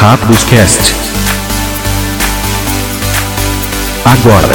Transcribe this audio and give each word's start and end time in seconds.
Rápidos 0.00 0.44
Cast. 0.44 0.94
Agora. 4.04 4.54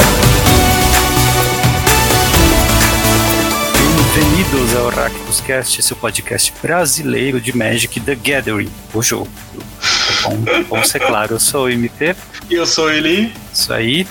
Bem-vindos 4.14 4.74
ao 4.76 4.88
Rakdos 4.88 5.42
Cast, 5.42 5.82
seu 5.82 5.96
podcast 5.98 6.50
brasileiro 6.62 7.42
de 7.42 7.54
Magic 7.54 8.00
The 8.00 8.14
Gathering, 8.14 8.70
o 8.94 9.02
jogo. 9.02 9.28
Bom, 10.22 10.64
bom 10.66 10.82
ser 10.82 11.00
claro, 11.00 11.34
eu 11.34 11.40
sou 11.40 11.66
o 11.66 11.70
MP. 11.70 12.16
E 12.48 12.54
eu 12.54 12.64
sou 12.64 12.90
ele. 12.90 13.30
Isso 13.52 13.70
aí. 13.70 14.06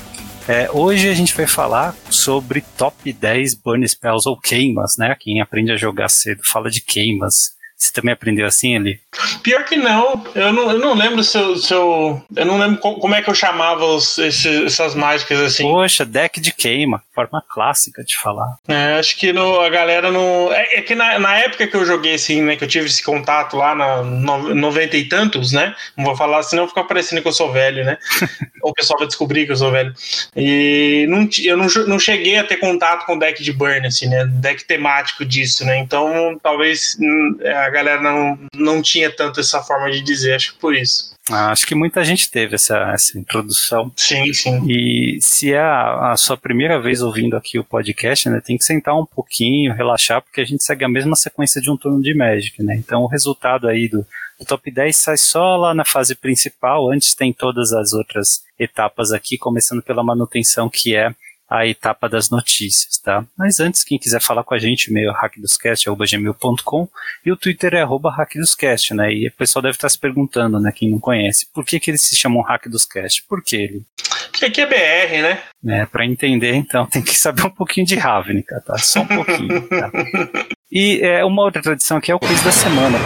É, 0.47 0.70
hoje 0.71 1.09
a 1.09 1.15
gente 1.15 1.34
vai 1.34 1.47
falar 1.47 1.95
sobre 2.11 2.63
top 2.77 3.11
10 3.11 3.55
burn 3.55 3.84
spells 3.89 4.29
ou 4.29 4.39
queimas, 4.39 4.97
né? 5.00 5.15
Quem 5.20 5.41
aprende 5.41 5.71
a 5.71 5.77
jogar 5.77 6.09
cedo 6.09 6.41
fala 6.45 6.70
de 6.70 6.79
queimas. 6.79 7.54
Você 7.75 7.91
também 7.91 8.13
aprendeu 8.13 8.45
assim 8.45 8.75
ali? 8.75 9.02
Pior 9.41 9.63
que 9.66 9.76
não. 9.76 10.23
Eu 10.35 10.53
não, 10.53 10.72
eu 10.72 10.80
não 10.80 10.94
lembro 10.94 11.23
se 11.23 11.38
eu, 11.38 11.55
se 11.58 11.73
eu. 11.73 12.21
Eu 12.35 12.45
não 12.45 12.58
lembro 12.58 12.77
como 12.77 13.16
é 13.16 13.21
que 13.21 13.30
eu 13.30 13.35
chamava 13.35 13.85
os, 13.85 14.17
esse, 14.17 14.66
essas 14.66 14.95
mágicas 14.95 15.40
assim. 15.40 15.63
Poxa, 15.63 16.05
deck 16.05 16.40
de 16.40 16.54
queima. 16.54 17.02
Forma 17.13 17.44
clássica 17.48 18.04
de 18.04 18.18
falar. 18.18 18.57
É, 18.68 18.98
acho 18.98 19.18
que 19.18 19.31
no, 19.31 19.59
a 19.59 19.70
galera 19.70 20.12
não. 20.12 20.52
É, 20.52 20.80
é, 20.80 20.81
que 20.81 20.95
na, 20.95 21.20
na 21.20 21.38
época 21.38 21.68
que 21.68 21.76
eu 21.76 21.85
joguei 21.85 22.16
assim, 22.16 22.41
né? 22.41 22.55
Que 22.55 22.63
eu 22.63 22.68
tive 22.68 22.88
esse 22.88 23.04
contato 23.04 23.55
lá 23.55 23.76
na 23.76 24.02
no, 24.02 24.55
90 24.55 24.98
e 24.98 25.05
tantos, 25.05 25.52
né? 25.52 25.76
Não 25.98 26.05
vou 26.05 26.16
falar 26.16 26.41
senão 26.43 26.68
fica 26.68 26.84
parecendo 26.84 27.21
que 27.21 27.27
eu 27.27 27.34
sou 27.34 27.52
velho, 27.52 27.84
né? 27.84 27.98
Ou 28.62 28.71
o 28.71 28.73
pessoal 28.73 28.98
vai 28.98 29.07
descobrir 29.07 29.45
que 29.45 29.52
eu 29.52 29.57
sou 29.57 29.71
velho. 29.71 29.93
E 30.35 31.05
não, 31.09 31.27
eu 31.43 31.57
não, 31.57 31.68
não 31.88 31.99
cheguei 31.99 32.38
a 32.38 32.43
ter 32.43 32.57
contato 32.57 33.05
com 33.05 33.18
deck 33.18 33.43
de 33.43 33.54
burn, 33.54 33.85
assim, 33.85 34.07
né? 34.07 34.26
Deck 34.26 34.66
temático 34.66 35.26
disso, 35.26 35.66
né? 35.66 35.77
Então 35.77 36.40
talvez 36.41 36.98
hum, 36.99 37.38
a 37.45 37.70
galera 37.70 38.02
não, 38.02 38.40
não 38.55 38.82
tinha 38.82 39.02
tanto 39.09 39.39
essa 39.39 39.62
forma 39.62 39.91
de 39.91 40.02
dizer, 40.02 40.34
acho 40.34 40.53
que 40.53 40.59
por 40.59 40.75
isso. 40.75 41.13
Ah, 41.29 41.51
acho 41.51 41.65
que 41.65 41.73
muita 41.73 42.04
gente 42.04 42.29
teve 42.29 42.55
essa, 42.55 42.91
essa 42.93 43.18
introdução. 43.18 43.90
Sim, 43.96 44.34
sim. 44.34 44.62
E 44.68 45.20
se 45.21 45.54
é 45.54 45.59
a, 45.59 46.12
a, 46.12 46.18
sua 46.18 46.35
primeira 46.35 46.82
vez 46.82 47.01
ouvindo 47.01 47.37
aqui 47.37 47.57
o 47.57 47.63
podcast, 47.63 48.29
né, 48.29 48.41
tem 48.46 48.57
que 48.57 48.65
sentar 48.65 48.93
um 48.93 49.05
pouquinho, 49.05 49.74
relaxar, 49.74 50.21
porque 50.21 50.41
a 50.41 50.46
gente 50.46 50.63
segue 50.63 50.84
a 50.84 50.90
mesma 50.90 51.15
sequência 51.15 51.62
de 51.62 51.71
um 51.71 51.77
turno 51.77 52.01
de 52.01 52.13
Magic, 52.13 52.62
né? 52.62 52.76
Então 52.76 53.04
o 53.04 53.07
resultado 53.07 53.70
aí 53.70 53.87
do, 53.87 54.05
do 54.37 54.46
top 54.46 54.70
10 54.70 54.96
sai 54.96 55.18
só 55.18 55.55
lá 55.55 55.74
na 55.74 55.85
fase 55.85 56.13
principal, 56.13 56.91
antes 56.91 57.15
tem 57.15 57.31
todas 57.31 57.71
as 57.71 57.93
outras 57.93 58.43
etapas 58.59 59.13
aqui, 59.13 59.37
começando 59.37 59.81
pela 59.81 60.04
manutenção, 60.04 60.70
que 60.70 60.93
é 60.93 61.13
a 61.54 61.68
etapa 61.68 62.09
das 62.09 62.32
notícias, 62.32 62.98
tá? 62.98 63.23
Mas 63.37 63.59
antes, 63.59 63.84
quem 63.84 63.99
quiser 63.99 64.19
falar 64.19 64.44
com 64.44 64.56
a 64.56 64.57
gente, 64.57 64.88
e-mail 64.88 65.12
hackdoscast.gmail.com 65.12 66.90
e 67.23 67.31
o 67.31 67.38
Twitter 67.38 67.75
é 67.75 67.81
arroba 67.81 68.09
hackdoscast, 68.09 68.96
né? 68.96 69.13
E 69.13 69.28
o 69.28 69.31
pessoal 69.31 69.62
deve 69.62 69.75
estar 69.75 69.88
se 69.88 70.00
perguntando, 70.00 70.59
né, 70.59 70.72
quem 70.75 70.90
não 70.90 71.00
conhece, 71.00 71.46
por 71.53 71.63
que, 71.63 71.79
que 71.79 71.91
eles 71.91 72.01
se 72.01 72.16
chamam 72.16 72.41
Hack 72.41 72.68
dos 72.68 72.85
Cast? 72.85 73.24
Por 73.29 73.44
que 73.44 73.56
ele? 73.56 73.85
Porque 74.31 74.46
aqui 74.46 74.62
é 74.62 74.66
BR, 74.66 75.22
né? 75.22 75.44
É, 75.68 75.85
pra 75.85 76.03
entender, 76.03 76.56
então, 76.56 76.88
tem 76.88 77.03
que 77.03 77.16
saber 77.16 77.46
um 77.46 77.51
pouquinho 77.51 77.85
de 77.85 77.96
Ravnica, 77.96 78.59
tá? 78.66 78.75
Só 78.79 79.01
um 79.01 79.07
pouquinho, 79.07 79.62
tá? 79.69 79.91
E 80.75 81.01
é, 81.03 81.24
uma 81.24 81.44
outra 81.44 81.62
tradição 81.62 81.97
aqui 81.97 82.12
é 82.12 82.16
o 82.16 82.19
quiz 82.19 82.44
da 82.44 82.51
semana, 82.51 82.97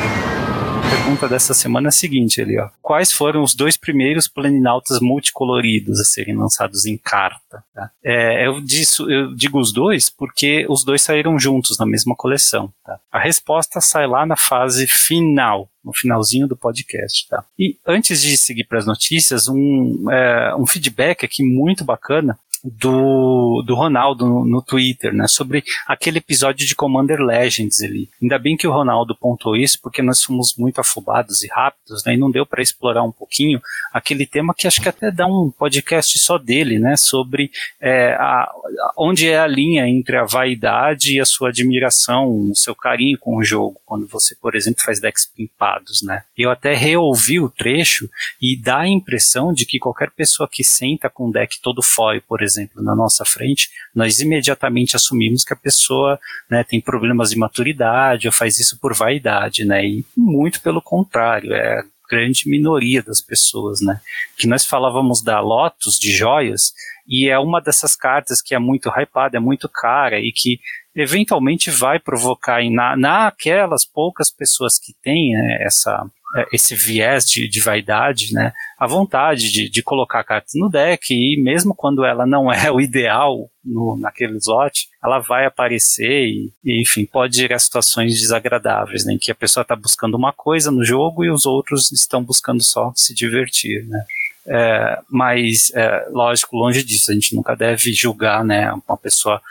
pergunta 0.90 1.28
dessa 1.28 1.54
semana 1.54 1.88
é 1.88 1.90
a 1.90 1.92
seguinte, 1.92 2.42
ali, 2.42 2.60
ó. 2.60 2.70
Quais 2.82 3.12
foram 3.12 3.44
os 3.44 3.54
dois 3.54 3.78
primeiros 3.78 4.28
planinautas 4.28 5.00
multicoloridos 5.00 6.00
a 6.00 6.04
serem 6.04 6.36
lançados 6.36 6.86
em 6.86 6.98
carta? 6.98 7.64
Tá? 7.74 7.92
É, 8.04 8.48
eu, 8.48 8.62
disso, 8.62 9.10
eu 9.10 9.34
digo 9.34 9.60
os 9.60 9.72
dois 9.72 10.10
porque 10.10 10.66
os 10.70 10.84
dois 10.84 11.02
saíram 11.02 11.38
juntos 11.40 11.78
na 11.78 11.86
mesma 11.86 12.16
coleção. 12.16 12.72
Tá? 12.86 13.00
A 13.12 13.20
resposta 13.20 13.82
sai 13.82 14.08
lá 14.08 14.26
na 14.26 14.36
fase 14.36 14.88
final, 14.88 15.70
no 15.88 15.94
finalzinho 15.94 16.48
do 16.48 16.56
podcast. 16.56 17.28
Tá? 17.30 17.44
E 17.58 17.78
antes 17.86 18.22
de 18.22 18.36
seguir 18.36 18.66
para 18.66 18.80
as 18.80 18.86
notícias, 18.86 19.48
um, 19.48 20.12
é, 20.12 20.56
um 20.56 20.68
feedback 20.68 21.26
aqui 21.26 21.44
muito 21.44 21.84
bacana 21.86 22.38
do, 22.64 23.64
do 23.66 23.76
Ronaldo 23.76 24.26
no, 24.26 24.46
no, 24.46 24.62
Twitter, 24.62 25.14
né, 25.14 25.28
sobre 25.28 25.64
aquele 25.88 26.18
episódio 26.20 26.66
de 26.66 26.76
Commander 26.76 27.20
Legends 27.20 27.82
ali. 27.82 28.10
Ainda 28.22 28.38
bem 28.38 28.58
que 28.58 28.68
o 28.68 28.72
Ronaldo 28.72 29.16
pontuou 29.16 29.56
isso, 29.56 29.80
porque 29.82 30.02
nós 30.02 30.24
fomos 30.24 30.56
muito 30.58 30.80
afobados 30.80 31.44
e 31.44 31.48
rápidos, 31.48 32.04
né, 32.06 32.14
e 32.14 32.18
não 32.18 32.32
deu 32.32 32.46
para 32.46 32.62
explorar 32.62 33.04
um 33.04 33.12
pouquinho 33.12 33.62
aquele 33.94 34.26
tema 34.26 34.54
que 34.56 34.68
acho 34.68 34.82
que 34.82 34.90
até 34.90 35.12
dá 35.12 35.26
um 35.26 35.52
podcast 35.52 36.18
só 36.20 36.38
dele, 36.38 36.80
né, 36.80 36.96
sobre 36.98 37.52
é, 37.80 38.14
a, 38.14 38.52
onde 38.98 39.30
é 39.30 39.40
a 39.40 39.48
linha 39.48 39.88
entre 39.88 40.18
a 40.18 40.26
vaidade 40.26 41.16
e 41.16 41.20
a 41.20 41.26
sua 41.26 41.50
admiração, 41.50 42.50
o 42.52 42.56
seu 42.56 42.76
carinho 42.76 43.18
com 43.18 43.38
o 43.38 43.44
jogo, 43.44 43.80
quando 43.86 44.08
você, 44.08 44.36
por 44.36 44.56
exemplo, 44.56 44.84
faz 44.84 45.00
decks 45.00 45.26
pimpados, 45.26 45.77
né. 46.04 46.24
Eu 46.38 46.50
até 46.50 46.74
reouvi 46.74 47.40
o 47.40 47.50
trecho 47.50 48.10
e 48.42 48.60
dá 48.60 48.80
a 48.80 48.88
impressão 48.88 49.54
de 49.54 49.66
que 49.66 49.80
qualquer 49.80 50.12
pessoa 50.12 50.50
que 50.52 50.64
senta 50.64 51.10
com 51.10 51.28
um 51.28 51.32
deck 51.32 51.60
todo 51.62 51.82
foil, 51.82 52.22
por 52.28 52.42
exemplo, 52.42 52.84
na 52.84 52.96
nossa 52.96 53.26
frente, 53.26 53.70
nós 53.94 54.20
imediatamente 54.20 54.96
assumimos 54.96 55.44
que 55.44 55.54
a 55.54 55.58
pessoa 55.58 56.20
né, 56.50 56.64
tem 56.64 56.82
problemas 56.82 57.30
de 57.30 57.38
maturidade 57.38 58.28
ou 58.28 58.34
faz 58.34 58.58
isso 58.60 58.80
por 58.80 58.94
vaidade, 58.94 59.66
né? 59.66 59.86
E 59.86 60.06
muito 60.16 60.62
pelo 60.62 60.82
contrário, 60.82 61.54
é 61.54 61.80
a 61.80 61.84
grande 62.10 62.50
minoria 62.50 63.04
das 63.04 63.22
pessoas, 63.22 63.82
né? 63.82 64.00
Que 64.38 64.48
nós 64.48 64.66
falávamos 64.66 65.22
da 65.22 65.40
Lotus 65.40 66.00
de 66.00 66.12
joias 66.12 66.74
e 67.08 67.30
é 67.30 67.40
uma 67.40 67.62
dessas 67.62 67.96
cartas 67.96 68.42
que 68.42 68.54
é 68.54 68.60
muito 68.60 68.90
hypada, 68.90 69.38
é 69.38 69.40
muito 69.40 69.70
cara 69.70 70.20
e 70.20 70.32
que 70.32 70.60
eventualmente 70.98 71.70
vai 71.70 72.00
provocar 72.00 72.62
em, 72.62 72.74
na, 72.74 72.98
naquelas 72.98 73.86
poucas 73.86 74.32
pessoas 74.32 74.80
que 74.80 74.94
têm 75.04 75.34
né, 75.34 75.60
essa 75.62 76.06
é, 76.36 76.46
esse 76.52 76.76
viés 76.76 77.24
de, 77.24 77.48
de, 77.48 77.62
vaidade, 77.62 78.34
né, 78.34 78.52
a 78.78 78.86
vontade 78.86 79.50
de, 79.50 79.70
de, 79.70 79.82
colocar 79.82 80.26
cartas 80.26 80.52
no 80.56 80.70
deck 80.70 81.14
e 81.14 81.42
mesmo 81.42 81.74
quando 81.74 82.04
ela 82.04 82.26
não 82.26 82.52
é 82.52 82.70
o 82.70 82.82
ideal 82.82 83.50
no, 83.64 83.98
naquele 83.98 84.38
slot, 84.38 84.90
ela 85.02 85.20
vai 85.20 85.46
aparecer 85.46 86.26
e, 86.26 86.52
e, 86.66 86.82
enfim, 86.82 87.06
pode 87.06 87.46
a 87.54 87.58
situações 87.58 88.20
desagradáveis, 88.20 89.06
né, 89.06 89.14
em 89.14 89.18
que 89.18 89.32
a 89.32 89.36
pessoa 89.36 89.62
está 89.62 89.76
buscando 89.76 90.18
uma 90.18 90.34
coisa 90.34 90.70
no 90.70 90.84
jogo 90.84 91.24
e 91.24 91.32
os 91.32 91.46
outros 91.46 91.92
estão 91.94 92.22
buscando 92.22 92.62
só 92.62 92.92
se 92.94 93.14
divertir, 93.14 93.86
né. 93.88 94.04
É, 94.50 95.00
mas, 95.10 95.72
é, 95.76 96.08
lógico, 96.10 96.56
longe 96.56 96.84
disso, 96.84 97.12
a 97.12 97.14
gente 97.14 97.36
nunca 97.36 97.56
deve 97.56 97.94
julgar, 97.94 98.44
né, 98.44 98.74
uma 98.88 98.98
pessoa 98.98 99.42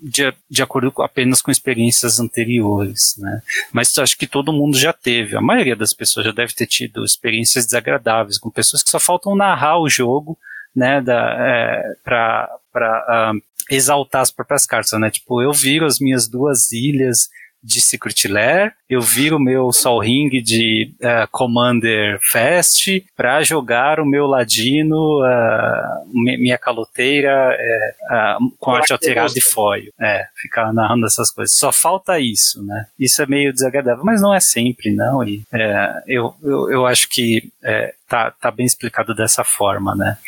De, 0.00 0.32
de 0.48 0.62
acordo 0.62 0.90
com, 0.90 1.02
apenas 1.02 1.42
com 1.42 1.50
experiências 1.50 2.18
anteriores, 2.18 3.14
né? 3.18 3.42
Mas 3.72 3.96
acho 3.98 4.16
que 4.16 4.26
todo 4.26 4.52
mundo 4.52 4.78
já 4.78 4.92
teve, 4.92 5.36
a 5.36 5.40
maioria 5.40 5.76
das 5.76 5.92
pessoas 5.92 6.24
já 6.24 6.32
deve 6.32 6.54
ter 6.54 6.66
tido 6.66 7.04
experiências 7.04 7.66
desagradáveis 7.66 8.38
com 8.38 8.50
pessoas 8.50 8.82
que 8.82 8.90
só 8.90 8.98
faltam 8.98 9.36
narrar 9.36 9.78
o 9.78 9.88
jogo, 9.88 10.38
né, 10.74 11.00
da, 11.00 11.36
é, 11.38 11.94
para 12.02 12.48
uh, 12.74 13.42
exaltar 13.70 14.22
as 14.22 14.30
próprias 14.30 14.66
cartas, 14.66 14.98
né? 14.98 15.10
Tipo, 15.10 15.42
eu 15.42 15.52
viro 15.52 15.86
as 15.86 15.98
minhas 15.98 16.28
duas 16.28 16.72
ilhas 16.72 17.28
de 17.64 17.80
Secret 17.80 18.28
Lair, 18.28 18.74
eu 18.88 19.00
viro 19.00 19.36
o 19.36 19.40
meu 19.40 19.72
Sol 19.72 19.98
Ring 19.98 20.28
de 20.42 20.92
uh, 21.00 21.26
Commander 21.30 22.20
Fast 22.30 23.04
para 23.16 23.42
jogar 23.42 23.98
o 23.98 24.04
meu 24.04 24.26
Ladino, 24.26 25.20
uh, 25.22 26.06
minha 26.12 26.58
caloteira 26.58 27.56
uh, 28.10 28.50
com 28.58 28.72
arte 28.72 28.92
alterada 28.92 29.32
de 29.32 29.40
foil. 29.40 29.90
É, 29.98 30.26
ficar 30.36 30.72
narrando 30.72 31.06
essas 31.06 31.30
coisas. 31.30 31.56
Só 31.56 31.72
falta 31.72 32.20
isso, 32.20 32.62
né? 32.62 32.86
Isso 32.98 33.22
é 33.22 33.26
meio 33.26 33.52
desagradável, 33.52 34.04
mas 34.04 34.20
não 34.20 34.34
é 34.34 34.40
sempre, 34.40 34.94
não. 34.94 35.26
E 35.26 35.42
eu, 36.06 36.34
eu, 36.42 36.70
eu 36.70 36.86
acho 36.86 37.08
que 37.08 37.50
tá, 38.08 38.30
tá 38.30 38.50
bem 38.50 38.66
explicado 38.66 39.14
dessa 39.14 39.42
forma, 39.42 39.94
né? 39.94 40.18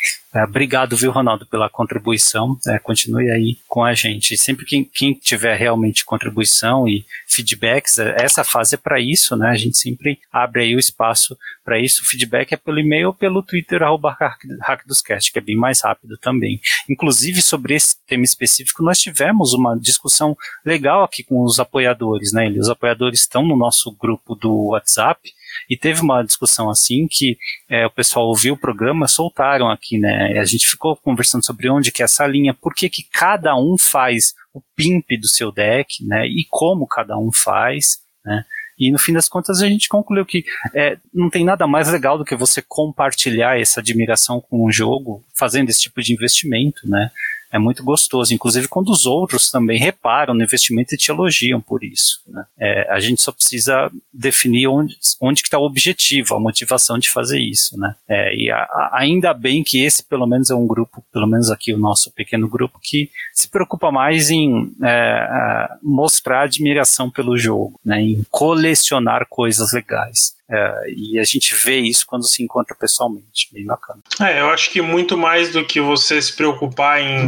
Obrigado, 0.43 0.95
viu, 0.95 1.11
Ronaldo, 1.11 1.45
pela 1.45 1.69
contribuição. 1.69 2.57
É, 2.67 2.77
continue 2.77 3.31
aí 3.31 3.57
com 3.67 3.83
a 3.83 3.93
gente. 3.93 4.37
Sempre 4.37 4.65
quem, 4.65 4.83
quem 4.83 5.13
tiver 5.13 5.55
realmente 5.55 6.05
contribuição 6.05 6.87
e 6.87 7.05
feedbacks, 7.37 7.97
é, 7.97 8.15
essa 8.19 8.43
fase 8.43 8.75
é 8.75 8.77
para 8.77 8.99
isso, 8.99 9.35
né? 9.35 9.49
A 9.49 9.55
gente 9.55 9.77
sempre 9.77 10.19
abre 10.31 10.63
aí 10.63 10.75
o 10.75 10.79
espaço 10.79 11.37
para 11.63 11.79
isso. 11.79 12.01
O 12.01 12.05
feedback 12.05 12.53
é 12.53 12.57
pelo 12.57 12.79
e-mail 12.79 13.07
ou 13.07 13.13
pelo 13.13 13.43
Twitter, 13.43 13.83
arroba 13.83 14.15
hackdoscast, 14.61 15.31
que 15.31 15.39
é 15.39 15.41
bem 15.41 15.55
mais 15.55 15.81
rápido 15.81 16.17
também. 16.17 16.59
Inclusive, 16.89 17.41
sobre 17.41 17.75
esse 17.75 17.95
tema 18.05 18.23
específico, 18.23 18.83
nós 18.83 18.99
tivemos 18.99 19.53
uma 19.53 19.77
discussão 19.77 20.35
legal 20.65 21.03
aqui 21.03 21.23
com 21.23 21.43
os 21.43 21.59
apoiadores, 21.59 22.31
né? 22.33 22.49
Os 22.49 22.69
apoiadores 22.69 23.21
estão 23.21 23.45
no 23.45 23.55
nosso 23.55 23.91
grupo 23.91 24.35
do 24.35 24.69
WhatsApp, 24.69 25.31
e 25.69 25.77
teve 25.77 26.01
uma 26.01 26.23
discussão 26.23 26.69
assim 26.69 27.07
que 27.09 27.37
é, 27.69 27.85
o 27.85 27.91
pessoal 27.91 28.27
ouviu 28.27 28.53
o 28.53 28.59
programa, 28.59 29.07
soltaram 29.07 29.69
aqui, 29.69 29.97
né? 29.97 30.37
A 30.39 30.45
gente 30.45 30.67
ficou 30.67 30.95
conversando 30.95 31.45
sobre 31.45 31.69
onde 31.69 31.91
que 31.91 32.01
é 32.01 32.05
essa 32.05 32.25
linha, 32.25 32.53
por 32.53 32.73
que 32.73 32.89
que 32.89 33.03
cada 33.03 33.55
um 33.55 33.77
faz 33.77 34.33
o 34.53 34.61
pimp 34.75 35.09
do 35.19 35.27
seu 35.27 35.51
deck, 35.51 36.05
né? 36.05 36.25
E 36.27 36.45
como 36.49 36.87
cada 36.87 37.17
um 37.17 37.31
faz, 37.31 37.99
né? 38.25 38.45
E 38.79 38.91
no 38.91 38.99
fim 38.99 39.11
das 39.11 39.27
contas 39.27 39.61
a 39.61 39.67
gente 39.67 39.89
concluiu 39.89 40.25
que 40.25 40.45
é, 40.73 40.97
não 41.11 41.29
tem 41.29 41.43
nada 41.43 41.65
mais 41.65 41.89
legal 41.89 42.17
do 42.17 42.23
que 42.23 42.35
você 42.35 42.61
compartilhar 42.61 43.59
essa 43.59 43.79
admiração 43.79 44.39
com 44.39 44.63
o 44.63 44.71
jogo, 44.71 45.23
fazendo 45.35 45.69
esse 45.69 45.81
tipo 45.81 46.01
de 46.01 46.13
investimento, 46.13 46.87
né? 46.87 47.09
É 47.51 47.59
muito 47.59 47.83
gostoso. 47.83 48.33
Inclusive 48.33 48.67
quando 48.67 48.89
os 48.89 49.05
outros 49.05 49.51
também 49.51 49.79
reparam 49.79 50.33
no 50.33 50.43
investimento 50.43 50.93
e 50.93 50.97
te 50.97 51.11
elogiam 51.11 51.61
por 51.61 51.83
isso. 51.83 52.21
Né? 52.27 52.45
É, 52.59 52.91
a 52.91 52.99
gente 52.99 53.21
só 53.21 53.31
precisa 53.31 53.91
definir 54.13 54.67
onde, 54.67 54.95
onde 55.21 55.41
que 55.41 55.47
está 55.47 55.57
o 55.57 55.65
objetivo, 55.65 56.35
a 56.35 56.39
motivação 56.39 56.97
de 56.97 57.09
fazer 57.09 57.39
isso. 57.39 57.77
Né? 57.77 57.95
É, 58.07 58.35
e 58.35 58.51
a, 58.51 58.57
a, 58.57 58.99
ainda 58.99 59.33
bem 59.33 59.63
que 59.63 59.83
esse 59.83 60.03
pelo 60.03 60.27
menos 60.27 60.49
é 60.49 60.55
um 60.55 60.67
grupo, 60.67 61.03
pelo 61.11 61.27
menos 61.27 61.49
aqui 61.49 61.73
o 61.73 61.77
nosso 61.77 62.11
pequeno 62.11 62.47
grupo, 62.47 62.79
que 62.81 63.09
se 63.33 63.49
preocupa 63.49 63.91
mais 63.91 64.29
em 64.29 64.73
é, 64.83 65.69
mostrar 65.81 66.43
admiração 66.43 67.09
pelo 67.09 67.37
jogo, 67.37 67.79
né? 67.83 68.01
em 68.01 68.25
colecionar 68.29 69.25
coisas 69.29 69.73
legais. 69.73 70.36
É, 70.49 70.91
e 70.95 71.19
a 71.19 71.23
gente 71.23 71.53
vê 71.55 71.79
isso 71.79 72.05
quando 72.05 72.27
se 72.27 72.41
encontra 72.41 72.75
pessoalmente, 72.75 73.49
bem 73.51 73.65
bacana. 73.65 74.01
É, 74.21 74.39
eu 74.39 74.49
acho 74.49 74.71
que 74.71 74.81
muito 74.81 75.17
mais 75.17 75.51
do 75.51 75.65
que 75.65 75.81
você 75.81 76.21
se 76.21 76.33
preocupar 76.33 77.01
em 77.01 77.27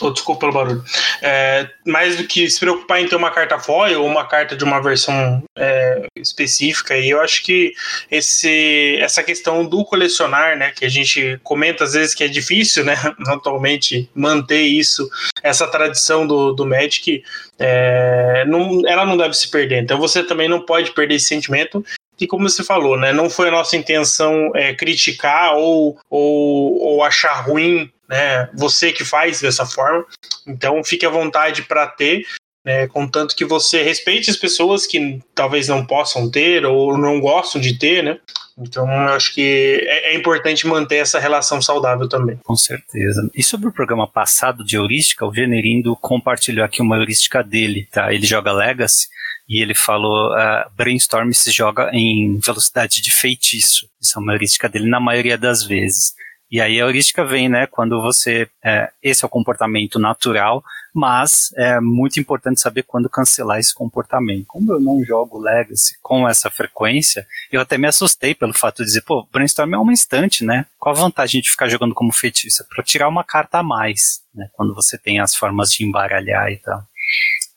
Oh, 0.00 0.10
desculpa 0.10 0.40
pelo 0.40 0.52
barulho. 0.52 0.84
É, 1.20 1.68
mais 1.84 2.16
do 2.16 2.24
que 2.24 2.48
se 2.48 2.60
preocupar 2.60 3.00
em 3.00 3.08
ter 3.08 3.16
uma 3.16 3.32
carta 3.32 3.58
foil 3.58 4.02
ou 4.02 4.06
uma 4.06 4.24
carta 4.24 4.56
de 4.56 4.62
uma 4.62 4.80
versão 4.80 5.42
é, 5.56 6.06
específica, 6.16 6.96
e 6.96 7.10
eu 7.10 7.20
acho 7.20 7.42
que 7.42 7.72
esse, 8.08 8.96
essa 9.00 9.22
questão 9.24 9.66
do 9.66 9.84
colecionar, 9.84 10.56
né, 10.56 10.70
que 10.70 10.84
a 10.84 10.88
gente 10.88 11.40
comenta 11.42 11.82
às 11.82 11.94
vezes 11.94 12.14
que 12.14 12.22
é 12.22 12.28
difícil, 12.28 12.84
né, 12.84 12.94
atualmente 13.26 14.08
manter 14.14 14.62
isso, 14.62 15.08
essa 15.42 15.66
tradição 15.66 16.26
do, 16.26 16.52
do 16.52 16.64
Magic, 16.64 17.24
é, 17.58 18.44
não, 18.46 18.82
ela 18.86 19.04
não 19.04 19.16
deve 19.16 19.34
se 19.34 19.50
perder. 19.50 19.82
Então 19.82 19.98
você 19.98 20.22
também 20.22 20.48
não 20.48 20.60
pode 20.60 20.92
perder 20.92 21.16
esse 21.16 21.26
sentimento 21.26 21.84
e 22.20 22.26
como 22.26 22.48
você 22.48 22.62
falou, 22.62 22.96
né, 22.96 23.12
não 23.12 23.28
foi 23.28 23.48
a 23.48 23.52
nossa 23.52 23.76
intenção 23.76 24.52
é, 24.54 24.74
criticar 24.74 25.56
ou, 25.56 25.98
ou, 26.08 26.78
ou 26.82 27.04
achar 27.04 27.40
ruim 27.40 27.90
né, 28.08 28.48
você 28.54 28.92
que 28.92 29.04
faz 29.04 29.40
dessa 29.40 29.66
forma. 29.66 30.04
Então 30.46 30.82
fique 30.82 31.04
à 31.04 31.10
vontade 31.10 31.62
para 31.62 31.86
ter, 31.86 32.24
né, 32.64 32.86
contanto 32.88 33.36
que 33.36 33.44
você 33.44 33.82
respeite 33.82 34.30
as 34.30 34.36
pessoas 34.36 34.86
que 34.86 35.20
talvez 35.34 35.68
não 35.68 35.84
possam 35.86 36.30
ter 36.30 36.64
ou 36.64 36.96
não 36.96 37.20
gostam 37.20 37.60
de 37.60 37.78
ter, 37.78 38.02
né? 38.02 38.18
Então, 38.60 38.90
eu 38.90 39.14
acho 39.14 39.32
que 39.34 39.86
é, 39.86 40.12
é, 40.12 40.16
importante 40.16 40.66
manter 40.66 40.96
essa 40.96 41.20
relação 41.20 41.62
saudável 41.62 42.08
também. 42.08 42.36
Com 42.42 42.56
certeza. 42.56 43.30
E 43.32 43.42
sobre 43.42 43.68
o 43.68 43.72
programa 43.72 44.06
passado 44.06 44.64
de 44.64 44.76
heurística, 44.76 45.24
o 45.24 45.32
Generindo 45.32 45.94
compartilhou 45.94 46.64
aqui 46.64 46.82
uma 46.82 46.96
heurística 46.96 47.42
dele, 47.42 47.86
tá? 47.92 48.12
Ele 48.12 48.26
joga 48.26 48.52
Legacy 48.52 49.06
e 49.48 49.62
ele 49.62 49.74
falou: 49.74 50.32
uh, 50.32 50.68
Brainstorm 50.76 51.30
se 51.32 51.52
joga 51.52 51.90
em 51.92 52.38
velocidade 52.40 53.00
de 53.00 53.12
feitiço. 53.12 53.88
Isso 54.00 54.18
é 54.18 54.22
uma 54.22 54.32
heurística 54.32 54.68
dele 54.68 54.90
na 54.90 54.98
maioria 54.98 55.38
das 55.38 55.62
vezes. 55.62 56.14
E 56.50 56.60
aí 56.60 56.80
a 56.80 56.84
heurística 56.84 57.24
vem, 57.24 57.48
né, 57.48 57.66
quando 57.66 58.00
você. 58.00 58.48
É, 58.64 58.90
esse 59.02 59.24
é 59.24 59.26
o 59.26 59.30
comportamento 59.30 59.98
natural, 59.98 60.64
mas 60.94 61.50
é 61.56 61.78
muito 61.80 62.18
importante 62.18 62.60
saber 62.60 62.84
quando 62.84 63.08
cancelar 63.08 63.58
esse 63.58 63.74
comportamento. 63.74 64.46
Como 64.46 64.72
eu 64.72 64.80
não 64.80 65.04
jogo 65.04 65.38
Legacy 65.38 65.96
com 66.02 66.28
essa 66.28 66.50
frequência, 66.50 67.26
eu 67.52 67.60
até 67.60 67.76
me 67.76 67.86
assustei 67.86 68.34
pelo 68.34 68.54
fato 68.54 68.78
de 68.78 68.84
dizer, 68.84 69.02
pô, 69.02 69.26
Brainstorm 69.30 69.74
é 69.74 69.78
uma 69.78 69.92
instante, 69.92 70.44
né? 70.44 70.64
Qual 70.78 70.94
a 70.94 70.98
vantagem 70.98 71.40
de 71.40 71.50
ficar 71.50 71.68
jogando 71.68 71.94
como 71.94 72.12
feitiço? 72.12 72.62
É 72.62 72.66
para 72.74 72.82
tirar 72.82 73.08
uma 73.08 73.24
carta 73.24 73.58
a 73.58 73.62
mais, 73.62 74.22
né? 74.34 74.48
Quando 74.54 74.74
você 74.74 74.96
tem 74.96 75.20
as 75.20 75.34
formas 75.34 75.70
de 75.70 75.84
embaralhar 75.84 76.50
e 76.50 76.56
tal 76.56 76.82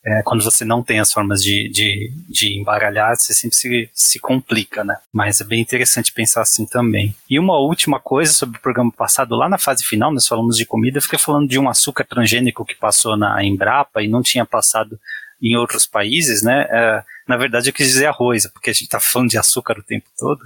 é, 0.04 0.24
quando 0.24 0.44
você 0.44 0.66
não 0.66 0.82
tem 0.82 1.00
as 1.00 1.12
formas 1.12 1.44
de, 1.44 1.70
de, 1.70 2.12
de 2.28 2.60
embaralhar, 2.60 3.16
você 3.16 3.34
sempre 3.34 3.56
se, 3.56 3.90
se 3.94 4.20
complica, 4.20 4.84
né? 4.84 4.98
Mas 5.14 5.40
é 5.42 5.44
bem 5.44 5.62
interessante 5.62 6.12
pensar 6.12 6.42
assim 6.42 6.66
também. 6.66 7.16
E 7.30 7.38
uma 7.38 7.60
última 7.60 8.00
coisa 8.00 8.34
sobre 8.34 8.58
o 8.58 8.62
programa 8.62 8.92
passado, 8.92 9.36
lá 9.36 9.48
na 9.48 9.60
fase 9.60 9.84
final, 9.84 10.12
nós 10.12 10.28
falamos 10.28 10.58
de 10.58 10.66
comida, 10.66 10.98
eu 10.98 11.02
fiquei 11.04 11.20
falando 11.20 11.48
de 11.48 11.60
um 11.60 11.70
açúcar 11.70 12.04
transgênico 12.04 12.66
que 12.66 12.76
passou 12.76 13.16
na 13.16 13.44
Embrapa 13.44 14.02
e 14.02 14.08
não 14.08 14.24
tinha 14.24 14.46
passado 14.46 15.00
em 15.42 15.56
outros 15.56 15.86
países, 15.86 16.42
né? 16.42 16.68
É, 16.70 17.04
na 17.28 17.38
verdade, 17.38 17.70
eu 17.70 17.74
quis 17.74 17.88
dizer 17.88 18.08
arroz, 18.08 18.48
porque 18.52 18.72
a 18.72 18.74
gente 18.74 18.90
tá 18.90 19.00
falando 19.00 19.30
de 19.30 19.38
açúcar 19.38 19.78
o 19.78 19.84
tempo 19.84 20.06
todo. 20.18 20.40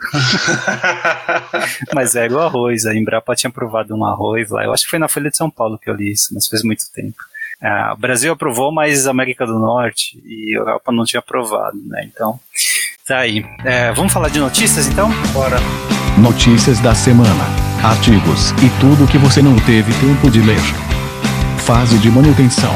mas 1.93 2.15
é 2.15 2.27
o 2.27 2.39
arroz. 2.39 2.85
A 2.85 2.93
Embrapa 2.93 3.35
tinha 3.35 3.49
aprovado 3.49 3.95
um 3.95 4.05
arroz 4.05 4.49
lá. 4.49 4.63
Eu 4.63 4.73
acho 4.73 4.83
que 4.83 4.89
foi 4.89 4.99
na 4.99 5.07
Folha 5.07 5.29
de 5.29 5.37
São 5.37 5.49
Paulo 5.49 5.79
que 5.79 5.89
eu 5.89 5.95
li 5.95 6.11
isso, 6.11 6.33
mas 6.33 6.47
faz 6.47 6.63
muito 6.63 6.83
tempo. 6.93 7.17
É, 7.65 7.93
o 7.93 7.97
Brasil 7.97 8.31
aprovou, 8.31 8.71
mas 8.71 9.07
a 9.07 9.09
América 9.09 9.43
do 9.43 9.57
Norte 9.57 10.21
e 10.23 10.55
a 10.55 10.59
Europa 10.59 10.91
não 10.91 11.03
tinha 11.03 11.19
aprovado, 11.19 11.75
né? 11.87 12.07
Então, 12.13 12.39
tá 13.07 13.17
aí. 13.17 13.43
É, 13.63 13.91
vamos 13.91 14.13
falar 14.13 14.29
de 14.29 14.37
notícias 14.37 14.85
então? 14.85 15.09
Bora. 15.33 15.57
Notícias 16.15 16.79
da 16.79 16.93
semana, 16.93 17.43
artigos 17.83 18.51
e 18.63 18.69
tudo 18.79 19.09
que 19.11 19.17
você 19.17 19.41
não 19.41 19.55
teve 19.61 19.91
tempo 19.93 20.29
de 20.29 20.41
ler. 20.41 20.61
Fase 21.65 21.97
de 21.97 22.11
manutenção. 22.11 22.71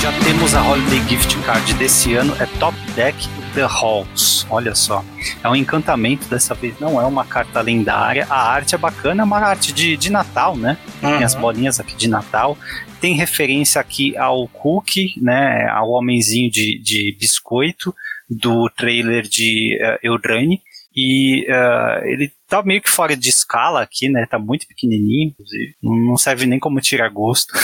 Já 0.00 0.12
temos 0.24 0.54
a 0.54 0.62
Holiday 0.62 1.02
Gift 1.08 1.36
Card 1.38 1.74
desse 1.74 2.14
ano, 2.14 2.32
é 2.38 2.46
Top 2.60 2.78
Deck 2.94 3.28
The 3.54 3.62
Halls. 3.62 4.46
Olha 4.50 4.74
só. 4.74 5.04
É 5.42 5.48
um 5.48 5.56
encantamento 5.56 6.28
dessa 6.28 6.54
vez, 6.54 6.78
não 6.80 7.00
é 7.00 7.04
uma 7.04 7.24
carta 7.24 7.60
lendária. 7.60 8.26
A 8.28 8.50
arte 8.50 8.74
é 8.74 8.78
bacana, 8.78 9.22
é 9.22 9.24
uma 9.24 9.38
arte 9.38 9.72
de, 9.72 9.96
de 9.96 10.10
Natal, 10.10 10.56
né? 10.56 10.78
Uhum. 11.02 11.10
Tem 11.10 11.24
as 11.24 11.34
bolinhas 11.34 11.78
aqui 11.80 11.94
de 11.94 12.08
Natal. 12.08 12.56
Tem 13.00 13.14
referência 13.14 13.80
aqui 13.80 14.16
ao 14.16 14.48
Cookie, 14.48 15.14
né? 15.20 15.68
Ao 15.70 15.90
homenzinho 15.90 16.50
de, 16.50 16.78
de 16.82 17.16
biscoito 17.18 17.94
do 18.28 18.70
trailer 18.70 19.22
de 19.22 19.78
uh, 19.80 20.06
Eldraine. 20.06 20.60
E 20.94 21.46
uh, 21.48 22.04
ele 22.06 22.32
tá 22.52 22.62
meio 22.62 22.82
que 22.82 22.90
fora 22.90 23.16
de 23.16 23.30
escala 23.30 23.80
aqui, 23.80 24.10
né? 24.10 24.26
Tá 24.26 24.38
muito 24.38 24.66
pequenininho, 24.66 25.28
inclusive. 25.28 25.74
Não 25.82 26.18
serve 26.18 26.44
nem 26.44 26.58
como 26.58 26.82
tirar 26.82 27.08
gosto. 27.08 27.54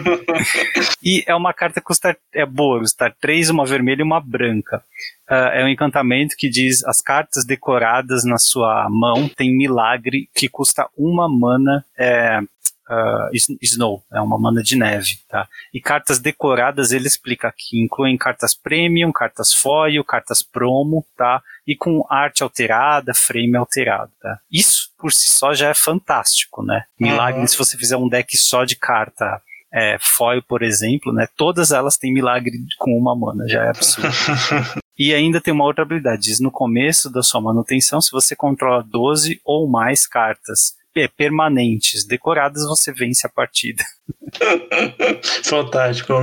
e 1.02 1.24
é 1.26 1.34
uma 1.34 1.54
carta 1.54 1.80
que 1.80 1.86
custa 1.86 2.14
é 2.34 2.44
boa, 2.44 2.80
custa 2.80 3.10
três, 3.18 3.48
uma 3.48 3.64
vermelha 3.64 4.00
e 4.00 4.04
uma 4.04 4.20
branca. 4.20 4.82
Uh, 5.30 5.48
é 5.54 5.64
um 5.64 5.68
encantamento 5.68 6.36
que 6.36 6.50
diz 6.50 6.84
as 6.84 7.00
cartas 7.00 7.46
decoradas 7.46 8.22
na 8.22 8.36
sua 8.36 8.86
mão 8.90 9.30
tem 9.30 9.56
milagre 9.56 10.28
que 10.34 10.46
custa 10.46 10.86
uma 10.94 11.26
mana 11.26 11.82
é, 11.98 12.38
uh, 12.40 13.56
Snow, 13.62 14.02
é 14.12 14.20
uma 14.20 14.38
mana 14.38 14.62
de 14.62 14.76
neve, 14.76 15.20
tá? 15.26 15.48
E 15.72 15.80
cartas 15.80 16.18
decoradas 16.18 16.92
ele 16.92 17.06
explica 17.06 17.52
que 17.56 17.82
incluem 17.82 18.16
cartas 18.16 18.54
premium, 18.54 19.10
cartas 19.10 19.54
foil, 19.54 20.04
cartas 20.04 20.42
promo, 20.42 21.04
tá? 21.16 21.42
E 21.66 21.76
com 21.76 22.04
arte 22.08 22.42
alterada, 22.42 23.12
frame 23.14 23.56
alterado, 23.56 24.12
tá? 24.20 24.38
Isso 24.50 24.90
por 24.98 25.12
si 25.12 25.30
só 25.30 25.52
já 25.52 25.70
é 25.70 25.74
fantástico, 25.74 26.62
né? 26.62 26.84
Milagre 26.98 27.40
uhum. 27.40 27.46
se 27.46 27.58
você 27.58 27.76
fizer 27.76 27.96
um 27.96 28.08
deck 28.08 28.36
só 28.36 28.64
de 28.64 28.76
carta 28.76 29.42
é, 29.72 29.98
foil, 30.00 30.42
por 30.42 30.62
exemplo, 30.62 31.12
né? 31.12 31.26
Todas 31.36 31.72
elas 31.72 31.96
têm 31.96 32.14
milagre 32.14 32.52
com 32.78 32.96
uma 32.96 33.14
mana, 33.16 33.48
já 33.48 33.64
é 33.64 33.68
absurdo. 33.68 34.08
E 34.98 35.12
ainda 35.12 35.42
tem 35.42 35.52
uma 35.52 35.64
outra 35.64 35.82
habilidade, 35.82 36.22
diz 36.22 36.40
no 36.40 36.50
começo 36.50 37.10
da 37.10 37.22
sua 37.22 37.38
manutenção, 37.38 38.00
se 38.00 38.10
você 38.10 38.34
controla 38.34 38.82
12 38.82 39.38
ou 39.44 39.68
mais 39.68 40.06
cartas 40.06 40.74
permanentes 41.14 42.06
decoradas, 42.06 42.66
você 42.66 42.90
vence 42.94 43.26
a 43.26 43.30
partida. 43.30 43.84
Fantástico, 45.44 46.14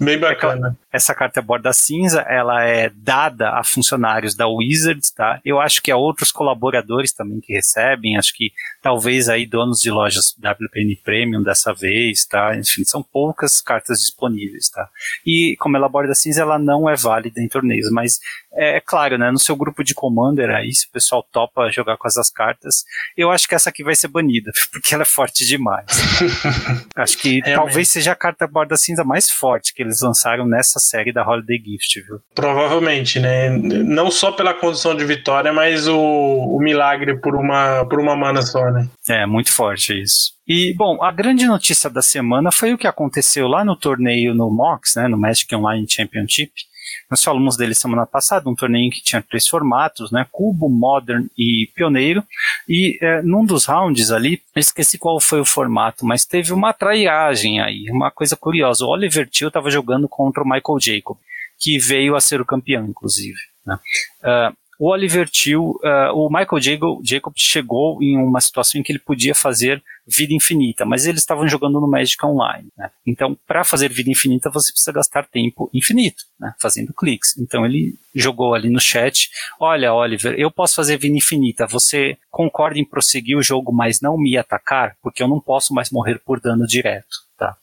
bem 0.00 0.18
bacana. 0.18 0.76
Essa 0.92 1.14
carta 1.14 1.40
borda 1.40 1.72
cinza, 1.72 2.20
ela 2.22 2.64
é 2.64 2.90
dada 2.90 3.50
a 3.50 3.62
funcionários 3.62 4.34
da 4.34 4.48
Wizards, 4.48 5.10
tá? 5.10 5.40
Eu 5.44 5.60
acho 5.60 5.80
que 5.80 5.90
há 5.90 5.96
outros 5.96 6.32
colaboradores 6.32 7.12
também 7.12 7.40
que 7.40 7.52
recebem, 7.52 8.16
acho 8.16 8.34
que 8.34 8.52
talvez 8.82 9.28
aí 9.28 9.46
donos 9.46 9.78
de 9.80 9.90
lojas 9.90 10.34
WPN 10.38 10.96
Premium 11.04 11.42
dessa 11.42 11.72
vez, 11.72 12.26
tá? 12.26 12.56
Enfim, 12.56 12.84
são 12.84 13.02
poucas 13.02 13.60
cartas 13.60 14.00
disponíveis, 14.00 14.68
tá? 14.68 14.88
E 15.24 15.56
como 15.60 15.76
ela 15.76 15.88
borda 15.88 16.14
cinza, 16.14 16.42
ela 16.42 16.58
não 16.58 16.88
é 16.88 16.96
válida 16.96 17.40
em 17.40 17.48
torneios, 17.48 17.90
mas 17.90 18.18
é, 18.52 18.78
é 18.78 18.80
claro, 18.80 19.16
né? 19.16 19.30
No 19.30 19.38
seu 19.38 19.54
grupo 19.54 19.84
de 19.84 19.94
Commander 19.94 20.50
aí, 20.50 20.74
se 20.74 20.86
o 20.86 20.90
pessoal 20.90 21.22
topa 21.22 21.70
jogar 21.70 21.96
com 21.96 22.08
essas 22.08 22.30
cartas, 22.30 22.84
eu 23.16 23.30
acho 23.30 23.46
que 23.46 23.54
essa 23.54 23.70
aqui 23.70 23.84
vai 23.84 23.94
ser 23.94 24.08
banida, 24.08 24.50
porque 24.72 24.94
ela 24.94 25.02
é 25.02 25.06
forte 25.06 25.46
demais. 25.46 25.86
acho 26.96 27.18
que 27.18 27.40
é, 27.44 27.54
talvez 27.54 27.88
seja 27.88 28.12
a 28.12 28.16
carta 28.16 28.46
borda 28.46 28.76
cinza 28.76 29.04
mais 29.04 29.30
forte 29.30 29.72
que 29.74 29.82
eles 29.90 30.00
lançaram 30.00 30.46
nessa 30.46 30.78
série 30.78 31.12
da 31.12 31.26
Holiday 31.26 31.58
Gift, 31.58 32.00
viu? 32.06 32.20
Provavelmente, 32.34 33.18
né? 33.18 33.50
Não 33.50 34.10
só 34.10 34.32
pela 34.32 34.54
condição 34.54 34.94
de 34.94 35.04
vitória, 35.04 35.52
mas 35.52 35.88
o, 35.88 35.98
o 35.98 36.58
milagre 36.60 37.20
por 37.20 37.34
uma, 37.34 37.84
por 37.84 38.00
uma 38.00 38.16
mana 38.16 38.42
só, 38.42 38.70
né? 38.70 38.88
É, 39.08 39.26
muito 39.26 39.52
forte 39.52 40.00
isso. 40.00 40.32
E, 40.46 40.74
bom, 40.74 41.02
a 41.02 41.12
grande 41.12 41.46
notícia 41.46 41.88
da 41.90 42.02
semana 42.02 42.50
foi 42.50 42.72
o 42.72 42.78
que 42.78 42.86
aconteceu 42.86 43.46
lá 43.46 43.64
no 43.64 43.76
torneio 43.76 44.34
no 44.34 44.50
MOX, 44.50 44.94
né, 44.96 45.06
no 45.06 45.16
Magic 45.16 45.54
Online 45.54 45.86
Championship, 45.88 46.52
nós 47.10 47.24
falamos 47.24 47.56
dele 47.56 47.74
semana 47.74 48.06
passada, 48.06 48.48
um 48.48 48.54
torneio 48.54 48.90
que 48.90 49.02
tinha 49.02 49.20
três 49.20 49.48
formatos, 49.48 50.12
né? 50.12 50.24
Cubo, 50.30 50.68
Modern 50.68 51.26
e 51.36 51.68
Pioneiro. 51.74 52.22
E 52.68 52.98
é, 53.02 53.20
num 53.22 53.44
dos 53.44 53.66
rounds 53.66 54.12
ali, 54.12 54.40
eu 54.54 54.60
esqueci 54.60 54.96
qual 54.96 55.18
foi 55.18 55.40
o 55.40 55.44
formato, 55.44 56.06
mas 56.06 56.24
teve 56.24 56.52
uma 56.52 56.72
traiagem 56.72 57.60
aí, 57.60 57.90
uma 57.90 58.12
coisa 58.12 58.36
curiosa. 58.36 58.84
O 58.84 58.88
Oliver 58.88 59.28
Till 59.28 59.48
estava 59.48 59.70
jogando 59.70 60.08
contra 60.08 60.42
o 60.42 60.48
Michael 60.48 60.78
Jacob, 60.80 61.16
que 61.58 61.78
veio 61.78 62.14
a 62.14 62.20
ser 62.20 62.40
o 62.40 62.46
campeão, 62.46 62.86
inclusive. 62.86 63.38
Né? 63.66 63.76
Uh, 64.22 64.56
o 64.80 64.88
Oliver 64.88 65.28
Till, 65.28 65.78
uh, 65.84 66.10
o 66.14 66.30
Michael 66.30 67.02
Jacob 67.02 67.34
chegou 67.36 68.02
em 68.02 68.16
uma 68.16 68.40
situação 68.40 68.80
em 68.80 68.82
que 68.82 68.90
ele 68.90 68.98
podia 68.98 69.34
fazer 69.34 69.82
vida 70.06 70.32
infinita, 70.32 70.86
mas 70.86 71.04
eles 71.04 71.20
estavam 71.20 71.46
jogando 71.46 71.78
no 71.78 71.86
Magic 71.86 72.24
Online. 72.24 72.66
Né? 72.74 72.90
Então, 73.06 73.36
para 73.46 73.62
fazer 73.62 73.92
vida 73.92 74.10
infinita, 74.10 74.48
você 74.48 74.72
precisa 74.72 74.90
gastar 74.90 75.26
tempo 75.26 75.68
infinito, 75.74 76.24
né? 76.40 76.54
fazendo 76.58 76.94
cliques. 76.94 77.36
Então, 77.36 77.66
ele 77.66 77.94
jogou 78.14 78.54
ali 78.54 78.70
no 78.70 78.80
chat: 78.80 79.28
Olha, 79.60 79.92
Oliver, 79.92 80.34
eu 80.38 80.50
posso 80.50 80.76
fazer 80.76 80.96
vida 80.96 81.14
infinita. 81.14 81.66
Você 81.66 82.16
concorda 82.30 82.78
em 82.78 82.84
prosseguir 82.84 83.36
o 83.36 83.42
jogo, 83.42 83.70
mas 83.70 84.00
não 84.00 84.16
me 84.16 84.38
atacar? 84.38 84.96
Porque 85.02 85.22
eu 85.22 85.28
não 85.28 85.40
posso 85.40 85.74
mais 85.74 85.90
morrer 85.90 86.18
por 86.24 86.40
dano 86.40 86.66
direto. 86.66 87.18
Tá? 87.36 87.54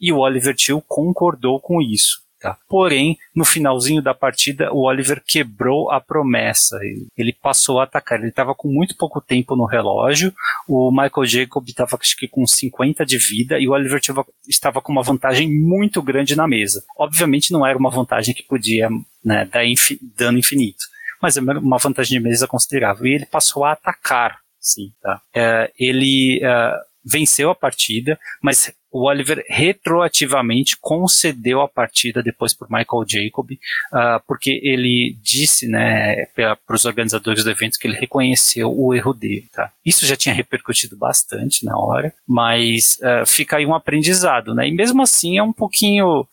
E 0.00 0.10
o 0.10 0.20
Oliver 0.20 0.56
Till 0.56 0.80
concordou 0.88 1.60
com 1.60 1.82
isso. 1.82 2.22
Tá? 2.42 2.58
Porém, 2.68 3.16
no 3.32 3.44
finalzinho 3.44 4.02
da 4.02 4.12
partida, 4.12 4.72
o 4.72 4.80
Oliver 4.80 5.22
quebrou 5.24 5.92
a 5.92 6.00
promessa. 6.00 6.76
Ele, 7.16 7.32
passou 7.32 7.78
a 7.78 7.84
atacar. 7.84 8.18
Ele 8.18 8.30
estava 8.30 8.52
com 8.52 8.66
muito 8.66 8.96
pouco 8.96 9.20
tempo 9.20 9.54
no 9.54 9.64
relógio. 9.64 10.34
O 10.66 10.90
Michael 10.90 11.24
Jacob 11.24 11.64
estava 11.68 11.96
com 12.32 12.44
50 12.44 13.06
de 13.06 13.16
vida 13.16 13.60
e 13.60 13.68
o 13.68 13.70
Oliver 13.70 14.00
tiva, 14.00 14.26
estava 14.48 14.82
com 14.82 14.90
uma 14.90 15.04
vantagem 15.04 15.48
muito 15.48 16.02
grande 16.02 16.34
na 16.34 16.48
mesa. 16.48 16.82
Obviamente 16.98 17.52
não 17.52 17.64
era 17.64 17.78
uma 17.78 17.90
vantagem 17.90 18.34
que 18.34 18.42
podia 18.42 18.90
né, 19.24 19.44
dar 19.44 19.64
infi, 19.64 20.00
dano 20.16 20.36
infinito, 20.36 20.84
mas 21.22 21.36
é 21.36 21.40
uma 21.40 21.78
vantagem 21.78 22.18
de 22.18 22.24
mesa 22.24 22.48
considerável. 22.48 23.06
E 23.06 23.14
ele 23.14 23.26
passou 23.26 23.64
a 23.64 23.70
atacar. 23.70 24.40
Sim, 24.58 24.92
tá? 25.00 25.20
É, 25.32 25.70
ele 25.78 26.40
uh, 26.44 26.76
venceu 27.04 27.50
a 27.50 27.54
partida, 27.54 28.18
mas 28.42 28.72
o 28.92 29.08
Oliver 29.08 29.42
retroativamente 29.48 30.76
concedeu 30.78 31.62
a 31.62 31.68
partida 31.68 32.22
depois 32.22 32.52
por 32.52 32.70
Michael 32.70 33.04
Jacob, 33.08 33.50
uh, 33.50 34.22
porque 34.26 34.60
ele 34.62 35.16
disse, 35.22 35.66
né, 35.66 36.26
para 36.26 36.58
os 36.68 36.84
organizadores 36.84 37.42
do 37.42 37.50
evento 37.50 37.78
que 37.78 37.88
ele 37.88 37.98
reconheceu 37.98 38.70
o 38.70 38.94
erro 38.94 39.14
dele, 39.14 39.46
tá? 39.50 39.72
Isso 39.84 40.04
já 40.04 40.14
tinha 40.14 40.34
repercutido 40.34 40.94
bastante 40.94 41.64
na 41.64 41.76
hora, 41.78 42.12
mas 42.28 42.98
uh, 43.00 43.26
fica 43.26 43.56
aí 43.56 43.64
um 43.64 43.74
aprendizado, 43.74 44.54
né? 44.54 44.68
E 44.68 44.72
mesmo 44.72 45.02
assim 45.02 45.38
é 45.38 45.42
um 45.42 45.52
pouquinho, 45.52 46.20
uh, 46.20 46.26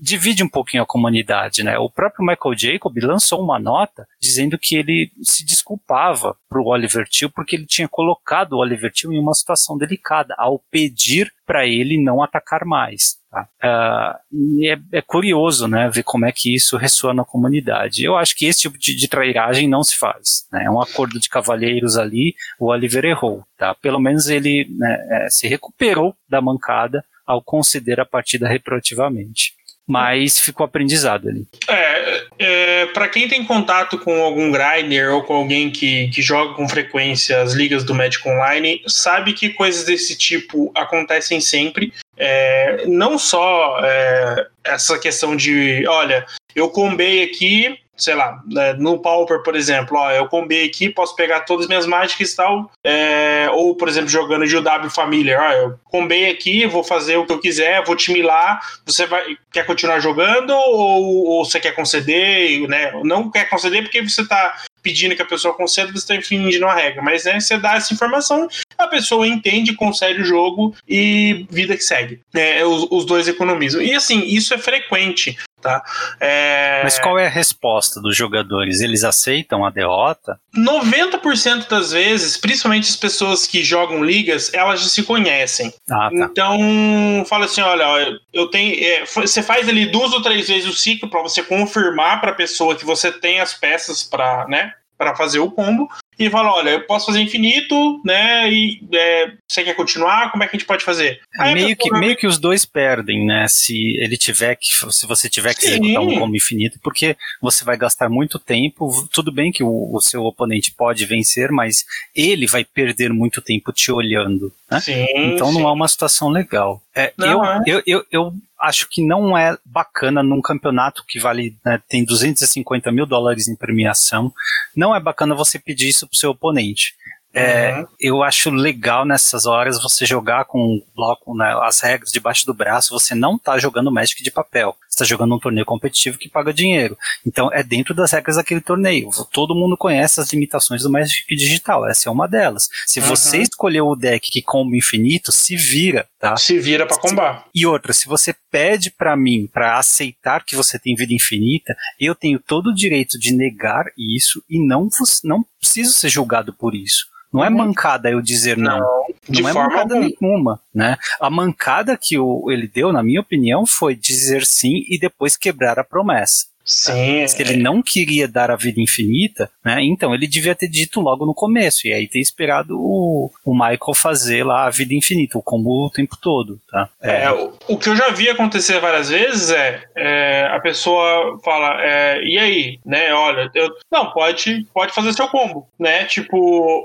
divide 0.00 0.44
um 0.44 0.48
pouquinho 0.48 0.82
a 0.82 0.86
comunidade, 0.86 1.62
né? 1.62 1.78
O 1.78 1.88
próprio 1.88 2.24
Michael 2.24 2.58
Jacob 2.58 2.94
lançou 2.98 3.42
uma 3.42 3.58
nota 3.58 4.06
dizendo 4.20 4.58
que 4.58 4.76
ele 4.76 5.10
se 5.22 5.44
desculpava 5.44 6.36
para 6.48 6.60
o 6.60 6.66
Oliver 6.66 7.08
Till 7.08 7.30
porque 7.30 7.56
ele 7.56 7.66
tinha 7.66 7.88
colocado 7.88 8.52
o 8.52 8.58
Oliver 8.58 8.92
Till 8.92 9.12
em 9.12 9.18
uma 9.18 9.32
situação 9.32 9.78
delicada 9.78 10.34
ao 10.36 10.58
pedir 10.70 11.32
para 11.48 11.66
ele 11.66 11.98
não 12.00 12.22
atacar 12.22 12.66
mais. 12.66 13.16
Tá? 13.30 13.48
Uh, 13.64 14.64
é, 14.64 14.98
é, 14.98 15.02
curioso 15.02 15.66
né, 15.66 15.88
ver 15.88 16.02
como 16.02 16.26
é 16.26 16.32
que 16.32 16.54
isso 16.54 16.76
ressoa 16.76 17.14
na 17.14 17.24
comunidade. 17.24 18.04
Eu 18.04 18.16
acho 18.16 18.36
que 18.36 18.44
esse 18.44 18.60
tipo 18.60 18.76
de, 18.78 18.94
de 18.94 19.08
trairagem 19.08 19.66
não 19.66 19.82
se 19.82 19.96
faz. 19.96 20.46
Né? 20.52 20.64
É 20.66 20.70
um 20.70 20.80
acordo 20.80 21.18
de 21.18 21.30
cavalheiros 21.30 21.96
ali, 21.96 22.34
o 22.60 22.66
Oliver 22.66 23.06
errou. 23.06 23.42
Tá? 23.56 23.74
Pelo 23.74 23.98
menos 23.98 24.28
ele 24.28 24.68
né, 24.70 24.98
é, 25.10 25.30
se 25.30 25.48
recuperou 25.48 26.14
da 26.28 26.42
mancada 26.42 27.02
ao 27.26 27.42
conceder 27.42 27.98
a 27.98 28.06
partida 28.06 28.46
retroativamente 28.46 29.56
mas 29.90 30.38
ficou 30.38 30.64
aprendizado 30.66 31.30
ali. 31.30 31.46
É, 31.66 32.07
é 32.38 32.86
para 32.86 33.08
quem 33.08 33.28
tem 33.28 33.44
contato 33.44 33.98
com 33.98 34.22
algum 34.22 34.50
grinder 34.50 35.12
ou 35.12 35.22
com 35.22 35.34
alguém 35.34 35.70
que, 35.70 36.08
que 36.08 36.22
joga 36.22 36.54
com 36.54 36.68
frequência 36.68 37.40
as 37.40 37.52
ligas 37.52 37.84
do 37.84 37.94
Magic 37.94 38.26
Online, 38.28 38.82
sabe 38.86 39.32
que 39.32 39.50
coisas 39.50 39.84
desse 39.84 40.16
tipo 40.16 40.70
acontecem 40.74 41.40
sempre. 41.40 41.92
É, 42.16 42.84
não 42.86 43.18
só 43.18 43.78
é, 43.82 44.46
essa 44.64 44.98
questão 44.98 45.36
de, 45.36 45.84
olha, 45.88 46.26
eu 46.54 46.68
combei 46.68 47.22
aqui, 47.22 47.78
sei 47.98 48.14
lá, 48.14 48.40
né, 48.46 48.72
no 48.74 48.98
Pauper, 48.98 49.42
por 49.42 49.56
exemplo, 49.56 49.98
ó, 49.98 50.10
eu 50.10 50.26
combei 50.26 50.66
aqui, 50.66 50.88
posso 50.88 51.16
pegar 51.16 51.40
todas 51.40 51.64
as 51.64 51.68
minhas 51.68 51.86
mágicas 51.86 52.32
e 52.32 52.36
tal, 52.36 52.70
é, 52.84 53.48
ou, 53.52 53.74
por 53.74 53.88
exemplo, 53.88 54.08
jogando 54.08 54.46
de 54.46 54.56
UW 54.56 54.90
Família, 54.90 55.38
ó, 55.40 55.52
eu 55.52 55.78
combei 55.84 56.30
aqui, 56.30 56.66
vou 56.66 56.84
fazer 56.84 57.16
o 57.16 57.26
que 57.26 57.32
eu 57.32 57.40
quiser, 57.40 57.84
vou 57.84 57.96
te 57.96 58.12
milar, 58.12 58.60
você 58.86 59.06
vai, 59.06 59.36
quer 59.52 59.66
continuar 59.66 60.00
jogando 60.00 60.50
ou, 60.50 61.26
ou 61.26 61.44
você 61.44 61.58
quer 61.58 61.72
conceder, 61.72 62.68
né, 62.68 62.92
não 63.02 63.30
quer 63.30 63.48
conceder 63.48 63.82
porque 63.82 64.02
você 64.02 64.26
tá 64.26 64.54
pedindo 64.82 65.14
que 65.14 65.22
a 65.22 65.26
pessoa 65.26 65.54
conceda, 65.54 65.92
você 65.92 65.98
está 65.98 66.14
infringindo 66.14 66.66
a 66.66 66.74
regra. 66.74 67.02
Mas 67.02 67.24
né, 67.24 67.38
você 67.38 67.58
dá 67.58 67.74
essa 67.74 67.92
informação, 67.92 68.48
a 68.76 68.86
pessoa 68.86 69.26
entende, 69.26 69.74
concede 69.74 70.22
o 70.22 70.24
jogo 70.24 70.74
e 70.88 71.46
vida 71.50 71.76
que 71.76 71.82
segue. 71.82 72.20
É, 72.34 72.64
os, 72.64 72.86
os 72.90 73.04
dois 73.04 73.28
economizam. 73.28 73.82
E 73.82 73.94
assim, 73.94 74.24
isso 74.24 74.54
é 74.54 74.58
frequente. 74.58 75.36
Tá? 75.60 75.82
É... 76.20 76.82
Mas 76.84 77.00
qual 77.00 77.18
é 77.18 77.26
a 77.26 77.30
resposta 77.30 78.00
dos 78.00 78.16
jogadores? 78.16 78.80
Eles 78.80 79.02
aceitam 79.02 79.64
a 79.64 79.70
derrota? 79.70 80.38
90% 80.56 81.68
das 81.68 81.90
vezes, 81.90 82.36
principalmente 82.36 82.88
as 82.88 82.96
pessoas 82.96 83.46
que 83.46 83.64
jogam 83.64 84.04
ligas, 84.04 84.54
elas 84.54 84.80
já 84.80 84.88
se 84.88 85.02
conhecem. 85.02 85.72
Ah, 85.90 86.10
tá. 86.10 86.12
Então, 86.12 87.24
fala 87.28 87.46
assim: 87.46 87.60
olha, 87.60 88.18
eu 88.32 88.46
tenho. 88.48 88.72
É, 88.82 89.04
você 89.04 89.42
faz 89.42 89.68
ali 89.68 89.86
duas 89.86 90.12
ou 90.12 90.22
três 90.22 90.46
vezes 90.46 90.68
o 90.68 90.76
ciclo 90.76 91.10
para 91.10 91.22
você 91.22 91.42
confirmar 91.42 92.20
para 92.20 92.30
a 92.30 92.34
pessoa 92.34 92.76
que 92.76 92.84
você 92.84 93.10
tem 93.10 93.40
as 93.40 93.52
peças 93.54 94.02
para 94.02 94.46
né, 94.48 94.72
para 94.96 95.16
fazer 95.16 95.40
o 95.40 95.50
combo 95.50 95.88
e 96.18 96.30
fala: 96.30 96.52
olha, 96.52 96.70
eu 96.70 96.86
posso 96.86 97.06
fazer 97.06 97.20
infinito, 97.20 98.00
né? 98.04 98.50
E 98.50 98.80
é, 98.92 99.32
você 99.46 99.62
quer 99.62 99.74
continuar? 99.74 100.30
Como 100.30 100.42
é 100.42 100.48
que 100.48 100.56
a 100.56 100.58
gente 100.58 100.66
pode 100.66 100.84
fazer? 100.84 101.20
É, 101.38 101.54
meio, 101.54 101.76
que, 101.76 101.90
meio 101.92 102.16
que 102.16 102.26
os 102.26 102.38
dois 102.38 102.64
perdem, 102.64 103.24
né? 103.24 103.46
Se 103.48 103.96
ele 103.98 104.16
tiver 104.16 104.56
que. 104.56 104.68
Se 104.90 105.06
você 105.06 105.28
tiver 105.28 105.54
que 105.54 105.62
Sim. 105.62 105.68
executar 105.68 106.02
um 106.02 106.18
combo 106.18 106.36
infinito, 106.36 106.78
porque 106.82 107.16
você 107.40 107.64
vai 107.64 107.76
gastar 107.76 108.08
muito 108.08 108.38
tempo. 108.38 109.08
Tudo 109.12 109.30
bem 109.30 109.52
que 109.52 109.62
o, 109.62 109.94
o, 109.94 110.00
seu 110.00 110.24
oponente 110.24 110.74
pode 110.76 111.04
vencer, 111.06 111.50
mas 111.52 111.84
ele 112.14 112.46
vai 112.46 112.64
perder 112.64 113.12
muito 113.12 113.40
tempo 113.40 113.72
te 113.72 113.92
olhando. 113.92 114.52
Né? 114.70 114.80
Sim, 114.80 115.06
então 115.14 115.52
sim. 115.52 115.60
não 115.60 115.68
é 115.68 115.72
uma 115.72 115.88
situação 115.88 116.28
legal. 116.30 116.82
É, 116.94 117.12
não, 117.16 117.26
eu, 117.26 117.44
é. 117.44 117.62
eu, 117.66 117.82
eu, 117.86 118.06
eu 118.10 118.32
acho 118.60 118.88
que 118.90 119.06
não 119.06 119.36
é 119.36 119.56
bacana 119.64 120.22
num 120.22 120.40
campeonato 120.40 121.04
que 121.06 121.18
vale, 121.18 121.56
né, 121.64 121.80
tem 121.88 122.04
250 122.04 122.90
mil 122.90 123.06
dólares 123.06 123.48
em 123.48 123.56
premiação, 123.56 124.32
não 124.74 124.94
é 124.94 125.00
bacana 125.00 125.34
você 125.34 125.58
pedir 125.58 125.88
isso 125.88 126.06
pro 126.06 126.16
seu 126.16 126.30
oponente. 126.30 126.94
É, 127.32 127.76
uhum. 127.76 127.86
Eu 128.00 128.22
acho 128.22 128.50
legal 128.50 129.04
nessas 129.04 129.44
horas 129.44 129.80
você 129.80 130.06
jogar 130.06 130.46
com 130.46 130.58
o 130.58 130.82
bloco, 130.96 131.36
né, 131.36 131.56
as 131.62 131.80
regras 131.80 132.10
debaixo 132.10 132.46
do 132.46 132.54
braço, 132.54 132.92
você 132.98 133.14
não 133.14 133.36
está 133.36 133.58
jogando 133.58 133.92
Magic 133.92 134.22
de 134.22 134.30
papel 134.30 134.76
está 134.98 135.04
jogando 135.04 135.34
um 135.34 135.38
torneio 135.38 135.64
competitivo 135.64 136.18
que 136.18 136.28
paga 136.28 136.52
dinheiro. 136.52 136.96
Então 137.26 137.52
é 137.52 137.62
dentro 137.62 137.94
das 137.94 138.12
regras 138.12 138.36
daquele 138.36 138.60
torneio. 138.60 139.10
Todo 139.32 139.54
mundo 139.54 139.76
conhece 139.76 140.20
as 140.20 140.32
limitações 140.32 140.82
do 140.82 140.90
Magic 140.90 141.34
Digital, 141.34 141.88
essa 141.88 142.08
é 142.08 142.12
uma 142.12 142.26
delas. 142.26 142.68
Se 142.86 143.00
uhum. 143.00 143.06
você 143.06 143.38
escolheu 143.38 143.86
o 143.86 143.96
deck 143.96 144.30
que 144.30 144.42
comba 144.42 144.76
infinito, 144.76 145.32
se 145.32 145.56
vira, 145.56 146.06
tá? 146.18 146.36
Se 146.36 146.58
vira 146.58 146.86
para 146.86 146.98
combar. 146.98 147.46
E 147.54 147.66
outra, 147.66 147.92
se 147.92 148.06
você 148.06 148.34
pede 148.50 148.90
para 148.90 149.16
mim 149.16 149.48
para 149.52 149.78
aceitar 149.78 150.44
que 150.44 150.56
você 150.56 150.78
tem 150.78 150.94
vida 150.94 151.12
infinita, 151.12 151.76
eu 152.00 152.14
tenho 152.14 152.38
todo 152.38 152.70
o 152.70 152.74
direito 152.74 153.18
de 153.18 153.32
negar 153.32 153.86
isso 153.96 154.42
e 154.48 154.58
não, 154.58 154.88
não 155.24 155.44
preciso 155.60 155.92
ser 155.92 156.08
julgado 156.08 156.52
por 156.52 156.74
isso. 156.74 157.06
Não 157.32 157.44
é 157.44 157.48
uhum. 157.48 157.56
mancada 157.56 158.10
eu 158.10 158.20
dizer 158.20 158.56
não. 158.56 158.78
Não, 158.78 159.06
de 159.28 159.42
não 159.42 159.48
é 159.48 159.52
mancada 159.52 159.94
alguma. 159.94 160.16
nenhuma, 160.20 160.60
né? 160.74 160.96
A 161.20 161.30
mancada 161.30 161.98
que 162.00 162.18
o, 162.18 162.50
ele 162.50 162.66
deu, 162.66 162.92
na 162.92 163.02
minha 163.02 163.20
opinião, 163.20 163.66
foi 163.66 163.94
dizer 163.94 164.44
sim 164.44 164.84
e 164.88 164.98
depois 164.98 165.36
quebrar 165.36 165.78
a 165.78 165.84
promessa. 165.84 166.46
Sim. 166.68 167.26
Se 167.26 167.40
ele 167.40 167.56
não 167.56 167.82
queria 167.82 168.28
dar 168.28 168.50
a 168.50 168.56
vida 168.56 168.78
infinita, 168.78 169.50
né? 169.64 169.82
Então 169.82 170.14
ele 170.14 170.26
devia 170.26 170.54
ter 170.54 170.68
dito 170.68 171.00
logo 171.00 171.24
no 171.24 171.32
começo, 171.32 171.88
e 171.88 171.92
aí 171.94 172.06
ter 172.06 172.20
esperado 172.20 172.78
o, 172.78 173.30
o 173.42 173.54
Michael 173.54 173.94
fazer 173.94 174.44
lá 174.44 174.66
a 174.66 174.70
vida 174.70 174.92
infinita, 174.92 175.38
o 175.38 175.42
combo 175.42 175.86
o 175.86 175.90
tempo 175.90 176.16
todo, 176.20 176.60
tá? 176.70 176.90
É, 177.02 177.24
é 177.24 177.32
o, 177.32 177.54
o, 177.68 177.78
que 177.78 177.88
eu 177.88 177.96
já 177.96 178.10
vi 178.10 178.28
acontecer 178.28 178.78
várias 178.80 179.08
vezes 179.08 179.50
é, 179.50 179.82
é 179.96 180.46
a 180.52 180.60
pessoa 180.60 181.40
fala, 181.42 181.82
é, 181.82 182.22
e 182.22 182.38
aí, 182.38 182.78
né? 182.84 183.14
Olha, 183.14 183.50
eu, 183.54 183.70
não, 183.90 184.10
pode, 184.10 184.66
pode 184.74 184.92
fazer 184.92 185.14
seu 185.14 185.28
combo, 185.28 185.66
né? 185.80 186.04
Tipo, 186.04 186.84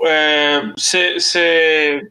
você 0.74 1.18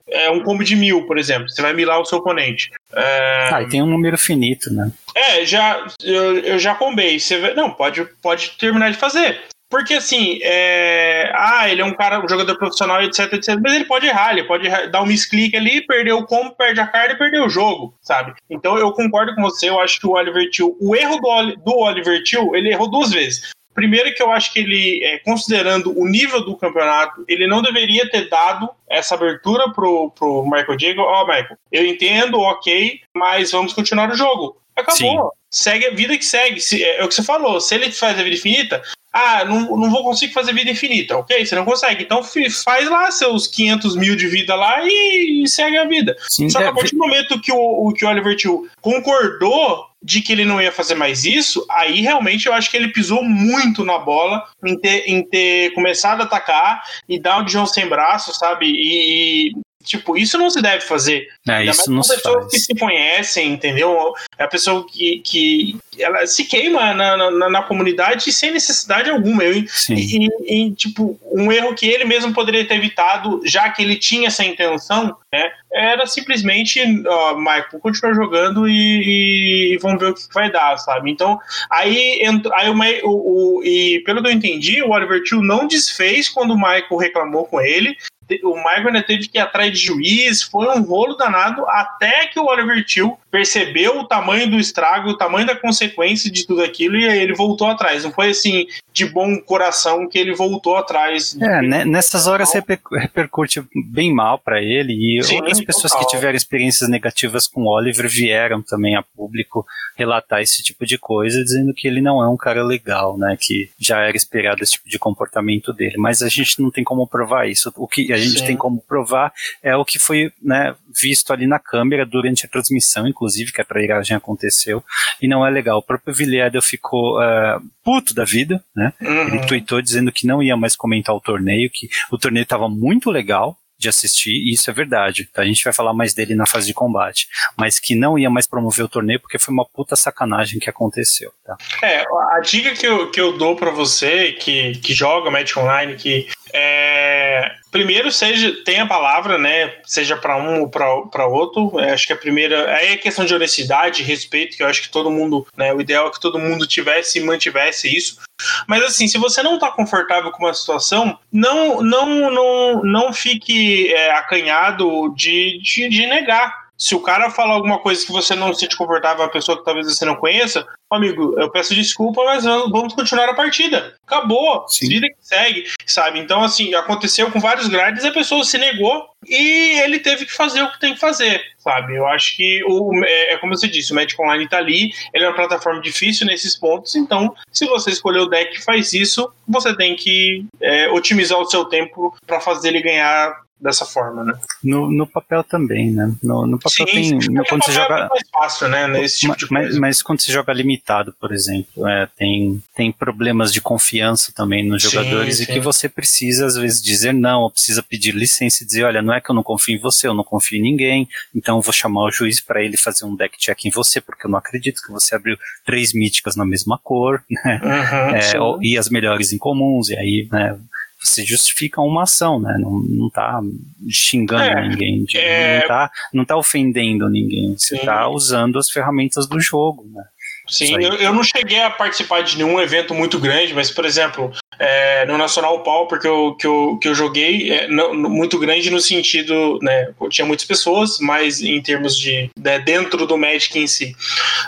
é, 0.08 0.26
é 0.26 0.32
um 0.32 0.44
combo 0.44 0.64
de 0.64 0.76
mil, 0.76 1.08
por 1.08 1.18
exemplo, 1.18 1.50
você 1.50 1.62
vai 1.62 1.74
milar 1.74 2.00
o 2.00 2.06
seu 2.06 2.20
oponente. 2.20 2.70
É... 2.96 3.50
Ah, 3.52 3.64
e 3.64 3.68
tem 3.68 3.82
um 3.82 3.88
número 3.88 4.18
finito, 4.18 4.72
né? 4.72 4.92
É, 5.16 5.46
já, 5.46 5.86
eu, 6.04 6.40
eu 6.40 6.60
já 6.60 6.76
combei. 6.76 7.20
Você 7.20 7.38
vê, 7.38 7.54
não, 7.54 7.72
pode, 7.72 8.04
pode 8.22 8.52
terminar 8.58 8.92
de 8.92 8.98
fazer. 8.98 9.42
Porque 9.74 9.96
assim, 9.96 10.38
é... 10.44 11.32
ah, 11.34 11.68
ele 11.68 11.82
é 11.82 11.86
um 11.86 11.96
cara, 11.96 12.24
um 12.24 12.30
jogador 12.30 12.56
profissional, 12.60 13.02
etc, 13.02 13.34
etc. 13.34 13.60
Mas 13.60 13.74
ele 13.74 13.86
pode 13.86 14.06
errar, 14.06 14.32
ele 14.32 14.44
pode 14.44 14.70
dar 14.92 15.02
um 15.02 15.08
misclick 15.08 15.58
ali, 15.58 15.82
perder 15.82 16.14
o 16.14 16.28
combo, 16.28 16.56
perde 16.56 16.80
a 16.80 16.86
carta 16.86 17.14
e 17.14 17.18
perder 17.18 17.42
o 17.42 17.50
jogo, 17.50 17.98
sabe? 18.00 18.36
Então 18.48 18.78
eu 18.78 18.92
concordo 18.92 19.34
com 19.34 19.42
você, 19.42 19.70
eu 19.70 19.80
acho 19.80 20.00
que 20.00 20.06
o 20.06 20.12
Oliver 20.12 20.48
Till, 20.52 20.78
o 20.80 20.96
erro 20.96 21.18
do, 21.18 21.56
do 21.56 21.76
Oliver 21.80 22.22
Till, 22.24 22.56
ele 22.56 22.70
errou 22.70 22.88
duas 22.88 23.12
vezes. 23.12 23.52
Primeiro 23.74 24.14
que 24.14 24.22
eu 24.22 24.32
acho 24.32 24.54
que 24.54 24.60
ele, 24.60 25.04
é, 25.04 25.18
considerando 25.20 26.00
o 26.00 26.08
nível 26.08 26.46
do 26.46 26.56
campeonato, 26.56 27.26
ele 27.28 27.48
não 27.48 27.62
deveria 27.62 28.08
ter 28.08 28.30
dado 28.30 28.70
essa 28.88 29.16
abertura 29.16 29.72
pro, 29.72 30.12
pro 30.12 30.44
Michael 30.44 30.78
Diego. 30.78 31.02
Ó, 31.02 31.24
oh, 31.24 31.26
Michael, 31.26 31.58
eu 31.72 31.84
entendo, 31.84 32.40
ok, 32.40 33.00
mas 33.16 33.52
vamos 33.52 33.74
continuar 33.74 34.12
o 34.12 34.16
jogo. 34.16 34.58
Acabou. 34.76 34.96
Sim. 34.98 35.18
Segue 35.50 35.86
a 35.86 35.92
vida 35.92 36.18
que 36.18 36.26
segue. 36.26 36.60
Se, 36.60 36.84
é, 36.84 37.00
é, 37.00 37.04
o 37.04 37.08
que 37.08 37.14
você 37.14 37.24
falou. 37.24 37.62
Se 37.62 37.76
ele 37.76 37.92
faz 37.92 38.20
a 38.20 38.24
vida 38.24 38.36
infinita, 38.36 38.82
Ah, 39.12 39.46
não, 39.46 39.78
não 39.78 39.92
vou 39.92 40.04
conseguir 40.04 40.34
fazer 40.34 40.54
vida 40.54 40.72
infinita. 40.72 41.16
Ok, 41.16 41.46
você 41.46 41.56
não 41.56 41.64
consegue. 41.66 42.04
Então 42.04 42.24
faz 42.24 42.90
lá 42.90 43.12
seus 43.12 43.46
500 43.46 43.96
mil 43.96 44.16
de 44.16 44.28
vida 44.28 44.56
lá 44.56 44.80
e, 44.84 45.44
e 45.44 45.48
segue 45.48 45.78
a 45.78 45.86
vida. 45.86 46.16
Sim, 46.28 46.50
Só 46.50 46.58
que 46.58 46.66
a 46.66 46.70
é, 46.70 46.74
partir 46.74 46.96
do 46.96 46.98
momento 46.98 47.40
que 47.40 47.52
o, 47.52 47.58
o, 47.88 47.94
que 47.94 48.04
o 48.04 48.10
Oliver 48.10 48.36
Till 48.36 48.68
concordou 48.82 49.86
de 50.02 50.22
que 50.22 50.34
ele 50.34 50.44
não 50.44 50.62
ia 50.62 50.72
fazer 50.72 50.96
mais 50.96 51.24
isso, 51.24 51.66
aí 51.70 52.02
realmente 52.02 52.48
eu 52.48 52.54
acho 52.54 52.70
que 52.70 52.76
ele 52.76 52.92
pisou 52.92 53.24
muito 53.24 53.86
na 53.86 53.98
bola 54.00 54.44
em 54.66 54.78
ter, 54.78 55.04
em 55.08 55.24
ter 55.24 55.72
começado 55.74 56.22
a 56.22 56.24
atacar 56.26 56.84
e 57.08 57.18
dar 57.20 57.42
o 57.42 57.46
John 57.46 57.66
sem 57.66 57.88
braço, 57.88 58.34
sabe? 58.34 58.66
E, 58.68 59.54
Tipo, 59.84 60.18
isso 60.18 60.38
não 60.38 60.50
se 60.50 60.62
deve 60.62 60.82
fazer. 60.82 61.28
É, 61.48 61.66
isso 61.66 61.92
não 61.92 62.04
se 62.04 62.16
pessoas 62.16 62.44
faz. 62.44 62.52
que 62.52 62.60
se 62.60 62.76
conhecem, 62.76 63.52
entendeu? 63.52 64.14
É 64.38 64.44
a 64.44 64.48
pessoa 64.48 64.86
que, 64.88 65.20
que 65.20 65.78
ela 66.00 66.26
se 66.26 66.46
queima 66.46 66.94
na, 66.94 67.18
na, 67.32 67.50
na 67.50 67.62
comunidade 67.64 68.32
sem 68.32 68.52
necessidade 68.52 69.10
alguma. 69.10 69.44
Eu, 69.44 69.54
e, 69.90 70.28
e, 70.46 70.72
tipo, 70.72 71.20
um 71.32 71.52
erro 71.52 71.76
que 71.76 71.88
ele 71.88 72.06
mesmo 72.06 72.34
poderia 72.34 72.68
ter 72.68 72.76
evitado, 72.76 73.42
já 73.46 73.70
que 73.70 73.82
ele 73.82 73.96
tinha 73.96 74.28
essa 74.28 74.44
intenção, 74.44 75.16
né? 75.32 75.52
Era 75.72 76.06
simplesmente, 76.06 76.80
ó, 77.08 77.36
Michael, 77.36 77.80
continua 77.82 78.14
jogando 78.14 78.68
e, 78.68 79.74
e, 79.74 79.78
vamos 79.80 80.00
ver 80.00 80.12
o 80.12 80.14
que 80.14 80.22
vai 80.32 80.52
dar, 80.52 80.78
sabe? 80.78 81.10
Então, 81.10 81.40
aí, 81.70 82.22
aí 82.54 82.70
o, 82.70 83.10
o, 83.10 83.58
o, 83.58 83.64
e 83.64 84.00
pelo 84.02 84.22
que 84.22 84.28
eu 84.28 84.32
entendi, 84.32 84.84
o 84.84 84.92
Oliver 84.92 85.24
Till 85.24 85.42
não 85.42 85.68
desfez 85.68 86.30
quando 86.30 86.52
o 86.52 86.58
Michael 86.58 86.98
reclamou 86.98 87.46
com 87.46 87.60
ele, 87.60 87.98
o 88.44 88.56
Michael 88.56 89.04
teve 89.06 89.28
que 89.28 89.38
ir 89.38 89.42
atrás 89.42 89.72
de 89.72 89.86
juiz, 89.86 90.42
foi 90.44 90.68
um 90.68 90.82
rolo 90.84 91.16
danado 91.16 91.68
até 91.70 92.28
que 92.28 92.40
o 92.40 92.46
Oliver 92.46 92.84
Till 92.86 93.18
percebeu 93.34 93.98
o 93.98 94.08
tamanho 94.08 94.48
do 94.48 94.60
estrago, 94.60 95.10
o 95.10 95.18
tamanho 95.18 95.48
da 95.48 95.56
consequência 95.56 96.30
de 96.30 96.46
tudo 96.46 96.62
aquilo 96.62 96.96
e 96.96 97.10
aí 97.10 97.18
ele 97.18 97.34
voltou 97.34 97.66
atrás. 97.66 98.04
Não 98.04 98.12
foi 98.12 98.30
assim 98.30 98.68
de 98.94 99.08
bom 99.08 99.40
coração 99.42 100.08
que 100.08 100.20
ele 100.20 100.36
voltou 100.36 100.78
atrás. 100.78 101.36
É, 101.42 101.62
né, 101.64 101.84
nessas 101.84 102.28
horas 102.28 102.54
repercute 102.54 103.64
bem 103.88 104.14
mal 104.14 104.38
para 104.38 104.62
ele 104.62 104.94
e 104.94 105.24
Sim, 105.24 105.38
outras 105.38 105.60
pessoas 105.62 105.94
total. 105.94 106.06
que 106.06 106.16
tiveram 106.16 106.38
experiências 106.38 106.88
negativas 106.88 107.48
com 107.48 107.64
o 107.64 107.76
Oliver 107.76 108.08
vieram 108.08 108.62
também 108.62 108.96
a 108.96 109.02
público 109.02 109.66
relatar 109.96 110.42
esse 110.42 110.62
tipo 110.62 110.86
de 110.86 111.00
coisa, 111.00 111.44
dizendo 111.44 111.74
que 111.74 111.88
ele 111.88 112.02
não 112.02 112.22
é 112.22 112.28
um 112.28 112.38
cara 112.38 112.64
legal, 112.64 113.18
né, 113.18 113.36
que 113.40 113.70
já 113.80 114.00
era 114.02 114.16
esperado 114.16 114.62
esse 114.62 114.74
tipo 114.74 114.90
de 114.90 115.00
comportamento 115.00 115.74
dele. 115.74 115.96
Mas 115.98 116.22
a 116.22 116.30
gente 116.30 116.62
não 116.62 116.70
tem 116.70 116.84
como 116.84 117.08
provar 117.08 117.48
isso. 117.48 117.72
O 117.78 117.88
que 117.88 118.14
a 118.14 118.18
gente 118.18 118.40
Sim. 118.40 118.46
tem 118.46 118.58
como 118.58 118.80
provar 118.82 119.34
é 119.62 119.76
o 119.76 119.86
que 119.86 119.98
foi, 119.98 120.32
né, 120.42 120.76
visto 121.02 121.34
ali 121.34 121.48
na 121.48 121.58
câmera 121.58 122.06
durante 122.06 122.46
a 122.46 122.50
transmissão, 122.50 123.08
inclusive, 123.08 123.23
que 123.52 123.62
a 123.62 123.66
trairagem 123.66 124.16
aconteceu, 124.16 124.84
e 125.22 125.28
não 125.28 125.46
é 125.46 125.50
legal. 125.50 125.80
O 125.80 125.84
próprio 125.84 126.14
Villiers 126.14 126.66
ficou 126.66 127.20
uh, 127.20 127.62
puto 127.84 128.14
da 128.14 128.24
vida, 128.26 128.64
né? 128.76 128.94
Uhum. 129.02 129.28
Ele 129.28 129.46
tweetou 129.46 129.82
dizendo 129.82 130.12
que 130.12 130.28
não 130.28 130.42
ia 130.42 130.58
mais 130.58 130.76
comentar 130.76 131.16
o 131.16 131.22
torneio, 131.22 131.70
que 131.72 131.90
o 132.12 132.18
torneio 132.18 132.44
estava 132.44 132.68
muito 132.70 133.10
legal, 133.10 133.58
de 133.84 133.90
assistir, 133.90 134.32
e 134.32 134.54
isso 134.54 134.70
é 134.70 134.74
verdade. 134.74 135.30
Tá? 135.34 135.42
A 135.42 135.46
gente 135.46 135.64
vai 135.64 135.74
falar 135.74 135.94
mais 135.94 136.14
dele 136.14 136.36
na 136.36 136.46
fase 136.46 136.68
de 136.68 136.74
combate. 136.74 137.28
Mas 137.58 137.80
que 137.80 137.96
não 137.96 138.18
ia 138.18 138.30
mais 138.30 138.48
promover 138.48 138.86
o 138.86 138.90
torneio 138.90 139.20
porque 139.20 139.38
foi 139.38 139.54
uma 139.54 139.66
puta 139.66 139.96
sacanagem 139.96 140.60
que 140.60 140.70
aconteceu. 140.70 141.32
Tá? 141.46 141.58
É, 141.84 142.04
a 142.32 142.40
dica 142.40 142.74
que 142.74 142.88
eu, 142.88 143.12
que 143.12 143.20
eu 143.20 143.38
dou 143.38 143.56
para 143.56 143.72
você 143.72 144.32
que, 144.32 144.74
que 144.80 144.94
joga 144.94 145.30
Magic 145.30 145.58
Online, 145.60 145.96
que 145.96 146.28
é, 146.54 147.52
primeiro 147.72 148.12
seja 148.12 148.54
tenha 148.64 148.84
a 148.84 148.88
palavra, 148.88 149.38
né? 149.40 149.74
Seja 149.84 150.16
para 150.16 150.38
um 150.38 150.62
ou 150.62 150.70
para 150.70 151.26
outro. 151.26 151.80
É, 151.80 151.92
acho 151.92 152.06
que 152.06 152.14
a 152.14 152.18
primeira 152.18 152.72
aí 152.76 152.90
é 152.90 152.98
questão 152.98 153.26
de 153.26 153.34
honestidade, 153.34 154.04
respeito, 154.04 154.56
que 154.56 154.62
eu 154.62 154.68
acho 154.68 154.84
que 154.84 154.90
todo 154.90 155.10
mundo, 155.10 155.48
né? 155.58 155.74
O 155.74 155.82
ideal 155.82 156.08
é 156.08 156.12
que 156.12 156.20
todo 156.20 156.38
mundo 156.38 156.68
tivesse 156.68 157.18
e 157.18 157.24
mantivesse 157.24 157.94
isso. 157.94 158.22
Mas 158.68 158.84
assim, 158.84 159.08
se 159.08 159.18
você 159.18 159.42
não 159.42 159.56
está 159.56 159.72
confortável 159.72 160.32
com 160.32 160.46
uma 160.46 160.54
situação, 160.54 161.18
não 161.32 161.82
não 161.82 162.30
não 162.30 162.84
não 162.84 163.14
fique 163.14 163.92
é, 163.92 164.12
acanhado 164.12 165.14
de, 165.16 165.60
de, 165.62 165.90
de 165.90 166.06
negar 166.06 166.63
se 166.84 166.94
o 166.94 167.00
cara 167.00 167.32
falar 167.32 167.54
alguma 167.54 167.80
coisa 167.80 168.06
que 168.06 168.12
você 168.12 168.36
não 168.36 168.54
se 168.54 168.60
sente 168.60 168.76
confortável, 168.76 169.24
a 169.24 169.30
pessoa 169.30 169.58
que 169.58 169.64
talvez 169.64 169.88
você 169.88 170.04
não 170.04 170.18
conheça, 170.18 170.68
amigo, 170.92 171.34
eu 171.40 171.50
peço 171.50 171.74
desculpa, 171.74 172.22
mas 172.26 172.44
vamos 172.44 172.94
continuar 172.94 173.30
a 173.30 173.34
partida. 173.34 173.96
Acabou, 174.06 174.68
Sim. 174.68 174.90
vida 174.90 175.08
que 175.08 175.16
segue, 175.22 175.64
sabe? 175.86 176.20
Então, 176.20 176.44
assim, 176.44 176.76
aconteceu 176.76 177.32
com 177.32 177.40
vários 177.40 177.70
grades, 177.70 178.04
a 178.04 178.12
pessoa 178.12 178.44
se 178.44 178.58
negou 178.58 179.08
e 179.26 179.80
ele 179.80 179.98
teve 180.00 180.26
que 180.26 180.34
fazer 180.34 180.62
o 180.62 180.74
que 180.74 180.80
tem 180.82 180.94
que 180.94 181.00
fazer, 181.00 181.42
sabe? 181.58 181.96
Eu 181.96 182.06
acho 182.06 182.36
que, 182.36 182.62
o, 182.66 182.92
é, 183.06 183.34
é 183.34 183.38
como 183.38 183.56
você 183.56 183.70
disse, 183.70 183.94
o 183.94 183.96
Magic 183.96 184.22
Online 184.22 184.50
tá 184.50 184.58
ali, 184.58 184.92
ele 185.14 185.24
é 185.24 185.28
uma 185.30 185.36
plataforma 185.36 185.80
difícil 185.82 186.28
nesses 186.28 186.54
pontos, 186.54 186.98
então, 186.98 187.34
se 187.50 187.66
você 187.66 187.92
escolher 187.92 188.20
o 188.20 188.28
deck 188.28 188.52
que 188.52 188.62
faz 188.62 188.92
isso, 188.92 189.32
você 189.48 189.74
tem 189.74 189.96
que 189.96 190.46
é, 190.60 190.90
otimizar 190.90 191.40
o 191.40 191.46
seu 191.46 191.64
tempo 191.64 192.14
para 192.28 192.42
fazer 192.42 192.68
ele 192.68 192.82
ganhar 192.82 193.42
dessa 193.60 193.86
forma, 193.86 194.24
né? 194.24 194.34
No, 194.64 194.92
no 194.92 195.08
papel 195.08 195.44
também, 195.44 195.92
né? 195.92 196.14
No, 196.22 196.46
no 196.46 196.60
papel 196.60 196.86
Sim, 196.88 196.94
tem. 196.94 197.20
No, 197.30 197.46
quando 197.46 197.64
você 197.64 197.72
joga. 197.72 197.96
É 197.96 198.08
mais 198.10 198.30
fácil, 198.32 198.68
né? 198.68 198.88
Nesse 198.88 199.20
tipo 199.22 199.38
de 199.38 199.48
mas, 199.50 199.78
mas, 199.78 200.02
quando 200.02 200.22
você 200.22 200.32
joga 200.32 200.52
limitado, 200.52 201.16
por 201.20 201.32
exemplo, 201.32 201.88
é, 201.88 202.08
tem, 202.18 202.62
tem 202.76 202.92
problemas 202.92 203.54
de 203.54 203.62
confiança 203.62 204.34
também 204.36 204.68
nos 204.68 204.84
jogadores 204.84 205.38
sim, 205.38 205.46
sim. 205.46 205.52
e 205.52 205.54
que 205.54 205.60
você 205.62 205.88
precisa, 205.88 206.46
às 206.46 206.56
vezes, 206.56 206.82
dizer 206.82 207.14
não, 207.14 207.42
ou 207.42 207.52
precisa 207.52 207.82
pedir 207.82 208.14
licença 208.14 208.64
e 208.64 208.66
dizer: 208.66 208.84
olha, 208.84 209.02
não 209.02 209.14
é 209.14 209.22
que 209.22 209.30
eu 209.30 209.36
não 209.36 209.44
confio 209.44 209.76
em 209.76 209.80
você, 209.80 210.08
eu 210.08 210.14
não 210.14 210.24
confio 210.24 210.58
em 210.58 210.62
ninguém, 210.62 211.08
então 211.34 211.58
eu 211.58 211.62
vou 211.62 211.74
chamar 211.74 212.04
o 212.06 212.12
juiz 212.12 212.42
para 212.42 212.62
ele 212.62 212.78
fazer 212.78 213.06
um 213.06 213.16
deck 213.16 213.38
check 213.38 213.66
em 213.66 213.70
você, 213.70 214.02
porque 214.02 214.28
eu 214.28 214.32
não 214.32 214.40
acredito 214.40 214.82
que 214.82 214.92
você 214.92 215.16
abriu 215.16 215.38
três 215.66 215.94
míticas 215.94 216.36
na 216.36 216.46
mesma 216.46 216.78
cor, 216.84 217.24
né? 217.30 217.62
Uhum, 217.64 218.16
é, 218.16 218.58
e 218.62 218.78
as 218.78 218.90
melhores 218.90 219.32
em 219.32 219.38
comuns, 219.38 219.90
e 219.90 219.96
aí, 219.96 220.28
né? 220.32 220.60
Você 221.04 221.26
justifica 221.26 221.82
uma 221.82 222.04
ação, 222.04 222.40
né? 222.40 222.58
Não, 222.60 222.80
não 222.80 223.10
tá 223.10 223.42
xingando 223.90 224.44
é, 224.44 224.70
ninguém, 224.70 225.06
é... 225.16 225.60
não, 225.60 225.68
tá, 225.68 225.92
não 226.14 226.26
tá 226.26 226.38
ofendendo 226.38 227.10
ninguém, 227.10 227.58
você 227.58 227.78
Sim. 227.78 227.86
tá 227.86 228.08
usando 228.08 228.58
as 228.58 228.70
ferramentas 228.70 229.28
do 229.28 229.40
jogo, 229.40 229.86
né? 229.92 230.04
Sim, 230.48 230.76
eu, 230.82 230.94
eu 230.96 231.14
não 231.14 231.24
cheguei 231.24 231.62
a 231.62 231.70
participar 231.70 232.22
de 232.22 232.38
nenhum 232.38 232.60
evento 232.60 232.94
muito 232.94 233.18
grande, 233.18 233.54
mas, 233.54 233.72
por 233.72 233.86
exemplo, 233.86 234.32
é, 234.60 235.06
no 235.06 235.18
Nacional 235.18 235.64
Pauper 235.64 236.00
que 236.00 236.08
eu, 236.08 236.36
que 236.36 236.46
eu, 236.46 236.78
que 236.82 236.88
eu 236.88 236.96
joguei, 236.96 237.52
é, 237.52 237.68
no, 237.68 237.94
muito 237.94 238.38
grande 238.38 238.70
no 238.70 238.80
sentido, 238.80 239.58
né, 239.62 239.94
tinha 240.10 240.26
muitas 240.26 240.46
pessoas, 240.46 241.00
mas 241.00 241.42
em 241.42 241.62
termos 241.62 241.98
de, 241.98 242.30
né, 242.38 242.60
dentro 242.60 243.06
do 243.06 243.18
Magic 243.18 243.58
em 243.58 243.68
si. 243.68 243.96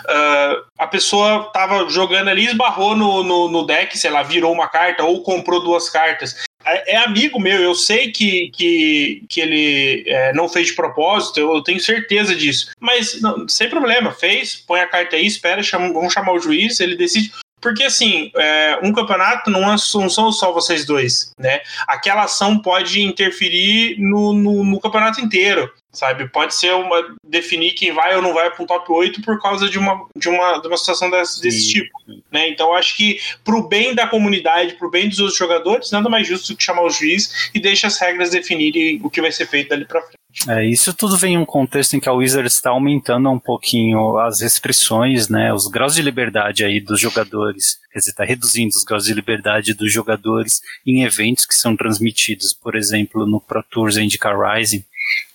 Uh, 0.04 0.64
a 0.78 0.86
pessoa 0.86 1.50
tava 1.52 1.88
jogando 1.88 2.28
ali, 2.28 2.46
esbarrou 2.46 2.94
no, 2.94 3.22
no, 3.22 3.48
no 3.48 3.66
deck, 3.66 3.96
sei 3.96 4.10
lá, 4.10 4.22
virou 4.22 4.52
uma 4.52 4.68
carta 4.68 5.02
ou 5.02 5.22
comprou 5.22 5.62
duas 5.62 5.88
cartas 5.88 6.36
é, 6.66 6.94
é 6.94 6.96
amigo 6.96 7.38
meu, 7.38 7.60
eu 7.60 7.74
sei 7.74 8.10
que, 8.10 8.50
que, 8.50 9.22
que 9.28 9.40
ele 9.40 10.04
é, 10.06 10.32
não 10.32 10.48
fez 10.48 10.68
de 10.68 10.74
propósito, 10.74 11.40
eu 11.40 11.62
tenho 11.62 11.80
certeza 11.80 12.34
disso. 12.34 12.70
Mas 12.80 13.20
não, 13.20 13.48
sem 13.48 13.68
problema, 13.68 14.12
fez, 14.12 14.56
põe 14.56 14.80
a 14.80 14.88
carta 14.88 15.16
aí, 15.16 15.26
espera, 15.26 15.62
chama, 15.62 15.92
vamos 15.92 16.12
chamar 16.12 16.32
o 16.32 16.40
juiz, 16.40 16.80
ele 16.80 16.96
decide. 16.96 17.32
Porque, 17.66 17.82
assim, 17.82 18.30
é, 18.36 18.78
um 18.80 18.92
campeonato 18.92 19.50
não, 19.50 19.64
é, 19.64 19.74
não, 19.94 20.08
são 20.08 20.30
só 20.30 20.52
vocês 20.52 20.86
dois, 20.86 21.32
né? 21.36 21.62
Aquela 21.88 22.22
ação 22.22 22.60
pode 22.60 23.02
interferir 23.02 23.96
no, 23.98 24.32
no, 24.32 24.62
no 24.62 24.78
campeonato 24.78 25.20
inteiro 25.20 25.68
sabe? 25.92 26.28
Pode 26.28 26.54
ser 26.54 26.74
uma 26.74 27.16
definir 27.26 27.72
quem 27.72 27.90
vai 27.90 28.14
ou 28.14 28.22
não 28.22 28.34
vai 28.34 28.50
para 28.50 28.62
um 28.62 28.66
top 28.66 28.92
8 28.92 29.22
por 29.22 29.40
causa 29.40 29.68
de 29.68 29.78
uma, 29.78 30.06
de 30.14 30.28
uma, 30.28 30.58
de 30.58 30.68
uma 30.68 30.76
situação 30.76 31.10
desse, 31.10 31.40
desse 31.40 31.72
tipo, 31.72 31.90
né? 32.30 32.48
Então 32.50 32.74
acho 32.74 32.96
que 32.96 33.18
para 33.42 33.56
o 33.56 33.66
bem 33.66 33.94
da 33.94 34.06
comunidade, 34.06 34.74
para 34.74 34.86
o 34.86 34.90
bem 34.90 35.08
dos 35.08 35.18
outros 35.18 35.38
jogadores, 35.38 35.90
nada 35.90 36.08
mais 36.08 36.28
justo 36.28 36.54
que 36.54 36.62
chamar 36.62 36.82
o 36.82 36.90
juiz 36.90 37.50
e 37.54 37.58
deixar 37.58 37.88
as 37.88 37.98
regras 37.98 38.30
definirem 38.30 39.00
o 39.02 39.08
que 39.08 39.22
vai 39.22 39.32
ser 39.32 39.46
feito 39.46 39.70
dali 39.70 39.86
para 39.86 40.02
frente. 40.02 40.18
É, 40.48 40.64
isso 40.68 40.92
tudo 40.92 41.16
vem 41.16 41.34
em 41.34 41.38
um 41.38 41.46
contexto 41.46 41.94
em 41.94 42.00
que 42.00 42.08
a 42.08 42.12
Wizards 42.12 42.54
está 42.54 42.70
aumentando 42.70 43.30
um 43.30 43.38
pouquinho 43.38 44.18
as 44.18 44.42
restrições, 44.42 45.28
né, 45.28 45.52
os 45.52 45.66
graus 45.66 45.94
de 45.94 46.02
liberdade 46.02 46.62
aí 46.62 46.78
dos 46.78 47.00
jogadores, 47.00 47.78
quer 47.90 48.00
dizer, 48.00 48.10
está 48.10 48.24
reduzindo 48.24 48.76
os 48.76 48.84
graus 48.84 49.04
de 49.04 49.14
liberdade 49.14 49.72
dos 49.72 49.90
jogadores 49.90 50.60
em 50.86 51.04
eventos 51.04 51.46
que 51.46 51.54
são 51.54 51.74
transmitidos, 51.74 52.52
por 52.52 52.76
exemplo, 52.76 53.26
no 53.26 53.40
Pro 53.40 53.62
Tours 53.62 53.96
Indica 53.96 54.30
Rising, 54.30 54.84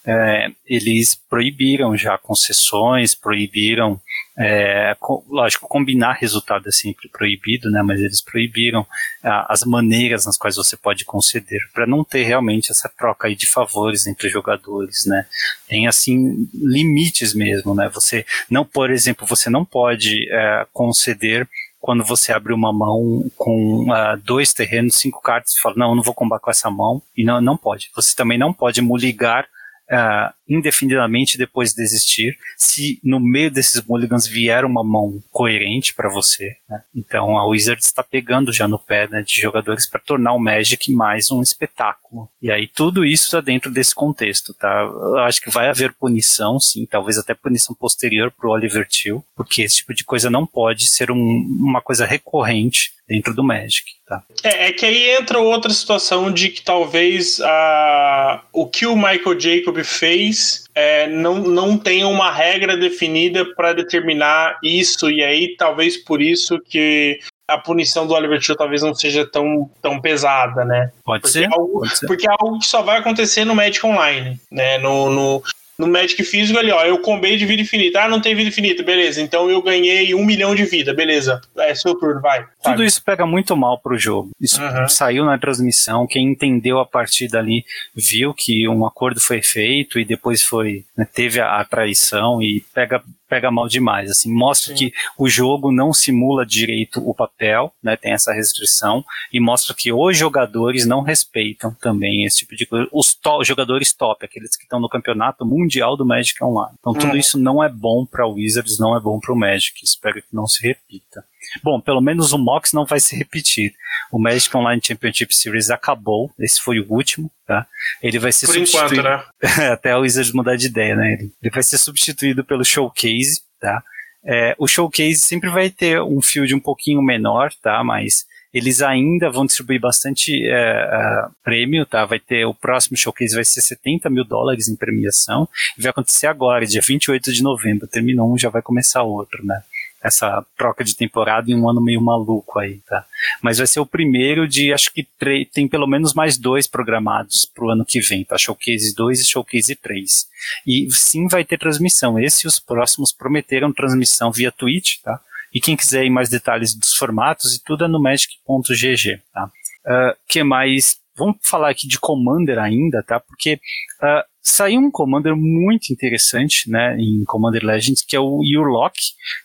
é, 0.05 0.49
eles 0.65 1.15
proibiram 1.29 1.95
já 1.95 2.17
concessões, 2.17 3.13
proibiram, 3.13 3.99
é, 4.37 4.95
co 4.99 5.23
lógico, 5.29 5.67
combinar 5.67 6.13
resultado 6.13 6.67
é 6.67 6.71
sempre 6.71 7.07
proibido, 7.09 7.69
né, 7.69 7.83
mas 7.83 7.99
eles 7.99 8.21
proibiram 8.21 8.85
as 9.23 9.63
maneiras 9.63 10.25
nas 10.25 10.37
quais 10.37 10.55
você 10.55 10.75
pode 10.75 11.05
conceder, 11.05 11.61
para 11.73 11.85
não 11.85 12.03
ter 12.03 12.23
realmente 12.23 12.71
essa 12.71 12.89
troca 12.89 13.27
aí 13.27 13.35
de 13.35 13.47
favores 13.47 14.07
entre 14.07 14.29
jogadores, 14.29 15.05
né. 15.05 15.25
Tem, 15.67 15.87
assim, 15.87 16.47
limites 16.53 17.33
mesmo, 17.33 17.75
né, 17.75 17.89
você 17.93 18.25
não, 18.49 18.65
por 18.65 18.89
exemplo, 18.89 19.27
você 19.27 19.49
não 19.49 19.63
pode 19.63 20.27
é, 20.31 20.65
conceder 20.73 21.47
quando 21.79 22.03
você 22.03 22.31
abre 22.31 22.53
uma 22.53 22.71
mão 22.71 23.25
com 23.35 23.89
uh, 23.89 24.15
dois 24.23 24.53
terrenos, 24.53 24.95
cinco 24.95 25.19
cartas, 25.19 25.53
e 25.53 25.59
fala, 25.59 25.75
não, 25.75 25.89
eu 25.89 25.95
não 25.95 26.03
vou 26.03 26.13
combar 26.13 26.39
com 26.39 26.51
essa 26.51 26.69
mão, 26.69 27.01
e 27.17 27.23
não, 27.23 27.41
não 27.41 27.57
pode. 27.57 27.89
Você 27.95 28.15
também 28.15 28.37
não 28.37 28.53
pode 28.53 28.79
muligar 28.81 29.47
uh, 29.91 30.33
indefinidamente 30.47 31.37
depois 31.37 31.69
de 31.69 31.75
desistir, 31.75 32.37
se 32.57 32.99
no 33.03 33.19
meio 33.19 33.51
desses 33.51 33.81
mulligans 33.85 34.25
vier 34.25 34.65
uma 34.65 34.83
mão 34.83 35.21
coerente 35.29 35.93
para 35.93 36.09
você. 36.09 36.55
Né? 36.69 36.81
Então 36.95 37.37
a 37.37 37.45
Wizards 37.45 37.85
está 37.85 38.03
pegando 38.03 38.51
já 38.51 38.67
no 38.67 38.79
pé 38.79 39.07
né, 39.07 39.21
de 39.21 39.41
jogadores 39.41 39.87
para 39.87 39.99
tornar 39.99 40.33
o 40.33 40.39
Magic 40.39 40.91
mais 40.91 41.31
um 41.31 41.41
espetáculo. 41.41 42.29
E 42.41 42.51
aí 42.51 42.67
tudo 42.67 43.05
isso 43.05 43.25
está 43.25 43.41
dentro 43.41 43.71
desse 43.71 43.93
contexto, 43.93 44.53
tá? 44.53 44.81
Eu 44.81 45.19
acho 45.19 45.41
que 45.41 45.49
vai 45.49 45.69
haver 45.69 45.93
punição, 45.93 46.59
sim, 46.59 46.85
talvez 46.85 47.17
até 47.17 47.33
punição 47.33 47.75
posterior 47.75 48.31
para 48.31 48.47
o 48.47 48.51
Oliver 48.51 48.87
Till, 48.87 49.23
porque 49.35 49.61
esse 49.61 49.77
tipo 49.77 49.93
de 49.93 50.03
coisa 50.03 50.29
não 50.29 50.45
pode 50.45 50.87
ser 50.87 51.11
um, 51.11 51.17
uma 51.17 51.81
coisa 51.81 52.05
recorrente 52.05 52.91
dentro 53.07 53.33
do 53.33 53.43
Magic. 53.43 53.85
Tá? 54.07 54.23
É, 54.43 54.67
é, 54.67 54.71
que 54.71 54.85
aí 54.85 55.11
entra 55.11 55.39
outra 55.39 55.71
situação 55.71 56.31
de 56.31 56.49
que 56.49 56.61
talvez 56.61 57.39
a, 57.41 58.43
o 58.51 58.67
que 58.67 58.85
o 58.85 58.95
Michael 58.95 59.39
Jacob 59.39 59.83
fez 59.83 60.65
é, 60.75 61.07
não, 61.07 61.39
não 61.39 61.77
tenha 61.77 62.07
uma 62.07 62.31
regra 62.31 62.75
definida 62.77 63.45
para 63.55 63.73
determinar 63.73 64.57
isso, 64.63 65.09
e 65.09 65.23
aí 65.23 65.55
talvez 65.57 65.97
por 65.97 66.21
isso 66.21 66.59
que 66.59 67.19
a 67.47 67.57
punição 67.57 68.07
do 68.07 68.13
Oliver 68.13 68.39
Till 68.39 68.55
talvez 68.55 68.81
não 68.81 68.95
seja 68.95 69.25
tão, 69.25 69.69
tão 69.81 69.99
pesada, 69.99 70.63
né? 70.63 70.91
Pode, 71.03 71.21
porque 71.21 71.39
ser, 71.39 71.43
é 71.43 71.53
algo, 71.53 71.79
pode 71.79 71.97
ser. 71.97 72.07
Porque 72.07 72.27
é 72.27 72.31
algo 72.31 72.59
que 72.59 72.65
só 72.67 72.81
vai 72.81 72.99
acontecer 72.99 73.45
no 73.45 73.55
Magic 73.55 73.85
Online, 73.85 74.39
né? 74.49 74.77
No, 74.77 75.09
no, 75.09 75.43
no 75.81 75.87
Magic 75.87 76.23
físico 76.23 76.57
ali, 76.59 76.71
ó, 76.71 76.83
eu 76.83 76.99
combei 76.99 77.35
de 77.37 77.45
vida 77.45 77.61
infinita. 77.61 78.03
Ah, 78.03 78.07
não 78.07 78.21
tem 78.21 78.35
vida 78.35 78.49
infinita, 78.49 78.83
beleza. 78.83 79.21
Então 79.21 79.49
eu 79.49 79.61
ganhei 79.61 80.13
um 80.13 80.23
milhão 80.23 80.53
de 80.53 80.63
vida, 80.65 80.93
beleza. 80.93 81.41
É 81.57 81.73
seu 81.75 81.95
turno, 81.97 82.21
vai. 82.21 82.41
Tudo 82.43 82.77
sabe? 82.77 82.85
isso 82.85 83.03
pega 83.03 83.25
muito 83.25 83.57
mal 83.57 83.79
pro 83.79 83.97
jogo. 83.97 84.29
Isso 84.39 84.61
Uhum. 84.61 84.87
saiu 84.87 85.25
na 85.25 85.37
transmissão. 85.37 86.05
Quem 86.07 86.27
entendeu 86.27 86.79
a 86.79 86.85
partida 86.85 87.39
ali 87.39 87.65
viu 87.95 88.33
que 88.33 88.67
um 88.69 88.85
acordo 88.85 89.19
foi 89.19 89.41
feito 89.41 89.99
e 89.99 90.05
depois 90.05 90.43
foi 90.43 90.85
né, 90.95 91.07
teve 91.11 91.39
a, 91.39 91.59
a 91.59 91.65
traição 91.65 92.41
e 92.41 92.63
pega 92.73 93.01
pega 93.31 93.49
mal 93.49 93.69
demais. 93.69 94.11
Assim 94.11 94.29
mostra 94.29 94.75
Sim. 94.75 94.89
que 94.89 94.93
o 95.17 95.29
jogo 95.29 95.71
não 95.71 95.93
simula 95.93 96.45
direito 96.45 96.99
o 97.09 97.15
papel, 97.15 97.73
né? 97.81 97.95
Tem 97.95 98.11
essa 98.11 98.33
restrição 98.33 99.05
e 99.31 99.39
mostra 99.39 99.73
que 99.73 99.93
os 99.93 100.17
jogadores 100.17 100.85
não 100.85 101.01
respeitam 101.01 101.73
também 101.81 102.25
esse 102.25 102.39
tipo 102.39 102.57
de 102.57 102.65
coisa. 102.65 102.89
Os 102.91 103.13
to- 103.15 103.41
jogadores 103.45 103.93
top, 103.93 104.25
aqueles 104.25 104.57
que 104.57 104.63
estão 104.63 104.81
no 104.81 104.89
campeonato 104.89 105.45
mundial 105.45 105.95
do 105.95 106.05
Magic 106.05 106.43
Online. 106.43 106.75
Então 106.77 106.93
tudo 106.93 107.11
Uhum. 107.13 107.17
isso 107.17 107.39
não 107.39 107.63
é 107.63 107.69
bom 107.69 108.05
para 108.05 108.27
o 108.27 108.33
Wizards, 108.33 108.77
não 108.77 108.97
é 108.97 108.99
bom 108.99 109.17
para 109.17 109.33
o 109.33 109.37
Magic. 109.37 109.79
Espero 109.81 110.15
que 110.21 110.27
não 110.33 110.45
se 110.45 110.61
repita. 110.67 111.23
Bom, 111.63 111.79
pelo 111.79 112.01
menos 112.01 112.31
o 112.33 112.37
Mox 112.37 112.73
não 112.73 112.85
vai 112.85 112.99
se 112.99 113.15
repetir. 113.15 113.73
O 114.11 114.19
Magic 114.19 114.55
Online 114.55 114.81
Championship 114.83 115.33
Series 115.33 115.69
acabou, 115.69 116.31
esse 116.39 116.61
foi 116.61 116.79
o 116.79 116.85
último, 116.89 117.31
tá? 117.45 117.65
Ele 118.01 118.19
vai 118.19 118.31
ser 118.31 118.47
Por 118.47 118.57
enquanto, 118.57 118.89
substituído 118.89 119.03
né? 119.03 119.23
até 119.71 119.95
o 119.95 120.01
Wizards 120.01 120.33
mudar 120.33 120.55
de 120.55 120.67
ideia, 120.67 120.95
né? 120.95 121.13
Ele, 121.13 121.51
vai 121.51 121.63
ser 121.63 121.77
substituído 121.77 122.43
pelo 122.43 122.63
Showcase, 122.63 123.41
tá? 123.59 123.83
É, 124.23 124.55
o 124.57 124.67
Showcase 124.67 125.19
sempre 125.19 125.49
vai 125.49 125.69
ter 125.69 126.01
um 126.01 126.21
field 126.21 126.53
um 126.53 126.59
pouquinho 126.59 127.01
menor, 127.01 127.51
tá? 127.61 127.83
Mas 127.83 128.25
eles 128.53 128.81
ainda 128.81 129.29
vão 129.29 129.45
distribuir 129.45 129.79
bastante 129.79 130.45
é, 130.45 130.51
é, 130.51 131.27
prêmio, 131.43 131.85
tá? 131.85 132.05
Vai 132.05 132.19
ter 132.19 132.45
o 132.45 132.53
próximo 132.53 132.97
Showcase 132.97 133.33
vai 133.33 133.45
ser 133.45 133.61
70 133.61 134.09
mil 134.09 134.25
dólares 134.25 134.67
em 134.67 134.75
premiação 134.75 135.47
e 135.77 135.81
vai 135.81 135.89
acontecer 135.89 136.27
agora, 136.27 136.65
dia 136.65 136.81
28 136.85 137.31
de 137.31 137.41
novembro. 137.41 137.87
Terminou 137.87 138.31
um, 138.31 138.37
já 138.37 138.49
vai 138.49 138.61
começar 138.61 139.03
outro, 139.03 139.45
né? 139.45 139.61
Essa 140.03 140.45
troca 140.57 140.83
de 140.83 140.95
temporada 140.95 141.51
em 141.51 141.55
um 141.55 141.69
ano 141.69 141.81
meio 141.81 142.01
maluco 142.01 142.59
aí, 142.59 142.79
tá? 142.87 143.05
Mas 143.41 143.59
vai 143.59 143.67
ser 143.67 143.79
o 143.79 143.85
primeiro 143.85 144.47
de, 144.47 144.73
acho 144.73 144.91
que 144.91 145.07
tem 145.53 145.67
pelo 145.67 145.87
menos 145.87 146.13
mais 146.13 146.37
dois 146.37 146.67
programados 146.67 147.49
pro 147.53 147.69
ano 147.69 147.85
que 147.85 147.99
vem, 147.99 148.23
tá? 148.23 148.37
Showcase 148.37 148.95
2 148.95 149.19
e 149.19 149.25
Showcase 149.25 149.75
3. 149.75 150.27
E 150.65 150.87
sim 150.91 151.27
vai 151.27 151.45
ter 151.45 151.57
transmissão. 151.57 152.19
Esse 152.19 152.45
e 152.45 152.47
os 152.47 152.59
próximos 152.59 153.11
prometeram 153.11 153.71
transmissão 153.71 154.31
via 154.31 154.51
Twitch, 154.51 155.01
tá? 155.03 155.19
E 155.53 155.59
quem 155.59 155.75
quiser 155.75 156.05
ir 156.05 156.09
mais 156.09 156.29
detalhes 156.29 156.73
dos 156.73 156.93
formatos 156.93 157.55
e 157.55 157.63
tudo 157.63 157.85
é 157.85 157.87
no 157.87 158.01
magic.gg, 158.01 159.21
tá? 159.33 159.51
Ah, 159.85 160.15
que 160.27 160.43
mais? 160.43 160.99
Vamos 161.15 161.37
falar 161.43 161.69
aqui 161.69 161.87
de 161.87 161.99
Commander 161.99 162.57
ainda, 162.57 163.03
tá? 163.03 163.19
Porque 163.19 163.59
ah, 164.01 164.25
saiu 164.41 164.79
um 164.79 164.89
Commander 164.89 165.35
muito 165.35 165.93
interessante, 165.93 166.69
né, 166.69 166.97
em 166.97 167.23
Commander 167.25 167.63
Legends, 167.63 168.01
que 168.01 168.15
é 168.15 168.19
o 168.19 168.41
Urlock, 168.57 168.97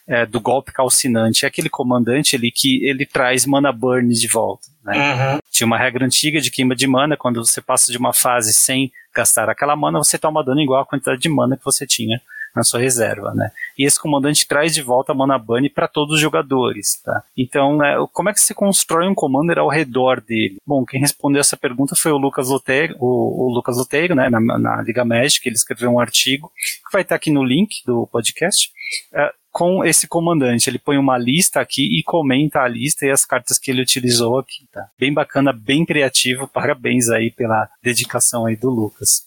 é, 0.08 0.24
do 0.24 0.40
golpe 0.40 0.72
calcinante. 0.72 1.44
É 1.44 1.48
aquele 1.48 1.68
comandante 1.68 2.34
ali 2.34 2.50
que 2.50 2.84
ele 2.84 3.04
traz 3.04 3.44
mana 3.44 3.70
burn 3.72 4.08
de 4.08 4.28
volta, 4.28 4.66
né? 4.84 4.94
Uhum. 4.96 5.38
Tinha 5.50 5.66
uma 5.66 5.78
regra 5.78 6.04
antiga 6.04 6.40
de 6.40 6.50
queima 6.50 6.74
de 6.74 6.86
mana, 6.86 7.16
quando 7.16 7.44
você 7.44 7.60
passa 7.60 7.92
de 7.92 7.98
uma 7.98 8.12
fase 8.12 8.52
sem 8.52 8.90
gastar 9.14 9.48
aquela 9.48 9.76
mana, 9.76 9.98
você 9.98 10.18
toma 10.18 10.44
dano 10.44 10.60
igual 10.60 10.82
à 10.82 10.86
quantidade 10.86 11.20
de 11.20 11.28
mana 11.28 11.56
que 11.56 11.64
você 11.64 11.86
tinha 11.86 12.20
na 12.56 12.64
sua 12.64 12.80
reserva, 12.80 13.34
né? 13.34 13.50
E 13.78 13.84
esse 13.84 14.00
comandante 14.00 14.46
traz 14.48 14.74
de 14.74 14.80
volta 14.80 15.12
a 15.12 15.14
mana 15.14 15.38
bunny 15.38 15.68
para 15.68 15.86
todos 15.86 16.14
os 16.14 16.20
jogadores, 16.20 17.00
tá? 17.02 17.22
Então, 17.36 17.76
né, 17.76 17.94
como 18.12 18.30
é 18.30 18.32
que 18.32 18.40
se 18.40 18.54
constrói 18.54 19.06
um 19.06 19.14
commander 19.14 19.58
ao 19.58 19.68
redor 19.68 20.20
dele? 20.22 20.56
Bom, 20.66 20.84
quem 20.84 20.98
respondeu 20.98 21.40
essa 21.40 21.56
pergunta 21.56 21.94
foi 21.94 22.10
o 22.10 22.16
Lucas 22.16 22.48
Loteiro, 22.48 22.96
o, 22.98 23.46
o 23.46 23.54
Lucas 23.54 23.76
Loteiro, 23.76 24.14
né, 24.14 24.30
na, 24.30 24.40
na 24.40 24.82
Liga 24.82 25.04
Magic, 25.04 25.46
ele 25.46 25.56
escreveu 25.56 25.90
um 25.90 26.00
artigo 26.00 26.50
que 26.86 26.92
vai 26.92 27.02
estar 27.02 27.14
aqui 27.14 27.30
no 27.30 27.44
link 27.44 27.84
do 27.84 28.06
podcast. 28.06 28.70
é, 29.12 29.32
com 29.56 29.82
esse 29.82 30.06
comandante, 30.06 30.68
ele 30.68 30.78
põe 30.78 30.98
uma 30.98 31.16
lista 31.16 31.60
aqui 31.60 31.98
e 31.98 32.02
comenta 32.02 32.60
a 32.60 32.68
lista 32.68 33.06
e 33.06 33.10
as 33.10 33.24
cartas 33.24 33.58
que 33.58 33.70
ele 33.70 33.80
utilizou 33.80 34.38
aqui, 34.38 34.68
tá? 34.70 34.86
Bem 34.98 35.14
bacana, 35.14 35.50
bem 35.50 35.82
criativo, 35.86 36.46
parabéns 36.52 37.08
aí 37.08 37.30
pela 37.30 37.66
dedicação 37.82 38.44
aí 38.44 38.54
do 38.54 38.68
Lucas. 38.68 39.24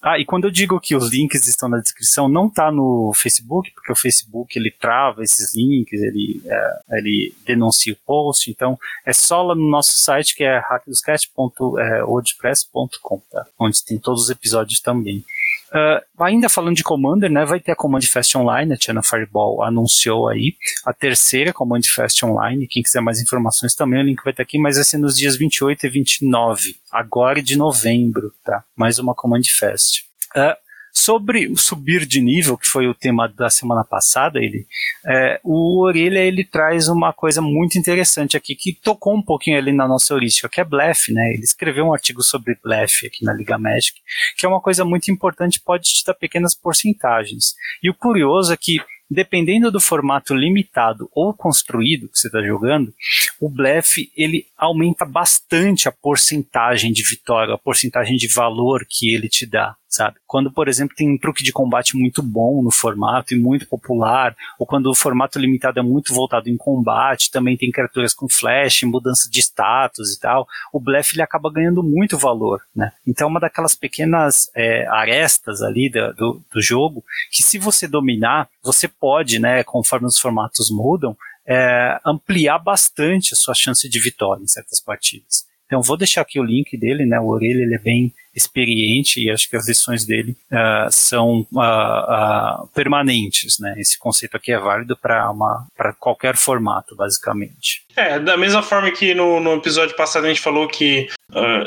Ah, 0.00 0.18
e 0.18 0.24
quando 0.24 0.44
eu 0.44 0.50
digo 0.50 0.80
que 0.80 0.96
os 0.96 1.10
links 1.10 1.46
estão 1.46 1.68
na 1.68 1.78
descrição, 1.78 2.26
não 2.28 2.48
tá 2.50 2.72
no 2.72 3.12
Facebook, 3.14 3.70
porque 3.72 3.92
o 3.92 3.96
Facebook 3.96 4.58
ele 4.58 4.70
trava 4.70 5.22
esses 5.22 5.54
links, 5.54 6.00
ele, 6.00 6.40
é, 6.44 6.80
ele 6.98 7.32
denuncia 7.46 7.92
o 7.92 7.96
post, 8.04 8.50
então 8.50 8.76
é 9.06 9.12
só 9.12 9.42
lá 9.42 9.54
no 9.54 9.70
nosso 9.70 9.92
site 9.92 10.34
que 10.34 10.42
é 10.42 10.58
hackdoscast.wordpress.com, 10.58 13.22
tá? 13.30 13.46
Onde 13.58 13.84
tem 13.84 13.98
todos 13.98 14.24
os 14.24 14.30
episódios 14.30 14.80
também. 14.80 15.24
Ah, 15.72 16.02
ainda 16.20 16.48
falando 16.48 16.76
de 16.76 16.82
Commander, 16.82 17.30
né, 17.30 17.44
vai 17.46 17.58
ter 17.58 17.72
a 17.72 17.76
Command 17.76 18.02
Fest 18.02 18.36
Online, 18.36 18.74
a 18.74 18.76
China 18.76 19.02
Fireball 19.02 19.62
anunciou 19.62 20.28
aí, 20.28 20.54
a 20.84 20.92
terceira 20.92 21.52
Command 21.52 21.80
Fest 21.82 22.22
Online, 22.22 22.68
quem 22.68 22.82
quiser 22.82 23.00
mais 23.00 23.20
informações 23.20 23.74
também, 23.74 24.00
o 24.00 24.02
link 24.02 24.22
vai 24.22 24.32
estar 24.32 24.42
aqui, 24.42 24.58
mas 24.58 24.76
vai 24.76 24.84
ser 24.84 24.98
nos 24.98 25.16
dias 25.16 25.36
28 25.36 25.86
e 25.86 25.88
29, 25.88 26.76
agora 26.90 27.42
de 27.42 27.56
novembro, 27.56 28.32
tá? 28.44 28.62
Mais 28.76 28.98
uma 28.98 29.14
Command 29.14 29.42
Fest. 29.58 30.02
Ah, 30.36 30.56
sobre 30.92 31.48
o 31.48 31.56
subir 31.56 32.04
de 32.04 32.20
nível, 32.20 32.58
que 32.58 32.66
foi 32.66 32.86
o 32.86 32.94
tema 32.94 33.26
da 33.26 33.48
semana 33.48 33.82
passada, 33.82 34.38
ele, 34.38 34.66
é, 35.06 35.40
o 35.42 35.82
Orelha 35.82 36.18
ele 36.18 36.44
traz 36.44 36.86
uma 36.88 37.12
coisa 37.12 37.40
muito 37.40 37.78
interessante 37.78 38.36
aqui, 38.36 38.54
que 38.54 38.74
tocou 38.74 39.16
um 39.16 39.22
pouquinho 39.22 39.56
ali 39.56 39.72
na 39.72 39.88
nossa 39.88 40.12
heurística, 40.12 40.50
que 40.50 40.60
é 40.60 40.64
blefe, 40.64 41.12
né? 41.12 41.32
Ele 41.32 41.42
escreveu 41.42 41.86
um 41.86 41.94
artigo 41.94 42.22
sobre 42.22 42.56
blefe 42.62 43.06
aqui 43.06 43.24
na 43.24 43.32
Liga 43.32 43.56
Magic, 43.58 43.98
que 44.36 44.44
é 44.44 44.48
uma 44.48 44.60
coisa 44.60 44.84
muito 44.84 45.10
importante, 45.10 45.60
pode 45.64 45.84
te 45.84 46.04
dar 46.04 46.14
pequenas 46.14 46.54
porcentagens. 46.54 47.54
E 47.82 47.88
o 47.88 47.94
curioso 47.94 48.52
é 48.52 48.56
que, 48.56 48.76
dependendo 49.10 49.70
do 49.70 49.80
formato 49.80 50.34
limitado 50.34 51.08
ou 51.14 51.32
construído 51.32 52.08
que 52.08 52.18
você 52.18 52.26
está 52.26 52.42
jogando, 52.42 52.92
o 53.40 53.48
blefe 53.48 54.10
ele 54.14 54.46
aumenta 54.56 55.06
bastante 55.06 55.88
a 55.88 55.92
porcentagem 55.92 56.92
de 56.92 57.02
vitória, 57.02 57.54
a 57.54 57.58
porcentagem 57.58 58.16
de 58.16 58.28
valor 58.28 58.86
que 58.88 59.14
ele 59.14 59.28
te 59.28 59.46
dá, 59.46 59.74
sabe? 59.92 60.16
Quando, 60.26 60.50
por 60.50 60.68
exemplo, 60.68 60.96
tem 60.96 61.10
um 61.12 61.18
truque 61.18 61.44
de 61.44 61.52
combate 61.52 61.96
muito 61.96 62.22
bom 62.22 62.62
no 62.62 62.70
formato 62.70 63.34
e 63.34 63.38
muito 63.38 63.68
popular, 63.68 64.34
ou 64.58 64.66
quando 64.66 64.86
o 64.86 64.94
formato 64.94 65.38
limitado 65.38 65.78
é 65.78 65.82
muito 65.82 66.14
voltado 66.14 66.48
em 66.48 66.56
combate, 66.56 67.30
também 67.30 67.56
tem 67.56 67.70
criaturas 67.70 68.14
com 68.14 68.26
flash, 68.28 68.82
mudança 68.84 69.28
de 69.30 69.40
status 69.40 70.14
e 70.14 70.18
tal, 70.20 70.46
o 70.72 70.80
blefe 70.80 71.14
ele 71.14 71.22
acaba 71.22 71.52
ganhando 71.52 71.82
muito 71.82 72.16
valor, 72.16 72.62
né? 72.74 72.90
Então, 73.06 73.28
é 73.28 73.30
uma 73.30 73.40
daquelas 73.40 73.74
pequenas 73.74 74.50
é, 74.56 74.86
arestas 74.88 75.60
ali 75.60 75.90
da- 75.90 76.12
do, 76.12 76.42
do 76.52 76.62
jogo 76.62 77.04
que, 77.30 77.42
se 77.42 77.58
você 77.58 77.86
dominar, 77.86 78.48
você 78.62 78.88
pode, 78.88 79.38
né, 79.38 79.62
conforme 79.62 80.06
os 80.06 80.18
formatos 80.18 80.70
mudam, 80.70 81.14
é, 81.46 82.00
ampliar 82.06 82.58
bastante 82.58 83.34
a 83.34 83.36
sua 83.36 83.54
chance 83.54 83.88
de 83.88 84.00
vitória 84.00 84.42
em 84.42 84.46
certas 84.46 84.80
partidas. 84.80 85.44
Então 85.72 85.80
vou 85.80 85.96
deixar 85.96 86.20
aqui 86.20 86.38
o 86.38 86.44
link 86.44 86.76
dele, 86.76 87.06
né? 87.06 87.18
O 87.18 87.28
Orelha 87.28 87.62
ele 87.62 87.74
é 87.74 87.78
bem 87.78 88.12
experiente 88.36 89.18
e 89.18 89.30
acho 89.30 89.48
que 89.48 89.56
as 89.56 89.66
lições 89.66 90.04
dele 90.04 90.36
ah, 90.50 90.88
são 90.90 91.46
ah, 91.56 91.62
ah, 91.62 92.64
permanentes, 92.74 93.58
né? 93.58 93.74
Esse 93.78 93.98
conceito 93.98 94.36
aqui 94.36 94.52
é 94.52 94.58
válido 94.58 94.94
para 94.94 95.30
uma 95.30 95.66
para 95.74 95.94
qualquer 95.94 96.36
formato, 96.36 96.94
basicamente. 96.94 97.86
É, 97.96 98.18
da 98.18 98.36
mesma 98.36 98.62
forma 98.62 98.90
que 98.90 99.14
no, 99.14 99.40
no 99.40 99.54
episódio 99.54 99.96
passado 99.96 100.26
a 100.26 100.28
gente 100.28 100.42
falou 100.42 100.68
que 100.68 101.08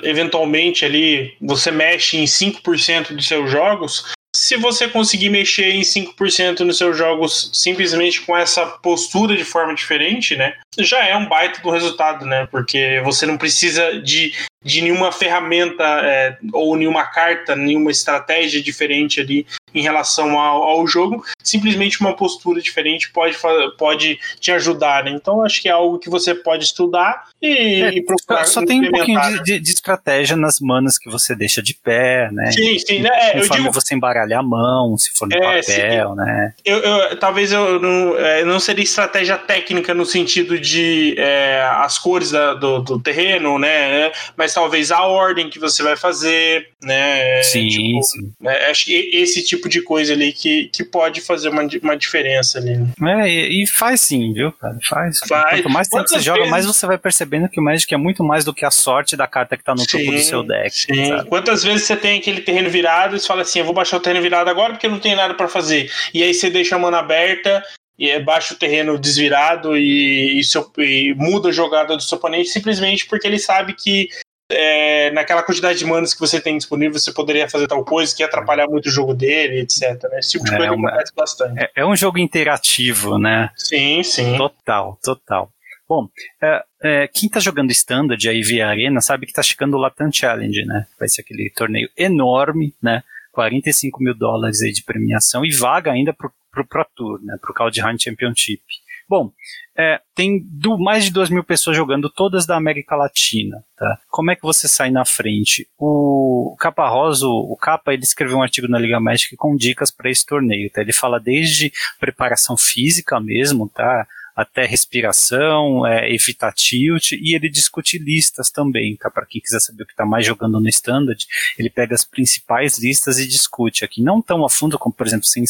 eventualmente 0.03 0.85
ali 0.85 1.33
você 1.41 1.71
mexe 1.71 2.17
em 2.17 2.25
5% 2.25 3.15
dos 3.15 3.27
seus 3.27 3.49
jogos, 3.49 4.13
se 4.45 4.57
você 4.57 4.87
conseguir 4.87 5.29
mexer 5.29 5.71
em 5.71 5.81
5% 5.81 6.59
nos 6.59 6.77
seus 6.77 6.95
jogos 6.95 7.49
simplesmente 7.51 8.21
com 8.21 8.37
essa 8.37 8.63
postura 8.63 9.35
de 9.35 9.43
forma 9.43 9.73
diferente, 9.73 10.35
né? 10.35 10.53
Já 10.77 11.03
é 11.03 11.17
um 11.17 11.27
baita 11.27 11.59
do 11.63 11.71
resultado, 11.71 12.27
né? 12.27 12.47
Porque 12.51 13.01
você 13.03 13.25
não 13.25 13.37
precisa 13.37 13.99
de 14.01 14.33
de 14.63 14.81
nenhuma 14.81 15.11
ferramenta 15.11 15.83
é, 15.83 16.37
ou 16.51 16.75
nenhuma 16.75 17.05
carta, 17.05 17.55
nenhuma 17.55 17.91
estratégia 17.91 18.59
diferente 18.61 19.21
ali 19.21 19.45
em 19.75 19.81
relação 19.81 20.39
ao, 20.39 20.63
ao, 20.63 20.87
jogo, 20.87 21.23
simplesmente 21.43 21.99
uma 21.99 22.15
postura 22.15 22.61
diferente 22.61 23.11
pode, 23.11 23.37
pode 23.77 24.17
te 24.39 24.51
ajudar, 24.51 25.03
né? 25.03 25.11
Então 25.11 25.43
acho 25.43 25.61
que 25.61 25.67
é 25.67 25.71
algo 25.71 25.99
que 25.99 26.09
você 26.09 26.33
pode 26.33 26.63
estudar 26.63 27.25
e, 27.41 27.83
é, 27.83 27.89
e 27.93 28.01
procurar. 28.01 28.45
Só 28.45 28.65
tem 28.65 28.87
um 28.87 28.91
pouquinho 28.91 29.19
de, 29.21 29.43
de, 29.43 29.59
de, 29.59 29.69
estratégia 29.69 30.37
nas 30.37 30.59
manas 30.61 30.97
que 30.97 31.09
você 31.09 31.35
deixa 31.35 31.61
de 31.61 31.73
pé, 31.73 32.29
né? 32.31 32.51
Sim, 32.51 32.79
sim, 32.79 32.99
né? 32.99 33.09
É, 33.11 33.31
Conforme 33.33 33.41
eu 33.41 33.63
digo, 33.63 33.73
você 33.73 33.93
embaralha 33.93 34.39
a 34.39 34.43
mão, 34.43 34.97
se 34.97 35.11
for 35.11 35.27
no 35.27 35.35
é, 35.35 35.39
papel, 35.39 36.09
sim. 36.09 36.15
né? 36.15 36.53
Eu, 36.63 36.77
eu, 36.77 37.17
talvez 37.17 37.51
eu 37.51 37.79
não, 37.79 38.17
é, 38.17 38.45
não 38.45 38.59
seria 38.59 38.83
estratégia 38.83 39.37
técnica 39.37 39.93
no 39.93 40.05
sentido 40.05 40.57
de 40.57 41.15
é, 41.17 41.67
as 41.77 41.97
cores 41.97 42.31
da, 42.31 42.53
do, 42.53 42.79
do, 42.79 42.99
terreno, 42.99 43.59
né? 43.59 44.11
Mas 44.37 44.53
talvez 44.53 44.91
a 44.91 45.03
ordem 45.03 45.49
que 45.49 45.59
você 45.59 45.83
vai 45.83 45.97
fazer, 45.97 46.69
né? 46.81 47.43
Sim, 47.43 47.67
tipo, 47.67 48.03
sim. 48.03 48.31
Né? 48.39 48.69
Acho 48.69 48.85
que 48.85 49.09
esse 49.13 49.43
tipo 49.43 49.64
de 49.69 49.81
coisa 49.81 50.13
ali 50.13 50.31
que, 50.31 50.69
que 50.73 50.83
pode 50.83 51.21
fazer 51.21 51.49
uma, 51.49 51.67
uma 51.81 51.97
diferença 51.97 52.59
ali. 52.59 52.77
É, 53.01 53.29
e, 53.29 53.63
e 53.63 53.67
faz 53.67 54.01
sim, 54.01 54.33
viu, 54.33 54.51
cara? 54.51 54.77
Faz. 54.83 55.19
faz. 55.27 55.61
Quanto 55.61 55.69
mais 55.69 55.87
tempo 55.87 56.07
você 56.07 56.15
vezes... 56.15 56.25
joga, 56.25 56.45
mais 56.47 56.65
você 56.65 56.85
vai 56.85 56.97
percebendo 56.97 57.49
que 57.49 57.59
o 57.59 57.63
Magic 57.63 57.93
é 57.93 57.97
muito 57.97 58.23
mais 58.23 58.45
do 58.45 58.53
que 58.53 58.65
a 58.65 58.71
sorte 58.71 59.15
da 59.15 59.27
carta 59.27 59.57
que 59.57 59.63
tá 59.63 59.73
no 59.73 59.79
sim, 59.79 59.97
topo 59.97 60.11
do 60.11 60.19
seu 60.19 60.43
deck. 60.43 60.75
Sim. 60.75 61.09
Sabe? 61.09 61.29
Quantas 61.29 61.63
vezes 61.63 61.83
você 61.83 61.95
tem 61.95 62.19
aquele 62.19 62.41
terreno 62.41 62.69
virado 62.69 63.15
e 63.15 63.19
você 63.19 63.27
fala 63.27 63.41
assim, 63.41 63.59
eu 63.59 63.65
vou 63.65 63.73
baixar 63.73 63.97
o 63.97 63.99
terreno 63.99 64.21
virado 64.21 64.49
agora 64.49 64.73
porque 64.73 64.87
não 64.87 64.99
tem 64.99 65.15
nada 65.15 65.33
para 65.33 65.47
fazer. 65.47 65.91
E 66.13 66.23
aí 66.23 66.33
você 66.33 66.49
deixa 66.49 66.75
a 66.75 66.79
mão 66.79 66.93
aberta 66.93 67.63
e 67.97 68.09
é 68.09 68.19
baixa 68.19 68.53
o 68.53 68.57
terreno 68.57 68.97
desvirado 68.99 69.77
e, 69.77 70.39
e, 70.39 70.43
seu, 70.43 70.69
e, 70.77 71.13
muda 71.15 71.49
a 71.49 71.51
jogada 71.51 71.95
do 71.95 72.03
seu 72.03 72.17
oponente 72.17 72.49
simplesmente 72.49 73.05
porque 73.05 73.27
ele 73.27 73.39
sabe 73.39 73.73
que 73.73 74.09
é, 74.49 75.11
naquela 75.11 75.41
quantidade 75.41 75.79
de 75.79 75.85
manos 75.85 76.13
que 76.13 76.19
você 76.19 76.39
tem 76.39 76.57
disponível, 76.57 76.99
você 76.99 77.11
poderia 77.11 77.49
fazer 77.49 77.67
tal 77.67 77.83
coisa 77.83 78.15
que 78.15 78.21
ia 78.21 78.27
atrapalhar 78.27 78.67
muito 78.67 78.87
o 78.87 78.91
jogo 78.91 79.13
dele, 79.13 79.61
etc. 79.61 80.01
Né? 80.03 80.19
Esse 80.19 80.31
tipo 80.31 80.45
de 80.45 80.53
é 80.53 80.57
coisa 80.57 80.73
uma, 80.73 80.89
acontece 80.89 81.13
bastante. 81.15 81.63
É, 81.63 81.71
é, 81.77 81.85
um 81.85 81.95
jogo 81.95 82.19
interativo, 82.19 83.17
né? 83.17 83.49
Sim, 83.55 84.03
sim. 84.03 84.37
Total, 84.37 84.99
total. 85.03 85.51
Bom, 85.87 86.07
é, 86.41 86.63
é, 86.83 87.07
quem 87.07 87.29
tá 87.29 87.39
jogando 87.39 87.71
Standard 87.71 88.27
aí 88.27 88.41
via 88.41 88.67
Arena 88.67 89.01
sabe 89.01 89.25
que 89.25 89.33
tá 89.33 89.43
chegando 89.43 89.75
o 89.75 89.79
Latam 89.79 90.11
Challenge, 90.11 90.65
né? 90.65 90.87
Vai 90.99 91.07
ser 91.09 91.21
aquele 91.21 91.51
torneio 91.55 91.89
enorme, 91.97 92.73
né? 92.81 93.03
45 93.31 94.01
mil 94.01 94.15
dólares 94.15 94.61
aí 94.61 94.71
de 94.71 94.83
premiação 94.83 95.45
e 95.45 95.53
vaga 95.53 95.91
ainda 95.91 96.13
pro, 96.13 96.31
pro 96.51 96.65
Pro 96.65 96.85
Tour, 96.95 97.19
né? 97.23 97.35
Pro 97.41 97.53
Caldheim 97.53 97.99
Championship. 97.99 98.63
Bom, 99.07 99.31
é, 99.77 99.99
tem 100.13 100.41
do, 100.43 100.77
mais 100.77 101.05
de 101.05 101.11
duas 101.11 101.29
mil 101.29 101.43
pessoas 101.43 101.75
jogando, 101.75 102.09
todas 102.09 102.45
da 102.45 102.55
América 102.55 102.95
Latina. 102.95 103.63
Tá? 103.77 103.99
Como 104.09 104.31
é 104.31 104.35
que 104.35 104.43
você 104.43 104.67
sai 104.67 104.89
na 104.89 105.03
frente? 105.03 105.67
O 105.77 106.55
Caparroso, 106.59 107.29
o 107.29 107.57
Capa, 107.57 107.93
ele 107.93 108.03
escreveu 108.03 108.37
um 108.37 108.43
artigo 108.43 108.67
na 108.67 108.79
Liga 108.79 108.99
Médica 108.99 109.35
com 109.37 109.55
dicas 109.55 109.91
para 109.91 110.09
esse 110.09 110.25
torneio. 110.25 110.69
Tá? 110.71 110.81
Ele 110.81 110.93
fala 110.93 111.19
desde 111.19 111.71
preparação 111.99 112.55
física 112.57 113.19
mesmo, 113.19 113.69
tá? 113.69 114.07
até 114.35 114.65
respiração, 114.65 115.87
é, 115.87 116.13
evitar 116.13 116.51
tilt, 116.51 117.13
e 117.13 117.33
ele 117.33 117.49
discute 117.49 117.97
listas 117.97 118.49
também, 118.51 118.97
tá? 118.97 119.09
Para 119.09 119.25
quem 119.25 119.39
quiser 119.39 119.61
saber 119.61 119.83
o 119.83 119.85
que 119.85 119.93
está 119.93 120.05
mais 120.05 120.25
jogando 120.25 120.59
no 120.59 120.67
standard, 120.67 121.25
ele 121.57 121.69
pega 121.69 121.95
as 121.95 122.03
principais 122.03 122.77
listas 122.77 123.17
e 123.17 123.25
discute 123.25 123.85
aqui, 123.85 124.01
não 124.03 124.21
tão 124.21 124.43
a 124.43 124.49
fundo 124.49 124.77
como, 124.77 124.93
por 124.93 125.07
exemplo, 125.07 125.25
sem 125.25 125.45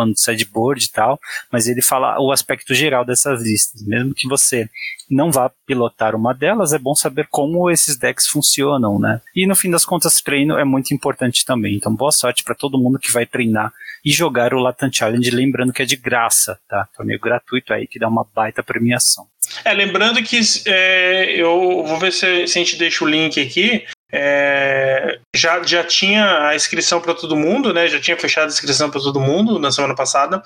plano 0.00 0.14
de 0.14 0.20
sideboard 0.20 0.84
e 0.84 0.90
tal, 0.90 1.20
mas 1.52 1.68
ele 1.68 1.82
fala 1.82 2.18
o 2.20 2.32
aspecto 2.32 2.74
geral 2.74 3.04
dessas 3.04 3.42
listas. 3.42 3.82
Mesmo 3.82 4.14
que 4.14 4.26
você 4.26 4.68
não 5.10 5.30
vá 5.30 5.50
pilotar 5.66 6.14
uma 6.14 6.32
delas, 6.32 6.72
é 6.72 6.78
bom 6.78 6.94
saber 6.94 7.26
como 7.30 7.70
esses 7.70 7.96
decks 7.98 8.26
funcionam, 8.26 8.98
né? 8.98 9.20
E 9.34 9.46
no 9.46 9.56
fim 9.56 9.70
das 9.70 9.84
contas, 9.84 10.20
treino 10.20 10.56
é 10.56 10.64
muito 10.64 10.94
importante 10.94 11.44
também. 11.44 11.74
Então, 11.74 11.94
boa 11.94 12.12
sorte 12.12 12.44
para 12.44 12.54
todo 12.54 12.78
mundo 12.78 12.98
que 12.98 13.12
vai 13.12 13.26
treinar 13.26 13.72
e 14.04 14.10
jogar 14.12 14.54
o 14.54 14.60
Latam 14.60 14.90
Challenge, 14.92 15.30
lembrando 15.30 15.72
que 15.72 15.82
é 15.82 15.84
de 15.84 15.96
graça, 15.96 16.58
tá? 16.68 16.88
Torneio 16.96 17.20
gratuito 17.20 17.74
aí 17.74 17.86
que 17.86 17.98
dá 17.98 18.08
uma 18.08 18.26
baita 18.34 18.62
premiação. 18.62 19.26
É, 19.64 19.72
lembrando 19.72 20.22
que 20.22 20.40
é, 20.66 21.32
eu 21.34 21.84
vou 21.84 21.98
ver 21.98 22.12
se, 22.12 22.46
se 22.46 22.58
a 22.58 22.62
gente 22.62 22.76
deixa 22.76 23.04
o 23.04 23.08
link 23.08 23.40
aqui. 23.40 23.84
É, 24.12 25.18
já, 25.34 25.62
já 25.62 25.84
tinha 25.84 26.48
a 26.48 26.56
inscrição 26.56 27.00
para 27.00 27.14
todo 27.14 27.36
mundo, 27.36 27.72
né? 27.72 27.88
Já 27.88 28.00
tinha 28.00 28.16
fechado 28.16 28.44
a 28.44 28.52
inscrição 28.52 28.90
para 28.90 29.00
todo 29.00 29.20
mundo 29.20 29.58
na 29.58 29.70
semana 29.70 29.94
passada. 29.94 30.42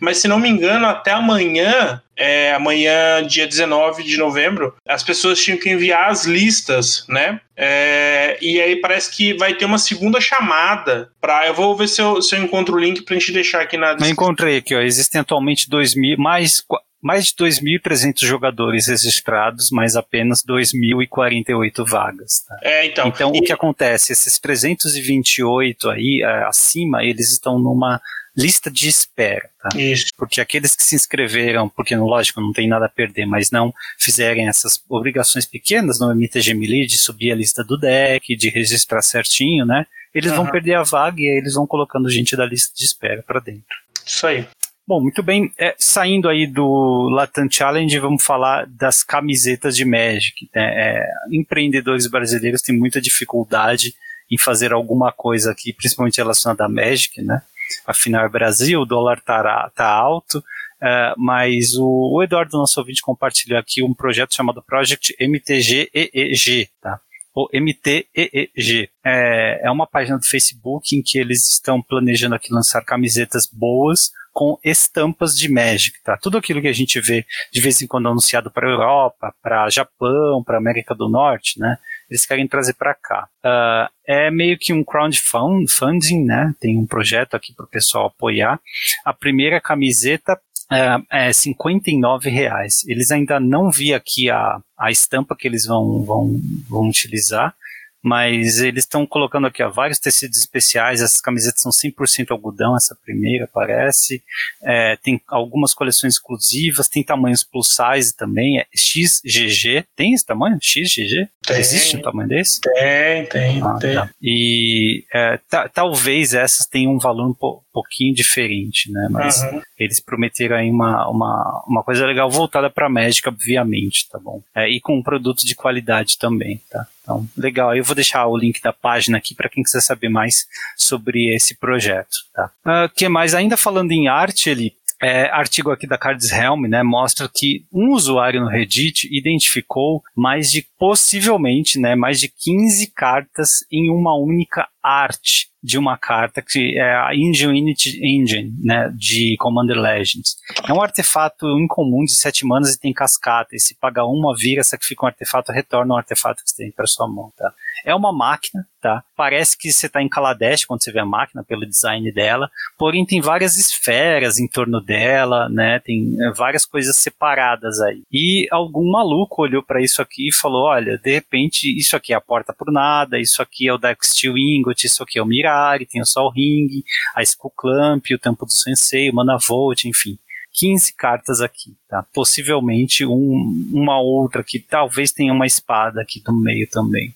Mas 0.00 0.18
se 0.18 0.28
não 0.28 0.38
me 0.38 0.48
engano, 0.48 0.86
até 0.86 1.10
amanhã, 1.10 2.00
é, 2.16 2.52
amanhã, 2.52 3.24
dia 3.26 3.46
19 3.46 4.02
de 4.02 4.16
novembro, 4.16 4.74
as 4.86 5.02
pessoas 5.02 5.40
tinham 5.40 5.58
que 5.58 5.70
enviar 5.70 6.10
as 6.10 6.24
listas, 6.24 7.04
né? 7.08 7.40
É, 7.56 8.38
e 8.40 8.60
aí 8.60 8.76
parece 8.80 9.10
que 9.10 9.34
vai 9.34 9.54
ter 9.54 9.64
uma 9.64 9.78
segunda 9.78 10.20
chamada 10.20 11.10
para. 11.20 11.46
Eu 11.46 11.54
vou 11.54 11.76
ver 11.76 11.88
se 11.88 12.00
eu, 12.00 12.22
se 12.22 12.36
eu 12.36 12.42
encontro 12.42 12.76
o 12.76 12.78
link 12.78 13.02
para 13.02 13.16
a 13.16 13.18
gente 13.18 13.32
deixar 13.32 13.62
aqui 13.62 13.76
na. 13.76 13.96
Eu 14.00 14.06
encontrei 14.06 14.58
aqui, 14.58 14.74
ó. 14.74 14.80
Existem 14.80 15.20
atualmente 15.20 15.68
dois 15.68 15.94
mil, 15.94 16.16
mais 16.18 16.64
mais 17.02 17.26
de 17.26 17.34
2.300 17.34 18.26
jogadores 18.26 18.88
registrados, 18.88 19.68
mas 19.70 19.96
apenas 19.96 20.42
2.048 20.42 21.88
vagas. 21.88 22.44
Tá? 22.46 22.58
É, 22.62 22.86
então. 22.86 23.08
Então, 23.08 23.32
e... 23.34 23.38
o 23.38 23.42
que 23.42 23.52
acontece? 23.52 24.12
Esses 24.12 24.38
328 24.38 25.90
aí, 25.90 26.22
é, 26.24 26.44
acima, 26.44 27.04
eles 27.04 27.32
estão 27.32 27.58
numa 27.58 28.00
lista 28.36 28.70
de 28.70 28.88
espera, 28.88 29.50
tá? 29.60 29.76
Isso. 29.76 30.06
Porque 30.16 30.40
aqueles 30.40 30.76
que 30.76 30.84
se 30.84 30.94
inscreveram, 30.94 31.68
porque 31.68 31.96
lógico 31.96 32.40
não 32.40 32.52
tem 32.52 32.68
nada 32.68 32.86
a 32.86 32.88
perder, 32.88 33.26
mas 33.26 33.50
não 33.50 33.74
fizerem 33.98 34.46
essas 34.46 34.80
obrigações 34.88 35.44
pequenas 35.44 35.98
no 35.98 36.12
MTG 36.12 36.54
Melee 36.54 36.86
de 36.86 36.96
subir 36.96 37.32
a 37.32 37.34
lista 37.34 37.64
do 37.64 37.76
deck, 37.76 38.36
de 38.36 38.48
registrar 38.48 39.02
certinho, 39.02 39.66
né? 39.66 39.86
Eles 40.14 40.30
uhum. 40.30 40.44
vão 40.44 40.46
perder 40.52 40.74
a 40.74 40.84
vaga 40.84 41.20
e 41.20 41.28
aí 41.28 41.38
eles 41.38 41.54
vão 41.54 41.66
colocando 41.66 42.08
gente 42.08 42.36
da 42.36 42.46
lista 42.46 42.72
de 42.76 42.84
espera 42.84 43.22
para 43.22 43.40
dentro. 43.40 43.76
Isso 44.06 44.26
aí. 44.26 44.46
Bom, 44.88 45.02
muito 45.02 45.22
bem. 45.22 45.52
É, 45.58 45.74
saindo 45.76 46.30
aí 46.30 46.46
do 46.46 47.10
Latam 47.10 47.46
Challenge, 47.50 47.98
vamos 47.98 48.24
falar 48.24 48.66
das 48.66 49.02
camisetas 49.02 49.76
de 49.76 49.84
Magic. 49.84 50.48
Né? 50.54 50.62
É, 50.64 51.10
empreendedores 51.30 52.06
brasileiros 52.06 52.62
têm 52.62 52.74
muita 52.74 52.98
dificuldade 52.98 53.94
em 54.30 54.38
fazer 54.38 54.72
alguma 54.72 55.12
coisa 55.12 55.52
aqui, 55.52 55.74
principalmente 55.74 56.16
relacionada 56.16 56.64
a 56.64 56.70
Magic, 56.70 57.20
né? 57.20 57.42
Afinal, 57.86 58.24
é 58.24 58.30
Brasil, 58.30 58.80
o 58.80 58.86
dólar 58.86 59.20
tá, 59.20 59.70
tá 59.76 59.86
alto, 59.86 60.42
é, 60.80 61.12
mas 61.18 61.74
o, 61.74 62.16
o, 62.16 62.22
Eduardo, 62.22 62.56
nosso 62.56 62.80
ouvinte, 62.80 63.02
compartilhou 63.02 63.60
aqui 63.60 63.82
um 63.82 63.92
projeto 63.92 64.34
chamado 64.34 64.62
Project 64.62 65.14
MTG-EEG, 65.20 66.70
tá? 66.80 66.98
Ou 67.34 67.46
MTEEG. 67.52 68.88
É, 69.04 69.60
é 69.66 69.70
uma 69.70 69.86
página 69.86 70.16
do 70.16 70.24
Facebook 70.24 70.96
em 70.96 71.02
que 71.02 71.18
eles 71.18 71.46
estão 71.46 71.82
planejando 71.82 72.34
aqui 72.34 72.50
lançar 72.50 72.82
camisetas 72.82 73.46
boas 73.46 74.16
com 74.38 74.56
estampas 74.62 75.34
de 75.34 75.50
Magic, 75.50 76.00
tá? 76.04 76.16
Tudo 76.16 76.38
aquilo 76.38 76.60
que 76.60 76.68
a 76.68 76.72
gente 76.72 77.00
vê 77.00 77.26
de 77.52 77.60
vez 77.60 77.82
em 77.82 77.88
quando 77.88 78.06
anunciado 78.06 78.52
para 78.52 78.70
Europa, 78.70 79.34
para 79.42 79.68
Japão, 79.68 80.44
para 80.46 80.58
América 80.58 80.94
do 80.94 81.08
Norte, 81.08 81.58
né? 81.58 81.76
Eles 82.08 82.24
querem 82.24 82.46
trazer 82.46 82.74
para 82.74 82.94
cá. 82.94 83.28
Uh, 83.44 83.92
é 84.06 84.30
meio 84.30 84.56
que 84.56 84.72
um 84.72 84.84
crowdfunding, 84.84 86.24
né? 86.24 86.54
Tem 86.60 86.78
um 86.78 86.86
projeto 86.86 87.34
aqui 87.34 87.52
para 87.52 87.64
o 87.64 87.68
pessoal 87.68 88.06
apoiar. 88.06 88.60
A 89.04 89.12
primeira 89.12 89.60
camiseta 89.60 90.40
é, 90.70 91.26
é 91.28 91.32
59 91.32 92.30
reais. 92.30 92.86
Eles 92.86 93.10
ainda 93.10 93.40
não 93.40 93.72
vi 93.72 93.92
aqui 93.92 94.30
a, 94.30 94.60
a 94.78 94.88
estampa 94.92 95.34
que 95.36 95.48
eles 95.48 95.66
vão, 95.66 96.04
vão, 96.04 96.40
vão 96.68 96.88
utilizar, 96.88 97.56
mas 98.02 98.60
eles 98.60 98.84
estão 98.84 99.06
colocando 99.06 99.46
aqui 99.46 99.62
ó, 99.62 99.70
vários 99.70 99.98
tecidos 99.98 100.38
especiais, 100.38 101.00
essas 101.00 101.20
camisetas 101.20 101.60
são 101.60 101.72
100% 101.72 102.30
algodão, 102.30 102.76
essa 102.76 102.96
primeira 103.04 103.48
parece, 103.52 104.22
é, 104.62 104.96
tem 104.96 105.20
algumas 105.28 105.74
coleções 105.74 106.14
exclusivas, 106.14 106.88
tem 106.88 107.02
tamanhos 107.02 107.42
plus 107.44 107.74
size 107.74 108.16
também, 108.16 108.58
é 108.58 108.66
XGG, 108.74 109.84
tem 109.96 110.14
esse 110.14 110.24
tamanho? 110.24 110.58
XGG? 110.60 111.28
Tem. 111.46 111.58
Existe 111.58 111.96
um 111.96 112.02
tamanho 112.02 112.28
desse? 112.28 112.60
Tem, 112.60 113.26
tem, 113.26 113.62
ah, 113.62 113.78
tem. 113.80 113.94
Tá. 113.94 114.10
E 114.22 115.04
é, 115.14 115.38
talvez 115.72 116.34
essas 116.34 116.66
tenham 116.66 116.92
um 116.92 116.98
valor 116.98 117.28
um 117.28 117.34
po 117.34 117.62
pouquinho 117.78 118.14
diferente, 118.14 118.90
né, 118.90 119.08
mas 119.10 119.42
uhum. 119.42 119.62
eles 119.78 120.00
prometeram 120.00 120.56
aí 120.56 120.70
uma, 120.70 121.08
uma, 121.08 121.64
uma 121.66 121.82
coisa 121.82 122.06
legal 122.06 122.30
voltada 122.30 122.68
para 122.68 122.86
a 122.86 122.90
médica, 122.90 123.30
obviamente, 123.30 124.08
tá 124.10 124.18
bom? 124.18 124.42
É, 124.54 124.68
e 124.68 124.80
com 124.80 124.98
um 124.98 125.02
produto 125.02 125.44
de 125.44 125.54
qualidade 125.54 126.18
também, 126.18 126.60
tá? 126.70 126.86
Então, 127.02 127.26
legal. 127.36 127.74
Eu 127.74 127.82
vou 127.82 127.94
deixar 127.94 128.26
o 128.26 128.36
link 128.36 128.60
da 128.60 128.72
página 128.72 129.16
aqui 129.16 129.34
para 129.34 129.48
quem 129.48 129.62
quiser 129.62 129.80
saber 129.80 130.10
mais 130.10 130.46
sobre 130.76 131.34
esse 131.34 131.56
projeto. 131.56 132.18
Tá? 132.34 132.50
Uh, 132.66 132.94
que 132.94 133.08
mais? 133.08 133.32
Ainda 133.32 133.56
falando 133.56 133.92
em 133.92 134.08
arte, 134.08 134.50
ele 134.50 134.74
é, 135.00 135.30
artigo 135.30 135.70
aqui 135.70 135.86
da 135.86 135.96
Cards 135.96 136.30
Helm, 136.32 136.66
né, 136.66 136.82
mostra 136.82 137.30
que 137.32 137.64
um 137.72 137.92
usuário 137.92 138.40
no 138.40 138.48
Reddit 138.48 139.08
identificou 139.10 140.02
mais 140.14 140.50
de, 140.50 140.66
possivelmente, 140.78 141.78
né, 141.78 141.94
mais 141.94 142.18
de 142.18 142.28
15 142.28 142.90
cartas 142.94 143.64
em 143.70 143.90
uma 143.90 144.16
única 144.16 144.66
arte 144.88 145.48
de 145.62 145.76
uma 145.76 145.96
carta 145.98 146.40
que 146.40 146.78
é 146.78 146.94
a 146.94 147.10
Unity 147.12 148.00
Engine, 148.02 148.54
né, 148.62 148.92
de 148.96 149.36
Commander 149.38 149.76
Legends. 149.76 150.36
É 150.66 150.72
um 150.72 150.80
artefato 150.80 151.46
incomum 151.58 152.04
de 152.04 152.14
7 152.14 152.46
manas 152.46 152.74
e 152.74 152.80
tem 152.80 152.92
cascata, 152.92 153.54
e 153.54 153.60
se 153.60 153.74
paga 153.74 154.04
uma, 154.04 154.36
vira, 154.36 154.62
sacrifica 154.62 155.04
um 155.04 155.08
artefato, 155.08 155.52
retorna 155.52 155.94
um 155.94 155.96
artefato 155.96 156.42
que 156.42 156.50
você 156.50 156.64
tem 156.64 156.70
para 156.70 156.86
sua 156.86 157.08
mão, 157.08 157.32
tá? 157.36 157.52
É 157.84 157.94
uma 157.94 158.12
máquina, 158.12 158.66
tá? 158.80 159.02
Parece 159.16 159.56
que 159.56 159.72
você 159.72 159.86
está 159.86 160.00
em 160.02 160.08
Kaladesh 160.08 160.64
quando 160.64 160.82
você 160.82 160.92
vê 160.92 161.00
a 161.00 161.04
máquina, 161.04 161.44
pelo 161.44 161.66
design 161.66 162.10
dela, 162.12 162.50
porém 162.78 163.04
tem 163.04 163.20
várias 163.20 163.56
esferas 163.56 164.38
em 164.38 164.48
torno 164.48 164.80
dela, 164.80 165.48
né? 165.48 165.80
Tem 165.80 166.16
é, 166.20 166.30
várias 166.32 166.64
coisas 166.64 166.96
separadas 166.96 167.80
aí. 167.80 168.02
E 168.12 168.46
algum 168.50 168.90
maluco 168.90 169.42
olhou 169.42 169.62
para 169.62 169.82
isso 169.82 170.00
aqui 170.00 170.28
e 170.28 170.34
falou: 170.34 170.64
olha, 170.66 170.98
de 170.98 171.12
repente 171.12 171.64
isso 171.76 171.96
aqui 171.96 172.12
é 172.12 172.16
a 172.16 172.20
porta 172.20 172.52
por 172.52 172.72
nada, 172.72 173.18
isso 173.18 173.42
aqui 173.42 173.68
é 173.68 173.72
o 173.72 173.78
Dark 173.78 174.04
Steel 174.04 174.36
Ingot, 174.36 174.77
isso 174.86 175.02
aqui 175.02 175.18
é 175.18 175.22
o 175.22 175.26
Mirari, 175.26 175.86
tem 175.86 176.00
o 176.00 176.06
Sol 176.06 176.30
Ring, 176.30 176.82
a 177.14 177.22
Skull 177.22 177.52
Clamp, 177.56 178.04
o 178.10 178.18
Tempo 178.18 178.44
do 178.44 178.52
Sensei, 178.52 179.10
o 179.10 179.14
Mana 179.14 179.38
Volt, 179.38 179.84
enfim. 179.84 180.18
15 180.54 180.94
cartas 180.94 181.40
aqui, 181.40 181.76
tá? 181.88 182.04
Possivelmente 182.12 183.06
um, 183.06 183.68
uma 183.72 184.00
outra 184.00 184.42
que 184.42 184.58
talvez 184.58 185.12
tenha 185.12 185.32
uma 185.32 185.46
espada 185.46 186.00
aqui 186.00 186.22
no 186.26 186.32
meio 186.40 186.68
também. 186.68 187.14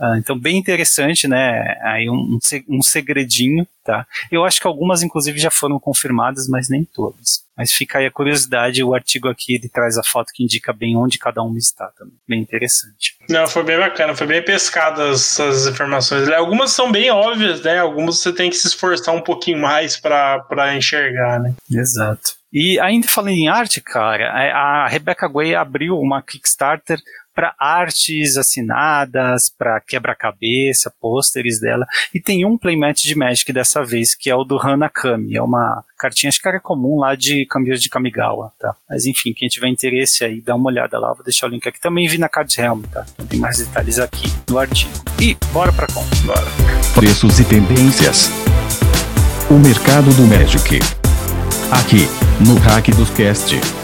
Uh, 0.00 0.16
então, 0.16 0.38
bem 0.38 0.56
interessante, 0.56 1.28
né? 1.28 1.76
Aí 1.82 2.08
um, 2.08 2.38
um 2.68 2.80
segredinho, 2.80 3.66
tá? 3.88 4.06
Eu 4.30 4.44
acho 4.44 4.60
que 4.60 4.66
algumas, 4.66 5.02
inclusive, 5.02 5.38
já 5.38 5.50
foram 5.50 5.80
confirmadas, 5.80 6.46
mas 6.46 6.68
nem 6.68 6.84
todas. 6.84 7.42
Mas 7.56 7.72
fica 7.72 7.98
aí 7.98 8.04
a 8.06 8.10
curiosidade, 8.10 8.84
o 8.84 8.94
artigo 8.94 9.28
aqui 9.28 9.54
ele 9.54 9.66
traz 9.66 9.96
a 9.96 10.02
foto 10.02 10.30
que 10.34 10.44
indica 10.44 10.74
bem 10.74 10.94
onde 10.94 11.18
cada 11.18 11.42
uma 11.42 11.56
está 11.56 11.90
também. 11.98 12.14
Bem 12.28 12.42
interessante. 12.42 13.16
Não, 13.30 13.48
foi 13.48 13.64
bem 13.64 13.78
bacana, 13.78 14.14
foi 14.14 14.26
bem 14.26 14.44
pescada 14.44 15.08
essas 15.08 15.66
informações. 15.66 16.28
Algumas 16.28 16.70
são 16.72 16.92
bem 16.92 17.10
óbvias, 17.10 17.62
né? 17.62 17.78
Algumas 17.78 18.18
você 18.18 18.30
tem 18.30 18.50
que 18.50 18.56
se 18.56 18.68
esforçar 18.68 19.14
um 19.14 19.22
pouquinho 19.22 19.58
mais 19.58 19.96
para 19.96 20.76
enxergar, 20.76 21.40
né? 21.40 21.54
Exato. 21.70 22.36
E 22.52 22.78
ainda 22.80 23.08
falando 23.08 23.30
em 23.30 23.48
arte, 23.48 23.80
cara, 23.80 24.24
é, 24.24 24.52
a 24.52 24.86
Rebecca 24.86 25.26
Guay 25.26 25.54
abriu 25.54 25.98
uma 25.98 26.22
Kickstarter 26.22 26.98
para 27.38 27.54
artes 27.56 28.36
assinadas, 28.36 29.48
para 29.48 29.80
quebra-cabeça, 29.80 30.92
pôsteres 31.00 31.60
dela. 31.60 31.86
E 32.12 32.20
tem 32.20 32.44
um 32.44 32.58
playmat 32.58 33.00
de 33.00 33.14
Magic 33.14 33.52
dessa 33.52 33.84
vez, 33.84 34.12
que 34.12 34.28
é 34.28 34.34
o 34.34 34.42
do 34.42 34.58
Hanakami. 34.58 35.36
É 35.36 35.40
uma 35.40 35.84
cartinha, 35.96 36.30
acho 36.30 36.42
que 36.42 36.48
era 36.48 36.58
comum 36.58 36.98
lá 36.98 37.14
de 37.14 37.46
Cambios 37.46 37.80
de 37.80 37.88
Kamigawa, 37.88 38.52
tá? 38.58 38.74
Mas 38.90 39.06
enfim, 39.06 39.32
quem 39.32 39.46
tiver 39.46 39.68
interesse 39.68 40.24
aí, 40.24 40.40
dá 40.40 40.56
uma 40.56 40.66
olhada 40.66 40.98
lá. 40.98 41.14
Vou 41.14 41.22
deixar 41.22 41.46
o 41.46 41.50
link 41.50 41.64
aqui. 41.68 41.80
Também 41.80 42.08
vi 42.08 42.18
na 42.18 42.28
Card 42.28 42.60
Helm, 42.60 42.82
tá? 42.92 43.06
Tem 43.28 43.38
mais 43.38 43.58
detalhes 43.58 44.00
aqui 44.00 44.26
no 44.50 44.58
artigo. 44.58 44.90
E 45.22 45.36
bora 45.52 45.72
pra 45.72 45.86
conta. 45.86 46.16
Bora. 46.24 46.46
Preços 46.92 47.38
e 47.38 47.44
tendências. 47.44 48.32
O 49.48 49.54
mercado 49.54 50.12
do 50.14 50.22
Magic. 50.22 50.80
Aqui, 51.70 52.08
no 52.44 52.58
Hack 52.58 52.88
dos 52.96 53.10
Cast. 53.10 53.77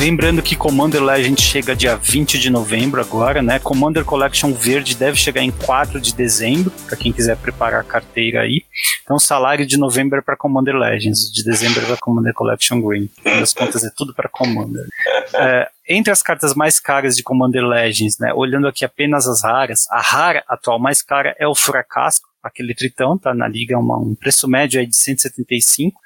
Lembrando 0.00 0.42
que 0.42 0.56
Commander 0.56 1.04
Legend 1.04 1.38
chega 1.38 1.76
dia 1.76 1.94
20 1.94 2.38
de 2.38 2.48
novembro 2.48 3.02
agora, 3.02 3.42
né? 3.42 3.58
Commander 3.58 4.02
Collection 4.02 4.50
Verde 4.54 4.96
deve 4.96 5.18
chegar 5.18 5.42
em 5.42 5.50
4 5.50 6.00
de 6.00 6.14
dezembro, 6.14 6.72
para 6.86 6.96
quem 6.96 7.12
quiser 7.12 7.36
preparar 7.36 7.82
a 7.82 7.84
carteira 7.84 8.40
aí. 8.40 8.64
Então, 9.02 9.18
salário 9.18 9.66
de 9.66 9.76
novembro 9.76 10.18
é 10.18 10.22
para 10.22 10.38
Commander 10.38 10.74
Legends, 10.74 11.30
de 11.30 11.44
dezembro 11.44 11.82
é 11.82 11.84
para 11.84 11.98
Commander 11.98 12.32
Collection 12.32 12.80
Green. 12.80 13.10
Nas 13.26 13.52
contas 13.52 13.84
é 13.84 13.90
tudo 13.94 14.14
para 14.14 14.26
Commander. 14.26 14.86
É, 15.34 15.68
entre 15.86 16.10
as 16.10 16.22
cartas 16.22 16.54
mais 16.54 16.80
caras 16.80 17.14
de 17.14 17.22
Commander 17.22 17.62
Legends, 17.62 18.18
né? 18.18 18.32
Olhando 18.32 18.68
aqui 18.68 18.86
apenas 18.86 19.28
as 19.28 19.42
raras, 19.44 19.86
a 19.90 20.00
rara 20.00 20.42
atual 20.48 20.78
mais 20.78 21.02
cara 21.02 21.36
é 21.38 21.46
o 21.46 21.54
Furacasco, 21.54 22.26
aquele 22.42 22.74
tritão, 22.74 23.18
tá 23.18 23.34
na 23.34 23.46
liga, 23.46 23.78
uma, 23.78 23.98
um 23.98 24.14
preço 24.14 24.48
médio 24.48 24.80
aí 24.80 24.86
de 24.86 24.96
175. 24.96 26.00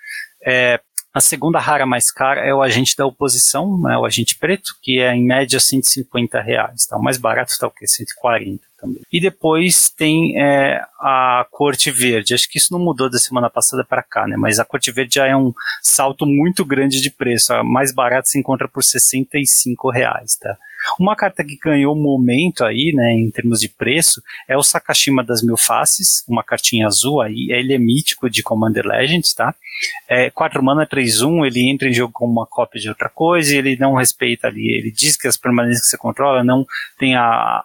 É, 0.45 0.81
a 1.15 1.21
segunda 1.21 1.61
rara 1.61 1.87
mais 1.87 2.11
cara 2.11 2.45
é 2.45 2.53
o 2.53 2.61
agente 2.61 2.97
da 2.97 3.07
oposição, 3.07 3.81
né, 3.81 3.97
o 3.97 4.05
agente 4.05 4.37
preto, 4.37 4.73
que 4.83 5.01
é 5.01 5.15
em 5.15 5.25
média 5.25 5.61
150 5.61 6.41
reais. 6.41 6.87
Tá? 6.87 6.97
O 6.97 7.03
mais 7.03 7.19
barato 7.19 7.53
está 7.53 7.69
o 7.69 7.71
quê? 7.71 7.87
140 7.87 8.61
também. 8.81 9.01
E 9.13 9.21
depois 9.21 9.89
tem 9.89 10.37
é, 10.37 10.83
a 10.99 11.47
corte 11.53 11.93
verde. 11.93 12.35
Acho 12.35 12.49
que 12.49 12.59
isso 12.59 12.73
não 12.73 12.81
mudou 12.81 13.09
da 13.09 13.19
semana 13.19 13.49
passada 13.49 13.85
para 13.85 14.03
cá, 14.03 14.27
né? 14.27 14.37
Mas 14.37 14.59
a 14.59 14.65
corte 14.65 14.91
verde 14.91 15.15
já 15.15 15.27
é 15.29 15.37
um 15.37 15.55
salto 15.81 16.27
muito 16.27 16.65
grande 16.65 17.01
de 17.01 17.11
preço. 17.11 17.55
A 17.55 17.63
mais 17.63 17.93
barata 17.93 18.27
se 18.27 18.37
encontra 18.37 18.67
por 18.67 18.83
65 18.83 19.91
reais, 19.91 20.37
tá? 20.37 20.59
Uma 20.99 21.17
carta 21.17 21.45
que 21.45 21.57
ganhou 21.57 21.95
momento 21.95 22.65
aí, 22.65 22.93
né, 22.95 23.13
em 23.13 23.31
termos 23.31 23.61
de 23.61 23.69
preço, 23.69 24.23
é 24.49 24.57
o 24.57 24.63
Sakashima 24.63 25.25
das 25.25 25.43
Mil 25.43 25.57
Faces, 25.57 26.25
uma 26.29 26.43
cartinha 26.43 26.87
azul 26.87 27.21
aí, 27.21 27.49
ele 27.51 27.75
é 27.75 27.79
mítico 27.79 28.29
de 28.29 28.43
Commander 28.43 28.87
Legends, 28.87 29.33
tá? 29.35 29.55
É, 30.09 30.31
4 30.31 30.63
mana 30.63 30.87
3-1, 30.87 31.47
ele 31.47 31.69
entra 31.69 31.89
em 31.89 31.93
jogo 31.93 32.13
como 32.13 32.33
uma 32.33 32.47
cópia 32.47 32.81
de 32.81 32.89
outra 32.89 33.09
coisa 33.09 33.55
e 33.55 33.59
ele 33.59 33.77
não 33.77 33.95
respeita 33.95 34.47
ali, 34.47 34.71
ele 34.71 34.91
diz 34.91 35.17
que 35.17 35.27
as 35.27 35.37
permanências 35.37 35.85
que 35.85 35.91
você 35.91 35.97
controla 35.97 36.45
não 36.45 36.65
tem 36.99 37.17
a, 37.17 37.63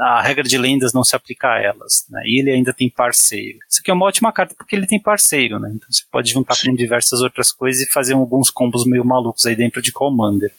a 0.00 0.22
regra 0.22 0.42
de 0.42 0.58
lendas 0.58 0.92
não 0.92 1.04
se 1.04 1.14
aplica 1.14 1.52
a 1.52 1.60
elas, 1.60 2.04
né? 2.10 2.22
E 2.24 2.40
ele 2.40 2.50
ainda 2.50 2.72
tem 2.72 2.90
parceiro. 2.90 3.58
Isso 3.68 3.80
aqui 3.80 3.90
é 3.90 3.94
uma 3.94 4.06
ótima 4.06 4.32
carta 4.32 4.54
porque 4.56 4.74
ele 4.74 4.86
tem 4.86 5.00
parceiro, 5.00 5.58
né? 5.58 5.70
Então 5.74 5.88
você 5.90 6.02
pode 6.10 6.30
juntar 6.30 6.56
com 6.60 6.74
diversas 6.74 7.20
outras 7.20 7.52
coisas 7.52 7.82
e 7.82 7.92
fazer 7.92 8.14
alguns 8.14 8.50
combos 8.50 8.84
meio 8.84 9.04
malucos 9.04 9.46
aí 9.46 9.54
dentro 9.54 9.80
de 9.80 9.92
Commander. 9.92 10.52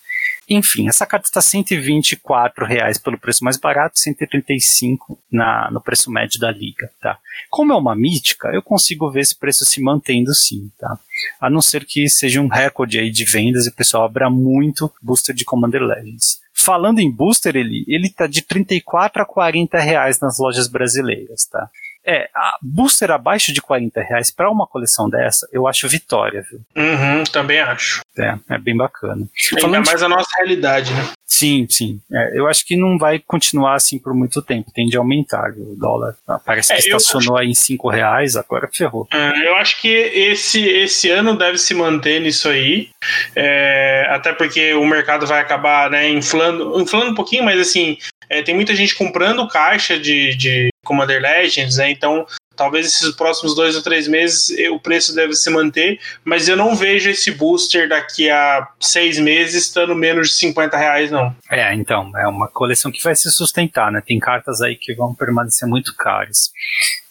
Enfim, 0.49 0.89
essa 0.89 1.05
carta 1.05 1.27
está 1.27 1.41
124 1.41 2.65
reais 2.65 2.97
pelo 2.97 3.17
preço 3.17 3.43
mais 3.43 3.57
barato, 3.57 3.97
135 3.99 5.17
na, 5.31 5.71
no 5.71 5.81
preço 5.81 6.11
médio 6.11 6.39
da 6.39 6.51
liga, 6.51 6.89
tá? 7.01 7.17
Como 7.49 7.71
é 7.71 7.75
uma 7.75 7.95
mítica, 7.95 8.49
eu 8.49 8.61
consigo 8.61 9.09
ver 9.09 9.21
esse 9.21 9.37
preço 9.37 9.63
se 9.63 9.81
mantendo 9.81 10.33
sim, 10.33 10.69
tá? 10.77 10.99
A 11.39 11.49
não 11.49 11.61
ser 11.61 11.85
que 11.85 12.09
seja 12.09 12.41
um 12.41 12.47
recorde 12.47 12.99
aí 12.99 13.09
de 13.09 13.23
vendas 13.23 13.65
e 13.65 13.69
o 13.69 13.73
pessoal 13.73 14.03
abra 14.03 14.29
muito 14.29 14.91
booster 15.01 15.33
de 15.33 15.45
Commander 15.45 15.81
Legends. 15.81 16.41
Falando 16.53 16.99
em 16.99 17.09
booster, 17.09 17.55
ele, 17.55 17.83
ele 17.87 18.09
tá 18.09 18.27
de 18.27 18.41
34 18.41 19.21
a 19.23 19.25
40 19.25 19.79
reais 19.79 20.19
nas 20.19 20.37
lojas 20.37 20.67
brasileiras, 20.67 21.45
tá? 21.45 21.69
É, 22.05 22.29
a 22.35 22.57
booster 22.61 23.11
abaixo 23.11 23.53
de 23.53 23.61
40 23.61 24.01
reais 24.01 24.29
para 24.29 24.49
uma 24.49 24.67
coleção 24.67 25.09
dessa, 25.09 25.47
eu 25.51 25.67
acho 25.67 25.87
vitória, 25.87 26.43
viu? 26.49 26.59
Uhum, 26.75 27.23
também 27.23 27.59
acho. 27.59 28.01
É, 28.17 28.35
é 28.49 28.57
bem 28.57 28.75
bacana. 28.75 29.27
Ainda 29.51 29.61
Falando 29.61 29.85
mais 29.85 29.99
de... 29.99 30.05
a 30.05 30.09
nossa 30.09 30.29
realidade, 30.37 30.93
né? 30.93 31.09
Sim, 31.25 31.65
sim. 31.69 31.99
É, 32.11 32.37
eu 32.37 32.47
acho 32.47 32.65
que 32.65 32.75
não 32.75 32.97
vai 32.97 33.19
continuar 33.19 33.75
assim 33.75 33.97
por 33.97 34.13
muito 34.13 34.41
tempo. 34.41 34.71
Tende 34.71 34.95
a 34.95 34.99
aumentar. 34.99 35.51
O 35.57 35.75
dólar 35.75 36.15
ah, 36.27 36.39
parece 36.39 36.67
que 36.67 36.75
é, 36.75 36.77
estacionou 36.77 37.37
acho... 37.37 37.43
aí 37.43 37.49
em 37.49 37.55
5 37.55 37.89
reais, 37.89 38.35
agora 38.35 38.69
ferrou. 38.71 39.07
É, 39.11 39.47
eu 39.47 39.55
acho 39.55 39.81
que 39.81 39.87
esse, 39.87 40.61
esse 40.61 41.09
ano 41.09 41.35
deve 41.35 41.57
se 41.57 41.73
manter 41.73 42.21
nisso 42.21 42.49
aí. 42.49 42.89
É, 43.35 44.05
até 44.09 44.31
porque 44.31 44.73
o 44.75 44.85
mercado 44.85 45.25
vai 45.25 45.41
acabar 45.41 45.89
né, 45.89 46.07
inflando, 46.09 46.79
inflando 46.79 47.11
um 47.11 47.15
pouquinho, 47.15 47.43
mas 47.43 47.59
assim, 47.59 47.97
é, 48.29 48.41
tem 48.41 48.53
muita 48.53 48.75
gente 48.75 48.95
comprando 48.95 49.47
caixa 49.47 49.97
de, 49.99 50.35
de 50.35 50.72
Commander 50.83 51.21
Legends, 51.21 51.77
né? 51.77 51.91
Então, 51.91 52.25
talvez 52.55 52.85
esses 52.85 53.15
próximos 53.15 53.55
dois 53.55 53.75
ou 53.75 53.81
três 53.81 54.07
meses 54.07 54.55
o 54.69 54.79
preço 54.79 55.15
deve 55.15 55.33
se 55.33 55.49
manter, 55.49 55.99
mas 56.23 56.47
eu 56.47 56.55
não 56.55 56.75
vejo 56.75 57.09
esse 57.09 57.31
booster 57.31 57.89
daqui 57.89 58.29
a 58.29 58.67
seis 58.79 59.17
meses 59.19 59.67
estando 59.67 59.95
menos 59.95 60.29
de 60.29 60.35
50 60.35 60.77
reais, 60.77 61.11
não. 61.11 61.35
É, 61.49 61.73
então, 61.73 62.11
é 62.17 62.27
uma 62.27 62.47
coleção 62.47 62.91
que 62.91 63.03
vai 63.03 63.15
se 63.15 63.29
sustentar, 63.31 63.91
né? 63.91 64.01
Tem 64.05 64.19
cartas 64.19 64.61
aí 64.61 64.75
que 64.75 64.93
vão 64.93 65.15
permanecer 65.15 65.67
muito 65.67 65.95
caras. 65.95 66.51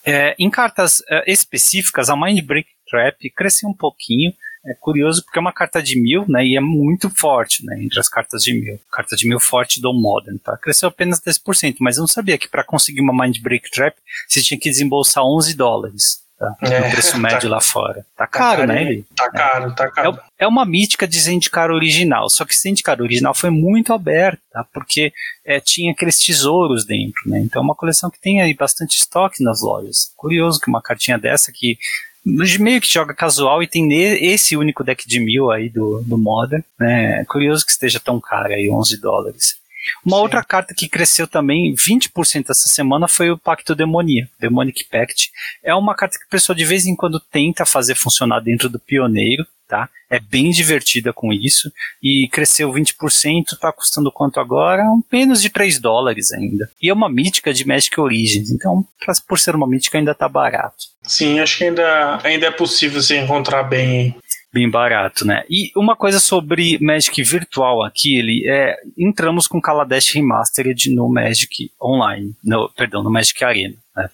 É, 0.05 0.35
em 0.39 0.51
cartas 0.51 1.03
é, 1.09 1.31
específicas, 1.31 2.11
a 2.11 2.17
Mind 2.17 2.41
Break 2.45 2.69
Trap 2.91 3.31
cresceu 3.35 3.69
um 3.69 3.77
pouquinho, 3.77 4.33
é 4.64 4.75
curioso 4.75 5.25
porque 5.25 5.38
é 5.38 5.40
uma 5.40 5.53
carta 5.53 5.83
de 5.83 6.01
mil, 6.01 6.25
né? 6.29 6.44
E 6.44 6.57
é 6.57 6.61
muito 6.61 7.11
forte, 7.11 7.64
né? 7.64 7.83
Entre 7.83 7.98
as 7.98 8.09
cartas 8.09 8.42
de 8.42 8.55
mil. 8.55 8.81
Carta 8.90 9.16
de 9.16 9.27
mil 9.27 9.40
forte 9.40 9.81
do 9.81 9.92
Modern, 9.92 10.38
tá? 10.38 10.57
Cresceu 10.57 10.88
apenas 10.88 11.20
10%, 11.20 11.77
mas 11.81 11.96
eu 11.96 12.03
não 12.03 12.09
sabia 12.09 12.38
que 12.38 12.48
para 12.48 12.64
conseguir 12.64 13.01
uma 13.01 13.25
Mind 13.25 13.38
Break 13.40 13.70
Trap 13.70 13.96
você 14.29 14.40
tinha 14.40 14.59
que 14.59 14.70
desembolsar 14.70 15.25
11 15.25 15.55
dólares. 15.55 16.22
Tá? 16.42 16.57
É, 16.62 16.81
no 16.81 16.90
preço 16.90 17.12
tá 17.12 17.18
médio 17.18 17.48
tá, 17.48 17.55
lá 17.55 17.61
fora. 17.61 18.07
Tá, 18.16 18.25
tá 18.25 18.27
caro, 18.27 18.66
né? 18.66 18.83
Ele? 18.83 19.07
Tá 19.16 19.31
caro, 19.31 19.75
tá 19.75 19.88
caro. 19.88 20.18
É, 20.38 20.44
é 20.44 20.48
uma 20.48 20.64
mítica 20.64 21.07
de 21.07 21.20
Zendikar 21.20 21.70
original, 21.70 22.29
só 22.29 22.44
que 22.44 22.57
Zendikar 22.57 23.01
original 23.01 23.33
foi 23.33 23.51
muito 23.51 23.92
aberta, 23.92 24.42
tá? 24.51 24.64
porque 24.72 25.12
é, 25.44 25.61
tinha 25.61 25.92
aqueles 25.92 26.18
tesouros 26.18 26.85
dentro, 26.85 27.31
né? 27.31 27.38
Então 27.40 27.62
é 27.62 27.64
uma 27.64 27.77
coleção 27.77 28.11
que 28.11 28.20
tem 28.20 28.40
aí 28.40 28.55
bastante 28.55 28.96
estoque 28.96 29.42
nas 29.42 29.62
lojas. 29.62 30.12
Curioso 30.16 30.59
que 30.61 30.68
uma 30.68 30.83
cartinha 30.83 31.16
dessa 31.16 31.53
que 31.55 31.79
meio 32.25 32.81
que 32.81 32.93
joga 32.93 33.15
casual 33.15 33.63
e 33.63 33.67
tem 33.67 33.93
esse 33.93 34.57
único 34.57 34.85
deck 34.85 35.07
de 35.07 35.21
mil 35.21 35.51
aí 35.51 35.69
do, 35.69 36.03
do 36.07 36.17
Modern, 36.17 36.63
né? 36.79 37.25
Curioso 37.27 37.65
que 37.65 37.73
esteja 37.73 37.99
tão 37.99 38.21
caro 38.21 38.53
aí, 38.53 38.71
11 38.71 39.01
dólares. 39.01 39.63
Uma 40.05 40.19
Sim. 40.19 40.23
outra 40.23 40.45
carta 40.45 40.75
que 40.77 40.89
cresceu 40.89 41.27
também 41.27 41.75
20% 41.75 42.51
essa 42.51 42.69
semana 42.69 43.09
foi 43.09 43.31
o 43.31 43.39
Pacto 43.39 43.75
Demonia, 43.75 44.29
Demonic 44.39 44.85
Pact. 44.85 45.31
É 45.63 45.75
uma 45.75 45.95
carta 45.95 46.19
que 46.19 46.25
a 46.25 46.31
pessoa 46.31 46.55
de 46.55 46.65
vez 46.65 46.87
em 46.87 46.95
quando 46.95 47.19
tenta 47.19 47.67
fazer 47.67 47.97
funcionar 47.97 48.41
dentro 48.41 48.69
do 48.69 48.79
Pioneiro, 48.79 49.44
tá? 49.73 49.88
É 50.10 50.20
bem 50.20 50.50
divertida 50.50 51.14
com 51.14 51.33
isso 51.33 51.73
e 52.02 52.29
cresceu 52.31 52.70
20%, 52.70 53.58
tá 53.58 53.73
custando 53.73 54.12
quanto 54.12 54.38
agora? 54.38 54.83
Um 54.83 55.02
menos 55.10 55.40
de 55.40 55.48
3 55.48 55.81
dólares 55.81 56.31
ainda. 56.31 56.70
E 56.83 56.90
é 56.90 56.92
uma 56.92 57.08
mítica 57.08 57.54
de 57.54 57.66
Magic 57.66 57.98
Origins, 57.98 58.50
então 58.50 58.85
por 59.27 59.38
ser 59.38 59.54
uma 59.56 59.66
mítica 59.66 59.96
ainda 59.96 60.14
tá 60.14 60.29
barato. 60.29 60.92
Sim, 61.04 61.40
acho 61.40 61.56
que 61.56 61.64
ainda, 61.64 62.20
ainda 62.23 62.46
é 62.46 62.50
possível 62.50 63.00
se 63.00 63.16
encontrar 63.16 63.62
bem 63.62 64.14
bem 64.52 64.68
barato, 64.68 65.27
né? 65.27 65.44
E 65.48 65.73
uma 65.75 65.96
coisa 65.96 66.20
sobre 66.20 66.79
Magic 66.79 67.23
virtual 67.23 67.83
aqui, 67.83 68.18
ele 68.18 68.46
é 68.46 68.77
entramos 68.98 69.48
com 69.48 69.62
Kaladesh 69.62 70.10
Remastered 70.10 70.94
no 70.94 71.08
Magic 71.08 71.70
Online, 71.83 72.35
no, 72.44 72.68
perdão, 72.77 73.02
no 73.02 73.10
Magic 73.10 73.42
Arena. 73.42 73.77
Né? 73.96 74.08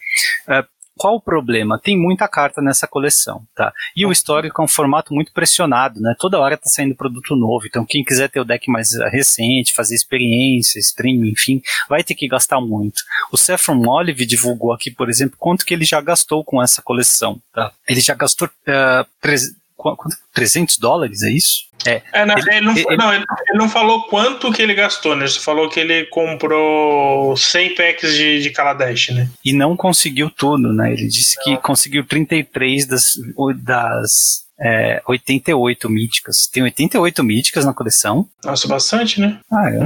É, 0.51 0.65
qual 0.99 1.15
o 1.15 1.21
problema? 1.21 1.79
Tem 1.79 1.97
muita 1.97 2.27
carta 2.27 2.61
nessa 2.61 2.87
coleção, 2.87 3.43
tá? 3.55 3.73
E 3.97 4.05
o 4.05 4.13
histórico 4.13 4.61
é 4.61 4.65
um 4.65 4.69
formato 4.69 5.15
muito 5.15 5.33
pressionado, 5.33 6.01
né? 6.01 6.15
Toda 6.19 6.39
hora 6.39 6.57
tá 6.57 6.69
saindo 6.69 6.95
produto 6.95 7.37
novo, 7.37 7.67
então 7.67 7.87
quem 7.87 8.05
quiser 8.05 8.29
ter 8.29 8.41
o 8.41 8.45
deck 8.45 8.71
mais 8.71 8.91
recente, 9.11 9.75
fazer 9.75 9.95
experiência, 9.95 10.79
stream, 10.81 11.25
enfim, 11.25 11.63
vai 11.89 12.03
ter 12.03 12.15
que 12.15 12.29
gastar 12.29 12.61
muito. 12.61 13.03
O 13.33 13.37
Saffron 13.37 13.87
Olive 13.87 14.27
divulgou 14.27 14.73
aqui, 14.73 14.91
por 14.91 15.09
exemplo, 15.09 15.37
quanto 15.39 15.65
que 15.65 15.73
ele 15.73 15.85
já 15.85 16.01
gastou 16.01 16.45
com 16.45 16.63
essa 16.63 16.83
coleção, 16.83 17.41
tá? 17.55 17.73
Ele 17.89 18.01
já 18.01 18.15
gastou 18.15 18.49
uh, 18.49 19.07
quanto, 19.79 20.17
300 20.35 20.77
dólares, 20.79 21.23
é 21.23 21.31
isso? 21.31 21.69
É, 21.87 22.03
é 22.13 22.27
não, 22.27 22.37
ele, 22.37 22.51
ele, 22.51 22.61
não, 22.61 22.77
ele, 22.77 22.97
não, 22.97 23.15
ele, 23.15 23.25
não, 23.55 23.69
falou 23.69 24.03
quanto 24.09 24.53
que 24.53 24.61
ele 24.61 24.75
gastou, 24.75 25.15
né? 25.15 25.25
Ele 25.25 25.35
falou 25.35 25.69
que 25.69 25.79
ele 25.79 26.07
comprou 26.07 27.37
100 27.37 27.75
packs 27.77 28.15
de, 28.15 28.43
de 28.43 28.51
Kaladesh, 28.51 29.11
né? 29.11 29.31
E 29.45 29.53
não 29.53 29.77
conseguiu 29.77 30.29
tudo, 30.29 30.73
né? 30.73 30.93
Ele 30.93 31.07
disse 31.07 31.43
que 31.45 31.57
conseguiu 31.59 32.05
33 32.05 32.87
das, 32.87 33.13
das 33.63 34.48
é, 34.61 35.01
88 35.07 35.89
míticas. 35.89 36.49
Tem 36.49 36.63
88 36.63 37.23
míticas 37.23 37.65
na 37.65 37.73
coleção. 37.73 38.29
Nossa, 38.45 38.67
bastante, 38.67 39.21
né? 39.21 39.39
Ah, 39.51 39.71
é 39.71 39.79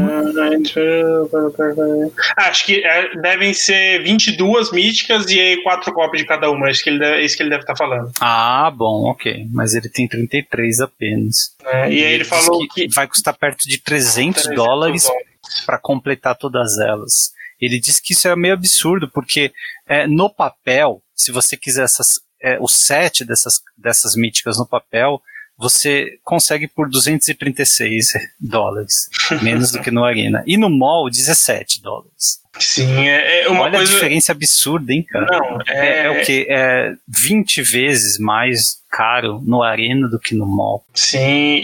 ah, 2.36 2.48
acho 2.48 2.64
que 2.64 2.84
é, 2.84 3.14
devem 3.16 3.52
ser 3.52 4.02
22 4.02 4.72
míticas 4.72 5.30
e 5.30 5.38
aí 5.38 5.62
4 5.62 5.92
cópias 5.92 6.22
de 6.22 6.28
cada 6.28 6.50
uma. 6.50 6.68
Acho 6.68 6.82
que 6.82 6.90
ele 6.90 6.98
deve, 6.98 7.20
é 7.20 7.24
isso 7.24 7.36
que 7.36 7.42
ele 7.42 7.50
deve 7.50 7.62
estar 7.62 7.74
tá 7.74 7.78
falando. 7.78 8.10
Ah, 8.20 8.72
bom, 8.74 9.10
ok. 9.10 9.46
Mas 9.52 9.74
ele 9.74 9.88
tem 9.90 10.08
33 10.08 10.80
apenas. 10.80 11.54
É, 11.66 11.90
e, 11.90 12.00
e 12.00 12.04
aí 12.04 12.12
ele 12.14 12.24
falou 12.24 12.60
que, 12.68 12.88
que, 12.88 12.94
vai 12.94 13.06
custar 13.06 13.36
perto 13.36 13.68
de 13.68 13.78
300, 13.78 14.42
300 14.44 14.56
dólares, 14.56 15.04
dólares. 15.04 15.64
para 15.66 15.78
completar 15.78 16.34
todas 16.36 16.78
elas. 16.78 17.32
Ele 17.60 17.78
disse 17.78 18.02
que 18.02 18.12
isso 18.14 18.26
é 18.26 18.34
meio 18.34 18.54
absurdo, 18.54 19.08
porque 19.08 19.52
é, 19.86 20.06
no 20.06 20.28
papel, 20.28 21.00
se 21.14 21.30
você 21.30 21.56
quiser 21.56 21.84
essas 21.84 22.18
é, 22.42 22.58
o 22.60 22.68
set 22.68 23.24
dessas, 23.24 23.62
dessas 23.76 24.16
míticas 24.16 24.58
no 24.58 24.66
papel, 24.66 25.22
você 25.56 26.18
consegue 26.24 26.66
por 26.66 26.90
236 26.90 28.12
dólares, 28.40 29.08
menos 29.42 29.70
do 29.70 29.80
que 29.80 29.90
no 29.90 30.04
Arena. 30.04 30.42
E 30.46 30.56
no 30.56 30.68
mall, 30.68 31.08
17 31.08 31.80
dólares. 31.80 32.42
Sim, 32.58 33.08
é, 33.08 33.44
é 33.44 33.48
uma 33.48 33.62
Olha 33.62 33.78
coisa... 33.78 33.92
a 33.92 33.94
diferença 33.94 34.32
absurda, 34.32 34.92
hein, 34.92 35.02
cara? 35.08 35.26
Não, 35.26 35.58
é... 35.66 35.88
é, 35.88 36.04
é 36.04 36.10
o 36.10 36.24
que? 36.24 36.46
É 36.50 36.92
20 37.08 37.62
vezes 37.62 38.18
mais 38.18 38.82
caro 38.90 39.40
no 39.42 39.62
Arena 39.62 40.06
do 40.06 40.18
que 40.18 40.34
no 40.34 40.46
mall. 40.46 40.84
Sim, 40.92 41.18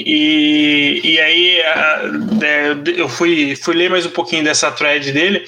e, 0.07 1.01
e 1.05 1.21
aí 1.21 1.61
é, 1.61 2.75
eu 2.97 3.09
fui, 3.09 3.55
fui 3.55 3.75
ler 3.75 3.91
mais 3.91 4.07
um 4.07 4.11
pouquinho 4.11 4.43
dessa 4.43 4.73
thread 4.73 5.13
dele, 5.13 5.45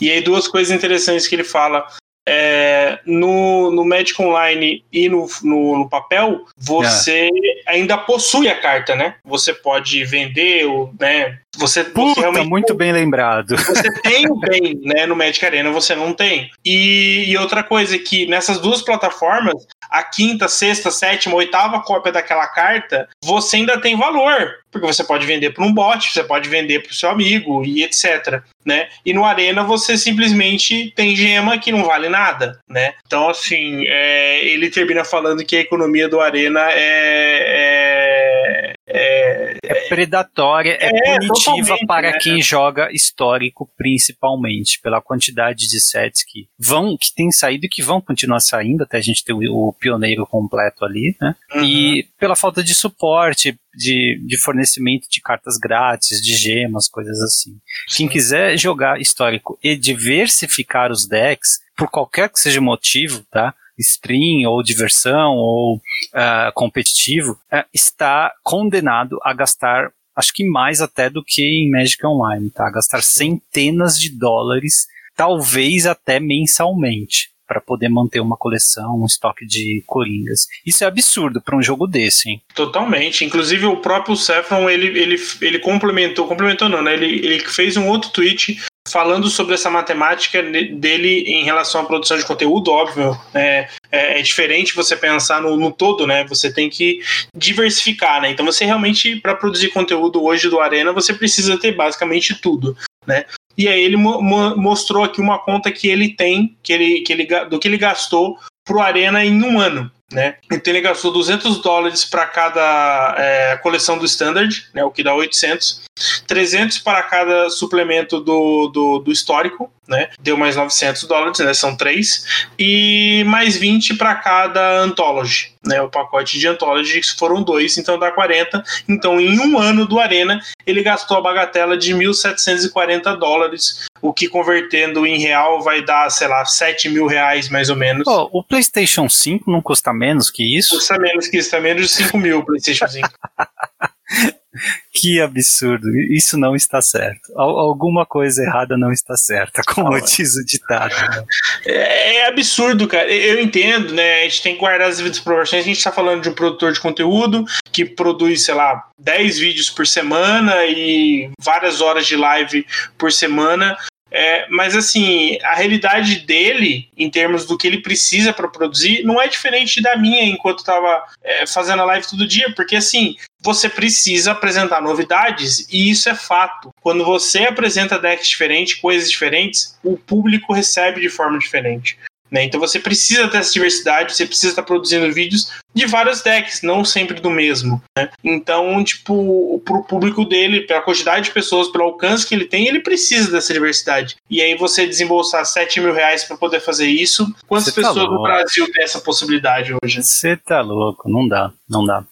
e 0.00 0.10
aí 0.10 0.20
duas 0.20 0.46
coisas 0.46 0.72
interessantes 0.72 1.26
que 1.26 1.34
ele 1.34 1.44
fala 1.44 1.84
é, 2.26 2.98
no, 3.04 3.70
no 3.70 3.84
Magic 3.84 4.20
Online 4.20 4.84
e 4.92 5.08
no, 5.08 5.26
no, 5.42 5.78
no 5.78 5.88
papel, 5.88 6.44
você 6.56 7.28
é. 7.66 7.72
ainda 7.72 7.98
possui 7.98 8.48
a 8.48 8.58
carta, 8.58 8.94
né? 8.94 9.16
Você 9.24 9.52
pode 9.52 10.04
vender, 10.04 10.64
né? 10.98 11.38
Você, 11.56 11.84
Puta, 11.84 12.20
você 12.32 12.42
muito 12.42 12.74
bem 12.74 12.92
lembrado. 12.92 13.56
Você 13.56 13.92
tem 14.00 14.26
o 14.28 14.34
bem, 14.40 14.80
né? 14.82 15.06
No 15.06 15.14
Magic 15.14 15.44
Arena 15.44 15.70
você 15.70 15.94
não 15.94 16.12
tem. 16.12 16.50
E, 16.64 17.24
e, 17.28 17.36
outra 17.36 17.62
coisa 17.62 17.94
é 17.94 17.98
que 17.98 18.26
nessas 18.26 18.58
duas 18.58 18.82
plataformas, 18.82 19.66
a 19.88 20.02
quinta, 20.02 20.48
sexta, 20.48 20.90
sétima, 20.90 21.36
oitava 21.36 21.82
cópia 21.82 22.12
daquela 22.12 22.46
carta, 22.48 23.08
você 23.22 23.56
ainda 23.56 23.80
tem 23.80 23.96
valor. 23.96 24.54
Porque 24.74 24.88
você 24.88 25.04
pode 25.04 25.24
vender 25.24 25.50
para 25.50 25.64
um 25.64 25.72
bot, 25.72 26.12
você 26.12 26.24
pode 26.24 26.48
vender 26.48 26.82
para 26.82 26.90
o 26.90 26.94
seu 26.94 27.08
amigo 27.08 27.64
e 27.64 27.84
etc. 27.84 28.42
Né? 28.66 28.88
E 29.06 29.12
no 29.12 29.24
Arena 29.24 29.62
você 29.62 29.96
simplesmente 29.96 30.92
tem 30.96 31.14
gema 31.14 31.58
que 31.58 31.70
não 31.70 31.84
vale 31.84 32.08
nada, 32.08 32.58
né? 32.68 32.94
Então, 33.06 33.28
assim, 33.28 33.86
é, 33.86 34.44
ele 34.44 34.68
termina 34.68 35.04
falando 35.04 35.44
que 35.44 35.56
a 35.56 35.60
economia 35.60 36.08
do 36.08 36.20
Arena 36.20 36.60
é, 36.72 37.44
é, 37.46 38.74
é, 38.88 39.43
é 39.66 39.88
predatória, 39.88 40.78
é, 40.80 40.88
é 40.88 41.18
punitiva 41.18 41.76
para 41.86 42.12
né? 42.12 42.18
quem 42.20 42.40
joga 42.42 42.92
histórico, 42.92 43.70
principalmente, 43.76 44.80
pela 44.80 45.00
quantidade 45.00 45.68
de 45.68 45.80
sets 45.80 46.24
que 46.24 46.48
vão, 46.58 46.96
que 46.98 47.14
tem 47.14 47.30
saído 47.30 47.66
e 47.66 47.68
que 47.68 47.82
vão 47.82 48.00
continuar 48.00 48.40
saindo, 48.40 48.82
até 48.82 48.98
a 48.98 49.00
gente 49.00 49.24
ter 49.24 49.32
o, 49.32 49.40
o 49.40 49.72
pioneiro 49.72 50.26
completo 50.26 50.84
ali, 50.84 51.16
né? 51.20 51.34
Uhum. 51.54 51.64
E 51.64 52.08
pela 52.18 52.36
falta 52.36 52.62
de 52.62 52.74
suporte, 52.74 53.56
de, 53.74 54.20
de 54.26 54.38
fornecimento 54.38 55.08
de 55.10 55.20
cartas 55.20 55.56
grátis, 55.58 56.20
de 56.20 56.36
gemas, 56.36 56.88
coisas 56.88 57.20
assim. 57.20 57.58
Sim. 57.88 57.96
Quem 57.96 58.08
quiser 58.08 58.56
jogar 58.56 59.00
histórico 59.00 59.58
e 59.62 59.76
diversificar 59.76 60.90
os 60.90 61.06
decks, 61.06 61.60
por 61.76 61.90
qualquer 61.90 62.28
que 62.30 62.38
seja 62.38 62.60
o 62.60 62.62
motivo, 62.62 63.24
tá? 63.30 63.54
Stream 63.78 64.48
ou 64.48 64.62
diversão 64.62 65.36
ou 65.36 65.76
uh, 65.76 66.52
competitivo, 66.54 67.32
uh, 67.52 67.64
está 67.72 68.32
condenado 68.42 69.18
a 69.22 69.32
gastar, 69.32 69.90
acho 70.16 70.32
que 70.32 70.48
mais 70.48 70.80
até 70.80 71.10
do 71.10 71.22
que 71.24 71.42
em 71.42 71.70
Magic 71.70 72.04
Online, 72.06 72.50
tá? 72.50 72.70
Gastar 72.70 73.02
centenas 73.02 73.98
de 73.98 74.10
dólares, 74.10 74.86
talvez 75.16 75.86
até 75.86 76.18
mensalmente 76.20 77.34
para 77.46 77.60
poder 77.60 77.88
manter 77.88 78.20
uma 78.20 78.36
coleção, 78.36 79.00
um 79.02 79.06
estoque 79.06 79.46
de 79.46 79.82
coringas. 79.86 80.46
Isso 80.64 80.82
é 80.82 80.86
absurdo 80.86 81.40
para 81.42 81.56
um 81.56 81.62
jogo 81.62 81.86
desse, 81.86 82.30
hein? 82.30 82.42
Totalmente. 82.54 83.24
Inclusive 83.24 83.66
o 83.66 83.76
próprio 83.76 84.16
Saffron, 84.16 84.68
ele, 84.68 84.98
ele, 84.98 85.16
ele 85.40 85.58
complementou, 85.58 86.26
complementou 86.26 86.68
não, 86.68 86.82
né? 86.82 86.94
Ele, 86.94 87.06
ele 87.06 87.40
fez 87.40 87.76
um 87.76 87.86
outro 87.88 88.10
tweet 88.10 88.64
falando 88.88 89.28
sobre 89.28 89.54
essa 89.54 89.70
matemática 89.70 90.42
dele 90.42 91.24
em 91.26 91.42
relação 91.42 91.80
à 91.80 91.84
produção 91.84 92.18
de 92.18 92.24
conteúdo, 92.24 92.70
óbvio, 92.70 93.18
é, 93.32 93.68
é, 93.90 94.20
é 94.20 94.22
diferente 94.22 94.74
você 94.74 94.94
pensar 94.94 95.40
no, 95.40 95.56
no, 95.56 95.72
todo, 95.72 96.06
né? 96.06 96.24
Você 96.24 96.52
tem 96.52 96.68
que 96.68 97.00
diversificar, 97.34 98.20
né? 98.20 98.30
Então 98.30 98.44
você 98.44 98.64
realmente, 98.64 99.16
para 99.16 99.34
produzir 99.34 99.68
conteúdo 99.68 100.22
hoje 100.22 100.48
do 100.48 100.60
Arena, 100.60 100.92
você 100.92 101.14
precisa 101.14 101.58
ter 101.58 101.72
basicamente 101.72 102.34
tudo, 102.34 102.76
né? 103.06 103.24
E 103.56 103.68
aí 103.68 103.82
ele 103.82 103.96
mo 103.96 104.20
mostrou 104.56 105.04
aqui 105.04 105.20
uma 105.20 105.38
conta 105.38 105.70
que 105.70 105.88
ele 105.88 106.14
tem, 106.14 106.56
que 106.62 106.72
ele, 106.72 107.00
que 107.00 107.12
ele, 107.12 107.26
do 107.46 107.58
que 107.58 107.68
ele 107.68 107.78
gastou 107.78 108.38
pro 108.64 108.80
Arena 108.80 109.24
em 109.24 109.42
um 109.42 109.60
ano. 109.60 109.90
Né? 110.12 110.36
Então 110.52 110.72
ele 110.72 110.80
gastou 110.80 111.12
200 111.12 111.60
dólares 111.60 112.04
para 112.04 112.26
cada 112.26 113.14
é, 113.18 113.56
coleção 113.56 113.98
do 113.98 114.04
Standard, 114.04 114.68
né, 114.72 114.84
o 114.84 114.90
que 114.90 115.02
dá 115.02 115.14
800, 115.14 115.82
300 116.26 116.78
para 116.78 117.02
cada 117.02 117.48
suplemento 117.50 118.20
do, 118.20 118.68
do, 118.68 118.98
do 118.98 119.12
histórico, 119.12 119.72
né, 119.86 120.10
deu 120.20 120.36
mais 120.36 120.56
900 120.56 121.04
dólares, 121.04 121.38
né, 121.38 121.54
são 121.54 121.76
três, 121.76 122.46
e 122.58 123.22
mais 123.26 123.56
20 123.56 123.94
para 123.94 124.14
cada 124.14 124.80
Anthology, 124.80 125.52
né, 125.64 125.80
o 125.82 125.88
pacote 125.88 126.38
de 126.38 126.48
Anthology 126.48 127.00
foram 127.16 127.42
dois, 127.42 127.78
então 127.78 127.98
dá 127.98 128.10
40. 128.10 128.62
Então 128.88 129.20
em 129.20 129.38
um 129.38 129.58
ano 129.58 129.86
do 129.86 130.00
Arena 130.00 130.40
ele 130.66 130.82
gastou 130.82 131.16
a 131.16 131.20
bagatela 131.20 131.76
de 131.76 131.94
1.740 131.94 133.16
dólares 133.18 133.86
o 134.02 134.12
que 134.12 134.28
convertendo 134.28 135.06
em 135.06 135.18
real 135.18 135.62
vai 135.62 135.82
dar, 135.82 136.10
sei 136.10 136.28
lá, 136.28 136.44
7 136.44 136.90
mil 136.90 137.06
reais 137.06 137.48
mais 137.48 137.70
ou 137.70 137.76
menos. 137.76 138.06
Oh, 138.06 138.28
o 138.32 138.44
PlayStation 138.44 139.08
5 139.08 139.50
não 139.50 139.62
custa 139.62 139.94
menos 139.94 140.30
que 140.30 140.58
isso? 140.58 140.74
Custa 140.74 140.98
menos 140.98 141.26
que 141.26 141.38
isso, 141.38 141.50
custa 141.50 141.60
menos 141.60 141.88
de 141.88 141.88
5 141.88 142.18
mil 142.18 142.40
o 142.40 142.44
PlayStation 142.44 142.86
5. 142.86 143.08
que 144.92 145.20
absurdo, 145.20 145.88
isso 146.10 146.38
não 146.38 146.54
está 146.54 146.80
certo. 146.80 147.32
Alguma 147.36 148.06
coisa 148.06 148.42
errada 148.42 148.76
não 148.76 148.92
está 148.92 149.16
certa, 149.16 149.62
como 149.66 150.00
diz 150.00 150.36
o 150.36 150.44
ditado. 150.44 150.94
Né? 150.94 151.24
É, 151.66 152.16
é, 152.16 152.28
absurdo, 152.28 152.86
cara. 152.86 153.10
Eu 153.12 153.40
entendo, 153.40 153.92
né? 153.92 154.20
A 154.20 154.24
gente 154.24 154.42
tem 154.42 154.54
que 154.54 154.60
guardar 154.60 154.88
as 154.88 154.98
devidas 154.98 155.20
proporções. 155.20 155.62
A 155.62 155.66
gente 155.66 155.78
está 155.78 155.92
falando 155.92 156.22
de 156.22 156.28
um 156.28 156.34
produtor 156.34 156.72
de 156.72 156.80
conteúdo 156.80 157.44
que 157.72 157.84
produz, 157.84 158.44
sei 158.44 158.54
lá, 158.54 158.84
10 158.98 159.38
vídeos 159.38 159.70
por 159.70 159.86
semana 159.86 160.64
e 160.66 161.30
várias 161.40 161.80
horas 161.80 162.06
de 162.06 162.16
live 162.16 162.66
por 162.96 163.12
semana. 163.12 163.76
É, 164.16 164.46
mas 164.48 164.76
assim, 164.76 165.36
a 165.42 165.56
realidade 165.56 166.20
dele, 166.20 166.88
em 166.96 167.10
termos 167.10 167.44
do 167.46 167.58
que 167.58 167.66
ele 167.66 167.82
precisa 167.82 168.32
para 168.32 168.46
produzir, 168.46 169.02
não 169.02 169.20
é 169.20 169.26
diferente 169.26 169.82
da 169.82 169.96
minha 169.96 170.22
enquanto 170.22 170.60
estava 170.60 171.02
é, 171.20 171.44
fazendo 171.48 171.82
a 171.82 171.84
live 171.84 172.08
todo 172.08 172.28
dia, 172.28 172.52
porque 172.54 172.76
assim, 172.76 173.16
você 173.40 173.68
precisa 173.68 174.30
apresentar 174.30 174.80
novidades 174.80 175.66
e 175.68 175.90
isso 175.90 176.08
é 176.08 176.14
fato. 176.14 176.70
Quando 176.80 177.04
você 177.04 177.40
apresenta 177.40 177.98
decks 177.98 178.28
diferentes, 178.28 178.74
coisas 178.74 179.10
diferentes, 179.10 179.76
o 179.82 179.96
público 179.96 180.52
recebe 180.52 181.00
de 181.00 181.08
forma 181.08 181.36
diferente. 181.36 181.98
Né? 182.34 182.42
Então 182.42 182.58
você 182.58 182.80
precisa 182.80 183.28
ter 183.28 183.36
essa 183.36 183.52
diversidade, 183.52 184.12
você 184.12 184.26
precisa 184.26 184.48
estar 184.50 184.64
produzindo 184.64 185.12
vídeos 185.12 185.52
de 185.72 185.86
vários 185.86 186.20
decks, 186.20 186.62
não 186.62 186.84
sempre 186.84 187.20
do 187.20 187.30
mesmo. 187.30 187.80
Né? 187.96 188.10
Então, 188.24 188.82
tipo, 188.82 189.62
pro 189.64 189.84
público 189.84 190.24
dele, 190.24 190.62
pela 190.62 190.82
quantidade 190.82 191.26
de 191.26 191.30
pessoas, 191.30 191.68
pelo 191.68 191.84
alcance 191.84 192.26
que 192.26 192.34
ele 192.34 192.46
tem, 192.46 192.66
ele 192.66 192.80
precisa 192.80 193.30
dessa 193.30 193.52
diversidade. 193.52 194.16
E 194.28 194.42
aí 194.42 194.56
você 194.56 194.84
desembolsar 194.84 195.46
7 195.46 195.80
mil 195.80 195.94
reais 195.94 196.24
para 196.24 196.36
poder 196.36 196.58
fazer 196.58 196.88
isso. 196.88 197.32
Quantas 197.46 197.72
tá 197.72 197.80
pessoas 197.80 198.10
no 198.10 198.22
Brasil 198.22 198.68
têm 198.72 198.82
essa 198.82 199.00
possibilidade 199.00 199.72
hoje? 199.80 200.02
Você 200.02 200.36
tá 200.36 200.60
louco, 200.60 201.08
não 201.08 201.28
dá, 201.28 201.52
não 201.70 201.86
dá. 201.86 202.04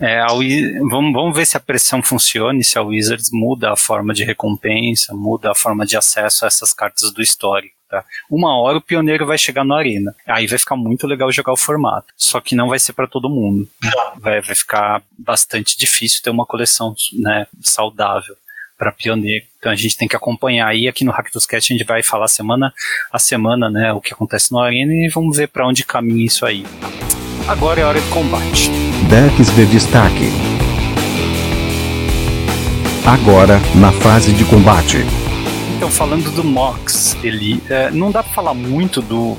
É, 0.00 0.24
vamos, 0.88 1.12
vamos 1.12 1.36
ver 1.36 1.44
se 1.44 1.58
a 1.58 1.60
pressão 1.60 2.02
funciona 2.02 2.58
e 2.58 2.64
se 2.64 2.78
a 2.78 2.82
Wizards 2.82 3.28
muda 3.30 3.72
a 3.72 3.76
forma 3.76 4.14
de 4.14 4.24
recompensa, 4.24 5.12
muda 5.12 5.50
a 5.50 5.54
forma 5.54 5.84
de 5.84 5.98
acesso 5.98 6.46
a 6.46 6.48
essas 6.48 6.72
cartas 6.72 7.12
do 7.12 7.20
histórico. 7.20 7.75
Tá? 7.96 8.04
Uma 8.30 8.60
hora 8.60 8.76
o 8.76 8.82
pioneiro 8.82 9.24
vai 9.24 9.38
chegar 9.38 9.64
na 9.64 9.76
arena. 9.76 10.14
Aí 10.26 10.46
vai 10.46 10.58
ficar 10.58 10.76
muito 10.76 11.06
legal 11.06 11.32
jogar 11.32 11.52
o 11.52 11.56
formato. 11.56 12.12
Só 12.14 12.40
que 12.40 12.54
não 12.54 12.68
vai 12.68 12.78
ser 12.78 12.92
para 12.92 13.06
todo 13.06 13.30
mundo. 13.30 13.66
Vai, 14.18 14.42
vai 14.42 14.54
ficar 14.54 15.02
bastante 15.18 15.78
difícil 15.78 16.20
ter 16.22 16.30
uma 16.30 16.44
coleção 16.44 16.94
né, 17.14 17.46
saudável 17.62 18.36
para 18.76 18.92
pioneiro. 18.92 19.46
Então 19.58 19.72
a 19.72 19.74
gente 19.74 19.96
tem 19.96 20.06
que 20.06 20.16
acompanhar 20.16 20.68
aí 20.68 20.86
aqui 20.86 21.04
no 21.04 21.12
Hack 21.12 21.32
dos 21.32 21.46
Cast 21.46 21.72
a 21.72 21.76
gente 21.76 21.86
vai 21.86 22.02
falar 22.02 22.28
semana 22.28 22.72
a 23.10 23.18
semana, 23.18 23.70
né, 23.70 23.92
o 23.92 24.00
que 24.00 24.12
acontece 24.12 24.52
na 24.52 24.62
arena 24.62 24.92
e 24.92 25.08
vamos 25.08 25.38
ver 25.38 25.48
para 25.48 25.66
onde 25.66 25.84
caminha 25.84 26.26
isso 26.26 26.44
aí. 26.44 26.64
Agora 27.48 27.80
é 27.80 27.84
hora 27.84 28.00
de 28.00 28.08
combate. 28.10 28.70
Decks 29.08 29.54
de 29.54 29.64
destaque. 29.66 30.30
Agora, 33.06 33.58
na 33.74 33.92
fase 33.92 34.32
de 34.32 34.44
combate. 34.44 34.98
Então, 35.76 35.90
falando 35.90 36.34
do 36.34 36.42
Mox, 36.42 37.14
ele 37.22 37.62
é, 37.68 37.90
não 37.90 38.10
dá 38.10 38.22
para 38.22 38.32
falar 38.32 38.54
muito 38.54 39.02
do, 39.02 39.34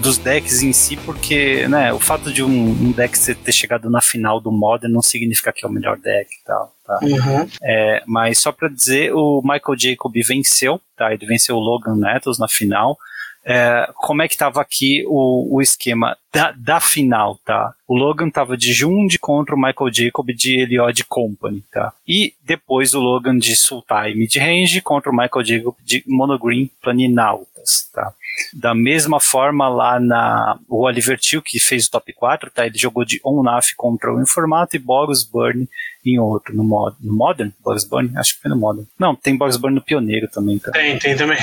dos 0.00 0.16
decks 0.16 0.62
em 0.62 0.72
si, 0.72 0.96
porque 0.96 1.66
né, 1.66 1.92
o 1.92 1.98
fato 1.98 2.32
de 2.32 2.40
um, 2.40 2.70
um, 2.70 2.92
deck 2.92 3.18
ter 3.34 3.52
chegado 3.52 3.90
na 3.90 4.00
final 4.00 4.40
do 4.40 4.52
Modern 4.52 4.92
não 4.92 5.02
significa 5.02 5.52
que 5.52 5.66
é 5.66 5.68
o 5.68 5.72
melhor 5.72 5.98
deck 5.98 6.30
e 6.30 6.44
tal. 6.44 6.72
Tá? 6.86 7.00
Uhum. 7.02 7.48
É, 7.60 8.02
mas 8.06 8.38
só 8.38 8.52
para 8.52 8.68
dizer, 8.68 9.12
o 9.12 9.42
Michael 9.42 9.76
Jacob 9.76 10.12
venceu, 10.24 10.80
tá? 10.96 11.12
Ele 11.12 11.26
venceu 11.26 11.56
o 11.56 11.60
Logan 11.60 11.96
Nettles 11.96 12.38
na 12.38 12.46
final 12.46 12.96
é, 13.44 13.90
como 13.96 14.22
é 14.22 14.28
que 14.28 14.34
estava 14.34 14.60
aqui 14.60 15.04
o, 15.06 15.56
o 15.56 15.60
esquema 15.60 16.16
da, 16.32 16.52
da, 16.52 16.80
final, 16.80 17.38
tá? 17.44 17.74
O 17.86 17.96
Logan 17.96 18.28
estava 18.28 18.56
de 18.56 18.72
Jund 18.72 19.18
contra 19.18 19.54
o 19.54 19.60
Michael 19.60 19.92
Jacob 19.92 20.26
de 20.28 20.60
Eliod 20.60 21.04
Company, 21.04 21.62
tá? 21.70 21.92
E 22.06 22.34
depois 22.42 22.94
o 22.94 23.00
Logan 23.00 23.36
de 23.36 23.56
Sultai 23.56 24.14
Midrange 24.14 24.80
contra 24.80 25.10
o 25.10 25.16
Michael 25.16 25.44
Jacob 25.44 25.74
de 25.84 26.04
Monogreen 26.06 26.70
Planinautas, 26.80 27.90
tá? 27.92 28.14
Da 28.54 28.74
mesma 28.74 29.20
forma 29.20 29.68
lá 29.68 30.00
na 30.00 30.58
o 30.68 30.84
Oliver 30.84 31.18
Till, 31.18 31.42
que 31.42 31.58
fez 31.60 31.86
o 31.86 31.90
top 31.90 32.12
4, 32.12 32.50
tá? 32.50 32.66
Ele 32.66 32.78
jogou 32.78 33.04
de 33.04 33.20
Onaf 33.24 33.74
contra 33.76 34.12
o 34.12 34.20
Informato 34.20 34.76
e 34.76 34.78
Boros 34.78 35.24
Burn 35.24 35.68
em 36.04 36.18
outro, 36.18 36.54
no, 36.54 36.64
mod, 36.64 36.96
no 37.00 37.14
Modern, 37.14 37.52
Boros 37.62 37.84
Burn, 37.84 38.10
acho 38.16 38.34
que 38.34 38.42
foi 38.42 38.50
no 38.50 38.56
Modern. 38.56 38.86
Não, 38.98 39.14
tem 39.14 39.36
Boros 39.36 39.56
Burn 39.56 39.74
no 39.74 39.82
Pioneiro 39.82 40.28
também, 40.28 40.58
tá? 40.58 40.72
Tem, 40.72 40.98
tem 40.98 41.16
também. 41.16 41.38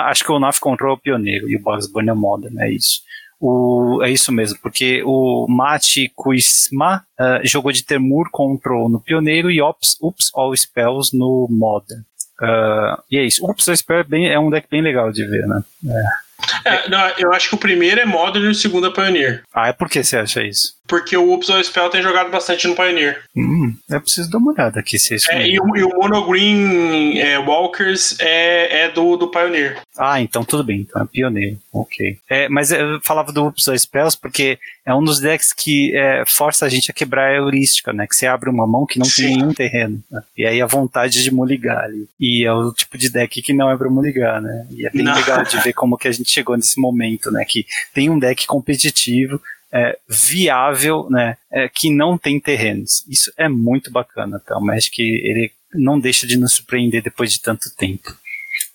Acho 0.00 0.24
que 0.24 0.32
o 0.32 0.36
Onaf 0.36 0.58
controlou 0.60 0.96
o 0.96 1.00
Pioneiro 1.00 1.48
e 1.48 1.56
o 1.56 1.60
Boros 1.60 1.86
Burn 1.90 2.08
é 2.08 2.12
o 2.12 2.16
Modern, 2.16 2.58
é 2.60 2.70
isso. 2.70 3.02
O, 3.40 4.00
é 4.02 4.10
isso 4.10 4.32
mesmo, 4.32 4.58
porque 4.60 5.00
o 5.04 5.46
Mati 5.48 6.10
Kuisma 6.16 7.04
uh, 7.20 7.46
jogou 7.46 7.70
de 7.70 7.84
Temur 7.84 8.28
Control 8.32 8.88
no 8.88 9.00
Pioneiro 9.00 9.50
e 9.50 9.62
Ops, 9.62 9.96
Ups 10.00 10.30
All 10.34 10.56
Spells 10.56 11.16
no 11.16 11.46
Modern. 11.48 12.00
Uh, 12.40 13.00
e 13.10 13.16
é 13.16 13.24
isso. 13.24 13.44
Ups 13.48 13.68
All 13.68 13.76
Spells 13.76 14.06
é, 14.06 14.10
bem, 14.10 14.28
é 14.28 14.38
um 14.40 14.50
deck 14.50 14.66
bem 14.68 14.82
legal 14.82 15.12
de 15.12 15.24
ver, 15.24 15.46
né? 15.46 15.62
É. 15.86 16.27
É, 16.64 16.88
não, 16.88 17.08
eu 17.18 17.32
acho 17.32 17.48
que 17.48 17.54
o 17.54 17.58
primeiro 17.58 18.00
é 18.00 18.04
Modern 18.04 18.44
e 18.44 18.48
o 18.48 18.54
segundo 18.54 18.86
é 18.86 18.90
Pioneer. 18.90 19.42
Ah, 19.52 19.68
é 19.68 19.72
por 19.72 19.88
que 19.88 20.02
você 20.02 20.16
acha 20.16 20.42
isso? 20.42 20.78
Porque 20.86 21.16
o 21.16 21.34
Upsal 21.34 21.62
Spell 21.62 21.90
tem 21.90 22.02
jogado 22.02 22.30
bastante 22.30 22.66
no 22.66 22.74
Pioneer. 22.74 23.22
Hum, 23.36 23.74
eu 23.90 24.00
preciso 24.00 24.30
dar 24.30 24.38
uma 24.38 24.52
olhada 24.52 24.80
aqui 24.80 24.98
se 24.98 25.12
é 25.12 25.16
isso 25.16 25.30
é, 25.30 25.46
e, 25.46 25.60
o, 25.60 25.76
e 25.76 25.84
o 25.84 25.90
Mono 25.90 26.26
Green 26.26 27.18
é, 27.18 27.38
Walkers 27.38 28.16
é, 28.18 28.84
é 28.84 28.90
do, 28.90 29.16
do 29.16 29.28
Pioneer. 29.28 29.82
Ah, 29.98 30.20
então 30.20 30.44
tudo 30.44 30.64
bem, 30.64 30.80
então 30.80 31.02
é 31.02 31.06
Pioneer. 31.06 31.56
Ok. 31.70 32.18
É, 32.30 32.48
mas 32.48 32.72
eu 32.72 33.00
falava 33.02 33.32
do 33.32 33.48
Upsal 33.48 33.78
Spells 33.78 34.18
porque 34.18 34.58
é 34.86 34.94
um 34.94 35.04
dos 35.04 35.20
decks 35.20 35.52
que 35.52 35.94
é, 35.94 36.24
força 36.26 36.64
a 36.64 36.68
gente 36.68 36.90
a 36.90 36.94
quebrar 36.94 37.28
a 37.28 37.34
heurística, 37.34 37.92
né? 37.92 38.06
Que 38.06 38.16
você 38.16 38.26
abre 38.26 38.48
uma 38.48 38.66
mão 38.66 38.86
que 38.86 38.98
não 38.98 39.04
Sim. 39.04 39.22
tem 39.22 39.36
nenhum 39.36 39.52
terreno. 39.52 40.02
Né? 40.10 40.22
E 40.36 40.46
aí 40.46 40.62
a 40.62 40.66
vontade 40.66 41.22
de 41.22 41.30
moligar 41.30 41.84
ali. 41.84 42.08
E 42.18 42.46
é 42.46 42.52
o 42.52 42.72
tipo 42.72 42.96
de 42.96 43.10
deck 43.10 43.42
que 43.42 43.52
não 43.52 43.70
é 43.70 43.76
pra 43.76 43.90
moligar, 43.90 44.40
né? 44.40 44.66
E 44.70 44.86
é 44.86 44.90
bem 44.90 45.04
não. 45.04 45.14
legal 45.14 45.44
de 45.44 45.58
ver 45.60 45.74
como 45.74 45.98
que 45.98 46.08
a 46.08 46.12
gente 46.12 46.27
chegou 46.28 46.56
nesse 46.56 46.80
momento, 46.80 47.30
né? 47.30 47.44
Que 47.46 47.66
tem 47.92 48.10
um 48.10 48.18
deck 48.18 48.46
competitivo 48.46 49.40
é, 49.72 49.98
viável, 50.08 51.06
né, 51.10 51.36
é, 51.52 51.68
que 51.68 51.94
não 51.94 52.16
tem 52.16 52.40
terrenos. 52.40 53.04
Isso 53.08 53.32
é 53.36 53.48
muito 53.48 53.90
bacana, 53.90 54.40
tá? 54.44 54.56
O 54.56 54.64
Magic 54.64 55.00
ele 55.00 55.52
não 55.74 56.00
deixa 56.00 56.26
de 56.26 56.38
nos 56.38 56.54
surpreender 56.54 57.02
depois 57.02 57.32
de 57.32 57.40
tanto 57.40 57.74
tempo. 57.76 58.14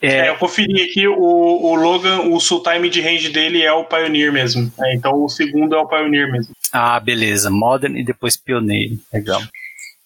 É, 0.01 0.27
é 0.27 0.29
eu 0.29 0.37
conferi 0.37 0.83
aqui, 0.83 1.07
o, 1.07 1.15
o 1.17 1.75
Logan, 1.75 2.21
o 2.21 2.39
Sultime 2.39 2.89
de 2.89 3.01
range 3.01 3.29
dele 3.29 3.63
é 3.63 3.73
o 3.73 3.85
Pioneer 3.85 4.31
mesmo. 4.31 4.71
É, 4.79 4.95
então 4.95 5.23
o 5.23 5.29
segundo 5.29 5.75
é 5.75 5.79
o 5.79 5.87
Pioneer 5.87 6.31
mesmo. 6.31 6.53
Ah, 6.71 6.99
beleza. 6.99 7.49
Modern 7.49 7.97
e 7.97 8.03
depois 8.03 8.37
Pioneiro. 8.37 8.97
Legal. 9.11 9.41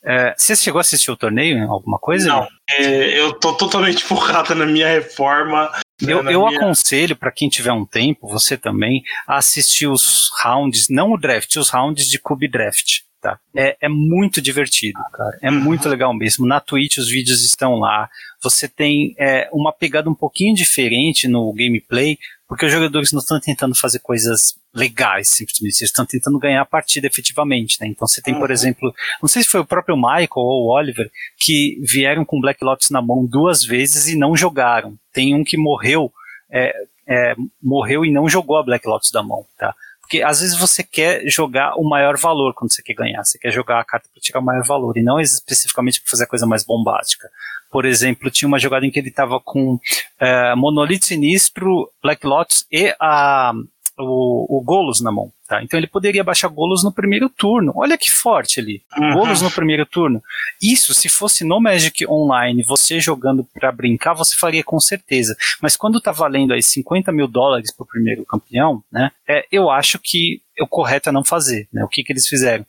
É, 0.03 0.33
você 0.37 0.55
chegou 0.55 0.79
a 0.79 0.81
assistir 0.81 1.11
o 1.11 1.17
torneio? 1.17 1.69
Alguma 1.69 1.99
coisa? 1.99 2.29
Não. 2.29 2.47
É, 2.69 3.19
eu 3.19 3.33
tô 3.33 3.53
totalmente 3.53 4.03
focado 4.05 4.55
na 4.55 4.65
minha 4.65 4.87
reforma. 4.87 5.69
Né, 6.01 6.13
eu, 6.13 6.23
eu 6.29 6.45
minha... 6.45 6.59
aconselho 6.59 7.15
para 7.15 7.31
quem 7.31 7.49
tiver 7.49 7.71
um 7.71 7.85
tempo, 7.85 8.27
você 8.27 8.55
também, 8.55 9.01
a 9.27 9.37
assistir 9.37 9.87
os 9.87 10.29
rounds, 10.43 10.87
não 10.89 11.11
o 11.11 11.17
draft, 11.17 11.55
os 11.55 11.69
rounds 11.69 12.05
de 12.07 12.19
Cube 12.19 12.47
Draft. 12.47 13.01
Tá? 13.19 13.39
É, 13.55 13.75
é 13.81 13.89
muito 13.89 14.39
divertido, 14.39 14.99
cara. 15.11 15.39
É 15.41 15.49
muito 15.49 15.89
legal 15.89 16.13
mesmo. 16.13 16.45
Na 16.45 16.59
Twitch 16.59 16.97
os 16.99 17.09
vídeos 17.09 17.43
estão 17.43 17.75
lá. 17.75 18.07
Você 18.43 18.67
tem 18.67 19.15
é, 19.17 19.49
uma 19.51 19.73
pegada 19.73 20.07
um 20.07 20.13
pouquinho 20.13 20.53
diferente 20.53 21.27
no 21.27 21.51
gameplay, 21.51 22.19
porque 22.47 22.67
os 22.67 22.71
jogadores 22.71 23.11
não 23.11 23.19
estão 23.19 23.39
tentando 23.39 23.73
fazer 23.75 23.99
coisas 23.99 24.53
legais, 24.73 25.29
simplesmente. 25.29 25.79
Eles 25.79 25.89
estão 25.89 26.05
tentando 26.05 26.37
ganhar 26.37 26.61
a 26.61 26.65
partida 26.65 27.07
efetivamente, 27.07 27.77
né? 27.81 27.87
Então 27.87 28.07
você 28.07 28.21
tem, 28.21 28.35
por 28.35 28.49
uhum. 28.49 28.53
exemplo, 28.53 28.93
não 29.19 29.27
sei 29.27 29.41
se 29.41 29.49
foi 29.49 29.61
o 29.61 29.65
próprio 29.65 29.97
Michael 29.97 30.29
ou 30.35 30.67
o 30.67 30.77
Oliver, 30.77 31.09
que 31.39 31.81
vieram 31.81 32.23
com 32.23 32.39
Black 32.39 32.63
Lotus 32.63 32.91
na 32.91 33.01
mão 33.01 33.25
duas 33.25 33.63
vezes 33.63 34.07
e 34.07 34.15
não 34.15 34.37
jogaram. 34.37 34.95
Tem 35.17 35.33
um 35.33 35.43
que 35.43 35.57
morreu, 35.57 36.13
é, 36.51 36.71
é, 37.07 37.35
morreu 37.59 38.05
e 38.05 38.11
não 38.11 38.29
jogou 38.29 38.55
a 38.55 38.63
Black 38.63 38.87
Lotus 38.87 39.09
da 39.09 39.23
mão, 39.23 39.47
tá? 39.57 39.73
Porque 39.99 40.21
às 40.21 40.41
vezes 40.41 40.55
você 40.55 40.83
quer 40.83 41.27
jogar 41.27 41.73
o 41.75 41.83
maior 41.83 42.15
valor 42.17 42.53
quando 42.53 42.71
você 42.71 42.83
quer 42.83 42.93
ganhar. 42.93 43.25
Você 43.25 43.39
quer 43.39 43.51
jogar 43.51 43.79
a 43.79 43.83
carta 43.83 44.07
para 44.13 44.21
tirar 44.21 44.39
o 44.39 44.43
maior 44.43 44.63
valor 44.63 44.95
e 44.95 45.01
não 45.01 45.19
especificamente 45.19 45.99
para 45.99 46.11
fazer 46.11 46.25
a 46.25 46.27
coisa 46.27 46.45
mais 46.45 46.63
bombástica. 46.63 47.27
Por 47.71 47.83
exemplo, 47.83 48.29
tinha 48.29 48.47
uma 48.47 48.59
jogada 48.59 48.85
em 48.85 48.91
que 48.91 48.99
ele 48.99 49.09
estava 49.09 49.39
com 49.39 49.79
é, 50.19 50.53
Monolito 50.53 51.05
Sinistro, 51.05 51.91
Black 51.99 52.23
Lotus 52.27 52.63
e 52.71 52.95
a, 53.01 53.53
o, 53.97 54.57
o 54.57 54.61
Golos 54.61 55.01
na 55.01 55.11
mão. 55.11 55.31
Tá? 55.47 55.63
Então 55.63 55.79
ele 55.79 55.87
poderia 55.87 56.23
baixar 56.23 56.49
Golos 56.49 56.83
no 56.83 56.91
primeiro 56.91 57.29
turno. 57.29 57.71
Olha 57.75 57.97
que 57.97 58.11
forte 58.11 58.59
ali. 58.59 58.81
Uhum. 58.97 59.13
Golos 59.13 59.41
no 59.41 59.49
primeiro 59.49 59.85
turno. 59.85 60.21
Isso, 60.61 60.93
se 60.93 61.07
fosse 61.07 61.43
no 61.43 61.59
Magic 61.59 62.05
Online, 62.07 62.63
você 62.63 62.99
jogando 62.99 63.47
para 63.53 63.71
brincar, 63.71 64.13
você 64.13 64.35
faria 64.35 64.63
com 64.63 64.79
certeza. 64.79 65.35
Mas 65.61 65.77
quando 65.77 66.01
tá 66.01 66.11
valendo 66.11 66.53
aí 66.53 66.61
50 66.61 67.11
mil 67.11 67.27
dólares 67.27 67.73
pro 67.73 67.85
primeiro 67.85 68.25
campeão, 68.25 68.83
né? 68.91 69.11
É, 69.27 69.45
eu 69.51 69.69
acho 69.69 69.99
que 69.99 70.41
o 70.59 70.67
correto 70.67 71.09
é 71.09 71.11
não 71.11 71.23
fazer. 71.23 71.67
Né? 71.71 71.83
O 71.83 71.87
que, 71.87 72.03
que 72.03 72.11
eles 72.11 72.27
fizeram? 72.27 72.65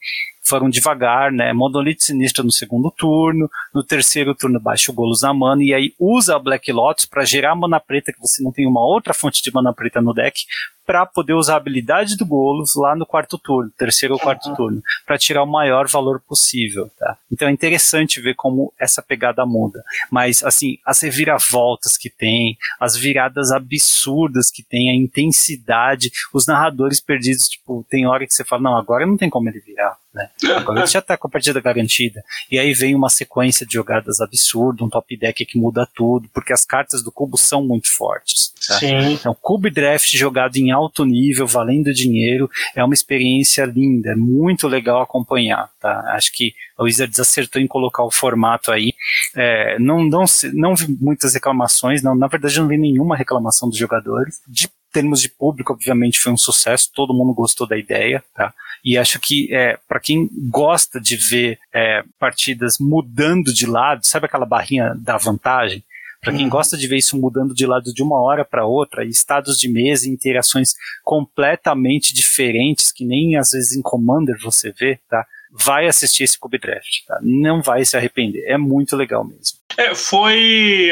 foram 0.48 0.70
devagar, 0.70 1.30
né? 1.30 1.52
Monolith 1.52 1.98
Sinistro 2.00 2.42
no 2.42 2.50
segundo 2.50 2.90
turno, 2.90 3.50
no 3.74 3.84
terceiro 3.84 4.34
turno 4.34 4.58
baixa 4.58 4.90
o 4.90 4.94
Golos 4.94 5.20
na 5.20 5.34
mana 5.34 5.62
e 5.62 5.74
aí 5.74 5.94
usa 5.98 6.34
a 6.34 6.38
Black 6.38 6.72
Lotus 6.72 7.04
para 7.04 7.24
gerar 7.24 7.54
mana 7.54 7.78
preta, 7.78 8.12
que 8.12 8.20
você 8.20 8.42
não 8.42 8.50
tem 8.50 8.66
uma 8.66 8.80
outra 8.80 9.12
fonte 9.12 9.42
de 9.42 9.52
mana 9.52 9.74
preta 9.74 10.00
no 10.00 10.14
deck, 10.14 10.40
para 10.88 11.04
poder 11.04 11.34
usar 11.34 11.52
a 11.52 11.56
habilidade 11.58 12.16
do 12.16 12.24
Golos 12.24 12.74
lá 12.74 12.96
no 12.96 13.04
quarto 13.04 13.36
turno, 13.36 13.70
terceiro 13.76 14.14
ou 14.14 14.18
quarto 14.18 14.48
uhum. 14.48 14.54
turno, 14.54 14.82
para 15.06 15.18
tirar 15.18 15.42
o 15.42 15.46
maior 15.46 15.86
valor 15.86 16.18
possível, 16.18 16.90
tá? 16.98 17.18
Então 17.30 17.46
é 17.46 17.50
interessante 17.50 18.22
ver 18.22 18.34
como 18.34 18.72
essa 18.80 19.02
pegada 19.02 19.44
muda. 19.44 19.84
Mas, 20.10 20.42
assim, 20.42 20.78
as 20.86 21.02
reviravoltas 21.02 21.98
que 21.98 22.08
tem, 22.08 22.56
as 22.80 22.96
viradas 22.96 23.52
absurdas 23.52 24.50
que 24.50 24.62
tem, 24.62 24.90
a 24.90 24.96
intensidade, 24.96 26.10
os 26.32 26.46
narradores 26.46 27.00
perdidos, 27.00 27.50
tipo, 27.50 27.84
tem 27.90 28.06
hora 28.06 28.26
que 28.26 28.32
você 28.32 28.42
fala, 28.42 28.62
não, 28.62 28.76
agora 28.78 29.04
não 29.04 29.18
tem 29.18 29.28
como 29.28 29.46
ele 29.50 29.60
virar. 29.60 29.94
Né? 30.18 30.30
Ele 30.42 30.86
já 30.86 30.98
está 30.98 31.16
com 31.16 31.28
a 31.28 31.30
partida 31.30 31.60
garantida. 31.60 32.24
E 32.50 32.58
aí 32.58 32.74
vem 32.74 32.94
uma 32.94 33.08
sequência 33.08 33.64
de 33.64 33.74
jogadas 33.74 34.20
absurda, 34.20 34.84
um 34.84 34.88
top 34.88 35.16
deck 35.16 35.46
que 35.46 35.56
muda 35.56 35.88
tudo, 35.94 36.28
porque 36.34 36.52
as 36.52 36.64
cartas 36.64 37.04
do 37.04 37.12
cubo 37.12 37.38
são 37.38 37.64
muito 37.64 37.88
fortes. 37.94 38.52
Tá? 38.66 38.78
Sim. 38.80 39.12
Então, 39.12 39.36
Cube 39.40 39.70
Draft 39.70 40.12
jogado 40.16 40.56
em 40.56 40.72
alto 40.72 41.04
nível, 41.04 41.46
valendo 41.46 41.92
dinheiro, 41.92 42.50
é 42.74 42.82
uma 42.82 42.94
experiência 42.94 43.64
linda, 43.64 44.10
é 44.10 44.16
muito 44.16 44.66
legal 44.66 45.00
acompanhar. 45.00 45.70
Tá? 45.80 46.00
Acho 46.14 46.32
que 46.32 46.52
o 46.76 46.84
Wizards 46.84 47.20
acertou 47.20 47.62
em 47.62 47.66
colocar 47.68 48.02
o 48.04 48.10
formato 48.10 48.72
aí. 48.72 48.92
É, 49.36 49.78
não, 49.78 50.04
não, 50.04 50.24
não 50.52 50.74
vi 50.74 50.96
muitas 51.00 51.34
reclamações, 51.34 52.02
não, 52.02 52.16
na 52.16 52.26
verdade 52.26 52.58
não 52.58 52.66
vi 52.66 52.76
nenhuma 52.76 53.16
reclamação 53.16 53.68
dos 53.68 53.78
jogadores. 53.78 54.40
De 54.48 54.68
termos 54.98 55.22
de 55.22 55.28
público, 55.28 55.72
obviamente, 55.72 56.18
foi 56.18 56.32
um 56.32 56.36
sucesso, 56.36 56.90
todo 56.92 57.14
mundo 57.14 57.32
gostou 57.32 57.68
da 57.68 57.78
ideia, 57.78 58.22
tá? 58.34 58.52
E 58.84 58.98
acho 58.98 59.20
que 59.20 59.48
é, 59.54 59.78
para 59.86 60.00
quem 60.00 60.28
gosta 60.50 61.00
de 61.00 61.14
ver 61.16 61.56
é, 61.72 62.02
partidas 62.18 62.78
mudando 62.80 63.54
de 63.54 63.64
lado, 63.64 64.04
sabe 64.04 64.26
aquela 64.26 64.44
barrinha 64.44 64.94
da 64.96 65.16
vantagem? 65.16 65.84
Para 66.20 66.32
quem 66.32 66.44
uhum. 66.44 66.50
gosta 66.50 66.76
de 66.76 66.88
ver 66.88 66.96
isso 66.96 67.16
mudando 67.16 67.54
de 67.54 67.64
lado 67.64 67.94
de 67.94 68.02
uma 68.02 68.20
hora 68.20 68.44
para 68.44 68.66
outra, 68.66 69.04
estados 69.04 69.56
de 69.56 69.68
mesa 69.68 70.08
e 70.08 70.10
interações 70.10 70.74
completamente 71.04 72.12
diferentes, 72.12 72.90
que 72.90 73.04
nem 73.04 73.36
às 73.36 73.50
vezes 73.52 73.76
em 73.76 73.82
Commander 73.82 74.36
você 74.42 74.72
vê, 74.72 74.98
tá? 75.08 75.24
Vai 75.52 75.86
assistir 75.86 76.24
esse 76.24 76.36
Cube 76.36 76.58
Draft, 76.58 77.04
tá? 77.06 77.20
Não 77.22 77.62
vai 77.62 77.84
se 77.84 77.96
arrepender. 77.96 78.44
É 78.48 78.58
muito 78.58 78.96
legal 78.96 79.24
mesmo. 79.24 79.58
É, 79.76 79.94
foi 79.94 80.90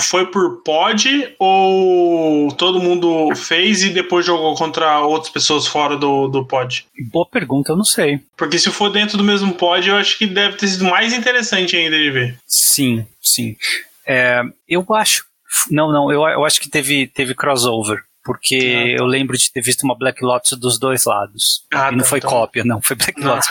foi 0.00 0.26
por 0.26 0.62
pod 0.62 1.34
ou 1.38 2.52
todo 2.52 2.80
mundo 2.80 3.34
fez 3.34 3.82
e 3.82 3.90
depois 3.90 4.24
jogou 4.26 4.54
contra 4.54 5.00
outras 5.00 5.32
pessoas 5.32 5.66
fora 5.66 5.96
do, 5.96 6.28
do 6.28 6.44
pod? 6.44 6.86
Boa 7.12 7.26
pergunta, 7.26 7.72
eu 7.72 7.76
não 7.76 7.84
sei. 7.84 8.20
Porque 8.36 8.58
se 8.58 8.70
for 8.70 8.90
dentro 8.90 9.16
do 9.16 9.24
mesmo 9.24 9.54
pod, 9.54 9.88
eu 9.88 9.96
acho 9.96 10.18
que 10.18 10.26
deve 10.26 10.56
ter 10.56 10.68
sido 10.68 10.84
mais 10.84 11.12
interessante 11.12 11.76
ainda 11.76 11.98
de 11.98 12.10
ver. 12.10 12.38
Sim, 12.46 13.06
sim. 13.20 13.56
É, 14.06 14.42
eu 14.68 14.84
acho. 14.94 15.24
Não, 15.70 15.90
não, 15.92 16.12
eu, 16.12 16.22
eu 16.22 16.44
acho 16.44 16.60
que 16.60 16.68
teve, 16.68 17.06
teve 17.06 17.34
crossover. 17.34 18.02
Porque 18.28 18.56
ah, 18.56 18.82
tá. 18.82 19.02
eu 19.02 19.06
lembro 19.06 19.38
de 19.38 19.50
ter 19.50 19.62
visto 19.62 19.84
uma 19.84 19.96
Black 19.96 20.22
Lotus 20.22 20.52
dos 20.58 20.78
dois 20.78 21.06
lados. 21.06 21.64
Ah, 21.72 21.88
e 21.90 21.92
não 21.92 22.02
tá, 22.02 22.10
foi 22.10 22.18
então... 22.18 22.30
cópia, 22.30 22.62
não, 22.62 22.78
foi 22.82 22.94
Black 22.94 23.18
Lotus. 23.18 23.48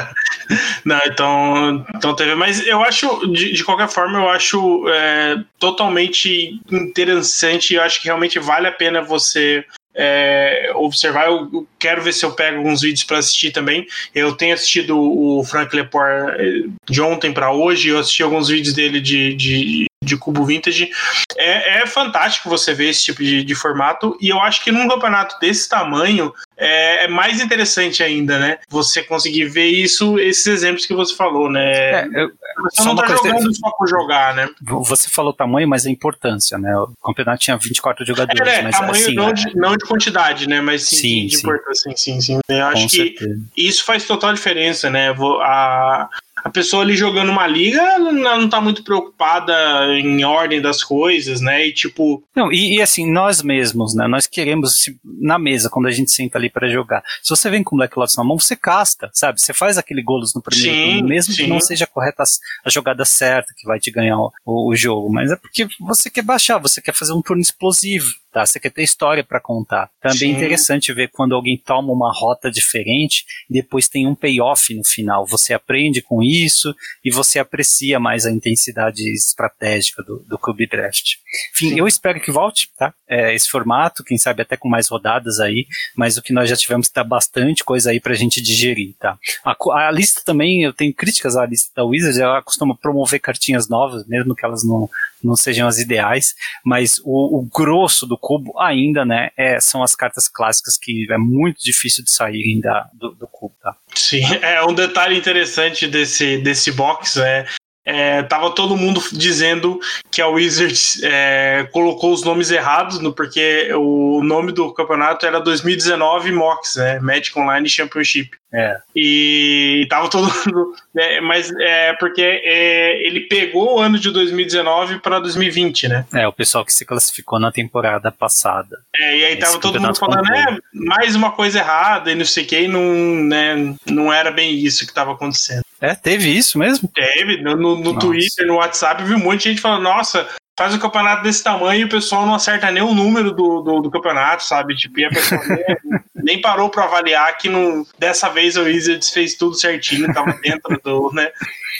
não, 0.86 0.98
então, 1.04 1.86
então 1.94 2.16
teve. 2.16 2.34
Mas 2.34 2.66
eu 2.66 2.82
acho, 2.82 3.26
de, 3.30 3.52
de 3.52 3.62
qualquer 3.62 3.88
forma, 3.88 4.18
eu 4.18 4.30
acho 4.30 4.88
é, 4.88 5.44
totalmente 5.58 6.58
interessante. 6.72 7.74
Eu 7.74 7.82
acho 7.82 8.00
que 8.00 8.06
realmente 8.06 8.38
vale 8.38 8.68
a 8.68 8.72
pena 8.72 9.02
você 9.02 9.66
é, 9.94 10.72
observar. 10.76 11.26
Eu 11.26 11.68
quero 11.78 12.00
ver 12.00 12.14
se 12.14 12.24
eu 12.24 12.32
pego 12.32 12.56
alguns 12.56 12.80
vídeos 12.80 13.04
para 13.04 13.18
assistir 13.18 13.52
também. 13.52 13.86
Eu 14.14 14.32
tenho 14.34 14.54
assistido 14.54 14.98
o 14.98 15.44
Frank 15.44 15.76
Lepore 15.76 16.30
é, 16.38 16.62
de 16.88 17.02
ontem 17.02 17.34
para 17.34 17.52
hoje. 17.52 17.90
Eu 17.90 17.98
assisti 17.98 18.22
alguns 18.22 18.48
vídeos 18.48 18.74
dele 18.74 18.98
de, 18.98 19.34
de, 19.34 19.89
de 20.02 20.16
cubo 20.16 20.44
vintage. 20.44 20.90
É, 21.36 21.82
é 21.82 21.86
fantástico 21.86 22.48
você 22.48 22.72
ver 22.72 22.88
esse 22.88 23.02
tipo 23.04 23.22
de, 23.22 23.44
de, 23.44 23.54
formato. 23.54 24.16
E 24.20 24.30
eu 24.30 24.40
acho 24.40 24.64
que 24.64 24.72
num 24.72 24.88
campeonato 24.88 25.38
desse 25.38 25.68
tamanho 25.68 26.32
é, 26.56 27.04
é, 27.04 27.08
mais 27.08 27.40
interessante 27.40 28.02
ainda, 28.02 28.38
né? 28.38 28.58
Você 28.68 29.02
conseguir 29.02 29.44
ver 29.46 29.66
isso, 29.66 30.18
esses 30.18 30.46
exemplos 30.46 30.86
que 30.86 30.94
você 30.94 31.14
falou, 31.14 31.50
né? 31.50 31.70
É, 31.70 32.08
eu, 32.14 32.30
você 32.72 32.82
não 32.82 32.96
tá 32.96 33.06
jogando 33.06 33.54
só 33.54 33.70
por 33.70 33.86
jogar, 33.86 34.34
né? 34.34 34.48
Você 34.62 35.08
falou 35.10 35.34
tamanho, 35.34 35.68
mas 35.68 35.84
a 35.84 35.90
importância, 35.90 36.56
né? 36.56 36.74
O 36.76 36.94
campeonato 37.04 37.42
tinha 37.42 37.58
24 37.58 38.04
jogadores. 38.06 38.40
É, 38.40 38.62
mas, 38.62 38.76
tamanho 38.76 38.92
assim, 38.92 39.14
não, 39.14 39.32
de, 39.32 39.56
não 39.56 39.76
de 39.76 39.84
quantidade, 39.84 40.48
né? 40.48 40.62
Mas 40.62 40.84
sim, 40.84 40.96
sim 40.96 41.26
de 41.26 41.36
sim. 41.36 41.42
importância. 41.46 41.90
Sim, 41.90 41.96
sim, 41.96 42.20
sim. 42.20 42.40
Eu 42.48 42.66
acho 42.66 42.82
Com 42.82 42.88
que 42.88 42.96
certeza. 42.96 43.40
isso 43.56 43.84
faz 43.84 44.06
total 44.06 44.32
diferença, 44.32 44.88
né? 44.88 45.14
A, 45.42 46.08
a 46.42 46.50
pessoa 46.50 46.82
ali 46.82 46.96
jogando 46.96 47.30
uma 47.30 47.46
liga, 47.46 47.80
ela 47.80 48.12
não 48.12 48.48
tá 48.48 48.60
muito 48.60 48.82
preocupada 48.82 49.52
em 49.94 50.24
ordem 50.24 50.60
das 50.60 50.82
coisas, 50.82 51.40
né? 51.40 51.66
E 51.66 51.72
tipo. 51.72 52.22
Não, 52.34 52.52
e, 52.52 52.76
e 52.76 52.82
assim, 52.82 53.10
nós 53.10 53.42
mesmos, 53.42 53.94
né? 53.94 54.06
Nós 54.06 54.26
queremos, 54.26 54.86
na 55.04 55.38
mesa, 55.38 55.68
quando 55.70 55.86
a 55.86 55.90
gente 55.90 56.10
senta 56.10 56.38
ali 56.38 56.50
para 56.50 56.68
jogar, 56.68 57.02
se 57.22 57.30
você 57.30 57.50
vem 57.50 57.62
com 57.62 57.76
Black 57.76 57.98
Lotus 57.98 58.16
na 58.16 58.24
mão, 58.24 58.38
você 58.38 58.56
casta, 58.56 59.10
sabe? 59.12 59.40
Você 59.40 59.52
faz 59.52 59.78
aquele 59.78 60.02
golos 60.02 60.34
no 60.34 60.42
primeiro 60.42 60.76
sim, 60.76 60.92
turno, 60.92 61.08
mesmo 61.08 61.34
sim. 61.34 61.44
que 61.44 61.48
não 61.48 61.60
seja 61.60 61.86
correta 61.86 62.22
a, 62.22 62.26
a, 62.64 62.70
jogada 62.70 63.04
certa 63.04 63.52
que 63.56 63.66
vai 63.66 63.78
te 63.78 63.90
ganhar 63.90 64.18
o, 64.18 64.32
o, 64.44 64.70
o 64.70 64.76
jogo, 64.76 65.12
mas 65.12 65.30
é 65.30 65.36
porque 65.36 65.66
você 65.80 66.10
quer 66.10 66.22
baixar, 66.22 66.58
você 66.58 66.80
quer 66.80 66.94
fazer 66.94 67.12
um 67.12 67.22
turno 67.22 67.42
explosivo 67.42 68.06
tá? 68.32 68.46
Você 68.46 68.58
quer 68.58 68.70
ter 68.70 68.82
história 68.82 69.24
para 69.24 69.40
contar. 69.40 69.90
Também 70.00 70.32
é 70.32 70.36
interessante 70.36 70.92
ver 70.92 71.08
quando 71.08 71.34
alguém 71.34 71.56
toma 71.58 71.92
uma 71.92 72.12
rota 72.12 72.50
diferente 72.50 73.24
e 73.48 73.54
depois 73.54 73.88
tem 73.88 74.06
um 74.06 74.14
payoff 74.14 74.74
no 74.74 74.84
final. 74.84 75.26
Você 75.26 75.52
aprende 75.52 76.02
com 76.02 76.22
isso 76.22 76.74
e 77.04 77.10
você 77.10 77.38
aprecia 77.38 77.98
mais 77.98 78.26
a 78.26 78.30
intensidade 78.30 79.02
estratégica 79.12 80.02
do, 80.02 80.24
do 80.28 80.38
Club 80.38 80.60
Draft. 80.68 81.16
Enfim, 81.54 81.70
Sim. 81.70 81.78
eu 81.78 81.86
espero 81.86 82.20
que 82.20 82.30
volte, 82.30 82.68
tá? 82.76 82.94
É, 83.08 83.34
esse 83.34 83.48
formato, 83.48 84.04
quem 84.04 84.18
sabe 84.18 84.42
até 84.42 84.56
com 84.56 84.68
mais 84.68 84.88
rodadas 84.88 85.40
aí, 85.40 85.66
mas 85.96 86.16
o 86.16 86.22
que 86.22 86.32
nós 86.32 86.48
já 86.48 86.56
tivemos 86.56 86.88
tá 86.88 87.02
bastante 87.02 87.64
coisa 87.64 87.90
aí 87.90 88.00
pra 88.00 88.14
gente 88.14 88.40
digerir, 88.40 88.94
tá? 88.98 89.18
A, 89.44 89.56
a 89.86 89.90
lista 89.90 90.22
também, 90.24 90.62
eu 90.62 90.72
tenho 90.72 90.94
críticas 90.94 91.36
à 91.36 91.46
lista 91.46 91.70
da 91.74 91.84
Wizards, 91.84 92.18
ela 92.18 92.42
costuma 92.42 92.76
promover 92.76 93.20
cartinhas 93.20 93.68
novas, 93.68 94.06
mesmo 94.06 94.34
que 94.34 94.44
elas 94.44 94.64
não, 94.64 94.88
não 95.22 95.36
sejam 95.36 95.66
as 95.68 95.78
ideais, 95.78 96.34
mas 96.64 96.98
o, 97.04 97.38
o 97.38 97.48
grosso 97.52 98.06
do 98.06 98.18
cubo 98.18 98.58
ainda, 98.58 99.04
né, 99.04 99.30
é, 99.36 99.60
são 99.60 99.82
as 99.82 99.94
cartas 99.94 100.28
clássicas 100.28 100.76
que 100.76 101.06
é 101.10 101.18
muito 101.18 101.62
difícil 101.62 102.04
de 102.04 102.10
saírem 102.10 102.60
da, 102.60 102.88
do, 102.94 103.10
do 103.12 103.26
cubo, 103.26 103.54
tá? 103.62 103.74
Sim, 103.94 104.22
é 104.42 104.62
um 104.64 104.74
detalhe 104.74 105.16
interessante 105.16 105.86
desse, 105.86 106.38
desse 106.38 106.72
box 106.72 107.18
é 107.18 107.46
é, 107.84 108.22
tava 108.24 108.54
todo 108.54 108.76
mundo 108.76 109.02
dizendo 109.12 109.78
que 110.10 110.20
a 110.20 110.28
Wizards 110.28 111.00
é, 111.02 111.66
colocou 111.72 112.12
os 112.12 112.22
nomes 112.22 112.50
errados, 112.50 113.00
no, 113.00 113.12
porque 113.12 113.72
o 113.74 114.22
nome 114.22 114.52
do 114.52 114.72
campeonato 114.72 115.24
era 115.24 115.40
2019 115.40 116.32
MOX, 116.32 116.76
né? 116.76 116.98
Magic 117.00 117.36
Online 117.38 117.68
Championship. 117.68 118.30
É. 118.52 118.78
E 118.94 119.86
tava 119.88 120.10
todo 120.10 120.24
mundo. 120.24 120.74
É, 120.96 121.20
mas 121.20 121.50
é 121.60 121.92
porque 121.94 122.20
é, 122.22 123.06
ele 123.06 123.20
pegou 123.20 123.76
o 123.76 123.80
ano 123.80 123.98
de 123.98 124.10
2019 124.10 124.98
para 124.98 125.20
2020, 125.20 125.88
né? 125.88 126.04
É, 126.12 126.26
o 126.26 126.32
pessoal 126.32 126.64
que 126.64 126.72
se 126.72 126.84
classificou 126.84 127.38
na 127.38 127.52
temporada 127.52 128.10
passada. 128.10 128.78
É, 128.96 129.18
e 129.18 129.24
aí 129.24 129.36
tava 129.36 129.58
todo 129.58 129.80
mundo 129.80 129.96
falando, 129.96 130.32
é, 130.32 130.58
mais 130.74 131.14
uma 131.14 131.30
coisa 131.30 131.60
errada 131.60 132.10
e 132.10 132.14
não 132.14 132.24
sei 132.24 132.44
o 132.44 132.46
que, 132.46 132.68
não, 132.68 132.82
né, 133.24 133.74
não 133.86 134.12
era 134.12 134.30
bem 134.30 134.52
isso 134.52 134.86
que 134.86 134.92
tava 134.92 135.12
acontecendo. 135.12 135.62
É, 135.80 135.94
teve 135.94 136.28
isso 136.28 136.58
mesmo? 136.58 136.90
Teve, 136.94 137.42
no, 137.42 137.56
no 137.56 137.98
Twitter, 137.98 138.46
no 138.46 138.56
WhatsApp, 138.56 139.02
vi 139.02 139.14
um 139.14 139.18
monte 139.18 139.44
de 139.44 139.48
gente 139.50 139.60
falando, 139.60 139.82
nossa, 139.82 140.28
faz 140.58 140.74
um 140.74 140.78
campeonato 140.78 141.22
desse 141.22 141.42
tamanho 141.42 141.80
e 141.80 141.84
o 141.84 141.88
pessoal 141.88 142.26
não 142.26 142.34
acerta 142.34 142.70
nem 142.70 142.82
o 142.82 142.92
número 142.92 143.32
do, 143.32 143.62
do, 143.62 143.80
do 143.80 143.90
campeonato, 143.90 144.44
sabe? 144.44 144.76
Tipo, 144.76 145.00
e 145.00 145.04
a 145.06 145.08
pessoa 145.08 145.40
nem, 145.46 146.00
nem 146.14 146.40
parou 146.42 146.68
para 146.68 146.84
avaliar 146.84 147.34
que 147.38 147.48
não, 147.48 147.86
dessa 147.98 148.28
vez 148.28 148.58
o 148.58 148.64
Wizards 148.64 149.08
fez 149.08 149.36
tudo 149.36 149.54
certinho, 149.54 150.12
tava 150.12 150.32
dentro 150.42 150.78
do, 150.84 151.10
né? 151.14 151.30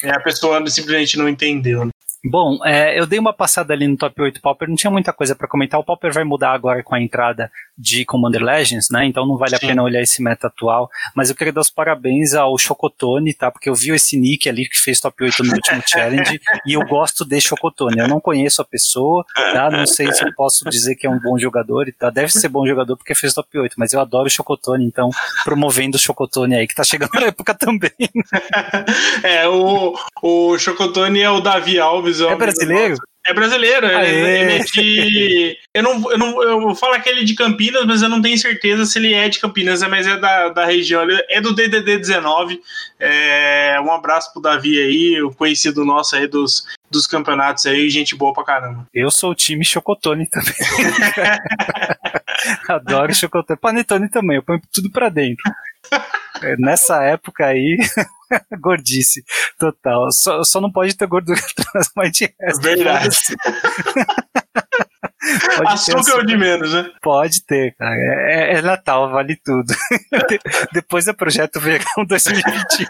E 0.02 0.08
a 0.08 0.18
pessoa 0.20 0.66
simplesmente 0.66 1.18
não 1.18 1.28
entendeu, 1.28 1.84
né? 1.84 1.90
Bom, 2.22 2.58
é, 2.66 3.00
eu 3.00 3.06
dei 3.06 3.18
uma 3.18 3.32
passada 3.32 3.72
ali 3.72 3.88
no 3.88 3.96
top 3.96 4.20
8 4.20 4.42
Popper, 4.42 4.68
não 4.68 4.76
tinha 4.76 4.90
muita 4.90 5.10
coisa 5.10 5.34
para 5.34 5.48
comentar. 5.48 5.80
O 5.80 5.84
Popper 5.84 6.12
vai 6.12 6.22
mudar 6.22 6.52
agora 6.52 6.82
com 6.82 6.94
a 6.94 7.00
entrada 7.00 7.50
de 7.78 8.04
Commander 8.04 8.42
Legends, 8.42 8.88
né? 8.90 9.06
Então 9.06 9.26
não 9.26 9.38
vale 9.38 9.56
Sim. 9.56 9.56
a 9.56 9.68
pena 9.68 9.82
olhar 9.82 10.02
esse 10.02 10.22
meta 10.22 10.48
atual. 10.48 10.90
Mas 11.16 11.30
eu 11.30 11.36
queria 11.36 11.52
dar 11.52 11.62
os 11.62 11.70
parabéns 11.70 12.34
ao 12.34 12.58
Chocotone, 12.58 13.32
tá? 13.32 13.50
Porque 13.50 13.70
eu 13.70 13.74
vi 13.74 13.90
esse 13.92 14.18
nick 14.18 14.50
ali 14.50 14.68
que 14.68 14.76
fez 14.76 15.00
top 15.00 15.24
8 15.24 15.42
no 15.44 15.54
último 15.54 15.82
challenge 15.88 16.38
e 16.66 16.74
eu 16.74 16.84
gosto 16.86 17.24
de 17.24 17.40
Chocotone. 17.40 17.98
Eu 17.98 18.08
não 18.08 18.20
conheço 18.20 18.60
a 18.60 18.66
pessoa, 18.66 19.24
tá? 19.34 19.70
Não 19.70 19.86
sei 19.86 20.12
se 20.12 20.22
eu 20.22 20.32
posso 20.34 20.68
dizer 20.68 20.96
que 20.96 21.06
é 21.06 21.10
um 21.10 21.18
bom 21.18 21.38
jogador, 21.38 21.90
tá? 21.98 22.10
Deve 22.10 22.30
ser 22.30 22.48
bom 22.48 22.66
jogador 22.66 22.98
porque 22.98 23.14
fez 23.14 23.32
top 23.32 23.58
8, 23.58 23.74
mas 23.78 23.94
eu 23.94 24.00
adoro 24.00 24.26
o 24.26 24.30
Chocotone, 24.30 24.84
então 24.84 25.08
promovendo 25.42 25.96
o 25.96 26.00
Chocotone 26.00 26.54
aí, 26.54 26.66
que 26.66 26.74
tá 26.74 26.84
chegando 26.84 27.12
na 27.14 27.28
época 27.28 27.54
também. 27.54 27.90
é, 29.24 29.48
o, 29.48 29.94
o 30.22 30.58
Chocotone 30.58 31.20
é 31.20 31.30
o 31.30 31.40
Davi 31.40 31.80
Alves 31.80 32.09
é 32.18 32.36
brasileiro? 32.36 32.96
É 33.26 33.34
brasileiro, 33.34 33.86
ele, 33.86 34.08
ele, 34.08 34.52
é 34.54 34.58
de. 34.60 35.58
Eu 35.74 35.82
não, 35.82 36.10
eu 36.10 36.18
não 36.18 36.42
eu 36.42 36.60
vou 36.62 36.74
falar 36.74 37.00
que 37.00 37.08
ele 37.08 37.20
é 37.20 37.24
de 37.24 37.34
Campinas, 37.34 37.84
mas 37.84 38.00
eu 38.00 38.08
não 38.08 38.22
tenho 38.22 38.36
certeza 38.38 38.86
se 38.86 38.98
ele 38.98 39.12
é 39.12 39.28
de 39.28 39.38
Campinas, 39.38 39.82
mas 39.82 40.06
é 40.06 40.16
da, 40.16 40.48
da 40.48 40.64
região. 40.64 41.02
Ele 41.02 41.22
é 41.28 41.40
do 41.40 41.54
DDD 41.54 41.98
19. 41.98 42.60
É, 42.98 43.78
um 43.84 43.92
abraço 43.92 44.32
pro 44.32 44.40
Davi 44.40 44.80
aí, 44.80 45.22
o 45.22 45.30
conhecido 45.30 45.84
nosso 45.84 46.16
aí 46.16 46.26
dos, 46.26 46.64
dos 46.90 47.06
campeonatos 47.06 47.66
aí, 47.66 47.90
gente 47.90 48.16
boa 48.16 48.32
pra 48.32 48.42
caramba. 48.42 48.86
Eu 48.92 49.10
sou 49.10 49.32
o 49.32 49.34
time 49.34 49.64
Chocotone 49.66 50.26
também. 50.26 50.54
Adoro 52.68 53.14
Chocotone. 53.14 53.58
Panetone 53.58 54.08
também, 54.08 54.36
eu 54.36 54.42
ponho 54.42 54.60
tudo 54.72 54.90
pra 54.90 55.08
dentro. 55.08 55.42
É, 56.42 56.56
nessa 56.56 57.02
época 57.02 57.46
aí, 57.46 57.78
gordice 58.60 59.22
total. 59.58 60.10
Só, 60.10 60.42
só 60.42 60.60
não 60.60 60.70
pode 60.70 60.96
ter 60.96 61.06
gordura 61.06 61.40
trans, 61.54 61.90
mas 61.96 62.12
de 62.12 62.34
resto. 62.40 62.62
Verdade. 62.62 63.08
Açúcar 65.66 66.16
ou 66.16 66.24
de 66.24 66.36
menos, 66.36 66.72
né? 66.72 66.90
Pode 67.02 67.44
ter, 67.44 67.74
cara. 67.76 67.94
É, 67.94 68.54
é 68.54 68.62
Natal, 68.62 69.10
vale 69.10 69.36
tudo. 69.36 69.72
Depois 70.72 71.06
é 71.06 71.12
projeto 71.12 71.60
Verão 71.60 72.04
2021. 72.06 72.86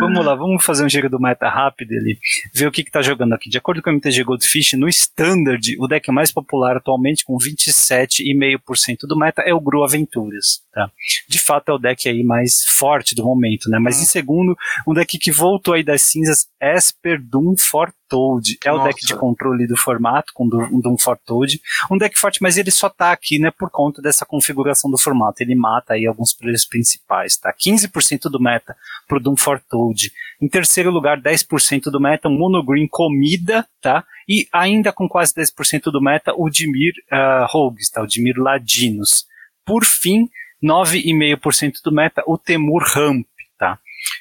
Vamos 0.00 0.24
lá, 0.24 0.34
vamos 0.34 0.64
fazer 0.64 0.84
um 0.84 0.88
giro 0.88 1.10
do 1.10 1.20
meta 1.20 1.48
rápido 1.48 1.92
ali, 1.92 2.18
ver 2.54 2.66
o 2.66 2.72
que, 2.72 2.84
que 2.84 2.90
tá 2.90 3.02
jogando 3.02 3.34
aqui. 3.34 3.50
De 3.50 3.58
acordo 3.58 3.82
com 3.82 3.90
o 3.90 3.92
MTG 3.92 4.22
Goldfish, 4.22 4.74
no 4.74 4.88
Standard, 4.88 5.76
o 5.78 5.88
deck 5.88 6.10
mais 6.10 6.30
popular 6.32 6.76
atualmente, 6.76 7.24
com 7.24 7.36
27,5% 7.36 9.06
do 9.08 9.16
meta, 9.16 9.42
é 9.42 9.52
o 9.52 9.60
Gru 9.60 9.84
Aventuras. 9.84 10.62
Tá? 10.72 10.88
De 11.28 11.38
fato 11.38 11.70
é 11.70 11.74
o 11.74 11.78
deck 11.78 12.08
aí 12.08 12.22
mais 12.22 12.62
forte 12.64 13.12
do 13.14 13.24
momento, 13.24 13.68
né? 13.68 13.78
Mas 13.80 14.00
em 14.00 14.04
segundo, 14.04 14.56
um 14.86 14.94
deck 14.94 15.18
que 15.18 15.32
voltou 15.32 15.74
aí 15.74 15.82
das 15.82 16.02
cinzas, 16.02 16.46
Esper 16.60 17.20
Doom 17.20 17.56
Fortold. 17.56 18.56
É 18.64 18.70
Nossa. 18.70 18.82
o 18.82 18.86
deck 18.86 19.04
de 19.04 19.16
controle 19.16 19.66
do 19.66 19.76
formato, 19.76 20.32
com 20.32 20.44
um 20.44 20.80
Doom 20.80 20.96
Fortold. 20.96 21.60
Um 21.90 21.98
deck 21.98 22.16
forte, 22.16 22.40
mas 22.40 22.56
ele 22.56 22.70
só 22.70 22.88
tá 22.88 23.10
aqui, 23.10 23.38
né, 23.38 23.50
por 23.50 23.68
conta 23.70 24.00
dessa 24.00 24.24
configuração 24.24 24.90
do 24.90 24.98
formato. 24.98 25.42
Ele 25.42 25.56
mata 25.56 25.94
aí 25.94 26.06
alguns 26.06 26.32
players 26.32 26.64
principais, 26.64 27.36
tá? 27.36 27.52
15% 27.52 28.30
do 28.30 28.40
meta 28.40 28.76
pro 29.08 29.18
Doom 29.18 29.36
Fortold. 29.40 30.12
Em 30.40 30.48
terceiro 30.48 30.90
lugar, 30.90 31.20
10% 31.20 31.90
do 31.90 32.00
meta, 32.00 32.28
Monogreen 32.28 32.88
Comida, 32.88 33.66
tá? 33.80 34.04
E 34.28 34.46
ainda 34.52 34.92
com 34.92 35.08
quase 35.08 35.34
10% 35.34 35.90
do 35.90 36.00
meta, 36.00 36.32
o 36.36 36.48
Dimir 36.48 36.92
uh, 37.12 37.46
Rogues, 37.48 37.90
tá? 37.90 38.02
O 38.02 38.06
Dimir 38.06 38.36
Ladinos. 38.38 39.26
Por 39.64 39.84
fim, 39.84 40.28
9,5% 40.62 41.74
do 41.84 41.92
meta, 41.92 42.22
o 42.26 42.38
Temur 42.38 42.82
Ramp, 42.86 43.26
tá? 43.58 43.78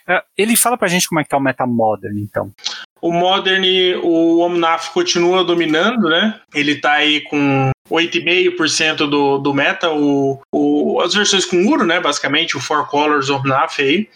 Uh, 0.07 0.21
ele 0.37 0.55
fala 0.55 0.77
pra 0.77 0.87
gente 0.87 1.07
como 1.07 1.19
é 1.19 1.23
que 1.23 1.29
tá 1.29 1.37
o 1.37 1.41
meta 1.41 1.65
Modern, 1.65 2.17
então. 2.17 2.51
O 3.01 3.13
Modern, 3.13 3.63
o 4.03 4.39
Omnaf 4.39 4.89
continua 4.89 5.43
dominando, 5.43 6.09
né? 6.09 6.39
Ele 6.53 6.75
tá 6.75 6.93
aí 6.93 7.21
com 7.21 7.71
8,5% 7.89 9.09
do, 9.09 9.37
do 9.37 9.53
meta, 9.53 9.89
o, 9.89 10.41
o, 10.53 11.01
as 11.01 11.13
versões 11.13 11.45
com 11.45 11.65
Uro, 11.65 11.85
né? 11.85 11.99
Basicamente, 11.99 12.57
o 12.57 12.59
Four 12.59 12.87
Colors 12.87 13.29
Omnaf 13.29 13.79
aí. 13.79 14.09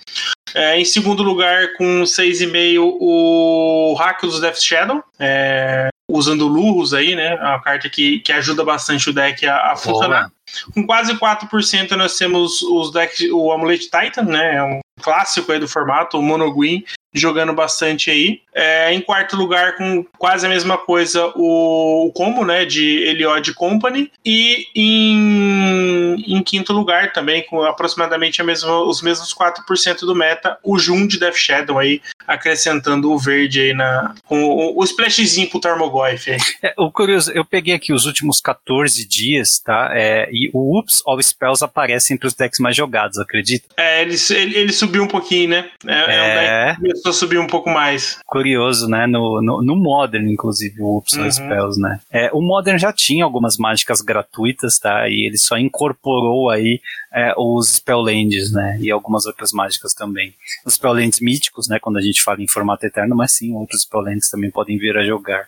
É, 0.54 0.80
em 0.80 0.86
segundo 0.86 1.24
lugar, 1.24 1.74
com 1.74 2.04
6,5%, 2.04 2.80
o 2.80 3.96
Hackles 3.98 4.40
Death 4.40 4.60
Shadow. 4.60 5.04
É, 5.20 5.90
usando 6.10 6.48
Lurros 6.48 6.94
aí, 6.94 7.16
né? 7.16 7.34
A 7.42 7.60
carta 7.60 7.90
que, 7.90 8.20
que 8.20 8.32
ajuda 8.32 8.64
bastante 8.64 9.10
o 9.10 9.14
deck 9.14 9.46
a, 9.46 9.72
a 9.72 9.76
funcionar. 9.76 10.32
Com 10.74 10.86
quase 10.86 11.14
4% 11.16 11.92
nós 11.92 12.18
temos 12.18 12.62
os 12.62 12.92
decks, 12.92 13.28
o 13.32 13.52
Amulet 13.52 13.90
Titan, 13.90 14.24
né? 14.24 14.56
É 14.56 14.64
um 14.64 14.80
clássico 15.02 15.52
aí 15.52 15.60
do 15.60 15.68
formato, 15.68 16.18
o 16.18 16.22
Mono 16.22 16.54
Green, 16.54 16.84
jogando 17.14 17.54
bastante 17.54 18.10
aí. 18.10 18.42
É, 18.56 18.94
em 18.94 19.02
quarto 19.02 19.36
lugar, 19.36 19.76
com 19.76 20.06
quase 20.18 20.46
a 20.46 20.50
mesma 20.50 20.78
coisa, 20.78 21.32
o, 21.36 22.08
o 22.08 22.12
combo 22.12 22.46
né, 22.46 22.66
de 22.66 23.04
Eliod 23.04 23.54
Company. 23.54 24.12
E 24.26 24.68
em, 24.76 26.16
em 26.28 26.44
quinto 26.44 26.74
lugar, 26.74 27.14
também, 27.14 27.44
com 27.44 27.64
aproximadamente 27.64 28.42
a 28.42 28.44
mesma, 28.44 28.84
os 28.84 29.02
mesmos 29.02 29.34
4% 29.34 30.00
do 30.02 30.16
meta, 30.16 30.58
o 30.64 30.78
Jun 30.78 31.08
de 31.08 31.20
Death 31.20 31.36
Shadow 31.36 31.80
aí, 31.80 32.02
acrescentando 32.28 33.12
o 33.12 33.18
verde 33.18 33.62
aí 33.62 33.74
na. 33.74 34.14
com 34.26 34.44
o, 34.44 34.80
o 34.80 34.84
splashzinho 34.84 35.50
pro 35.50 35.60
Tarmogoyf 35.60 36.32
aí. 36.32 36.38
É, 36.64 36.74
o 36.78 36.92
curioso, 36.92 37.32
eu 37.32 37.44
peguei 37.44 37.74
aqui 37.74 37.92
os 37.92 38.06
últimos 38.06 38.40
14 38.40 39.06
dias, 39.08 39.60
tá? 39.60 39.92
É, 39.94 40.30
e 40.32 40.50
o 40.54 40.78
Oops 40.78 41.02
All 41.06 41.22
Spells 41.22 41.64
aparece 41.64 42.14
entre 42.14 42.26
os 42.26 42.34
decks 42.34 42.60
mais 42.60 42.76
jogados, 42.76 43.18
acredita? 43.18 43.68
É, 43.76 44.02
ele, 44.02 44.16
ele, 44.30 44.58
ele 44.58 44.72
subiu 44.72 45.04
um 45.04 45.08
pouquinho, 45.08 45.50
né? 45.50 45.70
É, 45.86 45.94
é. 45.94 46.16
é 46.16 46.22
um 46.22 46.82
deck 46.82 47.03
começou 47.04 47.10
a 47.10 47.14
subir 47.14 47.38
um 47.38 47.48
pouco 47.48 47.70
mais. 47.70 48.18
Curioso, 48.26 48.88
né? 48.88 49.06
No, 49.06 49.42
no, 49.42 49.62
no 49.62 49.76
Modern, 49.76 50.28
inclusive, 50.30 50.82
o 50.82 50.86
All 50.86 51.04
uhum. 51.14 51.32
Spells, 51.32 51.80
né? 51.80 52.00
É, 52.10 52.30
o 52.32 52.42
Modern 52.42 52.78
já 52.78 52.94
tinha 52.94 53.26
algumas 53.26 53.58
mágicas 53.58 54.00
gratuitas, 54.02 54.80
tá? 54.80 55.10
E 55.10 55.28
ele 55.28 55.38
só 55.38 55.58
incorporou 55.58 56.50
aí 56.50 56.80
é, 57.14 57.34
os 57.38 57.74
Spelllands, 57.74 58.52
né? 58.54 58.78
E 58.80 58.90
algumas 58.90 59.26
outras 59.26 59.52
mágicas 59.52 59.94
também. 59.94 60.34
Os 60.66 60.76
Spelllands 60.76 61.20
míticos, 61.20 61.68
né? 61.68 61.78
Quando 61.80 61.98
a 61.98 62.02
gente 62.02 62.22
fala 62.22 62.42
em 62.42 62.48
formato 62.48 62.86
eterno, 62.86 63.16
mas 63.16 63.34
sim, 63.34 63.54
outros 63.54 63.82
Spelllands 63.82 64.30
também 64.30 64.50
podem 64.50 64.78
vir 64.78 64.98
a 64.98 65.04
jogar. 65.04 65.48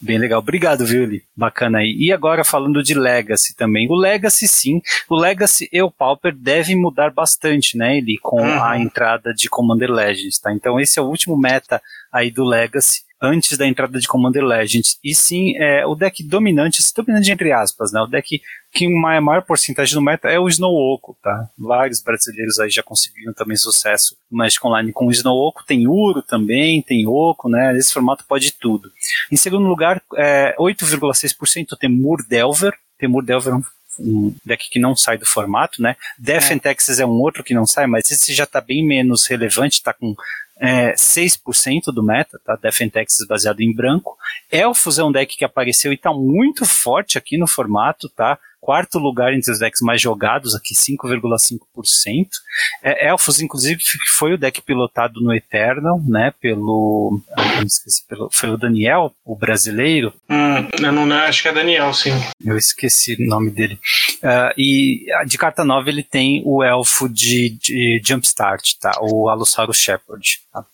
Bem 0.00 0.18
legal. 0.18 0.38
Obrigado, 0.38 0.84
viu, 0.84 1.04
Li? 1.04 1.22
Bacana 1.36 1.78
aí. 1.78 1.94
E 1.98 2.12
agora 2.12 2.44
falando 2.44 2.82
de 2.82 2.94
Legacy 2.94 3.54
também. 3.56 3.88
O 3.90 3.94
Legacy, 3.94 4.46
sim. 4.46 4.80
O 5.08 5.16
Legacy 5.16 5.68
e 5.72 5.82
o 5.82 5.90
Pauper 5.90 6.34
devem 6.34 6.76
mudar 6.76 7.10
bastante, 7.10 7.76
né, 7.76 7.98
Eli? 7.98 8.18
Com 8.18 8.42
uhum. 8.42 8.62
a 8.62 8.78
entrada 8.78 9.32
de 9.34 9.48
Commander 9.48 9.90
Legends, 9.90 10.38
tá? 10.38 10.52
Então 10.52 10.80
esse 10.80 10.98
é 10.98 11.02
o 11.02 11.06
último 11.06 11.36
meta 11.36 11.80
aí 12.12 12.30
do 12.30 12.44
Legacy 12.44 13.07
antes 13.20 13.56
da 13.58 13.66
entrada 13.66 13.98
de 13.98 14.06
Commander 14.06 14.44
Legends. 14.44 14.98
E 15.02 15.14
sim, 15.14 15.56
é, 15.56 15.84
o 15.86 15.94
deck 15.94 16.22
dominante, 16.22 16.82
dominante 16.94 17.30
entre 17.30 17.52
aspas, 17.52 17.92
né? 17.92 18.00
O 18.00 18.06
deck 18.06 18.40
que 18.72 18.86
a 18.86 19.20
maior 19.20 19.42
porcentagem 19.42 19.94
do 19.94 20.02
meta 20.02 20.28
é 20.28 20.38
o 20.38 20.48
Snow 20.48 20.74
Oco, 20.74 21.16
tá? 21.22 21.48
Vários 21.58 22.02
brasileiros 22.02 22.58
aí 22.60 22.70
já 22.70 22.82
conseguiram 22.82 23.32
também 23.32 23.56
sucesso 23.56 24.16
no 24.30 24.38
Magic 24.38 24.64
Online 24.66 24.92
com 24.92 25.06
o 25.06 25.10
Snow 25.10 25.36
Oco, 25.36 25.64
tem 25.66 25.86
Uro 25.86 26.22
também, 26.22 26.82
tem 26.82 27.06
Oco, 27.06 27.48
né? 27.48 27.76
Esse 27.76 27.92
formato 27.92 28.24
pode 28.28 28.52
tudo. 28.52 28.90
Em 29.32 29.36
segundo 29.36 29.66
lugar, 29.66 30.02
é, 30.16 30.54
8,6% 30.58 31.76
tem 31.78 31.90
Murdelver, 31.90 32.72
tem 32.98 33.08
Murdelver 33.08 33.54
um 33.54 33.62
um 34.00 34.34
deck 34.44 34.70
que 34.70 34.78
não 34.78 34.94
sai 34.94 35.18
do 35.18 35.26
formato, 35.26 35.82
né? 35.82 35.96
Death 36.18 36.50
é. 36.50 36.54
and 36.54 36.58
Texas 36.58 37.00
é 37.00 37.06
um 37.06 37.20
outro 37.20 37.42
que 37.42 37.54
não 37.54 37.66
sai, 37.66 37.86
mas 37.86 38.10
esse 38.10 38.32
já 38.32 38.44
está 38.44 38.60
bem 38.60 38.86
menos 38.86 39.26
relevante, 39.26 39.78
está 39.78 39.92
com 39.92 40.14
é, 40.60 40.92
6% 40.94 41.92
do 41.94 42.02
meta, 42.02 42.40
tá? 42.44 42.56
Defentex 42.56 43.18
baseado 43.28 43.60
em 43.60 43.74
branco. 43.74 44.16
Elfos 44.50 44.98
é 44.98 45.04
um 45.04 45.12
deck 45.12 45.36
que 45.36 45.44
apareceu 45.44 45.92
e 45.92 45.94
está 45.94 46.12
muito 46.12 46.64
forte 46.64 47.16
aqui 47.16 47.38
no 47.38 47.46
formato, 47.46 48.08
tá? 48.08 48.38
Quarto 48.60 48.98
lugar 48.98 49.32
entre 49.32 49.50
os 49.50 49.58
decks 49.58 49.80
mais 49.80 50.00
jogados, 50.00 50.54
aqui 50.54 50.74
5,5%. 50.74 52.28
É, 52.82 53.08
Elfos, 53.08 53.40
inclusive, 53.40 53.80
foi 54.16 54.34
o 54.34 54.38
deck 54.38 54.60
pilotado 54.62 55.20
no 55.20 55.34
Eternal, 55.34 56.00
né, 56.06 56.32
pelo, 56.40 57.20
ah, 57.36 57.62
esqueci, 57.64 58.06
pelo 58.06 58.28
foi 58.32 58.50
o 58.50 58.56
Daniel, 58.56 59.12
o 59.24 59.36
brasileiro. 59.36 60.12
Hum, 60.28 60.68
eu 60.82 60.92
não 60.92 61.10
acho 61.16 61.42
que 61.42 61.48
é 61.48 61.52
Daniel, 61.52 61.92
sim. 61.94 62.12
Eu 62.44 62.56
esqueci 62.56 63.14
o 63.14 63.28
nome 63.28 63.50
dele. 63.50 63.78
Uh, 64.22 64.52
e 64.56 65.06
de 65.26 65.38
carta 65.38 65.64
nova 65.64 65.88
ele 65.88 66.02
tem 66.02 66.42
o 66.44 66.62
Elfo 66.62 67.08
de, 67.08 67.56
de 67.60 68.00
Jumpstart, 68.04 68.74
tá, 68.80 68.92
o 69.00 69.28
Alossauro 69.28 69.72
Shepherd, 69.72 70.40
tá? 70.52 70.64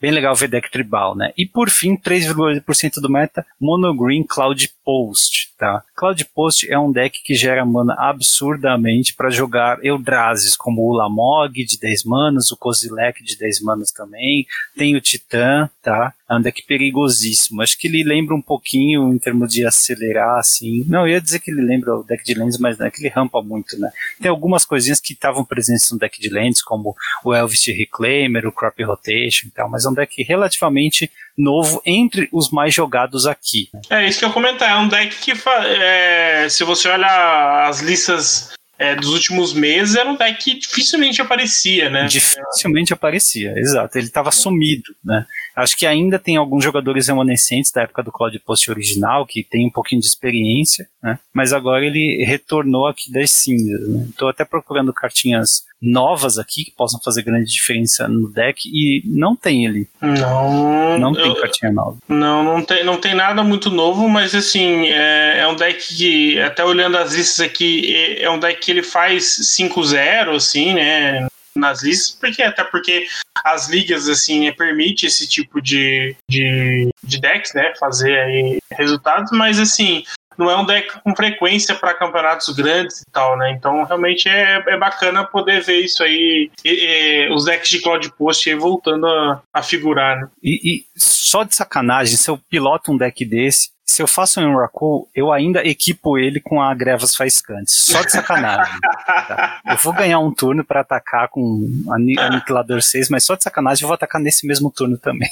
Bem 0.00 0.10
legal 0.10 0.34
ver 0.34 0.48
deck 0.48 0.70
tribal, 0.70 1.16
né? 1.16 1.32
E 1.36 1.46
por 1.46 1.70
fim, 1.70 1.96
3,8% 1.96 3.00
do 3.00 3.10
meta, 3.10 3.44
Mono 3.60 3.94
Green 3.96 4.22
Cloud 4.22 4.70
Post, 4.86 5.52
tá? 5.58 5.82
Cloud 5.96 6.24
Post 6.26 6.72
é 6.72 6.78
um 6.78 6.92
deck 6.92 7.20
que 7.24 7.34
gera 7.34 7.66
mana 7.66 7.92
absurdamente 7.98 9.12
para 9.14 9.30
jogar 9.30 9.84
Eldrazi's, 9.84 10.56
como 10.56 10.82
o 10.82 10.92
Lamog 10.92 11.52
de 11.64 11.76
10 11.76 12.04
manas, 12.04 12.52
o 12.52 12.56
Kozilek 12.56 13.24
de 13.24 13.36
10 13.36 13.62
manas 13.62 13.90
também, 13.90 14.46
tem 14.76 14.94
o 14.94 15.00
Titã, 15.00 15.68
tá? 15.82 16.14
É 16.30 16.34
um 16.34 16.40
deck 16.40 16.62
perigosíssimo. 16.66 17.62
Acho 17.62 17.76
que 17.76 17.88
ele 17.88 18.04
lembra 18.04 18.36
um 18.36 18.42
pouquinho 18.42 19.12
em 19.12 19.18
termos 19.18 19.52
de 19.52 19.66
acelerar, 19.66 20.38
assim. 20.38 20.84
Não, 20.86 21.00
eu 21.00 21.14
ia 21.14 21.20
dizer 21.20 21.40
que 21.40 21.50
ele 21.50 21.62
lembra 21.62 21.96
o 21.96 22.04
deck 22.04 22.22
de 22.24 22.34
Lands, 22.34 22.58
mas 22.58 22.78
não 22.78 22.86
é 22.86 22.90
que 22.90 23.00
ele 23.00 23.08
rampa 23.08 23.42
muito, 23.42 23.76
né? 23.78 23.90
Tem 24.20 24.30
algumas 24.30 24.64
coisinhas 24.64 25.00
que 25.00 25.14
estavam 25.14 25.44
presentes 25.44 25.90
no 25.90 25.98
deck 25.98 26.20
de 26.20 26.28
Lands, 26.28 26.62
como 26.62 26.94
o 27.24 27.34
Elvis 27.34 27.66
Reclaimer, 27.66 28.46
o 28.46 28.52
Crop 28.52 28.80
Rotation 28.84 29.48
e 29.48 29.50
tal, 29.50 29.68
mas 29.68 29.84
é 29.84 29.88
um 29.88 29.94
deck 29.94 30.22
relativamente 30.22 31.10
novo 31.36 31.82
entre 31.84 32.28
os 32.32 32.50
mais 32.50 32.72
jogados 32.72 33.26
aqui. 33.26 33.68
É 33.90 34.06
isso 34.06 34.18
que 34.18 34.24
eu 34.24 34.32
comentar. 34.32 34.70
É 34.70 34.76
um 34.76 34.88
deck 34.88 35.16
que, 35.16 35.32
é, 35.32 36.48
se 36.48 36.64
você 36.64 36.88
olha 36.88 37.66
as 37.68 37.80
listas 37.80 38.54
é, 38.78 38.94
dos 38.94 39.10
últimos 39.10 39.52
meses 39.52 39.96
era 39.96 40.08
um 40.08 40.16
deck 40.16 40.42
que 40.42 40.58
dificilmente 40.58 41.20
aparecia, 41.20 41.88
né? 41.90 42.06
Dificilmente 42.06 42.92
aparecia, 42.92 43.52
exato. 43.56 43.96
Ele 43.96 44.06
estava 44.06 44.30
sumido, 44.30 44.94
né? 45.04 45.26
Acho 45.56 45.76
que 45.76 45.86
ainda 45.86 46.18
tem 46.18 46.36
alguns 46.36 46.62
jogadores 46.62 47.08
remanescentes 47.08 47.72
da 47.72 47.82
época 47.82 48.02
do 48.02 48.12
Cloud 48.12 48.38
Post 48.40 48.70
original 48.70 49.26
que 49.26 49.42
tem 49.42 49.66
um 49.66 49.70
pouquinho 49.70 50.02
de 50.02 50.06
experiência, 50.06 50.86
né? 51.02 51.18
Mas 51.32 51.52
agora 51.52 51.84
ele 51.84 52.22
retornou 52.24 52.86
aqui 52.86 53.10
das 53.10 53.30
cinzas. 53.30 53.80
Estou 54.10 54.28
né? 54.28 54.32
até 54.34 54.44
procurando 54.44 54.92
cartinhas 54.92 55.64
novas 55.80 56.38
aqui 56.38 56.64
que 56.64 56.72
possam 56.72 57.00
fazer 57.02 57.22
grande 57.22 57.50
diferença 57.50 58.08
no 58.08 58.30
deck 58.30 58.66
e 58.66 59.02
não 59.06 59.34
tem 59.34 59.64
ele. 59.64 59.88
Não. 60.00 60.98
Não 60.98 61.12
tem 61.12 61.26
eu, 61.26 61.36
cartinha 61.36 61.72
nova. 61.72 61.96
Não, 62.08 62.42
não 62.42 62.62
tem, 62.62 62.84
não 62.84 62.98
tem 62.98 63.14
nada 63.14 63.42
muito 63.42 63.70
novo, 63.70 64.08
mas 64.08 64.34
assim, 64.34 64.86
é, 64.88 65.40
é 65.40 65.48
um 65.48 65.54
deck 65.54 65.94
que, 65.94 66.40
até 66.40 66.64
olhando 66.64 66.96
as 66.96 67.14
listas 67.14 67.40
aqui, 67.40 67.94
é, 67.94 68.24
é 68.24 68.30
um 68.30 68.38
deck 68.38 68.60
que 68.60 68.70
ele 68.70 68.82
faz 68.82 69.24
5-0, 69.58 70.34
assim, 70.34 70.74
né? 70.74 71.26
Nas 71.58 71.82
listas, 71.82 72.16
porque 72.18 72.42
até 72.42 72.64
porque 72.64 73.06
as 73.44 73.68
ligas 73.68 74.08
assim 74.08 74.50
permite 74.52 75.06
esse 75.06 75.26
tipo 75.28 75.60
de, 75.60 76.16
de, 76.28 76.88
de 77.02 77.20
decks, 77.20 77.54
né, 77.54 77.74
fazer 77.78 78.18
aí 78.18 78.58
resultados, 78.72 79.30
mas 79.32 79.58
assim 79.58 80.04
não 80.38 80.50
é 80.50 80.56
um 80.56 80.66
deck 80.66 81.00
com 81.00 81.16
frequência 81.16 81.74
para 81.74 81.94
campeonatos 81.94 82.54
grandes 82.54 83.00
e 83.00 83.10
tal, 83.10 83.36
né? 83.38 83.52
Então 83.52 83.84
realmente 83.84 84.28
é, 84.28 84.62
é 84.66 84.76
bacana 84.76 85.24
poder 85.24 85.62
ver 85.62 85.80
isso 85.80 86.02
aí, 86.02 86.50
e, 86.64 86.68
e, 86.68 87.34
os 87.34 87.44
decks 87.46 87.70
de 87.70 87.80
Cloud 87.80 88.12
Post 88.12 88.52
voltando 88.54 89.06
a, 89.06 89.42
a 89.52 89.62
figurar, 89.62 90.20
né? 90.20 90.28
E, 90.42 90.76
e, 90.76 90.84
só 90.96 91.42
de 91.42 91.54
sacanagem, 91.54 92.16
se 92.16 92.30
eu 92.30 92.38
piloto 92.50 92.92
um 92.92 92.96
deck 92.96 93.24
desse, 93.24 93.70
se 93.88 94.02
eu 94.02 94.08
faço 94.08 94.40
um 94.40 94.50
Enraku, 94.50 95.08
eu 95.14 95.32
ainda 95.32 95.64
equipo 95.64 96.18
ele 96.18 96.40
com 96.40 96.60
a 96.60 96.74
Grevas 96.74 97.14
Faiscantes. 97.14 97.72
Só 97.72 98.02
de 98.02 98.10
sacanagem. 98.10 98.74
tá? 99.28 99.60
Eu 99.64 99.76
vou 99.76 99.92
ganhar 99.92 100.18
um 100.18 100.34
turno 100.34 100.64
para 100.64 100.80
atacar 100.80 101.28
com 101.28 101.70
Aniquilador 102.18 102.82
6, 102.82 103.08
mas 103.08 103.24
só 103.24 103.36
de 103.36 103.44
sacanagem 103.44 103.84
eu 103.84 103.88
vou 103.88 103.94
atacar 103.94 104.20
nesse 104.20 104.44
mesmo 104.44 104.72
turno 104.72 104.98
também. 104.98 105.30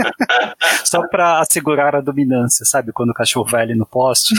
só 0.82 1.06
para 1.08 1.40
assegurar 1.40 1.94
a 1.94 2.00
dominância, 2.00 2.64
sabe? 2.64 2.90
Quando 2.90 3.10
o 3.10 3.14
cachorro 3.14 3.50
vai 3.50 3.62
ali 3.62 3.74
no 3.74 3.84
poste. 3.84 4.34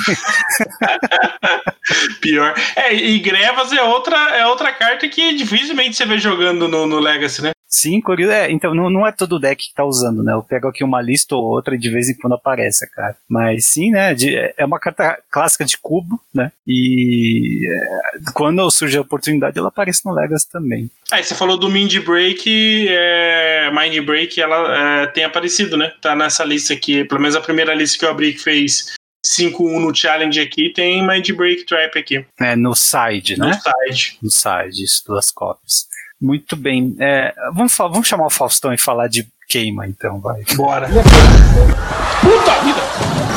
Pior. 2.19 2.55
É, 2.75 2.95
e 2.95 3.19
Grevas 3.19 3.71
é 3.71 3.83
outra, 3.83 4.17
é 4.35 4.47
outra 4.47 4.73
carta 4.73 5.07
que 5.07 5.35
dificilmente 5.35 5.95
você 5.95 6.05
vê 6.05 6.17
jogando 6.17 6.67
no, 6.67 6.87
no 6.87 6.97
Legacy, 6.99 7.43
né? 7.43 7.51
Sim, 7.67 7.99
curioso. 7.99 8.31
É, 8.31 8.51
então 8.51 8.73
não, 8.73 8.89
não 8.89 9.05
é 9.05 9.11
todo 9.11 9.39
deck 9.39 9.67
que 9.67 9.73
tá 9.73 9.83
usando, 9.83 10.23
né? 10.23 10.33
Eu 10.33 10.43
pego 10.43 10.67
aqui 10.67 10.83
uma 10.83 11.01
lista 11.01 11.35
ou 11.35 11.43
outra 11.43 11.75
e 11.75 11.77
de 11.77 11.89
vez 11.89 12.09
em 12.09 12.15
quando 12.15 12.33
aparece, 12.33 12.89
cara. 12.91 13.15
Mas 13.27 13.65
sim, 13.65 13.91
né? 13.91 14.13
De, 14.13 14.35
é 14.35 14.65
uma 14.65 14.79
carta 14.79 15.17
clássica 15.29 15.65
de 15.65 15.77
cubo, 15.77 16.19
né? 16.33 16.51
E 16.65 17.67
é, 17.67 18.31
quando 18.33 18.69
surge 18.71 18.97
a 18.97 19.01
oportunidade, 19.01 19.57
ela 19.57 19.67
aparece 19.67 20.05
no 20.05 20.13
Legacy 20.13 20.49
também. 20.49 20.89
Aí 21.11 21.23
você 21.23 21.35
falou 21.35 21.57
do 21.57 21.69
Mind 21.69 21.97
Break, 21.99 22.87
é, 22.89 23.69
Mind 23.71 24.05
Break, 24.05 24.39
ela 24.39 25.03
é, 25.03 25.07
tem 25.07 25.23
aparecido, 25.23 25.75
né? 25.75 25.91
Tá 26.01 26.15
nessa 26.15 26.43
lista 26.43 26.73
aqui, 26.73 27.03
pelo 27.05 27.21
menos 27.21 27.35
a 27.35 27.41
primeira 27.41 27.73
lista 27.73 27.97
que 27.97 28.05
eu 28.05 28.09
abri 28.09 28.33
que 28.33 28.39
fez 28.39 28.95
5-1 29.25 29.79
no 29.79 29.93
challenge 29.93 30.39
aqui, 30.39 30.71
tem 30.71 31.05
Mind 31.05 31.29
Break 31.31 31.65
Trap 31.65 31.97
aqui. 31.97 32.25
É, 32.39 32.55
no 32.55 32.75
side, 32.75 33.37
né? 33.39 33.47
No 33.47 33.53
side. 33.53 34.17
No 34.21 34.31
side, 34.31 34.83
isso, 34.83 35.03
duas 35.05 35.31
cópias. 35.31 35.87
Muito 36.21 36.55
bem. 36.55 36.95
É, 36.99 37.33
vamos, 37.53 37.75
vamos 37.77 38.07
chamar 38.07 38.25
o 38.25 38.29
Faustão 38.29 38.73
e 38.73 38.77
falar 38.77 39.07
de 39.07 39.27
queima, 39.47 39.85
então, 39.87 40.19
vai. 40.19 40.43
Bora. 40.55 40.87
Puta 40.87 42.59
vida! 42.63 42.81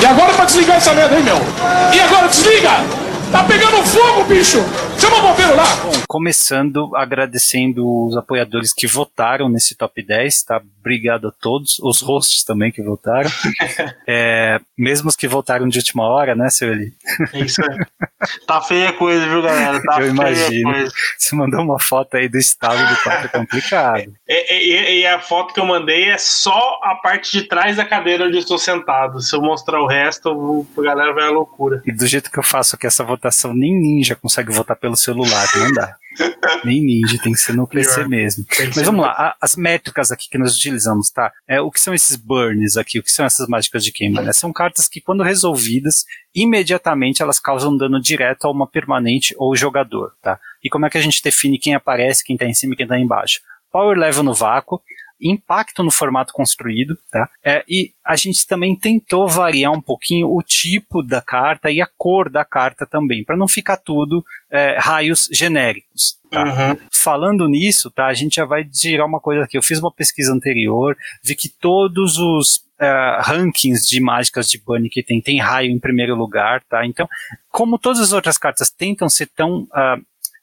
E 0.00 0.06
agora 0.06 0.32
pra 0.32 0.44
desligar 0.44 0.76
essa 0.76 0.94
merda 0.94 1.16
aí, 1.16 1.22
meu? 1.22 1.36
E 1.94 2.00
agora 2.00 2.28
desliga! 2.28 2.70
Tá 3.30 3.44
pegando 3.44 3.82
fogo, 3.84 4.24
bicho! 4.24 4.58
Chama 4.98 5.18
o 5.18 5.22
bombeiro 5.22 5.54
lá! 5.54 5.64
Bom, 5.76 5.92
começando 6.08 6.96
agradecendo 6.96 8.06
os 8.06 8.16
apoiadores 8.16 8.72
que 8.72 8.86
votaram 8.86 9.50
nesse 9.50 9.76
top 9.76 10.02
10, 10.02 10.42
tá? 10.44 10.62
Obrigado 10.80 11.28
a 11.28 11.30
todos, 11.30 11.78
os 11.80 12.00
hosts 12.00 12.42
também 12.42 12.72
que 12.72 12.82
votaram. 12.82 13.30
é, 14.08 14.58
mesmo 14.76 15.10
os 15.10 15.16
que 15.16 15.28
votaram 15.28 15.68
de 15.68 15.78
última 15.78 16.04
hora, 16.04 16.34
né, 16.34 16.48
seu 16.48 16.72
Eli? 16.72 16.94
É 17.34 17.40
isso 17.40 17.60
aí. 17.62 17.78
Tá 18.46 18.60
feia 18.60 18.88
a 18.88 18.92
coisa, 18.92 19.26
viu, 19.26 19.42
galera? 19.42 19.80
Tá 19.82 20.00
Eu 20.00 20.08
imagino. 20.08 20.72
Você 21.16 21.36
mandou 21.36 21.60
uma 21.60 21.78
foto 21.78 22.16
aí 22.16 22.28
do 22.28 22.38
estado 22.38 22.78
do 22.88 23.02
quarto 23.02 23.26
é 23.26 23.28
complicado. 23.28 24.12
E, 24.26 24.54
e, 24.98 25.00
e, 25.00 25.06
a 25.06 25.20
foto 25.20 25.54
que 25.54 25.60
eu 25.60 25.66
mandei 25.66 26.10
é 26.10 26.18
só 26.18 26.80
a 26.82 26.96
parte 26.96 27.30
de 27.30 27.42
trás 27.46 27.76
da 27.76 27.84
cadeira 27.84 28.24
onde 28.24 28.36
eu 28.36 28.40
estou 28.40 28.58
sentado. 28.58 29.20
Se 29.20 29.36
eu 29.36 29.40
mostrar 29.40 29.80
o 29.80 29.86
resto, 29.86 30.66
a 30.76 30.82
galera 30.82 31.12
vai 31.12 31.28
à 31.28 31.30
loucura. 31.30 31.82
E 31.86 31.92
do 31.92 32.06
jeito 32.06 32.30
que 32.30 32.38
eu 32.38 32.42
faço 32.42 32.74
aqui 32.74 32.86
essa 32.86 33.04
votação, 33.04 33.17
nem 33.54 33.78
ninja 33.78 34.14
consegue 34.14 34.52
votar 34.52 34.76
pelo 34.76 34.96
celular, 34.96 35.46
não 35.56 35.72
dá. 35.72 35.96
Nem 36.64 36.82
ninja, 36.82 37.18
tem 37.22 37.32
que 37.32 37.38
ser 37.38 37.54
no 37.54 37.66
PC 37.66 37.94
Pior. 37.94 38.08
mesmo. 38.08 38.44
Mas 38.74 38.84
vamos 38.84 39.02
lá, 39.02 39.12
a, 39.12 39.36
as 39.40 39.56
métricas 39.56 40.10
aqui 40.10 40.28
que 40.28 40.38
nós 40.38 40.56
utilizamos, 40.56 41.10
tá? 41.10 41.32
É, 41.46 41.60
o 41.60 41.70
que 41.70 41.80
são 41.80 41.94
esses 41.94 42.16
burns 42.16 42.76
aqui? 42.76 42.98
O 42.98 43.02
que 43.02 43.10
são 43.10 43.24
essas 43.24 43.46
mágicas 43.46 43.84
de 43.84 43.92
queima? 43.92 44.20
Né? 44.20 44.32
São 44.32 44.52
cartas 44.52 44.88
que, 44.88 45.00
quando 45.00 45.22
resolvidas, 45.22 46.04
imediatamente 46.34 47.22
elas 47.22 47.38
causam 47.38 47.76
dano 47.76 48.00
direto 48.00 48.46
a 48.46 48.50
uma 48.50 48.66
permanente 48.66 49.34
ou 49.38 49.54
jogador, 49.54 50.12
tá? 50.20 50.40
E 50.62 50.68
como 50.68 50.86
é 50.86 50.90
que 50.90 50.98
a 50.98 51.02
gente 51.02 51.22
define 51.22 51.58
quem 51.58 51.74
aparece, 51.74 52.24
quem 52.24 52.36
tá 52.36 52.46
em 52.46 52.54
cima 52.54 52.74
e 52.74 52.76
quem 52.76 52.86
tá 52.86 52.98
embaixo? 52.98 53.40
Power 53.70 53.96
level 53.96 54.22
no 54.22 54.34
vácuo, 54.34 54.80
impacto 55.20 55.82
no 55.82 55.90
formato 55.90 56.32
construído, 56.32 56.96
tá? 57.10 57.28
É, 57.44 57.64
e 57.68 57.92
a 58.04 58.16
gente 58.16 58.46
também 58.46 58.76
tentou 58.76 59.28
variar 59.28 59.72
um 59.72 59.80
pouquinho 59.80 60.28
o 60.28 60.42
tipo 60.42 61.02
da 61.02 61.20
carta 61.20 61.70
e 61.70 61.80
a 61.80 61.88
cor 61.96 62.30
da 62.30 62.44
carta 62.44 62.86
também, 62.86 63.24
para 63.24 63.36
não 63.36 63.48
ficar 63.48 63.76
tudo 63.76 64.24
é, 64.50 64.78
raios 64.78 65.28
genéricos. 65.32 66.18
Tá? 66.30 66.44
Uhum. 66.44 66.78
Falando 66.92 67.48
nisso, 67.48 67.90
tá? 67.90 68.06
A 68.06 68.14
gente 68.14 68.36
já 68.36 68.44
vai 68.44 68.68
girar 68.72 69.06
uma 69.06 69.20
coisa 69.20 69.44
aqui. 69.44 69.56
Eu 69.56 69.62
fiz 69.62 69.78
uma 69.78 69.92
pesquisa 69.92 70.32
anterior, 70.32 70.96
vi 71.22 71.34
que 71.34 71.48
todos 71.48 72.18
os 72.18 72.66
Uh, 72.80 73.18
rankings 73.22 73.88
de 73.88 74.00
mágicas 74.00 74.48
de 74.48 74.56
Bunny 74.56 74.88
que 74.88 75.02
tem, 75.02 75.20
tem 75.20 75.40
raio 75.40 75.68
em 75.68 75.80
primeiro 75.80 76.14
lugar, 76.14 76.62
tá? 76.68 76.86
Então, 76.86 77.08
como 77.50 77.76
todas 77.76 77.98
as 77.98 78.12
outras 78.12 78.38
cartas 78.38 78.70
tentam 78.70 79.08
ser 79.08 79.26
tão 79.34 79.62
uh, 79.62 80.00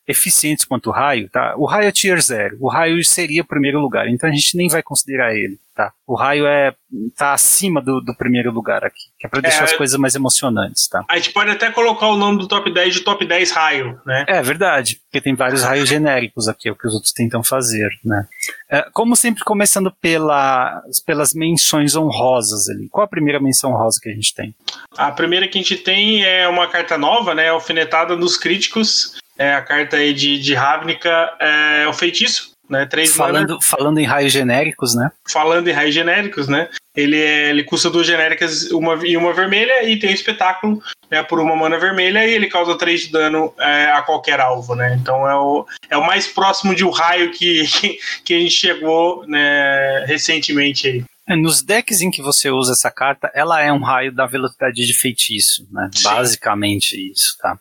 eficientes 0.08 0.66
quanto 0.66 0.90
o 0.90 0.94
raio, 0.94 1.30
tá? 1.30 1.56
O 1.58 1.66
raio 1.66 1.88
é 1.88 1.92
tier 1.92 2.22
0. 2.22 2.58
O 2.60 2.70
raio 2.70 3.04
seria 3.04 3.42
o 3.42 3.46
primeiro 3.46 3.80
lugar, 3.80 4.08
então 4.08 4.30
a 4.30 4.34
gente 4.34 4.56
nem 4.56 4.68
vai 4.68 4.84
considerar 4.84 5.36
ele, 5.36 5.58
tá? 5.76 5.92
O 6.06 6.16
raio 6.16 6.46
é 6.46 6.74
tá 7.18 7.34
acima 7.34 7.82
do, 7.82 8.00
do 8.00 8.16
primeiro 8.16 8.52
lugar 8.52 8.84
aqui, 8.84 9.02
que 9.20 9.26
é 9.26 9.30
para 9.30 9.42
deixar 9.42 9.62
é, 9.62 9.64
as 9.64 9.74
coisas 9.74 10.00
mais 10.00 10.16
emocionantes, 10.16 10.88
tá? 10.88 11.04
A 11.10 11.18
gente 11.18 11.34
pode 11.34 11.50
até 11.50 11.72
colocar 11.72 12.08
o 12.08 12.18
nome 12.18 12.38
do 12.38 12.48
top 12.48 12.72
10 12.72 12.94
de 12.94 13.00
top 13.02 13.26
10 13.26 13.52
raio, 13.52 14.00
né? 14.06 14.26
É 14.28 14.42
verdade, 14.42 15.00
porque 15.06 15.20
tem 15.20 15.36
vários 15.36 15.64
raios 15.64 15.90
genéricos 15.90 16.48
aqui, 16.48 16.70
é 16.70 16.72
o 16.72 16.76
que 16.76 16.88
os 16.88 16.94
outros 16.94 17.12
tentam 17.12 17.44
fazer, 17.44 17.90
né? 18.04 18.28
É, 18.70 18.86
como 18.94 19.16
sempre, 19.16 19.44
começando 19.44 19.92
pela, 20.00 20.82
pelas 21.06 21.34
menções 21.34 21.96
honrosas 21.96 22.70
ali. 22.70 22.88
Qual 22.90 23.04
a 23.04 23.10
primeira 23.10 23.40
menção 23.40 23.72
honrosa 23.72 24.00
que 24.02 24.10
a 24.10 24.14
gente 24.14 24.34
tem? 24.34 24.56
A 24.98 25.12
primeira 25.12 25.48
que 25.48 25.58
a 25.58 25.62
gente 25.62 25.78
tem 25.78 26.24
é 26.24 26.48
uma 26.48 26.68
carta 26.68 26.98
nova, 26.98 27.34
né? 27.34 27.50
Alfinetada 27.50 28.16
nos 28.16 28.38
críticos 28.38 29.16
é 29.38 29.54
a 29.54 29.62
carta 29.62 29.98
aí 29.98 30.14
de, 30.14 30.40
de 30.40 30.54
Ravnica, 30.54 31.32
é 31.40 31.88
o 31.88 31.94
feitiço, 31.94 32.56
né? 32.70 32.86
Três 32.86 33.16
falando, 33.16 33.60
falando 33.62 34.00
em 34.00 34.06
raios 34.06 34.32
genéricos, 34.32 34.96
né? 34.96 35.12
Falando 35.28 35.68
em 35.68 35.72
raios 35.72 35.94
genéricos, 35.94 36.48
né? 36.48 36.70
Ele, 36.96 37.18
é, 37.18 37.50
ele 37.50 37.64
custa 37.64 37.90
duas 37.90 38.08
genéricas 38.08 38.72
uma, 38.72 38.96
e 39.06 39.18
uma 39.18 39.34
vermelha 39.34 39.84
e 39.84 40.00
tem 40.00 40.10
um 40.10 40.14
espetáculo 40.14 40.82
né, 41.12 41.22
por 41.24 41.40
uma 41.40 41.56
mana 41.56 41.78
vermelha 41.78 42.26
e 42.26 42.34
ele 42.34 42.48
causa 42.48 42.78
3 42.78 43.02
de 43.02 43.12
dano 43.12 43.54
é, 43.60 43.92
a 43.92 44.02
qualquer 44.02 44.40
alvo, 44.40 44.76
né? 44.76 44.98
Então 45.00 45.28
é 45.28 45.36
o, 45.36 45.66
é 45.90 45.98
o 45.98 46.06
mais 46.06 46.28
próximo 46.28 46.74
de 46.74 46.86
um 46.86 46.90
raio 46.90 47.32
que, 47.32 47.68
que, 47.68 48.00
que 48.24 48.34
a 48.34 48.40
gente 48.40 48.54
chegou 48.54 49.26
né, 49.28 50.06
recentemente 50.06 50.88
aí. 50.88 51.04
É, 51.28 51.36
nos 51.36 51.62
decks 51.64 52.02
em 52.02 52.12
que 52.12 52.22
você 52.22 52.52
usa 52.52 52.74
essa 52.74 52.92
carta, 52.92 53.32
ela 53.34 53.62
é 53.62 53.72
um 53.74 53.82
raio 53.82 54.14
da 54.14 54.28
velocidade 54.28 54.86
de 54.86 54.94
feitiço, 54.94 55.68
né? 55.72 55.90
Sim. 55.92 56.04
Basicamente 56.04 57.12
isso, 57.12 57.36
tá? 57.42 57.58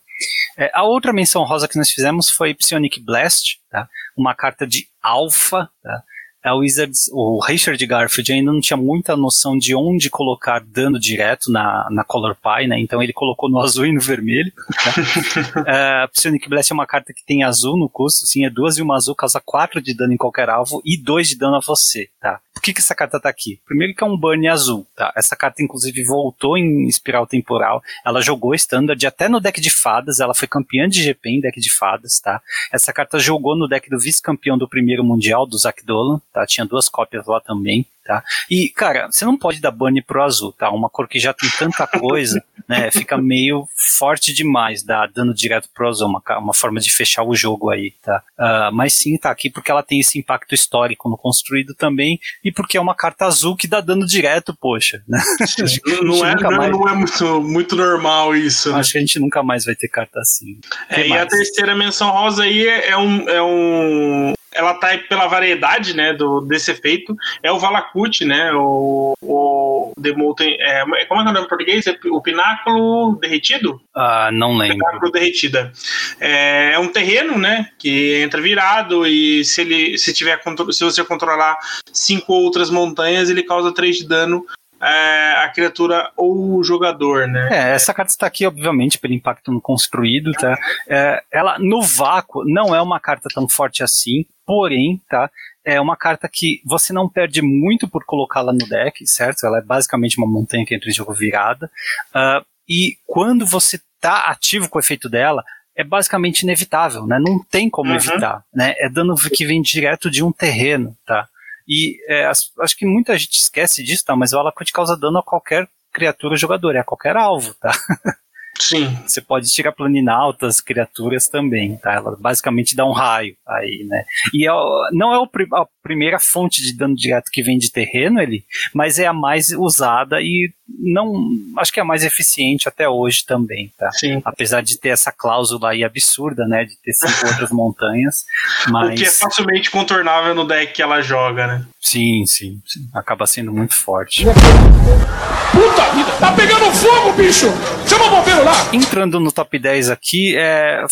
É, 0.57 0.71
a 0.73 0.85
outra 0.85 1.13
menção 1.13 1.45
rosa 1.45 1.69
que 1.69 1.77
nós 1.77 1.91
fizemos 1.91 2.31
foi 2.31 2.55
Psionic 2.55 3.01
Blast, 3.01 3.59
tá? 3.71 3.89
uma 4.17 4.35
carta 4.35 4.67
de 4.67 4.87
alfa. 5.03 5.69
Tá? 5.83 6.03
A 6.45 6.55
Wizards, 6.55 7.09
o 7.11 7.43
Richard 7.43 7.85
Garfield 7.87 8.31
ainda 8.31 8.53
não 8.53 8.61
tinha 8.61 8.77
muita 8.77 9.17
noção 9.17 9.57
de 9.57 9.75
onde 9.75 10.11
colocar 10.11 10.61
dano 10.61 11.01
direto 11.01 11.51
na, 11.51 11.89
na 11.91 12.05
Color 12.05 12.37
Pie, 12.37 12.67
né? 12.67 12.79
Então 12.79 13.03
ele 13.03 13.15
colocou 13.15 13.49
no 13.49 13.59
azul 13.65 13.87
e 13.87 13.93
no 13.93 14.01
vermelho. 14.01 14.53
Tá? 14.55 16.05
uh, 16.05 16.09
Psionic 16.13 16.47
Blast 16.47 16.71
é 16.71 16.75
uma 16.75 16.87
carta 16.87 17.15
que 17.15 17.25
tem 17.25 17.43
azul 17.43 17.79
no 17.79 17.89
custo, 17.89 18.27
sim, 18.27 18.45
é 18.45 18.51
duas 18.51 18.77
e 18.77 18.83
uma 18.83 18.95
azul, 18.95 19.15
causa 19.15 19.41
quatro 19.43 19.81
de 19.81 19.95
dano 19.95 20.13
em 20.13 20.19
qualquer 20.19 20.51
alvo 20.51 20.83
e 20.85 21.03
dois 21.03 21.29
de 21.29 21.39
dano 21.39 21.57
a 21.57 21.61
você, 21.61 22.11
tá? 22.21 22.39
Por 22.55 22.63
que, 22.63 22.73
que 22.73 22.81
essa 22.81 22.95
carta 22.95 23.21
tá 23.21 23.29
aqui? 23.29 23.61
Primeiro 23.67 23.95
que 23.95 24.03
é 24.03 24.07
um 24.07 24.17
burn 24.17 24.47
azul, 24.49 24.87
tá? 24.97 25.13
Essa 25.17 25.35
carta, 25.35 25.63
inclusive, 25.63 26.05
voltou 26.05 26.57
em 26.57 26.87
espiral 26.87 27.27
temporal. 27.27 27.83
Ela 28.07 28.23
jogou 28.23 28.55
standard 28.55 29.05
até 29.05 29.29
no 29.29 29.41
deck 29.41 29.61
de 29.61 29.71
fadas. 29.71 30.21
Ela 30.21 30.35
foi 30.35 30.47
campeã 30.47 30.89
de 30.89 31.03
GP 31.03 31.31
em 31.31 31.41
deck 31.41 31.61
de 31.61 31.75
fadas, 31.75 32.21
tá? 32.21 32.41
Essa 32.73 32.93
carta 32.93 33.19
jogou 33.19 33.57
no 33.57 33.69
deck 33.69 33.91
do 33.91 33.99
vice-campeão 33.99 34.57
do 34.57 34.69
primeiro 34.69 35.03
mundial, 35.03 35.47
do 35.47 35.59
Zach 35.59 35.85
Dolan, 35.85 36.21
tá? 36.33 36.47
Tinha 36.47 36.65
duas 36.65 36.89
cópias 36.89 37.27
lá 37.27 37.41
também 37.41 37.87
tá? 38.05 38.23
E, 38.51 38.69
cara, 38.69 39.09
você 39.11 39.25
não 39.25 39.37
pode 39.37 39.61
dar 39.61 39.71
bunny 39.71 40.03
pro 40.03 40.23
azul, 40.23 40.53
tá? 40.53 40.71
Uma 40.71 40.91
cor 40.91 41.09
que 41.09 41.19
já 41.19 41.33
tem 41.33 41.49
tanta 41.51 41.87
coisa, 41.87 42.43
né? 42.69 42.91
Fica 42.91 43.17
meio 43.17 43.67
forte 43.99 44.33
demais, 44.33 44.83
dá 44.83 45.07
dano 45.07 45.35
direto 45.35 45.69
pro 45.75 45.89
azul, 45.89 46.09
uma, 46.09 46.23
uma 46.39 46.55
forma 46.55 46.81
de 46.81 46.93
fechar 46.93 47.23
o 47.25 47.35
jogo 47.35 47.71
aí, 47.71 47.93
tá? 48.03 48.23
Uh, 48.39 48.75
mas 48.75 48.93
sim, 48.93 49.17
tá 49.17 49.31
aqui 49.31 49.49
porque 49.51 49.71
ela 49.71 49.83
tem 49.83 50.01
esse 50.01 50.19
impacto 50.19 50.55
histórico 50.55 51.09
no 51.09 51.17
construído 51.17 51.75
também 51.75 52.19
e 52.45 52.53
porque 52.53 52.77
é 52.77 52.81
uma 52.81 52.95
carta 52.95 53.25
azul 53.25 53.57
que 53.57 53.67
dá 53.67 53.81
dano 53.81 54.07
direto, 54.07 54.55
poxa, 54.55 55.03
né? 55.09 55.23
Não, 56.05 56.25
é, 56.25 56.35
não, 56.35 56.51
mais... 56.51 56.71
não 56.71 56.89
é 56.89 56.95
muito, 56.95 57.41
muito 57.43 57.77
normal 57.77 58.35
isso. 58.35 58.71
Né? 58.71 58.79
Acho 58.79 58.93
que 58.93 58.99
a 58.99 59.01
gente 59.01 59.19
nunca 59.19 59.43
mais 59.43 59.65
vai 59.65 59.75
ter 59.75 59.89
carta 59.89 60.21
assim. 60.21 60.59
É, 60.89 61.07
e 61.07 61.13
a 61.13 61.27
terceira 61.27 61.75
menção 61.75 62.11
rosa 62.11 62.43
aí 62.43 62.67
é, 62.67 62.91
é 62.91 62.97
um, 62.97 63.29
é 63.29 63.43
um 63.43 64.35
ela 64.55 64.75
tá 64.75 64.97
pela 65.09 65.27
variedade, 65.27 65.95
né, 65.95 66.13
do, 66.13 66.41
desse 66.41 66.71
efeito, 66.71 67.17
é 67.43 67.51
o 67.51 67.59
Valakut, 67.59 68.25
né, 68.25 68.53
o, 68.55 69.15
o 69.23 69.93
The 70.01 70.13
Molten, 70.13 70.57
é, 70.61 70.81
como 70.81 70.97
é 70.97 71.05
que 71.05 71.13
é 71.13 71.17
o 71.17 71.25
nome 71.25 71.41
em 71.41 71.49
português? 71.49 71.87
É 71.87 71.97
o 72.07 72.21
Pináculo 72.21 73.17
Derretido? 73.21 73.81
Ah, 73.95 74.31
não 74.33 74.57
lembro. 74.57 74.79
Pináculo 74.79 75.13
Derretida. 75.13 75.73
É, 76.21 76.73
é, 76.75 76.79
um 76.79 76.89
terreno, 76.89 77.39
né, 77.39 77.69
que 77.79 78.23
entra 78.23 78.41
virado 78.41 79.07
e 79.07 79.45
se 79.45 79.61
ele, 79.61 79.99
se 79.99 80.13
tiver, 80.13 80.41
se 80.71 80.85
você 80.85 81.05
controlar 81.05 81.59
cinco 81.93 82.33
outras 82.33 82.71
montanhas, 82.71 83.29
ele 83.29 83.43
causa 83.43 83.75
3 83.75 83.99
de 83.99 84.09
dano 84.09 84.47
é, 84.81 85.45
a 85.45 85.49
criatura 85.49 86.11
ou 86.17 86.57
o 86.57 86.65
jogador, 86.65 87.27
né? 87.27 87.49
É, 87.51 87.75
essa 87.75 87.95
carta 87.95 88.11
está 88.11 88.27
aqui, 88.27 88.47
obviamente, 88.47 88.99
pelo 88.99 89.15
impacto 89.15 89.51
no 89.53 89.61
construído, 89.61 90.33
tá? 90.33 90.57
É, 90.89 91.23
ela, 91.33 91.59
no 91.59 91.83
vácuo, 91.83 92.45
não 92.45 92.75
é 92.75 92.83
uma 92.83 93.01
carta 93.01 93.29
tão 93.33 93.49
forte 93.49 93.83
assim, 93.83 94.25
porém, 94.47 95.01
tá? 95.09 95.31
é 95.65 95.81
uma 95.81 95.97
carta 95.97 96.29
que 96.31 96.61
você 96.65 96.93
não 96.93 97.09
perde 97.09 97.41
muito 97.41 97.89
por 97.89 98.05
colocá-la 98.05 98.53
no 98.53 98.69
deck, 98.69 99.07
certo? 99.07 99.47
Ela 99.47 99.59
é 99.59 99.63
basicamente 99.63 100.19
uma 100.19 100.27
montanha 100.27 100.65
que 100.67 100.75
entra 100.75 100.91
em 100.91 100.93
jogo 100.93 101.15
virada. 101.15 101.71
Uh, 102.15 102.45
e 102.69 102.99
quando 103.07 103.47
você 103.47 103.81
tá 104.01 104.27
ativo 104.27 104.69
com 104.69 104.79
o 104.79 104.81
efeito 104.81 105.09
dela, 105.09 105.43
é 105.75 105.83
basicamente 105.83 106.43
inevitável, 106.43 107.07
né? 107.07 107.19
Não 107.19 107.43
tem 107.43 107.71
como 107.71 107.91
uhum. 107.91 107.97
evitar, 107.97 108.45
né? 108.55 108.75
É 108.79 108.89
dano 108.89 109.15
que 109.17 109.47
vem 109.47 109.63
direto 109.63 110.11
de 110.11 110.23
um 110.23 110.31
terreno, 110.31 110.97
tá? 111.07 111.27
E 111.67 111.97
é, 112.09 112.27
acho 112.27 112.77
que 112.77 112.87
muita 112.87 113.17
gente 113.17 113.43
esquece 113.43 113.83
disso, 113.83 114.05
tá? 114.05 114.15
Mas 114.15 114.33
o 114.33 114.39
Alakut 114.39 114.71
causa 114.73 114.97
dano 114.97 115.19
a 115.19 115.23
qualquer 115.23 115.69
criatura 115.93 116.37
jogador, 116.37 116.75
é 116.75 116.81
a 116.81 116.85
qualquer 116.85 117.17
alvo, 117.17 117.55
tá? 117.55 117.71
Sim. 118.59 118.87
Você 119.07 119.21
pode 119.21 119.51
tirar 119.51 119.73
planinautas, 119.73 120.61
criaturas 120.61 121.29
também, 121.29 121.77
tá? 121.77 121.93
Ela 121.93 122.17
basicamente 122.19 122.77
dá 122.77 122.85
um 122.85 122.93
raio 122.93 123.37
aí, 123.47 123.85
né? 123.89 124.05
E 124.33 124.47
é, 124.47 124.53
não 124.93 125.13
é 125.13 125.17
a 125.17 125.67
primeira 125.85 126.19
fonte 126.19 126.63
de 126.63 126.75
dano 126.75 126.97
direto 126.97 127.31
que 127.31 127.43
vem 127.43 127.59
de 127.59 127.71
terreno, 127.71 128.19
ele, 128.19 128.43
mas 128.73 128.99
é 128.99 129.07
a 129.07 129.13
mais 129.13 129.51
usada 129.51 130.21
e 130.21 130.51
não 130.67 131.13
acho 131.59 131.71
que 131.71 131.79
é 131.79 131.83
a 131.83 131.87
mais 131.87 132.03
eficiente 132.03 132.67
até 132.67 132.89
hoje 132.89 133.25
também, 133.27 133.71
tá? 133.79 133.93
Sim. 133.93 134.23
Apesar 134.25 134.63
de 134.63 134.79
ter 134.81 134.89
essa 134.89 135.13
cláusula 135.13 135.71
aí 135.71 135.85
absurda, 135.85 136.47
né? 136.49 136.65
De 136.65 136.75
ter 136.79 136.95
cinco 136.95 137.27
outras 137.27 137.51
montanhas. 137.51 138.25
Mas... 138.71 138.95
O 138.95 138.97
que 138.97 139.05
é 139.05 139.11
facilmente 139.11 139.71
contornável 139.71 140.35
no 140.35 140.47
deck 140.47 140.73
que 140.73 140.81
ela 140.83 141.03
joga, 141.03 141.47
né? 141.47 141.67
Sim, 141.81 142.25
sim, 142.27 142.63
sim. 142.65 142.89
Acaba 142.95 143.27
sendo 143.27 143.53
muito 143.53 143.75
forte. 143.75 144.25
Puta 144.25 145.91
vida! 145.95 146.13
Tá 146.19 146.33
pegando 146.33 146.73
fogo, 146.73 147.13
bicho! 147.13 147.47
Chama 147.89 148.07
o 148.07 148.11
bombeiro 148.11 148.45
lá! 148.45 148.53
Entrando 148.73 149.21
no 149.21 149.33
top 149.33 149.59
10 149.59 149.91
aqui, 149.91 150.35
é... 150.37 150.85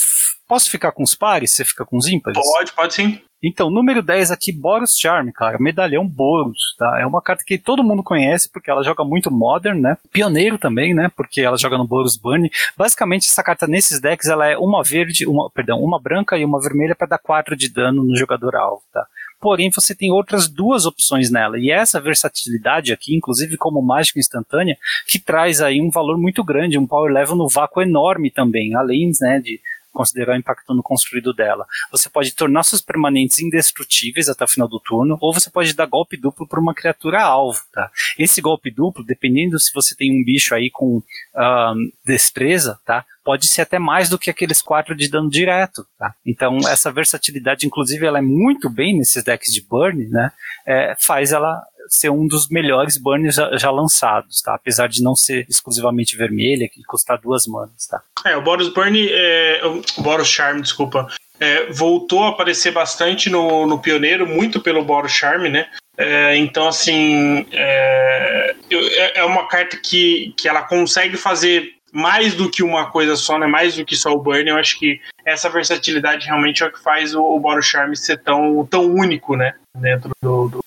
posso 0.46 0.68
ficar 0.68 0.92
com 0.92 1.02
os 1.02 1.14
pares? 1.14 1.54
Você 1.54 1.64
fica 1.64 1.84
com 1.84 1.96
os 1.96 2.08
ímpares? 2.08 2.38
Pode, 2.42 2.72
pode 2.72 2.94
sim. 2.94 3.20
Então, 3.42 3.70
número 3.70 4.02
10 4.02 4.30
aqui, 4.30 4.52
Boros 4.52 4.96
Charm, 4.96 5.30
cara. 5.32 5.58
Medalhão 5.58 6.06
Boros, 6.06 6.76
tá? 6.78 7.00
É 7.00 7.06
uma 7.06 7.20
carta 7.20 7.42
que 7.44 7.58
todo 7.58 7.82
mundo 7.82 8.02
conhece, 8.02 8.48
porque 8.48 8.70
ela 8.70 8.84
joga 8.84 9.04
muito 9.04 9.30
Modern, 9.30 9.80
né? 9.80 9.96
Pioneiro 10.12 10.58
também, 10.58 10.94
né? 10.94 11.10
Porque 11.16 11.40
ela 11.40 11.56
joga 11.56 11.76
no 11.76 11.86
Boros 11.86 12.16
Burn. 12.16 12.48
Basicamente, 12.76 13.28
essa 13.28 13.42
carta 13.42 13.66
nesses 13.66 14.00
decks, 14.00 14.28
ela 14.28 14.46
é 14.46 14.56
uma 14.56 14.82
verde, 14.84 15.26
uma, 15.26 15.50
perdão, 15.50 15.80
uma 15.80 16.00
branca 16.00 16.38
e 16.38 16.44
uma 16.44 16.60
vermelha 16.60 16.94
para 16.94 17.08
dar 17.08 17.18
4 17.18 17.56
de 17.56 17.68
dano 17.68 18.04
no 18.04 18.16
jogador 18.16 18.54
alvo, 18.54 18.82
tá? 18.92 19.04
porém 19.42 19.70
você 19.70 19.92
tem 19.92 20.12
outras 20.12 20.46
duas 20.48 20.86
opções 20.86 21.28
nela. 21.28 21.58
E 21.58 21.68
essa 21.68 22.00
versatilidade 22.00 22.92
aqui, 22.92 23.16
inclusive 23.16 23.56
como 23.56 23.82
mágica 23.82 24.20
instantânea, 24.20 24.78
que 25.08 25.18
traz 25.18 25.60
aí 25.60 25.82
um 25.82 25.90
valor 25.90 26.16
muito 26.16 26.44
grande, 26.44 26.78
um 26.78 26.86
power 26.86 27.12
level 27.12 27.34
no 27.34 27.48
vácuo 27.48 27.82
enorme 27.82 28.30
também, 28.30 28.76
além 28.76 29.10
né, 29.20 29.40
de 29.40 29.60
considerar 29.92 30.34
o 30.34 30.38
impacto 30.38 30.74
no 30.74 30.82
construído 30.82 31.32
dela. 31.32 31.66
Você 31.90 32.08
pode 32.08 32.34
tornar 32.34 32.62
seus 32.62 32.80
permanentes 32.80 33.38
indestrutíveis 33.40 34.28
até 34.28 34.44
o 34.44 34.48
final 34.48 34.68
do 34.68 34.80
turno, 34.80 35.16
ou 35.20 35.32
você 35.32 35.50
pode 35.50 35.74
dar 35.74 35.86
golpe 35.86 36.16
duplo 36.16 36.46
para 36.46 36.60
uma 36.60 36.74
criatura 36.74 37.22
alvo, 37.22 37.60
tá? 37.72 37.90
Esse 38.18 38.40
golpe 38.40 38.70
duplo, 38.70 39.04
dependendo 39.04 39.58
se 39.58 39.72
você 39.72 39.94
tem 39.94 40.10
um 40.10 40.24
bicho 40.24 40.54
aí 40.54 40.70
com 40.70 40.96
uh, 40.98 41.74
destreza, 42.04 42.78
tá? 42.84 43.04
Pode 43.24 43.46
ser 43.46 43.62
até 43.62 43.78
mais 43.78 44.08
do 44.08 44.18
que 44.18 44.30
aqueles 44.30 44.60
quatro 44.60 44.96
de 44.96 45.08
dano 45.08 45.30
direto, 45.30 45.86
tá? 45.96 46.14
Então 46.26 46.58
essa 46.68 46.90
versatilidade, 46.90 47.66
inclusive, 47.66 48.04
ela 48.04 48.18
é 48.18 48.22
muito 48.22 48.68
bem 48.68 48.96
nesses 48.96 49.22
decks 49.22 49.52
de 49.52 49.60
burn, 49.60 50.08
né? 50.08 50.32
É, 50.66 50.96
faz 50.98 51.32
ela 51.32 51.62
ser 51.88 52.10
um 52.10 52.26
dos 52.26 52.48
melhores 52.48 52.96
burns 52.96 53.34
já, 53.34 53.56
já, 53.56 53.70
lançados, 53.70 54.40
tá? 54.40 54.54
Apesar 54.54 54.88
de 54.88 55.02
não 55.02 55.14
ser 55.14 55.46
exclusivamente 55.48 56.16
vermelha, 56.16 56.68
que 56.68 56.82
custar 56.84 57.20
duas 57.20 57.46
manas, 57.46 57.86
tá? 57.88 58.02
É, 58.24 58.36
o 58.36 58.42
Boros 58.42 58.68
Burn, 58.68 59.08
é, 59.10 59.60
o 59.64 60.02
Boros 60.02 60.28
Charm, 60.28 60.60
desculpa, 60.60 61.08
é, 61.40 61.70
voltou 61.72 62.24
a 62.24 62.28
aparecer 62.30 62.72
bastante 62.72 63.28
no, 63.28 63.66
no 63.66 63.78
Pioneiro, 63.78 64.26
muito 64.26 64.60
pelo 64.60 64.84
Boros 64.84 65.12
Charm, 65.12 65.48
né? 65.48 65.66
É, 65.96 66.36
então, 66.36 66.68
assim, 66.68 67.46
é, 67.52 68.54
é, 68.70 69.20
é 69.20 69.24
uma 69.24 69.46
carta 69.46 69.76
que, 69.76 70.34
que 70.36 70.48
ela 70.48 70.62
consegue 70.62 71.16
fazer 71.16 71.74
mais 71.92 72.34
do 72.34 72.50
que 72.50 72.62
uma 72.62 72.90
coisa 72.90 73.16
só, 73.16 73.38
né? 73.38 73.46
Mais 73.46 73.76
do 73.76 73.84
que 73.84 73.94
só 73.94 74.12
o 74.12 74.18
burn, 74.18 74.48
eu 74.48 74.56
acho 74.56 74.78
que 74.78 75.00
essa 75.24 75.50
versatilidade 75.50 76.26
realmente 76.26 76.62
é 76.62 76.66
o 76.66 76.72
que 76.72 76.82
faz 76.82 77.14
o, 77.14 77.22
o 77.22 77.38
Boros 77.38 77.66
Charm 77.66 77.94
ser 77.94 78.18
tão, 78.22 78.66
tão 78.66 78.86
único, 78.86 79.36
né? 79.36 79.54
Dentro 79.74 80.10
do, 80.22 80.48
do 80.48 80.64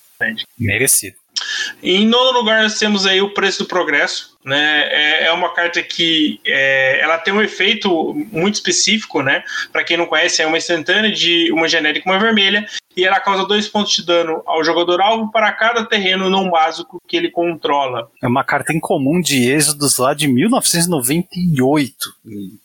Merecido. 0.58 1.16
Em 1.82 2.06
nono 2.06 2.38
lugar, 2.38 2.62
nós 2.62 2.78
temos 2.78 3.06
aí 3.06 3.20
o 3.20 3.34
preço 3.34 3.64
do 3.64 3.68
progresso. 3.68 4.35
Né? 4.46 4.88
É, 4.92 5.24
é 5.26 5.32
uma 5.32 5.52
carta 5.52 5.82
que 5.82 6.40
é, 6.46 7.00
ela 7.00 7.18
tem 7.18 7.34
um 7.34 7.42
efeito 7.42 8.14
muito 8.30 8.54
específico, 8.54 9.20
né? 9.20 9.42
Para 9.72 9.82
quem 9.82 9.96
não 9.96 10.06
conhece, 10.06 10.40
é 10.40 10.46
uma 10.46 10.56
instantânea 10.56 11.10
de 11.10 11.50
uma 11.50 11.66
genérica 11.66 12.08
e 12.08 12.12
uma 12.12 12.20
vermelha, 12.20 12.64
e 12.96 13.04
ela 13.04 13.18
causa 13.18 13.44
dois 13.44 13.66
pontos 13.68 13.92
de 13.92 14.06
dano 14.06 14.42
ao 14.46 14.62
jogador 14.62 15.00
alvo 15.00 15.32
para 15.32 15.50
cada 15.50 15.84
terreno 15.84 16.30
não 16.30 16.48
básico 16.48 17.02
que 17.08 17.16
ele 17.16 17.28
controla. 17.28 18.08
É 18.22 18.28
uma 18.28 18.44
carta 18.44 18.72
incomum 18.72 19.20
de 19.20 19.50
êxodos 19.50 19.98
lá 19.98 20.14
de 20.14 20.28
1998, 20.28 21.94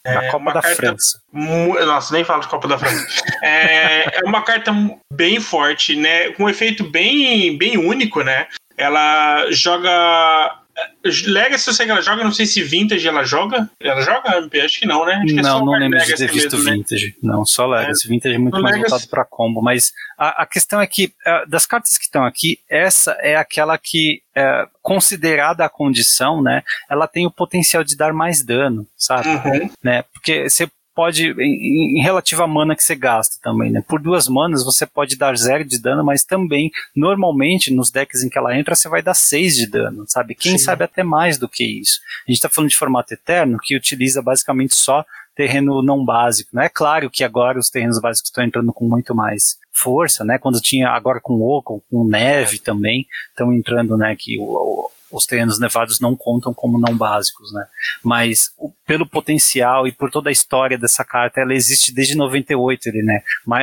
na 0.05 0.23
é 0.23 0.29
Copa 0.29 0.53
da 0.53 0.61
carta, 0.61 0.75
França. 0.75 1.19
Nossa, 1.33 2.13
nem 2.13 2.23
falo 2.23 2.41
de 2.41 2.47
Copa 2.47 2.67
da 2.67 2.77
França. 2.77 3.07
é, 3.41 4.19
é 4.19 4.23
uma 4.23 4.43
carta 4.43 4.71
bem 5.11 5.39
forte, 5.39 5.95
né? 5.95 6.29
Com 6.33 6.43
um 6.43 6.49
efeito 6.49 6.83
bem, 6.83 7.57
bem 7.57 7.77
único, 7.77 8.21
né? 8.21 8.45
Ela 8.77 9.51
joga 9.51 10.60
Legacy 11.03 11.67
eu 11.67 11.73
sei 11.73 11.85
que 11.85 11.91
ela 11.91 12.01
joga, 12.01 12.23
não 12.23 12.31
sei 12.31 12.45
se 12.45 12.61
Vintage 12.61 13.07
ela 13.07 13.23
joga. 13.23 13.69
Ela 13.79 14.01
joga 14.01 14.37
MP? 14.37 14.61
Acho 14.61 14.79
que 14.79 14.85
não, 14.85 15.05
né? 15.05 15.21
Acho 15.23 15.39
é 15.39 15.41
não, 15.41 15.65
não 15.65 15.73
lembro 15.73 15.99
de 15.99 16.15
ter 16.15 16.31
visto 16.31 16.55
mesmo, 16.57 16.69
né? 16.69 16.75
Vintage. 16.77 17.05
Né? 17.07 17.13
Não, 17.23 17.45
só 17.45 17.65
Legacy. 17.65 18.07
É. 18.07 18.09
Vintage 18.09 18.35
é 18.35 18.37
muito 18.37 18.57
no 18.57 18.63
mais 18.63 18.75
Legacy... 18.75 18.91
voltado 18.91 19.09
para 19.09 19.25
combo. 19.25 19.61
Mas 19.61 19.91
a, 20.17 20.43
a, 20.43 20.45
questão 20.45 20.79
é 20.79 20.87
que, 20.87 21.05
uh, 21.05 21.49
das 21.49 21.65
cartas 21.65 21.97
que 21.97 22.05
estão 22.05 22.23
aqui, 22.23 22.59
essa 22.69 23.11
é 23.19 23.35
aquela 23.35 23.77
que, 23.77 24.21
uh, 24.37 24.69
considerada 24.81 25.65
a 25.65 25.69
condição, 25.69 26.41
né? 26.41 26.63
Ela 26.89 27.07
tem 27.07 27.25
o 27.25 27.31
potencial 27.31 27.83
de 27.83 27.97
dar 27.97 28.13
mais 28.13 28.43
dano, 28.45 28.87
sabe? 28.95 29.29
Uhum. 29.29 29.69
Né? 29.83 30.03
Porque 30.13 30.49
você 30.49 30.69
pode, 30.95 31.31
em, 31.31 31.99
em 31.99 32.01
relativa 32.01 32.43
à 32.43 32.47
mana 32.47 32.75
que 32.75 32.83
você 32.83 32.95
gasta 32.95 33.37
também, 33.41 33.71
né? 33.71 33.83
Por 33.87 34.01
duas 34.01 34.27
manas 34.27 34.63
você 34.63 34.85
pode 34.85 35.15
dar 35.15 35.37
zero 35.37 35.63
de 35.63 35.79
dano, 35.79 36.03
mas 36.03 36.23
também, 36.23 36.71
normalmente, 36.95 37.73
nos 37.73 37.89
decks 37.89 38.23
em 38.23 38.29
que 38.29 38.37
ela 38.37 38.57
entra, 38.57 38.75
você 38.75 38.89
vai 38.89 39.01
dar 39.01 39.13
seis 39.13 39.55
de 39.55 39.67
dano, 39.67 40.05
sabe? 40.07 40.35
Quem 40.35 40.57
Sim. 40.57 40.65
sabe 40.65 40.83
até 40.83 41.03
mais 41.03 41.37
do 41.37 41.47
que 41.47 41.63
isso. 41.63 41.99
A 42.27 42.31
gente 42.31 42.41
tá 42.41 42.49
falando 42.49 42.69
de 42.69 42.77
formato 42.77 43.13
eterno, 43.13 43.57
que 43.61 43.75
utiliza 43.75 44.21
basicamente 44.21 44.75
só 44.75 45.05
terreno 45.35 45.81
não 45.81 46.03
básico, 46.03 46.55
né? 46.55 46.65
É 46.65 46.69
claro 46.69 47.09
que 47.09 47.23
agora 47.23 47.57
os 47.57 47.69
terrenos 47.69 47.99
básicos 47.99 48.29
estão 48.29 48.43
entrando 48.43 48.73
com 48.73 48.87
muito 48.87 49.15
mais 49.15 49.57
força, 49.71 50.23
né? 50.23 50.37
Quando 50.37 50.61
tinha 50.61 50.89
agora 50.89 51.19
com 51.21 51.41
oco, 51.41 51.83
com 51.89 52.05
neve 52.05 52.59
também, 52.59 53.07
estão 53.29 53.53
entrando, 53.53 53.97
né? 53.97 54.15
Que 54.17 54.37
o, 54.39 54.89
os 55.11 55.25
terrenos 55.25 55.59
nevados 55.59 55.99
não 55.99 56.15
contam 56.15 56.53
como 56.53 56.79
não 56.79 56.95
básicos, 56.95 57.51
né? 57.53 57.65
Mas 58.03 58.51
o, 58.57 58.71
pelo 58.85 59.05
potencial 59.05 59.87
e 59.87 59.91
por 59.91 60.09
toda 60.09 60.29
a 60.29 60.31
história 60.31 60.77
dessa 60.77 61.03
carta, 61.03 61.41
ela 61.41 61.53
existe 61.53 61.93
desde 61.93 62.15
98, 62.15 62.89
ele, 62.89 63.03
né? 63.03 63.21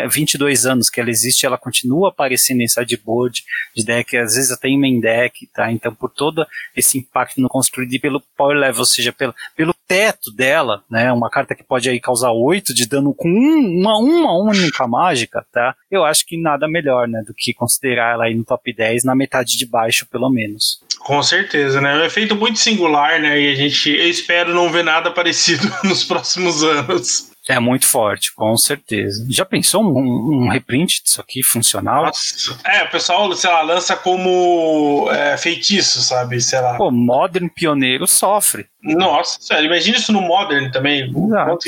22 0.08 0.66
anos 0.66 0.88
que 0.88 1.00
ela 1.00 1.10
existe, 1.10 1.46
ela 1.46 1.58
continua 1.58 2.08
aparecendo 2.10 2.60
em 2.60 2.68
sideboard 2.68 3.42
de 3.74 3.84
deck, 3.84 4.16
às 4.16 4.34
vezes 4.34 4.50
até 4.50 4.68
em 4.68 4.78
main 4.78 5.00
deck, 5.00 5.46
tá? 5.52 5.70
Então, 5.70 5.94
por 5.94 6.10
todo 6.10 6.46
esse 6.76 6.98
impacto 6.98 7.40
no 7.40 7.48
construído 7.48 7.92
e 7.94 7.98
pelo 7.98 8.22
power 8.36 8.56
level, 8.56 8.80
ou 8.80 8.86
seja, 8.86 9.12
pelo, 9.12 9.34
pelo 9.56 9.74
teto 9.86 10.30
dela, 10.30 10.82
né? 10.90 11.12
Uma 11.12 11.30
carta 11.30 11.54
que 11.54 11.64
pode 11.64 11.88
aí 11.88 11.98
causar 11.98 12.30
8 12.30 12.74
de 12.74 12.86
dano 12.86 13.14
com 13.14 13.28
um, 13.28 13.80
uma, 13.80 13.98
uma 13.98 14.38
única 14.38 14.86
mágica, 14.86 15.44
tá? 15.52 15.74
Eu 15.90 16.04
acho 16.04 16.26
que 16.26 16.40
nada 16.40 16.68
melhor, 16.68 17.08
né? 17.08 17.22
Do 17.26 17.34
que 17.34 17.54
considerar 17.54 18.12
ela 18.12 18.24
aí 18.24 18.34
no 18.34 18.44
top 18.44 18.72
10 18.72 19.04
na 19.04 19.14
metade 19.14 19.56
de 19.56 19.66
baixo, 19.66 20.06
pelo 20.06 20.28
menos. 20.28 20.80
Com 20.98 21.22
certeza, 21.22 21.80
né? 21.80 21.96
É 21.96 22.02
um 22.02 22.04
efeito 22.04 22.36
muito 22.36 22.58
singular, 22.58 23.20
né? 23.20 23.40
E 23.40 23.52
a 23.52 23.54
gente, 23.54 23.90
eu 23.90 24.08
espero 24.08 24.54
não 24.54 24.70
ver 24.70 24.84
nada 24.84 25.10
parecido 25.10 25.70
nos 25.84 26.04
próximos 26.04 26.62
anos. 26.62 27.30
É 27.48 27.58
muito 27.58 27.86
forte, 27.86 28.34
com 28.34 28.54
certeza. 28.58 29.26
Já 29.30 29.42
pensou 29.42 29.82
um, 29.82 30.44
um 30.44 30.48
reprint 30.48 31.02
disso 31.02 31.18
aqui 31.18 31.42
funcional? 31.42 32.04
Nossa. 32.04 32.58
É, 32.62 32.84
o 32.84 32.90
pessoal, 32.90 33.32
sei 33.32 33.48
lá, 33.48 33.62
lança 33.62 33.96
como 33.96 35.08
é, 35.10 35.34
feitiço, 35.38 36.02
sabe? 36.02 36.38
Sei 36.42 36.60
lá. 36.60 36.76
Pô, 36.76 36.90
Modern 36.90 37.48
Pioneiro 37.48 38.06
sofre. 38.06 38.66
Nossa, 38.82 39.38
sério, 39.40 39.66
imagina 39.66 39.96
isso 39.96 40.12
no 40.12 40.20
Modern 40.20 40.70
também. 40.70 41.10
Exato. 41.10 41.58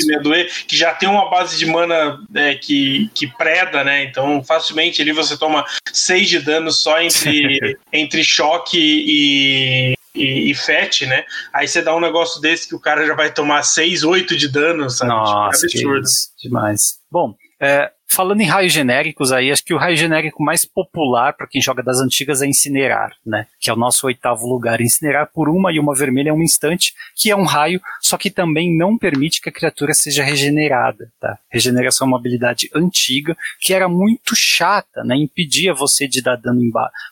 que 0.67 0.77
já 0.77 0.93
tem 0.93 1.09
uma 1.09 1.29
base 1.29 1.57
de 1.57 1.65
mana 1.65 2.19
é, 2.33 2.53
que, 2.53 3.09
que 3.15 3.25
preda, 3.25 3.83
né? 3.83 4.03
Então, 4.03 4.43
facilmente 4.43 5.01
ali 5.01 5.11
você 5.11 5.35
toma 5.35 5.65
6 5.91 6.29
de 6.29 6.39
dano 6.39 6.71
só 6.71 7.01
entre, 7.01 7.77
entre 7.91 8.23
choque 8.23 8.77
e, 8.79 9.95
e, 10.15 10.51
e 10.51 10.55
FET, 10.55 11.05
né? 11.05 11.23
Aí 11.53 11.67
você 11.67 11.81
dá 11.81 11.95
um 11.95 11.99
negócio 11.99 12.41
desse 12.41 12.67
que 12.67 12.75
o 12.75 12.79
cara 12.79 13.05
já 13.05 13.15
vai 13.15 13.31
tomar 13.33 13.63
6, 13.63 14.03
8 14.03 14.37
de 14.37 14.47
dano, 14.47 14.89
sabe? 14.89 15.11
Nossa, 15.11 15.67
tipo, 15.67 15.93
é 15.93 15.97
absurdo. 15.97 16.07
demais. 16.41 16.99
Bom, 17.09 17.35
é, 17.59 17.91
falando 18.11 18.41
em 18.41 18.45
raios 18.45 18.73
genéricos 18.73 19.31
aí, 19.31 19.51
acho 19.51 19.63
que 19.63 19.73
o 19.73 19.77
raio 19.77 19.95
genérico 19.95 20.43
mais 20.43 20.65
popular 20.65 21.33
para 21.33 21.47
quem 21.47 21.61
joga 21.61 21.81
das 21.81 21.99
antigas 21.99 22.41
é 22.41 22.47
Incinerar, 22.47 23.15
né? 23.25 23.47
Que 23.59 23.69
é 23.69 23.73
o 23.73 23.77
nosso 23.77 24.05
oitavo 24.05 24.45
lugar. 24.45 24.81
Incinerar 24.81 25.29
por 25.33 25.47
uma 25.47 25.71
e 25.71 25.79
uma 25.79 25.95
vermelha 25.95 26.29
é 26.29 26.33
um 26.33 26.43
instante, 26.43 26.93
que 27.15 27.31
é 27.31 27.35
um 27.35 27.45
raio, 27.45 27.81
só 28.01 28.17
que 28.17 28.29
também 28.29 28.75
não 28.75 28.97
permite 28.97 29.39
que 29.39 29.47
a 29.47 29.51
criatura 29.51 29.93
seja 29.93 30.23
regenerada, 30.23 31.09
tá? 31.19 31.37
Regeneração 31.49 32.05
é 32.05 32.09
uma 32.09 32.17
habilidade 32.17 32.69
antiga 32.75 33.35
que 33.59 33.73
era 33.73 33.87
muito 33.87 34.35
chata, 34.35 35.03
né? 35.03 35.15
Impedia 35.15 35.73
você 35.73 36.07
de 36.07 36.21
dar 36.21 36.35
dano 36.35 36.61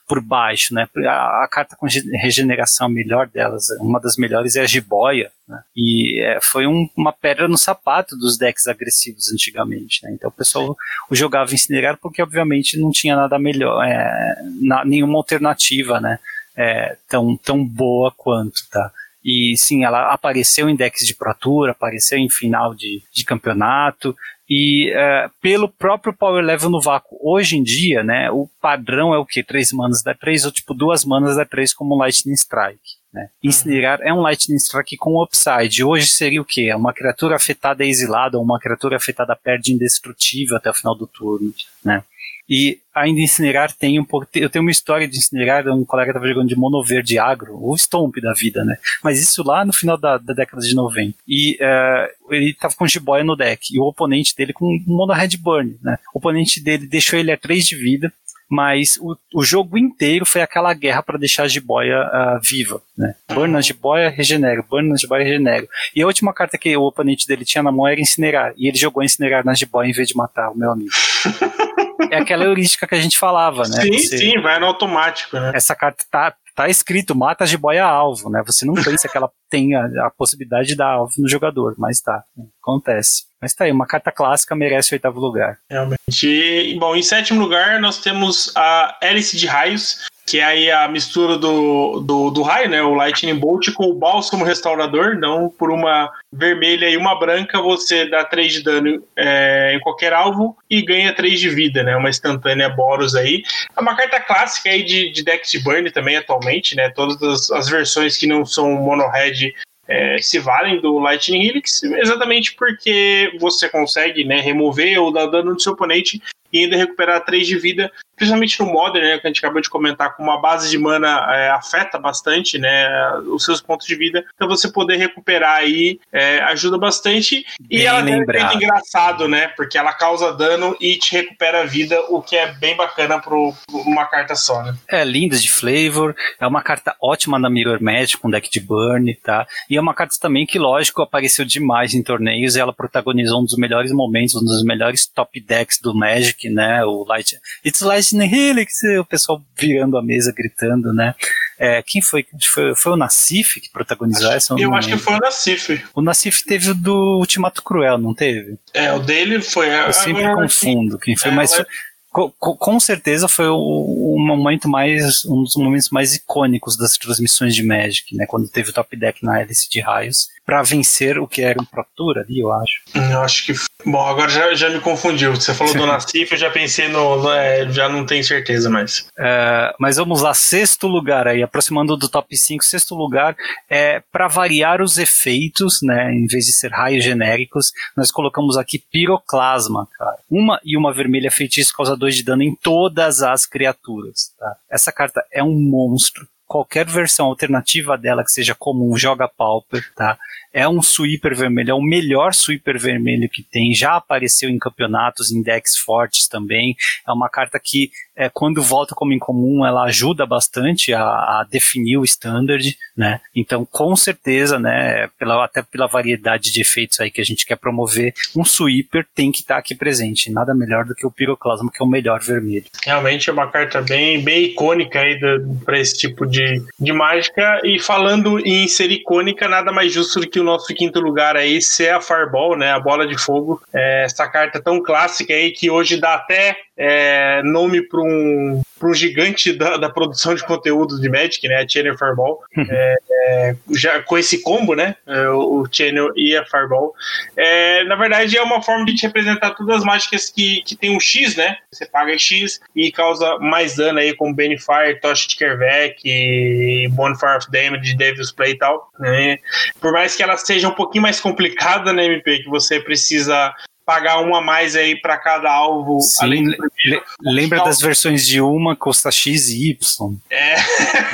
por 0.07 0.21
baixo, 0.21 0.73
né? 0.73 0.87
A, 1.07 1.43
a 1.43 1.47
carta 1.49 1.75
com 1.75 1.87
regeneração 2.21 2.89
melhor 2.89 3.27
delas, 3.27 3.67
uma 3.79 3.99
das 3.99 4.17
melhores 4.17 4.55
é 4.55 4.61
a 4.61 4.67
jiboia, 4.67 5.31
né? 5.49 5.63
E 5.75 6.21
é, 6.21 6.39
foi 6.39 6.67
um, 6.67 6.87
uma 6.95 7.11
pedra 7.11 7.47
no 7.47 7.57
sapato 7.57 8.15
dos 8.15 8.37
decks 8.37 8.67
agressivos 8.67 9.33
antigamente, 9.33 10.03
né? 10.03 10.11
Então 10.13 10.29
o 10.29 10.33
pessoal 10.33 10.77
o 11.09 11.15
jogava 11.15 11.53
incinerar 11.53 11.97
porque 11.97 12.21
obviamente 12.21 12.79
não 12.79 12.91
tinha 12.91 13.15
nada 13.15 13.39
melhor, 13.39 13.83
é, 13.83 14.35
na, 14.61 14.85
nenhuma 14.85 15.17
alternativa, 15.17 15.99
né? 15.99 16.19
É, 16.55 16.97
tão, 17.07 17.35
tão 17.35 17.65
boa 17.65 18.13
quanto, 18.15 18.61
tá? 18.69 18.91
E 19.23 19.55
sim, 19.57 19.83
ela 19.83 20.13
apareceu 20.13 20.69
em 20.69 20.75
decks 20.75 21.05
de 21.05 21.15
Pro 21.15 21.33
Tour, 21.33 21.69
apareceu 21.69 22.17
em 22.17 22.29
final 22.29 22.73
de, 22.73 23.01
de 23.11 23.25
campeonato, 23.25 24.15
e 24.49 24.91
uh, 24.91 25.29
pelo 25.41 25.69
próprio 25.69 26.13
power 26.13 26.43
level 26.43 26.69
no 26.69 26.81
vácuo. 26.81 27.17
Hoje 27.21 27.55
em 27.55 27.63
dia, 27.63 28.03
né, 28.03 28.31
o 28.31 28.49
padrão 28.61 29.13
é 29.13 29.17
o 29.17 29.25
que? 29.25 29.43
Três 29.43 29.71
manas 29.71 30.01
da 30.01 30.15
3 30.15 30.45
ou 30.45 30.51
tipo 30.51 30.73
duas 30.73 31.05
manas 31.05 31.35
da 31.35 31.45
3 31.45 31.73
como 31.73 31.97
Lightning 31.97 32.33
Strike. 32.33 32.98
Né? 33.13 33.29
Incinerar 33.43 33.99
é 34.01 34.13
um 34.13 34.21
Lightning 34.21 34.57
Strike 34.57 34.97
com 34.97 35.21
upside. 35.21 35.83
Hoje 35.83 36.07
seria 36.07 36.41
o 36.41 36.45
que? 36.45 36.69
É 36.69 36.75
uma 36.75 36.93
criatura 36.93 37.35
afetada 37.35 37.83
é 37.83 37.87
exilada 37.87 38.37
ou 38.37 38.43
uma 38.43 38.59
criatura 38.59 38.97
afetada 38.97 39.35
perde 39.35 39.73
indestrutível 39.73 40.57
até 40.57 40.69
o 40.69 40.73
final 40.73 40.95
do 40.95 41.07
turno. 41.07 41.53
Né? 41.83 42.03
E 42.49 42.79
ainda 42.95 43.21
incinerar 43.21 43.71
tem 43.71 43.99
um 43.99 44.03
pouco. 44.03 44.27
Eu 44.33 44.49
tenho 44.49 44.63
uma 44.63 44.71
história 44.71 45.07
de 45.07 45.17
incinerar, 45.17 45.67
um 45.67 45.85
colega 45.85 46.09
estava 46.09 46.27
jogando 46.27 46.47
de 46.47 46.55
mono 46.55 46.83
verde 46.83 47.19
agro, 47.19 47.55
o 47.61 47.77
Stomp 47.77 48.15
da 48.19 48.33
vida, 48.33 48.65
né? 48.65 48.75
Mas 49.03 49.21
isso 49.21 49.43
lá 49.43 49.63
no 49.63 49.71
final 49.71 49.95
da, 49.95 50.17
da 50.17 50.33
década 50.33 50.59
de 50.63 50.73
90. 50.73 51.15
E 51.27 51.59
uh, 51.61 52.33
ele 52.33 52.49
estava 52.49 52.73
com 52.73 52.87
jiboia 52.87 53.23
no 53.23 53.35
deck, 53.35 53.71
e 53.71 53.79
o 53.79 53.83
oponente 53.83 54.35
dele 54.35 54.51
com 54.51 54.65
mono 54.87 55.13
red 55.13 55.37
burn, 55.37 55.77
né? 55.83 55.99
O 56.11 56.17
oponente 56.17 56.59
dele 56.59 56.87
deixou 56.87 57.19
ele 57.19 57.31
a 57.31 57.37
3 57.37 57.67
de 57.67 57.75
vida, 57.75 58.11
mas 58.49 58.97
o, 58.99 59.15
o 59.35 59.43
jogo 59.43 59.77
inteiro 59.77 60.25
foi 60.25 60.41
aquela 60.41 60.73
guerra 60.73 61.03
para 61.03 61.19
deixar 61.19 61.43
a 61.43 61.47
jiboia 61.47 62.01
uh, 62.01 62.39
viva, 62.41 62.81
né? 62.97 63.13
Burn 63.31 63.53
na 63.53 63.61
jiboia, 63.61 64.09
regenera, 64.09 64.65
burn 64.67 64.89
na 64.89 64.95
jiboia, 64.95 65.23
regenera. 65.23 65.67
E 65.95 66.01
a 66.01 66.07
última 66.07 66.33
carta 66.33 66.57
que 66.57 66.75
o 66.75 66.81
oponente 66.81 67.27
dele 67.27 67.45
tinha 67.45 67.63
na 67.63 67.71
mão 67.71 67.87
era 67.87 68.01
incinerar, 68.01 68.53
e 68.57 68.67
ele 68.67 68.77
jogou 68.77 69.03
incinerar 69.03 69.45
na 69.45 69.53
jiboia 69.53 69.89
em 69.89 69.93
vez 69.93 70.07
de 70.07 70.15
matar 70.15 70.49
o 70.49 70.57
meu 70.57 70.71
amigo. 70.71 70.89
é 72.11 72.17
aquela 72.17 72.45
heurística 72.45 72.87
que 72.87 72.95
a 72.95 72.99
gente 72.99 73.17
falava, 73.17 73.63
né? 73.63 73.81
Sim, 73.81 73.93
Você, 73.93 74.17
sim, 74.17 74.41
vai 74.41 74.59
no 74.59 74.65
automático, 74.65 75.37
né? 75.37 75.51
Essa 75.53 75.75
carta 75.75 76.03
tá, 76.09 76.33
tá 76.59 76.67
escrito, 76.67 77.15
mata 77.15 77.45
a 77.45 77.47
jiboia 77.47 77.85
alvo, 77.85 78.29
né? 78.29 78.43
Você 78.45 78.65
não 78.65 78.73
pensa 78.73 79.07
que 79.07 79.17
ela 79.17 79.31
tem 79.49 79.75
a, 79.75 79.85
a, 80.07 80.11
possibilidade 80.11 80.67
de 80.67 80.75
dar 80.75 80.91
alvo 80.91 81.13
no 81.17 81.29
jogador, 81.29 81.73
mas 81.77 82.01
tá, 82.01 82.21
acontece. 82.61 83.23
Mas 83.41 83.53
tá 83.53 83.63
aí, 83.63 83.71
uma 83.71 83.87
carta 83.87 84.11
clássica 84.11 84.53
merece 84.57 84.91
o 84.91 84.95
oitavo 84.95 85.21
lugar. 85.21 85.57
Realmente. 85.69 86.27
E, 86.27 86.77
bom, 86.77 86.97
em 86.97 87.01
sétimo 87.01 87.39
lugar 87.39 87.79
nós 87.79 88.01
temos 88.01 88.51
a 88.57 88.97
Hélice 89.01 89.37
de 89.37 89.47
Raios, 89.47 90.05
que 90.29 90.39
é 90.39 90.43
aí 90.43 90.69
a 90.69 90.87
mistura 90.87 91.39
do, 91.39 92.01
do, 92.01 92.29
do 92.29 92.43
raio, 92.43 92.69
né? 92.69 92.83
O 92.83 92.93
Lightning 92.93 93.33
Bolt 93.33 93.71
com 93.73 93.85
o 93.85 93.95
bálsamo 93.95 94.45
restaurador. 94.45 95.15
Então, 95.15 95.51
por 95.57 95.71
uma 95.71 96.11
vermelha 96.31 96.87
e 96.87 96.95
uma 96.95 97.17
branca, 97.17 97.59
você 97.59 98.07
dá 98.07 98.23
3 98.23 98.53
de 98.53 98.63
dano 98.63 99.03
é, 99.17 99.73
em 99.75 99.79
qualquer 99.79 100.13
alvo 100.13 100.55
e 100.69 100.83
ganha 100.83 101.15
3 101.15 101.39
de 101.39 101.49
vida, 101.49 101.81
né? 101.81 101.95
Uma 101.95 102.09
instantânea 102.09 102.69
Boros 102.69 103.15
aí. 103.15 103.41
É 103.75 103.81
uma 103.81 103.95
carta 103.95 104.19
clássica 104.19 104.69
aí 104.69 104.83
de, 104.83 105.11
de 105.11 105.23
decks 105.23 105.49
de 105.49 105.63
burn 105.63 105.89
também 105.89 106.15
atualmente, 106.15 106.75
né? 106.75 106.91
Todas 106.91 107.19
as, 107.23 107.49
as 107.49 107.67
versões 107.67 108.15
que 108.15 108.27
não 108.27 108.45
são 108.45 108.69
mono-red 108.73 109.51
é, 109.87 110.19
se 110.21 110.37
valem 110.37 110.79
do 110.79 110.99
Lightning 110.99 111.47
Helix, 111.47 111.81
exatamente 111.81 112.53
porque 112.53 113.35
você 113.39 113.67
consegue 113.67 114.23
né, 114.23 114.39
remover 114.39 115.01
ou 115.01 115.11
dar 115.11 115.25
dano 115.25 115.53
no 115.53 115.59
seu 115.59 115.73
oponente 115.73 116.21
e 116.53 116.59
ainda 116.59 116.77
recuperar 116.77 117.25
3 117.25 117.47
de 117.47 117.57
vida, 117.57 117.91
principalmente 118.19 118.59
no 118.59 118.67
Modern, 118.67 119.05
né, 119.05 119.17
que 119.17 119.25
a 119.25 119.29
gente 119.29 119.39
acabou 119.39 119.61
de 119.61 119.69
comentar, 119.69 120.15
com 120.15 120.21
uma 120.21 120.39
base 120.39 120.69
de 120.69 120.77
mana 120.77 121.25
é, 121.33 121.49
afeta 121.49 121.97
bastante 121.97 122.59
né, 122.59 122.87
os 123.27 123.45
seus 123.45 123.61
pontos 123.61 123.87
de 123.87 123.95
vida. 123.95 124.25
Então 124.35 124.47
você 124.47 124.71
poder 124.71 124.97
recuperar 124.97 125.55
aí 125.55 125.99
é, 126.11 126.39
ajuda 126.41 126.77
bastante. 126.77 127.45
Bem 127.59 127.79
e 127.79 127.85
ela 127.85 128.03
tem 128.03 128.15
um 128.15 128.23
efeito 128.23 128.55
engraçado, 128.55 129.27
né? 129.27 129.47
Porque 129.55 129.77
ela 129.77 129.93
causa 129.93 130.33
dano 130.33 130.75
e 130.79 130.97
te 130.97 131.13
recupera 131.13 131.61
a 131.61 131.65
vida, 131.65 131.99
o 132.09 132.21
que 132.21 132.35
é 132.35 132.51
bem 132.53 132.75
bacana 132.75 133.19
para 133.19 133.33
uma 133.71 134.05
carta 134.05 134.35
só, 134.35 134.61
né? 134.61 134.75
É 134.89 135.03
linda 135.03 135.37
de 135.37 135.49
flavor, 135.49 136.15
é 136.39 136.45
uma 136.45 136.61
carta 136.61 136.95
ótima 137.01 137.39
na 137.39 137.49
Mirror 137.49 137.81
Match 137.81 138.15
com 138.15 138.29
deck 138.29 138.49
de 138.49 138.59
burn, 138.59 139.13
tá? 139.15 139.47
E 139.69 139.77
é 139.77 139.81
uma 139.81 139.93
carta 139.93 140.15
também 140.19 140.45
que, 140.45 140.59
lógico, 140.59 141.01
apareceu 141.01 141.45
demais 141.45 141.93
em 141.93 142.03
torneios 142.03 142.55
e 142.55 142.59
ela 142.59 142.73
protagonizou 142.73 143.41
um 143.41 143.45
dos 143.45 143.57
melhores 143.57 143.91
momentos, 143.91 144.35
um 144.35 144.43
dos 144.43 144.63
melhores 144.63 145.07
top 145.07 145.39
decks 145.39 145.79
do 145.81 145.95
Magic, 145.95 146.49
né? 146.49 146.83
O 146.83 147.05
Light. 147.07 147.37
It's 147.65 147.81
Lightning 148.13 148.33
Helix, 148.33 148.81
o 148.99 149.05
pessoal 149.05 149.41
virando 149.57 149.97
a 149.97 150.01
mesa, 150.01 150.33
gritando, 150.35 150.93
né? 150.93 151.13
É, 151.57 151.83
quem 151.85 152.01
foi? 152.01 152.25
foi? 152.53 152.75
Foi 152.75 152.93
o 152.93 152.95
Nassif 152.95 153.59
que 153.59 153.69
protagonizou 153.69 154.27
acho, 154.27 154.37
essa? 154.37 154.55
Eu 154.57 154.73
acho 154.73 154.89
que 154.89 154.97
foi 154.97 155.13
o 155.13 155.19
Nassif. 155.19 155.85
O 155.93 156.01
Nassif 156.01 156.43
teve 156.43 156.71
o 156.71 156.75
do 156.75 157.19
Ultimato 157.19 157.61
Cruel, 157.61 157.97
não 157.97 158.13
teve? 158.13 158.57
É, 158.73 158.91
o 158.93 158.99
dele 158.99 159.41
foi. 159.41 159.67
Eu 159.69 159.93
sempre 159.93 160.23
confundo 160.33 160.97
quem 160.97 161.15
foi, 161.15 161.31
é, 161.31 161.35
mas. 161.35 161.63
Com, 162.11 162.31
com, 162.31 162.79
certeza 162.79 163.27
foi 163.27 163.47
o, 163.47 163.55
o, 163.55 164.19
momento 164.19 164.67
mais 164.67 165.23
um 165.25 165.43
dos 165.43 165.55
momentos 165.55 165.91
mais 165.91 166.15
icônicos 166.15 166.75
das 166.75 166.97
transmissões 166.97 167.53
de 167.53 167.63
Magic, 167.63 168.15
né? 168.15 168.25
Quando 168.25 168.49
teve 168.49 168.71
o 168.71 168.73
top 168.73 168.97
deck 168.97 169.23
na 169.23 169.39
hélice 169.39 169.69
de 169.69 169.79
raios 169.79 170.27
para 170.49 170.63
vencer 170.63 171.19
o 171.19 171.27
que 171.27 171.43
era 171.43 171.61
um 171.61 171.65
Pro 171.65 171.85
Tour 171.95 172.17
ali, 172.17 172.39
eu 172.39 172.51
acho. 172.51 172.81
Eu 172.95 173.21
acho 173.21 173.45
que. 173.45 173.53
Bom, 173.85 174.03
agora 174.03 174.29
já, 174.29 174.51
já 174.55 174.67
me 174.71 174.79
confundiu. 174.79 175.35
Você 175.35 175.53
falou 175.53 175.75
do 175.75 175.85
Nassif, 175.85 176.31
eu 176.31 176.37
já 176.39 176.49
pensei 176.49 176.87
no. 176.87 177.21
no 177.21 177.31
é, 177.31 177.69
já 177.71 177.87
não 177.87 178.03
tenho 178.03 178.23
certeza 178.23 178.67
mais. 178.67 179.05
É, 179.15 179.71
mas 179.79 179.97
vamos 179.97 180.23
lá, 180.23 180.33
sexto 180.33 180.87
lugar 180.87 181.27
aí, 181.27 181.43
aproximando 181.43 181.95
do 181.95 182.09
top 182.09 182.35
5, 182.35 182.63
sexto 182.63 182.95
lugar 182.95 183.35
é 183.69 184.01
para 184.11 184.27
variar 184.27 184.81
os 184.81 184.97
efeitos, 184.97 185.81
né? 185.83 186.11
Em 186.11 186.25
vez 186.25 186.45
de 186.45 186.53
ser 186.53 186.71
raios 186.71 187.03
genéricos, 187.03 187.71
nós 187.95 188.09
colocamos 188.09 188.57
aqui 188.57 188.81
piroclasma, 188.91 189.87
cara. 189.99 190.17
Uma 190.27 190.59
e 190.65 190.75
uma 190.75 190.91
vermelha 190.91 191.29
feitiço 191.29 191.73
causa 191.75 191.95
2 191.95 192.15
de 192.15 192.23
dano 192.23 192.41
em 192.41 192.55
todas 192.55 193.21
as 193.21 193.45
criaturas. 193.45 194.33
Tá? 194.39 194.55
Essa 194.67 194.91
carta 194.91 195.23
é 195.31 195.43
um 195.43 195.53
monstro 195.53 196.27
qualquer 196.49 196.87
versão 196.87 197.27
alternativa 197.27 197.95
dela 197.95 198.23
que 198.23 198.31
seja 198.31 198.55
comum 198.55 198.97
joga 198.97 199.27
Pauper, 199.27 199.83
tá? 199.95 200.17
É 200.51 200.67
um 200.67 200.81
sweeper 200.81 201.35
vermelho, 201.35 201.69
é 201.69 201.73
o 201.75 201.81
melhor 201.81 202.33
sweeper 202.33 202.79
vermelho 202.79 203.29
que 203.29 203.43
tem, 203.43 203.71
já 203.71 203.95
apareceu 203.95 204.49
em 204.49 204.57
campeonatos, 204.57 205.31
em 205.31 205.43
decks 205.43 205.77
fortes 205.77 206.27
também. 206.27 206.75
É 207.07 207.11
uma 207.11 207.29
carta 207.29 207.61
que, 207.63 207.91
é, 208.19 208.29
quando 208.29 208.61
volta 208.61 208.93
como 208.93 209.13
incomum, 209.13 209.65
ela 209.65 209.85
ajuda 209.85 210.25
bastante 210.25 210.93
a, 210.93 211.01
a 211.01 211.47
definir 211.49 211.97
o 211.97 212.03
standard, 212.03 212.77
né? 212.95 213.21
Então, 213.33 213.65
com 213.65 213.95
certeza, 213.95 214.59
né, 214.59 215.07
pela, 215.17 215.45
até 215.45 215.63
pela 215.63 215.87
variedade 215.87 216.51
de 216.51 216.59
efeitos 216.59 216.99
aí 216.99 217.09
que 217.09 217.21
a 217.21 217.23
gente 217.23 217.45
quer 217.45 217.55
promover, 217.55 218.13
um 218.35 218.43
sweeper 218.43 219.07
tem 219.15 219.31
que 219.31 219.39
estar 219.39 219.53
tá 219.53 219.59
aqui 219.61 219.73
presente. 219.73 220.29
Nada 220.29 220.53
melhor 220.53 220.83
do 220.83 220.93
que 220.93 221.07
o 221.07 221.11
Piroclasma, 221.11 221.71
que 221.71 221.81
é 221.81 221.85
o 221.85 221.89
melhor 221.89 222.19
vermelho. 222.19 222.65
Realmente 222.83 223.29
é 223.29 223.33
uma 223.33 223.47
carta 223.47 223.81
bem, 223.81 224.21
bem 224.21 224.43
icônica 224.47 224.99
aí 224.99 225.17
para 225.63 225.79
esse 225.79 225.97
tipo 225.97 226.25
de, 226.25 226.61
de 226.77 226.91
mágica. 226.91 227.61
E 227.63 227.79
falando 227.79 228.37
em 228.45 228.67
ser 228.67 228.91
icônica, 228.91 229.47
nada 229.47 229.71
mais 229.71 229.93
justo 229.93 230.19
do 230.19 230.29
que 230.29 230.41
o 230.41 230.43
nosso 230.43 230.73
quinto 230.75 230.99
lugar 230.99 231.37
aí 231.37 231.61
ser 231.61 231.93
a 231.93 232.01
Fireball, 232.01 232.57
né? 232.57 232.73
A 232.73 232.79
bola 232.81 233.07
de 233.07 233.17
fogo. 233.17 233.61
É, 233.73 234.03
essa 234.03 234.27
carta 234.27 234.61
tão 234.61 234.83
clássica 234.83 235.33
aí 235.33 235.51
que 235.51 235.71
hoje 235.71 235.97
dá 235.97 236.15
até 236.15 236.57
é, 236.81 237.43
nome 237.43 237.81
para 237.81 237.99
um, 237.99 238.61
um 238.81 238.93
gigante 238.93 239.51
da, 239.51 239.75
da, 239.75 239.89
produção 239.89 240.33
de 240.33 240.45
conteúdo 240.45 240.97
de 241.01 241.09
Magic, 241.09 241.45
né? 241.45 241.57
A 241.57 241.67
Channel 241.67 241.97
Fireball. 241.97 242.41
é, 242.57 242.95
é, 243.11 243.55
já 243.71 244.01
com 244.01 244.17
esse 244.17 244.41
combo, 244.41 244.73
né? 244.75 244.95
É, 245.05 245.27
o 245.27 245.67
Channel 245.69 246.13
e 246.15 246.37
a 246.37 246.45
Fireball. 246.45 246.93
É, 247.35 247.83
na 247.83 247.97
verdade, 247.97 248.37
é 248.37 248.41
uma 248.41 248.61
forma 248.61 248.85
de 248.85 248.95
te 248.95 249.05
representar 249.05 249.51
todas 249.51 249.79
as 249.79 249.83
mágicas 249.83 250.29
que, 250.29 250.61
que 250.61 250.73
tem 250.73 250.95
um 250.95 251.01
X, 251.01 251.35
né? 251.35 251.57
Você 251.69 251.85
paga 251.85 252.17
X 252.17 252.61
e 252.73 252.89
causa 252.93 253.37
mais 253.39 253.75
dano 253.75 253.99
aí, 253.99 254.15
como 254.15 254.33
Benefire, 254.33 255.01
Tocha 255.01 255.27
de 255.27 255.35
Kervek, 255.35 256.87
Bonfire 256.91 257.37
of 257.37 257.51
Damage, 257.51 257.97
Devil's 257.97 258.31
Play 258.31 258.51
e 258.51 258.57
tal. 258.57 258.89
Né? 258.97 259.37
Por 259.81 259.91
mais 259.91 260.15
que 260.15 260.23
ela 260.23 260.37
seja 260.37 260.69
um 260.69 260.75
pouquinho 260.75 261.01
mais 261.01 261.19
complicada, 261.19 261.91
né, 261.91 262.05
MP? 262.05 262.39
Que 262.39 262.49
você 262.49 262.79
precisa 262.79 263.53
pagar 263.89 264.19
um 264.19 264.35
a 264.35 264.41
mais 264.41 264.75
aí 264.75 264.95
para 264.95 265.17
cada 265.17 265.51
alvo. 265.51 265.99
Sim, 265.99 266.23
além 266.23 266.43
do 266.43 266.51
le 266.85 267.01
lembra 267.19 267.63
das 267.63 267.81
versões 267.81 268.27
de 268.27 268.39
uma 268.39 268.75
custa 268.75 269.09
X 269.09 269.49
e 269.49 269.71
Y. 269.71 270.15
É. 270.29 270.55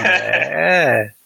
é. 0.03 1.11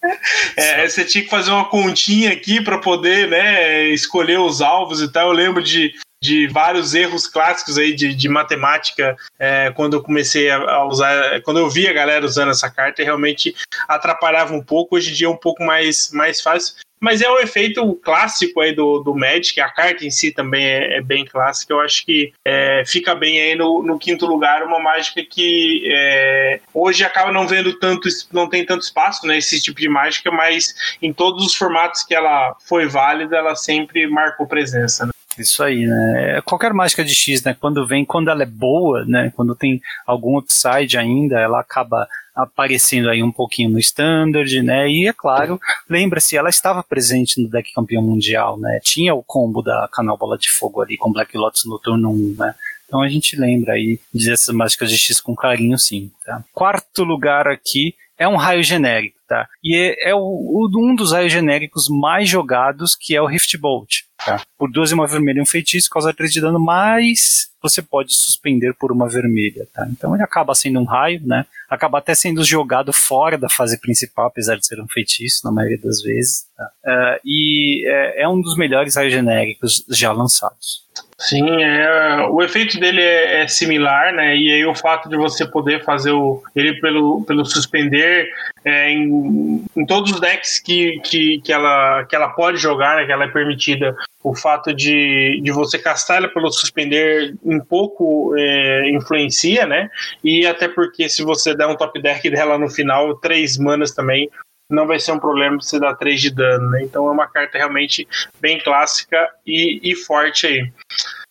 É, 0.56 0.88
você 0.88 1.04
tinha 1.04 1.22
que 1.22 1.28
fazer 1.30 1.50
uma 1.50 1.68
continha 1.68 2.32
aqui 2.32 2.62
para 2.62 2.78
poder, 2.78 3.28
né, 3.28 3.88
escolher 3.88 4.38
os 4.38 4.62
alvos 4.62 5.02
e 5.02 5.12
tal. 5.12 5.28
Eu 5.28 5.32
lembro 5.34 5.62
de 5.62 5.92
de 6.22 6.46
vários 6.48 6.94
erros 6.94 7.26
clássicos 7.26 7.78
aí 7.78 7.94
de, 7.94 8.14
de 8.14 8.28
matemática 8.28 9.16
é, 9.38 9.70
quando 9.70 9.94
eu 9.94 10.02
comecei 10.02 10.50
a, 10.50 10.84
usar, 10.84 11.40
quando 11.42 11.60
eu 11.60 11.70
vi 11.70 11.88
a 11.88 11.94
galera 11.94 12.26
usando 12.26 12.50
essa 12.50 12.70
carta, 12.70 13.02
realmente 13.02 13.54
atrapalhava 13.88 14.52
um 14.52 14.62
pouco. 14.62 14.96
Hoje 14.96 15.10
em 15.10 15.14
dia 15.14 15.26
é 15.26 15.30
um 15.30 15.36
pouco 15.36 15.64
mais, 15.64 16.10
mais 16.12 16.42
fácil. 16.42 16.74
Mas 17.00 17.22
é 17.22 17.30
o 17.30 17.38
efeito 17.38 17.94
clássico 17.96 18.60
aí 18.60 18.74
do, 18.74 19.00
do 19.00 19.14
Magic, 19.14 19.58
a 19.60 19.70
carta 19.70 20.04
em 20.04 20.10
si 20.10 20.30
também 20.30 20.64
é, 20.64 20.98
é 20.98 21.00
bem 21.00 21.24
clássica. 21.24 21.72
Eu 21.72 21.80
acho 21.80 22.04
que 22.04 22.32
é, 22.44 22.82
fica 22.86 23.14
bem 23.14 23.40
aí 23.40 23.56
no, 23.56 23.82
no, 23.82 23.98
quinto 23.98 24.26
lugar, 24.26 24.62
uma 24.62 24.78
mágica 24.78 25.22
que 25.24 25.88
é, 25.90 26.60
hoje 26.74 27.02
acaba 27.02 27.32
não 27.32 27.48
vendo 27.48 27.78
tanto, 27.78 28.08
não 28.30 28.48
tem 28.48 28.66
tanto 28.66 28.82
espaço, 28.82 29.26
né? 29.26 29.38
Tipo 29.40 29.80
de 29.80 29.88
mágica, 29.88 30.30
mas 30.30 30.74
em 31.00 31.12
todos 31.12 31.44
os 31.44 31.54
formatos 31.54 32.02
que 32.04 32.14
ela 32.14 32.54
foi 32.66 32.86
válida, 32.86 33.36
ela 33.36 33.56
sempre 33.56 34.06
marcou 34.06 34.46
presença. 34.46 35.06
Né? 35.06 35.12
Isso 35.40 35.62
aí, 35.62 35.86
né? 35.86 36.36
É, 36.36 36.40
qualquer 36.42 36.72
mágica 36.72 37.04
de 37.04 37.14
X, 37.14 37.42
né? 37.42 37.56
Quando 37.58 37.86
vem, 37.86 38.04
quando 38.04 38.28
ela 38.28 38.42
é 38.42 38.46
boa, 38.46 39.04
né? 39.04 39.32
Quando 39.34 39.54
tem 39.54 39.80
algum 40.06 40.38
upside 40.38 40.98
ainda, 40.98 41.38
ela 41.40 41.60
acaba 41.60 42.06
aparecendo 42.34 43.08
aí 43.08 43.22
um 43.22 43.32
pouquinho 43.32 43.70
no 43.70 43.78
standard, 43.78 44.62
né? 44.62 44.88
E 44.88 45.08
é 45.08 45.12
claro, 45.12 45.60
lembra-se, 45.88 46.36
ela 46.36 46.48
estava 46.48 46.82
presente 46.82 47.40
no 47.40 47.48
deck 47.48 47.72
campeão 47.72 48.02
mundial, 48.02 48.58
né? 48.58 48.80
Tinha 48.82 49.14
o 49.14 49.22
combo 49.22 49.62
da 49.62 49.88
Canal 49.92 50.16
Bola 50.16 50.38
de 50.38 50.50
Fogo 50.50 50.80
ali 50.80 50.96
com 50.96 51.12
Black 51.12 51.36
Lotus 51.36 51.64
no 51.64 51.78
turno 51.78 52.10
1, 52.10 52.36
né? 52.38 52.54
Então 52.86 53.02
a 53.02 53.08
gente 53.08 53.36
lembra 53.36 53.74
aí 53.74 54.00
dessas 54.12 54.54
mágicas 54.54 54.90
de 54.90 54.98
X 54.98 55.20
com 55.20 55.34
carinho, 55.34 55.78
sim. 55.78 56.10
Tá? 56.24 56.42
Quarto 56.52 57.04
lugar 57.04 57.46
aqui 57.46 57.94
é 58.18 58.26
um 58.26 58.36
raio 58.36 58.62
genérico, 58.62 59.16
tá? 59.30 59.48
E 59.62 59.76
é, 59.76 60.10
é 60.10 60.14
o, 60.14 60.68
um 60.76 60.94
dos 60.96 61.12
raios 61.12 61.32
genéricos 61.32 61.88
mais 61.88 62.28
jogados, 62.28 62.96
que 62.96 63.14
é 63.14 63.22
o 63.22 63.26
Rift 63.26 63.56
Bolt. 63.56 64.00
Tá? 64.26 64.42
Por 64.58 64.68
duas 64.70 64.90
e 64.90 64.94
uma 64.94 65.06
vermelha 65.06 65.38
e 65.38 65.42
um 65.42 65.46
feitiço, 65.46 65.88
causa 65.88 66.12
3 66.12 66.32
de 66.32 66.40
dano, 66.40 66.58
mas 66.58 67.48
você 67.62 67.80
pode 67.80 68.12
suspender 68.12 68.74
por 68.74 68.90
uma 68.90 69.08
vermelha. 69.08 69.68
Tá? 69.72 69.86
Então 69.88 70.14
ele 70.14 70.24
acaba 70.24 70.52
sendo 70.52 70.80
um 70.80 70.84
raio, 70.84 71.24
né? 71.24 71.46
acaba 71.70 71.98
até 71.98 72.12
sendo 72.12 72.42
jogado 72.42 72.92
fora 72.92 73.38
da 73.38 73.48
fase 73.48 73.80
principal, 73.80 74.26
apesar 74.26 74.56
de 74.56 74.66
ser 74.66 74.80
um 74.80 74.88
feitiço 74.88 75.42
na 75.44 75.52
maioria 75.52 75.78
das 75.78 76.02
vezes. 76.02 76.46
Tá? 76.56 76.70
Uh, 76.84 77.20
e 77.24 77.88
é, 77.88 78.22
é, 78.22 78.28
um 78.28 78.40
dos 78.40 78.56
melhores 78.56 78.96
raios 78.96 79.12
genéricos 79.12 79.84
já 79.88 80.10
lançados. 80.10 80.84
Sim, 81.20 81.62
é, 81.62 82.26
o 82.30 82.42
efeito 82.42 82.80
dele 82.80 83.02
é, 83.02 83.42
é, 83.42 83.46
similar, 83.46 84.10
né? 84.14 84.34
E 84.34 84.54
aí 84.54 84.64
o 84.64 84.74
fato 84.74 85.06
de 85.06 85.18
você 85.18 85.46
poder 85.46 85.84
fazer 85.84 86.12
o, 86.12 86.42
ele 86.56 86.80
pelo, 86.80 87.22
pelo 87.26 87.44
suspender 87.44 88.26
é, 88.64 88.90
em, 88.90 89.62
em, 89.76 89.86
todos 89.86 90.12
os 90.12 90.20
decks 90.20 90.58
que, 90.58 90.98
que, 91.04 91.38
que, 91.44 91.52
ela, 91.52 92.04
que 92.04 92.16
ela 92.16 92.30
pode 92.30 92.56
jogar, 92.56 92.96
né, 92.96 93.04
que 93.04 93.12
ela 93.12 93.24
é 93.24 93.28
permitida, 93.28 93.94
o 94.24 94.34
fato 94.34 94.72
de, 94.72 95.38
de 95.42 95.52
você 95.52 95.78
castar 95.78 96.16
ela 96.16 96.28
pelo 96.28 96.50
suspender 96.50 97.34
um 97.44 97.60
pouco 97.60 98.34
é, 98.38 98.90
influencia, 98.90 99.66
né? 99.66 99.90
E 100.24 100.46
até 100.46 100.68
porque 100.68 101.06
se 101.10 101.22
você 101.22 101.54
der 101.54 101.66
um 101.66 101.76
top 101.76 102.00
deck 102.00 102.30
dela 102.30 102.56
no 102.56 102.70
final, 102.70 103.14
três 103.16 103.58
manas 103.58 103.92
também, 103.92 104.30
não 104.70 104.86
vai 104.86 104.98
ser 104.98 105.12
um 105.12 105.18
problema 105.18 105.60
você 105.60 105.78
dar 105.78 105.94
3 105.94 106.20
de 106.20 106.30
dano, 106.30 106.70
né? 106.70 106.82
Então 106.82 107.06
é 107.08 107.10
uma 107.10 107.26
carta 107.26 107.58
realmente 107.58 108.06
bem 108.40 108.58
clássica 108.58 109.28
e, 109.46 109.80
e 109.82 109.94
forte 109.94 110.46
aí. 110.46 110.72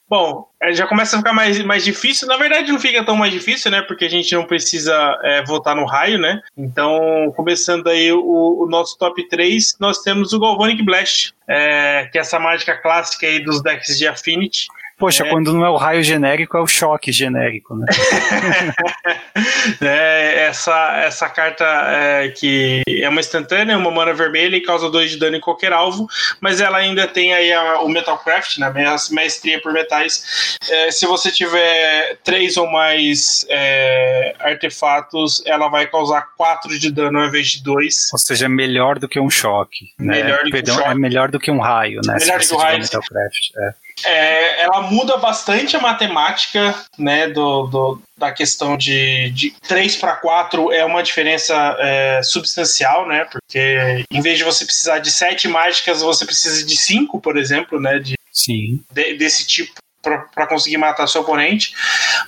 Bom, 0.10 0.48
é, 0.60 0.74
já 0.74 0.88
começa 0.88 1.16
a 1.16 1.20
ficar 1.20 1.34
mais, 1.34 1.64
mais 1.64 1.86
difícil. 1.86 2.28
Na 2.28 2.36
verdade, 2.36 2.72
não 2.72 2.80
fica 2.80 3.04
tão 3.04 3.16
mais 3.16 3.32
difícil, 3.32 3.70
né? 3.70 3.84
Porque 3.84 4.06
a 4.06 4.10
gente 4.10 4.34
não 4.34 4.44
precisa 4.44 5.20
é, 5.24 5.44
votar 5.44 5.76
no 5.76 5.86
raio, 5.86 6.18
né? 6.18 6.42
Então, 6.58 7.32
começando 7.36 7.88
aí 7.88 8.12
o, 8.12 8.64
o 8.64 8.68
nosso 8.68 8.98
top 8.98 9.28
3, 9.30 9.78
nós 9.80 10.00
temos 10.00 10.34
o 10.34 10.40
Galvanic 10.40 10.82
Blast, 10.84 11.32
é, 11.48 12.10
que 12.12 12.18
é 12.18 12.22
essa 12.22 12.40
mágica 12.40 12.76
clássica 12.76 13.28
aí 13.28 13.44
dos 13.44 13.62
decks 13.62 14.00
de 14.00 14.08
Affinity. 14.08 14.68
Poxa, 15.00 15.26
é. 15.26 15.30
quando 15.30 15.54
não 15.54 15.66
é 15.66 15.70
o 15.70 15.78
raio 15.78 16.04
genérico, 16.04 16.58
é 16.58 16.62
o 16.62 16.68
choque 16.68 17.10
genérico, 17.10 17.74
né? 17.74 17.86
é, 19.82 20.48
essa, 20.48 20.98
essa 21.06 21.30
carta 21.30 21.64
é, 21.64 22.28
que 22.28 22.84
é 22.86 23.08
uma 23.08 23.22
instantânea, 23.22 23.78
uma 23.78 23.90
mana 23.90 24.14
vermelha 24.14 24.58
e 24.58 24.62
causa 24.62 24.90
2 24.90 25.12
de 25.12 25.18
dano 25.18 25.38
em 25.38 25.40
qualquer 25.40 25.72
alvo, 25.72 26.06
mas 26.42 26.60
ela 26.60 26.78
ainda 26.78 27.08
tem 27.08 27.34
aí 27.34 27.54
a, 27.54 27.80
o 27.80 27.88
Metalcraft, 27.88 28.58
né? 28.58 28.70
Maestria 29.12 29.62
por 29.62 29.72
metais. 29.72 30.58
É, 30.70 30.92
se 30.92 31.06
você 31.06 31.32
tiver 31.32 32.18
três 32.22 32.58
ou 32.58 32.70
mais 32.70 33.46
é, 33.50 34.36
artefatos, 34.40 35.42
ela 35.46 35.70
vai 35.70 35.88
causar 35.88 36.28
4 36.36 36.78
de 36.78 36.92
dano 36.92 37.20
ao 37.20 37.28
invés 37.28 37.48
de 37.52 37.64
2. 37.64 38.10
Ou 38.12 38.20
seja, 38.20 38.46
é 38.48 38.50
melhor 38.50 39.00
do 39.00 39.08
que 39.08 39.20
um 39.20 39.30
choque. 39.30 39.92
Né? 39.98 40.22
Melhor 40.22 40.44
do 40.44 40.52
Perdão, 40.52 40.76
que 40.76 40.82
um 40.82 40.84
choque. 40.84 40.92
É 40.92 41.00
melhor 41.00 41.32
do 41.32 41.40
que 41.40 41.52
um 41.52 41.60
raio, 41.60 42.02
né? 42.06 42.18
Melhor 42.20 42.40
do 42.40 42.48
que 42.48 42.54
um 42.54 42.58
raio. 42.58 42.80
Metalcraft. 42.80 43.52
É. 43.58 43.89
É, 44.06 44.64
ela 44.64 44.82
muda 44.82 45.18
bastante 45.18 45.76
a 45.76 45.80
matemática 45.80 46.76
né, 46.98 47.28
do, 47.28 47.68
do 47.68 48.02
da 48.18 48.32
questão 48.32 48.76
de, 48.76 49.30
de 49.32 49.52
3 49.68 49.96
para 49.96 50.16
4 50.18 50.74
é 50.74 50.84
uma 50.84 51.02
diferença 51.02 51.76
é, 51.80 52.22
substancial, 52.22 53.08
né? 53.08 53.26
Porque 53.26 54.06
em 54.12 54.22
vez 54.22 54.38
de 54.38 54.44
você 54.44 54.66
precisar 54.66 55.00
de 55.00 55.10
7 55.10 55.48
mágicas, 55.48 56.02
você 56.02 56.26
precisa 56.26 56.66
de 56.66 56.78
5, 56.78 57.20
por 57.22 57.38
exemplo, 57.38 57.80
né? 57.80 57.98
De, 57.98 58.16
Sim. 58.32 58.82
De, 58.92 59.16
desse 59.16 59.48
tipo 59.48 59.74
para 60.02 60.48
conseguir 60.48 60.78
matar 60.78 61.08
seu 61.08 61.22
oponente, 61.22 61.74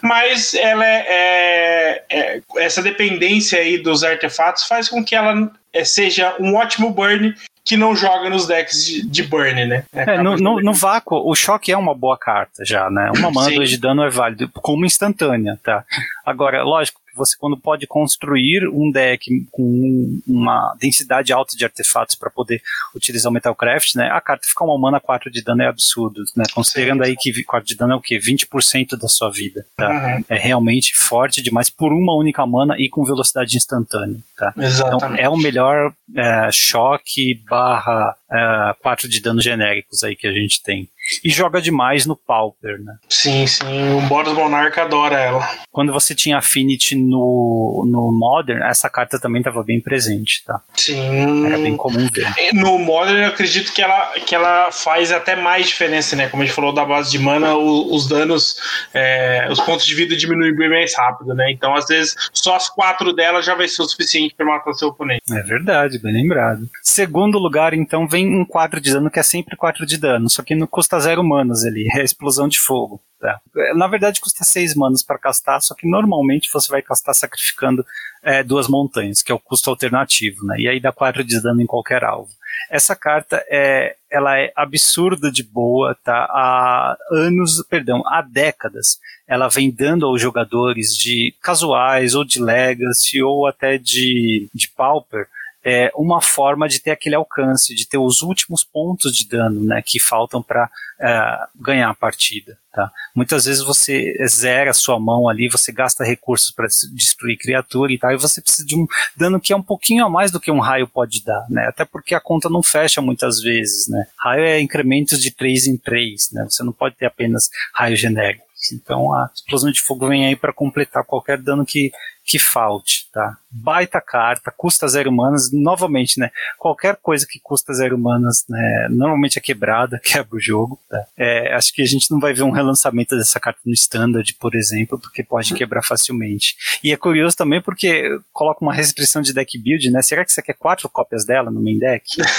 mas 0.02 0.54
ela 0.54 0.86
é, 0.86 1.06
é, 1.08 2.04
é, 2.10 2.42
essa 2.58 2.82
dependência 2.82 3.60
aí 3.60 3.78
dos 3.78 4.04
artefatos 4.04 4.66
faz 4.66 4.90
com 4.90 5.04
que 5.04 5.16
ela 5.16 5.50
é, 5.72 5.86
seja 5.86 6.36
um 6.40 6.56
ótimo 6.56 6.92
burn 6.92 7.34
que 7.64 7.78
não 7.78 7.96
joga 7.96 8.30
nos 8.30 8.48
decks 8.48 8.86
de, 8.86 9.08
de 9.08 9.24
burn, 9.24 9.66
né? 9.66 9.84
É, 9.94 10.18
no, 10.22 10.36
no, 10.38 10.62
no, 10.62 10.74
vácuo, 10.74 11.30
o 11.30 11.36
choque 11.36 11.72
é 11.72 11.78
uma 11.78 11.94
boa 11.94 12.18
carta 12.18 12.64
já, 12.66 12.90
né? 12.90 13.12
Uma 13.18 13.32
mana 13.32 13.54
2 13.54 13.70
de 13.70 13.78
dano 13.78 14.04
é 14.04 14.10
válido, 14.10 14.50
como 14.56 14.86
instantânea, 14.86 15.60
tá? 15.64 15.84
Agora, 16.26 16.64
lógico, 16.64 17.01
você 17.22 17.38
quando 17.38 17.58
pode 17.58 17.86
construir 17.86 18.68
um 18.68 18.92
deck 18.92 19.30
com 19.52 20.22
uma 20.28 20.76
densidade 20.80 21.32
alta 21.32 21.56
de 21.56 21.64
artefatos 21.64 22.16
para 22.16 22.30
poder 22.30 22.62
utilizar 22.96 23.30
o 23.30 23.34
Metalcraft, 23.34 23.96
né? 23.96 24.10
A 24.12 24.20
carta 24.20 24.48
ficar 24.48 24.66
uma 24.66 24.78
mana 24.78 25.00
4 25.00 25.32
de 25.32 25.44
dano 25.44 25.62
é 25.62 25.68
absurdo, 25.68 26.24
né? 26.36 26.44
Considerando 26.54 27.04
aí 27.04 27.16
que 27.16 27.44
4 27.44 27.68
de 27.68 27.76
dano 27.76 27.94
é 27.94 27.96
o 27.96 28.02
quê? 28.02 28.20
20% 28.20 28.98
da 28.98 29.08
sua 29.08 29.30
vida, 29.30 29.66
tá? 29.78 29.90
Uhum. 29.90 30.26
É 30.30 30.38
realmente 30.38 30.96
forte 30.96 31.42
demais 31.42 31.70
por 31.70 31.94
uma 31.94 32.16
única 32.16 32.46
mana 32.46 32.76
e 32.78 32.90
com 32.90 33.04
velocidade 33.04 33.56
instantânea, 33.56 34.18
tá? 34.38 34.54
Exatamente. 34.58 35.06
Então 35.06 35.16
é 35.16 35.30
o 35.30 35.38
melhor 35.38 35.94
é, 36.16 36.50
choque 36.52 37.40
barra 37.48 38.16
é, 38.32 38.76
4 38.82 39.08
de 39.08 39.22
dano 39.22 39.42
genéricos 39.42 40.04
aí 40.04 40.16
que 40.16 40.28
a 40.28 40.34
gente 40.34 40.62
tem 40.64 40.90
e 41.24 41.30
joga 41.30 41.62
demais 41.62 42.06
no 42.06 42.16
Pauper, 42.16 42.82
né? 42.82 42.96
Sim, 43.10 43.46
sim, 43.46 43.94
o 43.98 44.02
Boros 44.02 44.34
Monarca 44.34 44.84
adora 44.84 45.20
ela. 45.20 45.50
Quando 45.72 45.92
você 45.92 46.16
tinha 46.16 46.38
Affinity 46.38 46.96
no, 46.96 47.86
no 47.88 48.12
Modern, 48.12 48.62
essa 48.64 48.90
carta 48.90 49.20
também 49.20 49.40
estava 49.42 49.64
bem 49.64 49.82
presente, 49.82 50.44
tá? 50.46 50.62
Sim. 50.76 51.46
Era 51.46 51.58
bem 51.58 51.76
comum 51.76 52.08
ver. 52.14 52.28
No 52.54 52.78
Modern, 52.80 53.20
eu 53.20 53.28
acredito 53.28 53.74
que 53.74 53.82
ela, 53.82 54.14
que 54.26 54.36
ela 54.36 54.72
faz 54.72 55.12
até 55.12 55.36
mais 55.36 55.68
diferença, 55.68 56.16
né? 56.16 56.30
Como 56.30 56.44
a 56.44 56.46
gente 56.46 56.56
falou 56.56 56.74
da 56.74 56.86
base 56.86 57.12
de 57.12 57.20
mana, 57.20 57.56
o, 57.56 57.94
os 57.94 58.08
danos, 58.08 58.58
é, 58.94 59.48
os 59.50 59.60
pontos 59.60 59.86
de 59.86 59.96
vida 59.96 60.16
diminuem 60.16 60.56
bem 60.56 60.70
mais 60.70 60.96
rápido, 60.96 61.34
né? 61.34 61.52
Então, 61.52 61.76
às 61.76 61.88
vezes, 61.88 62.16
só 62.34 62.56
as 62.56 62.70
quatro 62.70 63.14
dela 63.14 63.42
já 63.42 63.56
vai 63.56 63.68
ser 63.68 63.82
o 63.82 63.86
suficiente 63.86 64.36
para 64.36 64.46
matar 64.46 64.74
seu 64.74 64.90
oponente. 64.90 65.22
É 65.32 65.44
verdade, 65.44 66.00
bem 66.00 66.14
lembrado. 66.14 66.70
Segundo 66.82 67.38
lugar, 67.38 67.74
então, 67.74 68.08
vem 68.08 68.28
um 68.28 68.46
4 68.46 68.80
de 68.80 68.92
dano, 68.94 69.10
que 69.10 69.20
é 69.20 69.24
sempre 69.24 69.56
4 69.56 69.86
de 69.86 69.98
dano, 69.98 70.30
só 70.30 70.44
que 70.44 70.56
no 70.56 70.68
custa 70.68 71.01
zero 71.02 71.24
manas 71.24 71.66
ali, 71.66 71.88
é 71.96 72.04
explosão 72.04 72.48
de 72.48 72.60
fogo. 72.60 73.02
Tá? 73.20 73.40
Na 73.76 73.88
verdade 73.88 74.20
custa 74.20 74.44
6 74.44 74.74
manas 74.76 75.04
para 75.04 75.20
castar, 75.20 75.62
só 75.62 75.76
que 75.76 75.88
normalmente 75.88 76.50
você 76.52 76.72
vai 76.72 76.82
castar 76.82 77.14
sacrificando 77.14 77.86
é, 78.24 78.44
duas 78.44 78.68
montanhas, 78.68 79.22
que 79.22 79.32
é 79.32 79.36
o 79.36 79.40
custo 79.40 79.70
alternativo, 79.70 80.44
né? 80.46 80.60
E 80.60 80.68
aí 80.68 80.80
dá 80.80 80.92
4 80.92 81.24
de 81.24 81.40
dano 81.40 81.62
em 81.62 81.68
qualquer 81.68 82.04
alvo. 82.04 82.32
Essa 82.70 82.96
carta 82.96 83.44
é, 83.50 83.96
ela 84.10 84.40
é 84.40 84.52
absurda 84.56 85.32
de 85.32 85.44
boa, 85.44 85.96
tá? 86.04 86.26
Há 86.30 86.98
anos, 87.12 87.64
perdão, 87.70 88.02
há 88.08 88.22
décadas, 88.22 89.00
ela 89.28 89.48
vem 89.48 89.70
dando 89.70 90.06
aos 90.06 90.20
jogadores 90.20 90.96
de 90.96 91.36
casuais 91.42 92.16
ou 92.16 92.26
de 92.26 92.42
legacy 92.42 93.22
ou 93.22 93.46
até 93.48 93.78
de, 93.78 94.50
de 94.54 94.68
pauper 94.70 95.28
é, 95.64 95.92
uma 95.96 96.22
forma 96.22 96.68
de 96.68 96.80
ter 96.80 96.92
aquele 96.92 97.16
alcance, 97.16 97.76
de 97.76 97.88
ter 97.88 97.98
os 97.98 98.22
últimos 98.22 98.64
pontos 98.64 99.16
de 99.16 99.28
dano 99.28 99.64
né, 99.64 99.82
que 99.86 100.00
faltam 100.00 100.42
para 100.42 100.70
é, 101.00 101.38
ganhar 101.56 101.90
a 101.90 101.96
partida. 101.96 102.58
Tá? 102.74 102.90
Muitas 103.14 103.46
vezes 103.46 103.62
você 103.62 104.16
zera 104.28 104.72
a 104.72 104.74
sua 104.74 105.00
mão 105.00 105.28
ali, 105.28 105.50
você 105.50 105.72
gasta 105.72 106.06
recursos 106.06 106.52
para 106.52 106.68
destruir 106.94 107.38
criatura 107.38 107.92
e 107.92 107.98
tal, 107.98 108.12
e 108.12 108.18
você 108.18 108.42
precisa 108.42 108.66
de 108.66 108.76
um 108.76 108.88
dano 109.16 109.42
que 109.42 109.52
é 109.52 109.56
um 109.56 109.62
pouquinho 109.62 110.06
a 110.06 110.10
mais 110.10 110.32
do 110.32 110.40
que 110.40 110.50
um 110.50 110.60
raio 110.60 110.88
pode 110.88 111.24
dar, 111.24 111.46
né? 111.50 111.68
Até 111.68 111.84
porque 111.84 112.16
a 112.16 112.22
conta 112.22 112.50
não 112.50 112.64
fecha 112.64 113.02
muitas 113.02 113.42
vezes, 113.42 113.90
né? 113.90 114.06
Raio 114.18 114.44
é 114.46 114.62
incrementos 114.62 115.20
de 115.20 115.32
3 115.32 115.68
em 115.68 115.78
3, 115.78 116.32
né? 116.32 116.46
Você 116.50 116.64
não 116.64 116.72
pode 116.72 116.96
ter 116.96 117.08
apenas 117.08 117.50
raio 117.74 117.98
genérico. 117.98 118.46
Então 118.74 119.12
a 119.14 119.30
explosão 119.34 119.72
de 119.72 119.82
fogo 119.82 120.08
vem 120.08 120.28
aí 120.28 120.36
para 120.36 120.54
completar 120.54 121.04
qualquer 121.04 121.38
dano 121.40 121.66
que, 121.66 121.92
que 122.24 122.40
falte, 122.40 123.10
tá? 123.12 123.38
Baita 123.50 124.00
carta, 124.00 124.54
custa 124.56 124.88
zero 124.88 125.12
manas, 125.12 125.52
novamente, 125.52 126.20
né? 126.20 126.32
Qualquer 126.58 126.96
coisa 126.96 127.26
que 127.30 127.40
custa 127.42 127.74
zero 127.74 127.98
manas, 127.98 128.46
né? 128.48 128.88
Normalmente 128.90 129.38
é 129.38 129.42
quebrada, 129.42 130.00
quebra 130.04 130.36
o 130.36 130.40
jogo, 130.40 130.80
tá? 130.90 131.06
É, 131.18 131.54
acho 131.54 131.74
que 131.74 131.82
a 131.82 131.86
gente 131.86 132.10
não 132.12 132.20
vai 132.20 132.34
ver 132.34 132.44
um 132.44 132.52
relançamento 132.52 133.18
dessa 133.18 133.40
carta 133.40 133.60
no 133.66 133.74
Standard, 133.74 134.34
por 134.40 134.56
exemplo, 134.56 135.00
porque 135.00 135.24
pode 135.24 135.54
quebrar 135.54 135.84
facilmente. 135.84 136.56
E 136.84 136.92
é 136.92 136.98
curioso 136.98 137.36
também 137.36 137.62
porque 137.62 138.18
coloca 138.32 138.64
uma 138.64 138.74
restrição 138.74 139.22
de 139.22 139.34
deck 139.34 139.58
build, 139.58 139.90
né? 139.92 140.02
Será 140.02 140.24
que 140.24 140.32
você 140.32 140.42
quer 140.42 140.54
quatro 140.54 140.88
cópias 140.90 141.26
dela 141.26 141.52
no 141.52 141.62
main 141.62 141.78
deck? 141.78 142.06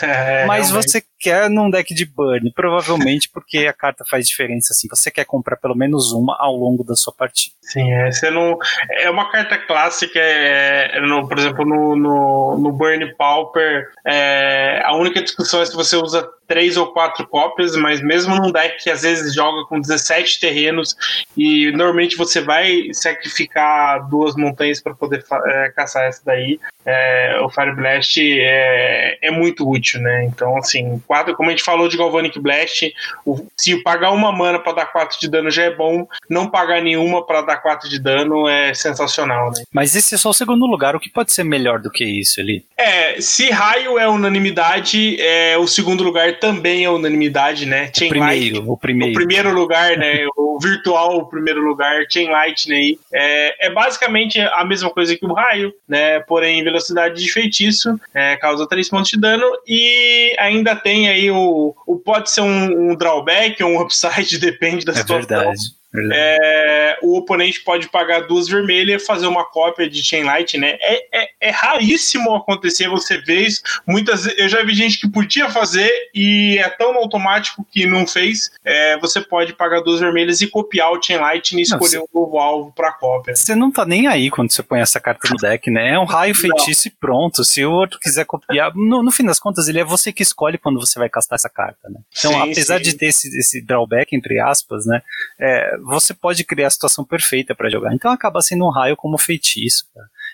É, 0.00 0.46
Mas 0.46 0.68
realmente. 0.68 0.90
você 0.90 1.02
quer 1.18 1.50
num 1.50 1.70
deck 1.70 1.92
de 1.94 2.04
burn, 2.04 2.52
provavelmente 2.52 3.28
porque 3.28 3.66
a 3.66 3.72
carta 3.72 4.04
faz 4.08 4.26
diferença, 4.28 4.72
assim. 4.72 4.88
Você 4.88 5.10
quer 5.10 5.24
comprar 5.24 5.56
pelo 5.56 5.74
menos 5.74 6.12
uma 6.12 6.36
ao 6.38 6.56
longo 6.56 6.84
da 6.84 6.94
sua 6.94 7.12
partida. 7.12 7.54
Sim, 7.62 7.90
é, 7.92 8.10
você 8.10 8.30
não, 8.30 8.56
é 8.90 9.10
uma 9.10 9.27
carta 9.30 9.58
clássica, 9.58 10.18
é, 10.18 10.96
é 10.96 11.00
no- 11.00 11.28
por 11.28 11.38
exemplo, 11.38 11.64
no, 11.64 11.96
no, 11.96 12.58
no 12.58 12.72
Burn 12.72 13.14
Pauper, 13.14 13.88
é, 14.04 14.82
a 14.84 14.94
única 14.96 15.22
discussão 15.22 15.60
é 15.62 15.66
se 15.66 15.74
você 15.74 15.96
usa 15.96 16.28
três 16.48 16.76
ou 16.78 16.86
quatro 16.92 17.26
cópias, 17.28 17.76
mas 17.76 18.00
mesmo 18.00 18.34
num 18.34 18.50
deck 18.50 18.82
que 18.82 18.90
às 18.90 19.02
vezes 19.02 19.34
joga 19.34 19.64
com 19.68 19.78
17 19.80 20.40
terrenos 20.40 20.96
e 21.36 21.70
normalmente 21.72 22.16
você 22.16 22.40
vai 22.40 22.88
sacrificar 22.92 24.08
duas 24.08 24.34
montanhas 24.34 24.80
para 24.82 24.94
poder 24.94 25.24
é, 25.46 25.72
caçar 25.76 26.04
essa 26.04 26.22
daí, 26.24 26.58
é, 26.86 27.38
o 27.42 27.50
Fire 27.50 27.74
Blast 27.74 28.16
é, 28.18 29.18
é 29.20 29.30
muito 29.30 29.68
útil, 29.68 30.00
né? 30.00 30.24
Então, 30.24 30.56
assim, 30.56 31.02
quatro, 31.06 31.36
como 31.36 31.50
a 31.50 31.52
gente 31.52 31.62
falou 31.62 31.86
de 31.86 31.98
Galvanic 31.98 32.40
Blast, 32.40 32.90
o- 33.26 33.46
se 33.56 33.76
pagar 33.82 34.10
uma 34.12 34.32
mana 34.32 34.58
para 34.58 34.72
dar 34.72 34.86
4 34.86 35.20
de 35.20 35.28
dano 35.28 35.50
já 35.50 35.64
é 35.64 35.70
bom, 35.74 36.06
não 36.30 36.48
pagar 36.50 36.80
nenhuma 36.80 37.26
para 37.26 37.42
dar 37.42 37.58
4 37.58 37.90
de 37.90 38.00
dano 38.00 38.48
é 38.48 38.72
sensacional, 38.72 39.50
né? 39.50 39.62
Mas 39.70 39.94
esse 39.94 40.14
é 40.14 40.18
só 40.18 40.30
o 40.30 40.34
segundo 40.34 40.64
lugar, 40.66 40.96
o 40.96 41.00
que 41.00 41.10
pode 41.10 41.32
ser 41.32 41.44
melhor 41.44 41.78
do 41.78 41.90
que 41.90 42.04
isso 42.04 42.40
ali? 42.40 42.64
É, 42.78 43.20
se 43.20 43.50
raio 43.50 43.98
é 43.98 44.08
unanimidade, 44.08 45.20
é, 45.20 45.58
o 45.58 45.66
segundo 45.66 46.02
lugar 46.02 46.37
também 46.38 46.84
é 46.84 46.90
unanimidade, 46.90 47.66
né? 47.66 47.90
Chain 47.96 48.08
Light, 48.14 48.38
Primeiro, 48.50 48.70
o 48.72 48.76
primeiro. 48.76 49.12
o 49.12 49.14
primeiro 49.14 49.52
lugar, 49.54 49.96
né? 49.96 50.26
o 50.36 50.58
virtual, 50.60 51.18
o 51.18 51.26
primeiro 51.26 51.60
lugar, 51.60 52.04
Chain 52.10 52.28
Lightning 52.30 52.74
aí. 52.76 52.98
É, 53.12 53.66
é 53.66 53.70
basicamente 53.70 54.40
a 54.40 54.64
mesma 54.64 54.90
coisa 54.90 55.16
que 55.16 55.24
o 55.24 55.32
raio, 55.32 55.72
né? 55.88 56.20
Porém, 56.20 56.62
velocidade 56.64 57.22
de 57.22 57.30
feitiço, 57.30 57.98
é, 58.14 58.36
causa 58.36 58.66
3 58.68 58.88
pontos 58.88 59.10
de 59.10 59.20
dano 59.20 59.44
e 59.66 60.34
ainda 60.38 60.74
tem 60.74 61.08
aí 61.08 61.30
o. 61.30 61.74
o 61.86 61.96
pode 61.96 62.30
ser 62.30 62.40
um, 62.42 62.90
um 62.90 62.94
drawback 62.96 63.62
ou 63.62 63.70
um 63.70 63.80
upside, 63.82 64.38
depende 64.38 64.84
da 64.84 64.92
É 64.92 64.96
situação. 64.96 65.16
verdade. 65.26 65.60
É, 65.94 66.98
o 67.02 67.16
oponente 67.16 67.62
pode 67.62 67.88
pagar 67.88 68.20
duas 68.20 68.46
vermelhas 68.46 69.02
e 69.02 69.06
fazer 69.06 69.26
uma 69.26 69.44
cópia 69.44 69.88
de 69.88 70.02
Chain 70.02 70.24
Light, 70.24 70.58
né? 70.58 70.76
É, 70.80 71.22
é, 71.22 71.28
é 71.40 71.50
raríssimo 71.50 72.34
acontecer 72.34 72.88
você 72.88 73.18
ver 73.18 73.46
isso. 73.46 73.62
Muitas 73.86 74.26
eu 74.38 74.48
já 74.48 74.62
vi 74.62 74.74
gente 74.74 74.98
que 75.00 75.08
podia 75.10 75.48
fazer 75.48 75.90
e 76.14 76.58
é 76.58 76.68
tão 76.68 76.94
automático 76.96 77.66
que 77.70 77.86
não 77.86 78.06
fez. 78.06 78.50
É, 78.64 78.98
você 78.98 79.20
pode 79.20 79.54
pagar 79.54 79.80
duas 79.80 80.00
vermelhas 80.00 80.40
e 80.42 80.46
copiar 80.46 80.92
o 80.92 81.02
Chain 81.02 81.18
Light 81.18 81.56
e 81.56 81.62
escolher 81.62 81.96
Não, 81.96 82.04
um 82.04 82.20
novo 82.20 82.38
alvo 82.38 82.72
para 82.72 82.92
cópia. 82.92 83.34
Você 83.34 83.54
não 83.54 83.70
tá 83.70 83.86
nem 83.86 84.06
aí 84.06 84.30
quando 84.30 84.52
você 84.52 84.62
põe 84.62 84.80
essa 84.80 85.00
carta 85.00 85.28
no 85.30 85.36
deck, 85.36 85.70
né? 85.70 85.94
É 85.94 85.98
um 85.98 86.04
raio 86.04 86.34
feitiço 86.34 86.88
e 86.88 86.90
pronto. 86.90 87.44
Se 87.44 87.64
o 87.64 87.72
outro 87.72 87.98
quiser 87.98 88.26
copiar, 88.26 88.72
no, 88.74 89.02
no 89.02 89.10
fim 89.10 89.24
das 89.24 89.40
contas, 89.40 89.68
ele 89.68 89.80
é 89.80 89.84
você 89.84 90.12
que 90.12 90.22
escolhe 90.22 90.58
quando 90.58 90.78
você 90.78 90.98
vai 90.98 91.08
castar 91.08 91.36
essa 91.36 91.48
carta, 91.48 91.88
né? 91.88 92.00
Então, 92.18 92.32
Sim, 92.32 92.52
apesar 92.52 92.76
sim. 92.78 92.84
de 92.84 92.94
ter 92.94 93.06
esse, 93.06 93.28
esse 93.38 93.64
drawback, 93.64 94.14
entre 94.14 94.38
aspas, 94.38 94.84
né? 94.84 95.00
é, 95.38 95.77
você 95.78 96.12
pode 96.14 96.44
criar 96.44 96.66
a 96.66 96.70
situação 96.70 97.04
perfeita 97.04 97.54
pra 97.54 97.70
jogar. 97.70 97.94
Então 97.94 98.10
acaba 98.10 98.40
sendo 98.42 98.64
um 98.66 98.70
raio 98.70 98.96
como 98.96 99.18
feitiço. 99.18 99.84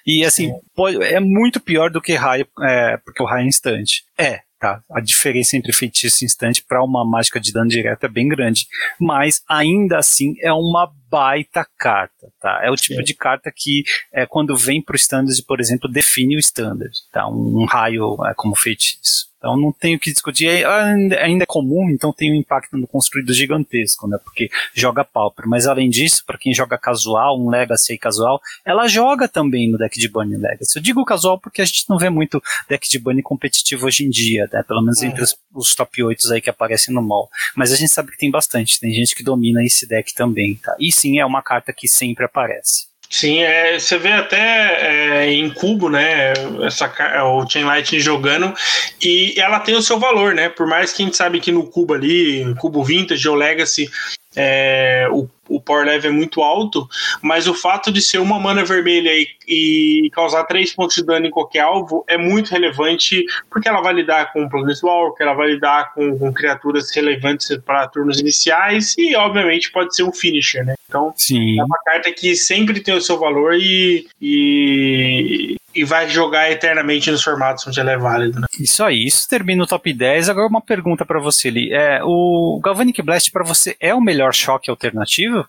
E 0.06 0.24
assim, 0.24 0.52
pode- 0.74 1.02
é 1.02 1.18
muito 1.20 1.60
pior 1.60 1.90
do 1.90 2.00
que 2.00 2.14
raio, 2.14 2.46
é, 2.62 2.96
porque 2.98 3.22
o 3.22 3.26
raio 3.26 3.44
é 3.44 3.48
instante. 3.48 4.04
É, 4.18 4.40
tá? 4.60 4.82
A 4.90 5.00
diferença 5.00 5.56
entre 5.56 5.72
feitiço 5.72 6.22
e 6.22 6.26
instante 6.26 6.62
para 6.62 6.82
uma 6.84 7.04
mágica 7.08 7.40
de 7.40 7.52
dano 7.52 7.68
direto 7.68 8.04
é 8.04 8.08
bem 8.08 8.28
grande. 8.28 8.66
Mas 9.00 9.42
ainda 9.48 9.98
assim 9.98 10.34
é 10.42 10.52
uma 10.52 10.90
baita 11.10 11.66
carta, 11.78 12.28
tá? 12.40 12.60
É 12.62 12.70
o 12.70 12.76
tipo 12.76 13.02
de 13.02 13.14
carta 13.14 13.50
que 13.54 13.82
é, 14.12 14.26
quando 14.26 14.56
vem 14.56 14.82
pro 14.82 14.96
standard, 14.96 15.42
por 15.46 15.60
exemplo, 15.60 15.90
define 15.90 16.36
o 16.36 16.40
standard, 16.40 16.92
tá? 17.12 17.26
Um, 17.28 17.62
um 17.62 17.64
raio 17.64 18.16
é, 18.26 18.34
como 18.34 18.54
feitiço. 18.56 19.32
Então 19.44 19.58
não 19.58 19.70
tem 19.70 19.94
o 19.94 20.00
que 20.00 20.10
discutir. 20.10 20.48
É, 20.48 20.64
ainda 20.64 21.20
ainda 21.20 21.42
é 21.42 21.46
comum, 21.46 21.90
então 21.90 22.10
tem 22.14 22.32
um 22.32 22.34
impacto 22.34 22.78
no 22.78 22.86
construído 22.86 23.34
gigantesco, 23.34 24.08
né? 24.08 24.16
Porque 24.24 24.48
joga 24.72 25.04
pauper. 25.04 25.46
Mas 25.46 25.66
além 25.66 25.90
disso, 25.90 26.24
para 26.26 26.38
quem 26.38 26.54
joga 26.54 26.78
casual, 26.78 27.38
um 27.38 27.50
Legacy 27.50 27.92
aí 27.92 27.98
casual, 27.98 28.40
ela 28.64 28.88
joga 28.88 29.28
também 29.28 29.70
no 29.70 29.76
deck 29.76 30.00
de 30.00 30.08
Bunny 30.08 30.38
Legacy. 30.38 30.78
Eu 30.78 30.82
digo 30.82 31.04
casual 31.04 31.38
porque 31.38 31.60
a 31.60 31.64
gente 31.66 31.84
não 31.90 31.98
vê 31.98 32.08
muito 32.08 32.42
deck 32.70 32.88
de 32.88 32.98
Bunny 32.98 33.22
competitivo 33.22 33.84
hoje 33.86 34.06
em 34.06 34.08
dia, 34.08 34.48
né? 34.50 34.62
Pelo 34.62 34.80
menos 34.80 35.02
entre 35.02 35.22
os, 35.22 35.36
os 35.54 35.74
top 35.74 36.02
8 36.02 36.32
aí 36.32 36.40
que 36.40 36.48
aparecem 36.48 36.94
no 36.94 37.02
mall. 37.02 37.28
Mas 37.54 37.70
a 37.70 37.76
gente 37.76 37.92
sabe 37.92 38.12
que 38.12 38.18
tem 38.18 38.30
bastante, 38.30 38.80
tem 38.80 38.92
gente 38.92 39.14
que 39.14 39.22
domina 39.22 39.62
esse 39.62 39.86
deck 39.86 40.14
também, 40.14 40.54
tá? 40.54 40.74
E 40.80 40.90
sim, 40.90 41.18
é 41.18 41.26
uma 41.26 41.42
carta 41.42 41.70
que 41.70 41.86
sempre 41.86 42.24
aparece. 42.24 42.93
Sim, 43.10 43.42
é, 43.42 43.78
você 43.78 43.96
vê 43.96 44.10
até 44.12 45.22
é, 45.24 45.32
em 45.32 45.48
cubo, 45.50 45.88
né? 45.88 46.32
Essa, 46.62 46.88
ca- 46.88 47.24
o 47.24 47.48
Chain 47.48 47.64
Lightning 47.64 48.00
jogando 48.00 48.52
e 49.00 49.34
ela 49.38 49.60
tem 49.60 49.76
o 49.76 49.82
seu 49.82 49.98
valor, 50.00 50.34
né? 50.34 50.48
Por 50.48 50.66
mais 50.66 50.92
que 50.92 51.02
a 51.02 51.04
gente 51.06 51.16
sabe 51.16 51.38
que 51.38 51.52
no 51.52 51.66
cubo 51.66 51.94
ali, 51.94 52.54
cubo 52.58 52.82
Vintage 52.82 53.28
ou 53.28 53.36
Legacy, 53.36 53.88
é, 54.36 55.06
o, 55.10 55.28
o 55.48 55.60
power 55.60 55.86
level 55.86 56.10
é 56.10 56.14
muito 56.14 56.42
alto, 56.42 56.88
mas 57.22 57.46
o 57.46 57.54
fato 57.54 57.92
de 57.92 58.00
ser 58.00 58.18
uma 58.18 58.38
mana 58.38 58.64
vermelha 58.64 59.10
e, 59.12 59.26
e 59.46 60.10
causar 60.10 60.44
3 60.44 60.74
pontos 60.74 60.96
de 60.96 61.04
dano 61.04 61.26
em 61.26 61.30
qualquer 61.30 61.60
alvo 61.60 62.04
é 62.08 62.16
muito 62.16 62.50
relevante, 62.50 63.24
porque 63.50 63.68
ela 63.68 63.80
vai 63.80 63.94
lidar 63.94 64.32
com 64.32 64.48
Planeswalker, 64.48 65.26
ela 65.26 65.36
vai 65.36 65.52
lidar 65.52 65.92
com, 65.94 66.18
com 66.18 66.32
criaturas 66.32 66.90
relevantes 66.94 67.56
para 67.64 67.86
turnos 67.88 68.20
iniciais 68.20 68.94
e, 68.98 69.14
obviamente, 69.16 69.70
pode 69.70 69.94
ser 69.94 70.02
um 70.02 70.12
finisher, 70.12 70.64
né? 70.64 70.74
Então, 70.88 71.12
Sim. 71.16 71.58
é 71.58 71.64
uma 71.64 71.78
carta 71.84 72.12
que 72.12 72.34
sempre 72.36 72.80
tem 72.80 72.94
o 72.94 73.00
seu 73.00 73.18
valor 73.18 73.54
e, 73.54 74.06
e, 74.20 75.56
e 75.74 75.84
vai 75.84 76.08
jogar 76.08 76.50
eternamente 76.50 77.10
nos 77.10 77.22
formatos 77.22 77.66
onde 77.66 77.80
ela 77.80 77.92
é 77.92 77.96
válida. 77.96 78.40
Né? 78.40 78.46
Isso 78.58 78.82
aí, 78.84 79.04
isso 79.04 79.28
termina 79.28 79.64
o 79.64 79.66
top 79.66 79.92
10. 79.92 80.28
Agora 80.28 80.48
uma 80.48 80.60
pergunta 80.60 81.04
pra 81.04 81.20
você 81.20 81.48
ali. 81.48 81.72
É, 81.72 82.00
o 82.02 82.60
Galvanic 82.62 83.00
Blast 83.02 83.30
pra 83.30 83.44
você 83.44 83.76
é 83.80 83.94
o 83.94 84.00
melhor 84.00 84.34
choque 84.34 84.70
alternativo? 84.70 85.46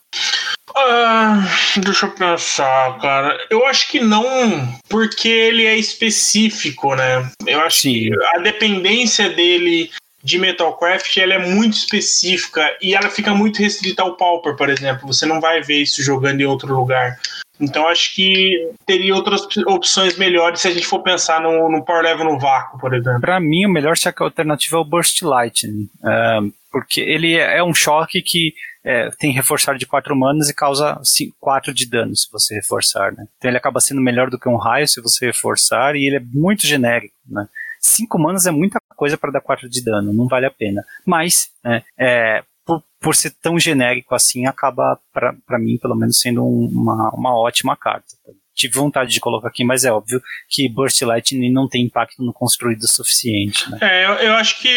Ah, 0.75 1.47
deixa 1.77 2.05
eu 2.05 2.11
pensar, 2.11 2.97
cara. 2.99 3.37
Eu 3.49 3.65
acho 3.65 3.89
que 3.89 3.99
não, 3.99 4.67
porque 4.89 5.29
ele 5.29 5.65
é 5.65 5.77
específico, 5.77 6.95
né? 6.95 7.29
Eu 7.45 7.61
acho 7.61 7.81
Sim. 7.81 7.93
que 7.93 8.11
a 8.35 8.39
dependência 8.39 9.29
dele 9.29 9.89
de 10.25 10.39
Metalcraft 10.39 11.15
ela 11.17 11.35
é 11.35 11.37
muito 11.37 11.77
específica 11.77 12.75
e 12.81 12.95
ela 12.95 13.09
fica 13.11 13.33
muito 13.33 13.61
restrita 13.61 14.01
ao 14.01 14.17
Pauper, 14.17 14.55
por 14.55 14.69
exemplo. 14.69 15.05
Você 15.07 15.25
não 15.25 15.39
vai 15.39 15.61
ver 15.61 15.83
isso 15.83 16.01
jogando 16.01 16.41
em 16.41 16.45
outro 16.45 16.75
lugar. 16.75 17.15
Então 17.59 17.87
acho 17.87 18.13
que 18.15 18.71
teria 18.85 19.15
outras 19.15 19.41
opções 19.67 20.17
melhores 20.17 20.61
se 20.61 20.67
a 20.67 20.71
gente 20.71 20.85
for 20.85 21.01
pensar 21.01 21.41
no, 21.41 21.69
no 21.69 21.83
Power 21.83 22.03
Level 22.03 22.25
no 22.25 22.39
vácuo, 22.39 22.79
por 22.79 22.93
exemplo. 22.93 23.21
Pra 23.21 23.39
mim, 23.39 23.65
o 23.65 23.69
melhor 23.69 23.97
choque 23.97 24.21
alternativo 24.21 24.77
é 24.77 24.79
o 24.79 24.85
Burst 24.85 25.21
Lightning. 25.21 25.89
é, 26.03 26.39
porque 26.71 26.99
ele 26.99 27.33
é 27.35 27.63
um 27.63 27.73
choque 27.73 28.21
que 28.21 28.53
é, 28.83 29.09
tem 29.11 29.31
reforçar 29.31 29.77
de 29.77 29.85
4 29.85 30.13
manas 30.13 30.49
e 30.49 30.53
causa 30.53 30.99
4 31.39 31.73
de 31.73 31.89
dano 31.89 32.13
se 32.15 32.29
você 32.29 32.55
reforçar, 32.55 33.13
né? 33.13 33.25
Então 33.37 33.49
ele 33.49 33.57
acaba 33.57 33.79
sendo 33.79 34.01
melhor 34.01 34.29
do 34.29 34.37
que 34.37 34.49
um 34.49 34.57
raio 34.57 34.85
se 34.85 35.01
você 35.01 35.27
reforçar 35.27 35.95
e 35.95 36.05
ele 36.05 36.17
é 36.17 36.23
muito 36.33 36.67
genérico, 36.67 37.15
né? 37.25 37.47
5 37.79 38.19
manas 38.19 38.45
é 38.45 38.51
muita 38.51 38.77
coisa 38.95 39.17
para 39.17 39.31
dar 39.31 39.41
4 39.41 39.69
de 39.69 39.83
dano, 39.83 40.11
não 40.11 40.27
vale 40.27 40.45
a 40.45 40.51
pena. 40.51 40.83
Mas, 41.05 41.49
né, 41.63 41.81
é, 41.97 42.43
por, 42.65 42.83
por 42.99 43.15
ser 43.15 43.31
tão 43.41 43.59
genérico 43.59 44.15
assim, 44.15 44.45
acaba, 44.45 44.99
para 45.13 45.59
mim, 45.59 45.77
pelo 45.77 45.95
menos, 45.95 46.19
sendo 46.19 46.43
um, 46.43 46.67
uma, 46.67 47.09
uma 47.11 47.37
ótima 47.37 47.77
carta. 47.77 48.07
Tive 48.55 48.73
vontade 48.75 49.11
de 49.11 49.19
colocar 49.19 49.49
aqui, 49.49 49.63
mas 49.63 49.83
é 49.83 49.91
óbvio 49.91 50.21
que 50.49 50.69
Burst 50.69 51.01
Lightning 51.01 51.51
não 51.51 51.67
tem 51.67 51.83
impacto 51.83 52.23
no 52.23 52.33
construído 52.33 52.83
o 52.83 52.87
suficiente. 52.87 53.69
Né? 53.69 53.77
É, 53.81 54.05
eu, 54.05 54.11
eu 54.13 54.33
acho 54.35 54.61
que 54.61 54.67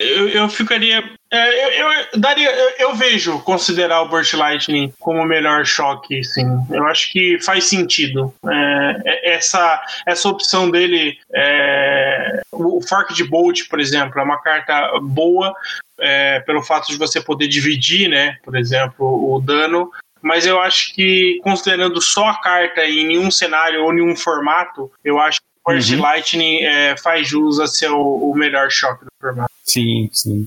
eu, 0.00 0.28
eu 0.28 0.48
ficaria. 0.48 1.02
É, 1.30 1.80
eu, 1.80 1.92
eu, 1.92 2.20
daria, 2.20 2.50
eu, 2.50 2.70
eu, 2.78 2.94
vejo 2.94 3.38
considerar 3.40 4.02
o 4.02 4.08
Burst 4.08 4.32
Lightning 4.32 4.92
como 4.98 5.20
o 5.20 5.26
melhor 5.26 5.64
choque, 5.64 6.24
sim. 6.24 6.46
Eu 6.70 6.86
acho 6.86 7.12
que 7.12 7.38
faz 7.40 7.64
sentido. 7.64 8.34
É, 8.46 9.34
essa, 9.34 9.80
essa 10.06 10.28
opção 10.28 10.70
dele, 10.70 11.18
é, 11.34 12.40
o 12.50 12.80
Fork 12.80 13.14
de 13.14 13.24
Bolt, 13.24 13.68
por 13.68 13.78
exemplo, 13.78 14.18
é 14.18 14.24
uma 14.24 14.40
carta 14.40 14.90
boa 15.02 15.54
é, 16.00 16.40
pelo 16.40 16.62
fato 16.62 16.88
de 16.88 16.96
você 16.96 17.20
poder 17.20 17.48
dividir, 17.48 18.08
né? 18.08 18.36
Por 18.44 18.56
exemplo, 18.56 19.34
o 19.34 19.40
dano. 19.40 19.90
Mas 20.28 20.44
eu 20.44 20.60
acho 20.60 20.94
que, 20.94 21.40
considerando 21.42 22.02
só 22.02 22.26
a 22.26 22.38
carta 22.38 22.84
em 22.84 23.06
nenhum 23.06 23.30
cenário 23.30 23.82
ou 23.82 23.94
nenhum 23.94 24.14
formato, 24.14 24.92
eu 25.02 25.18
acho 25.18 25.40
que 25.40 25.46
o 25.64 25.72
Burst 25.72 25.90
uhum. 25.90 26.02
Lightning 26.02 26.58
é, 26.58 26.96
faz 26.98 27.26
jus 27.26 27.58
a 27.58 27.66
ser 27.66 27.90
o, 27.90 28.30
o 28.30 28.34
melhor 28.36 28.70
choque 28.70 29.06
do 29.06 29.10
formato. 29.18 29.50
Sim, 29.64 30.10
sim. 30.12 30.46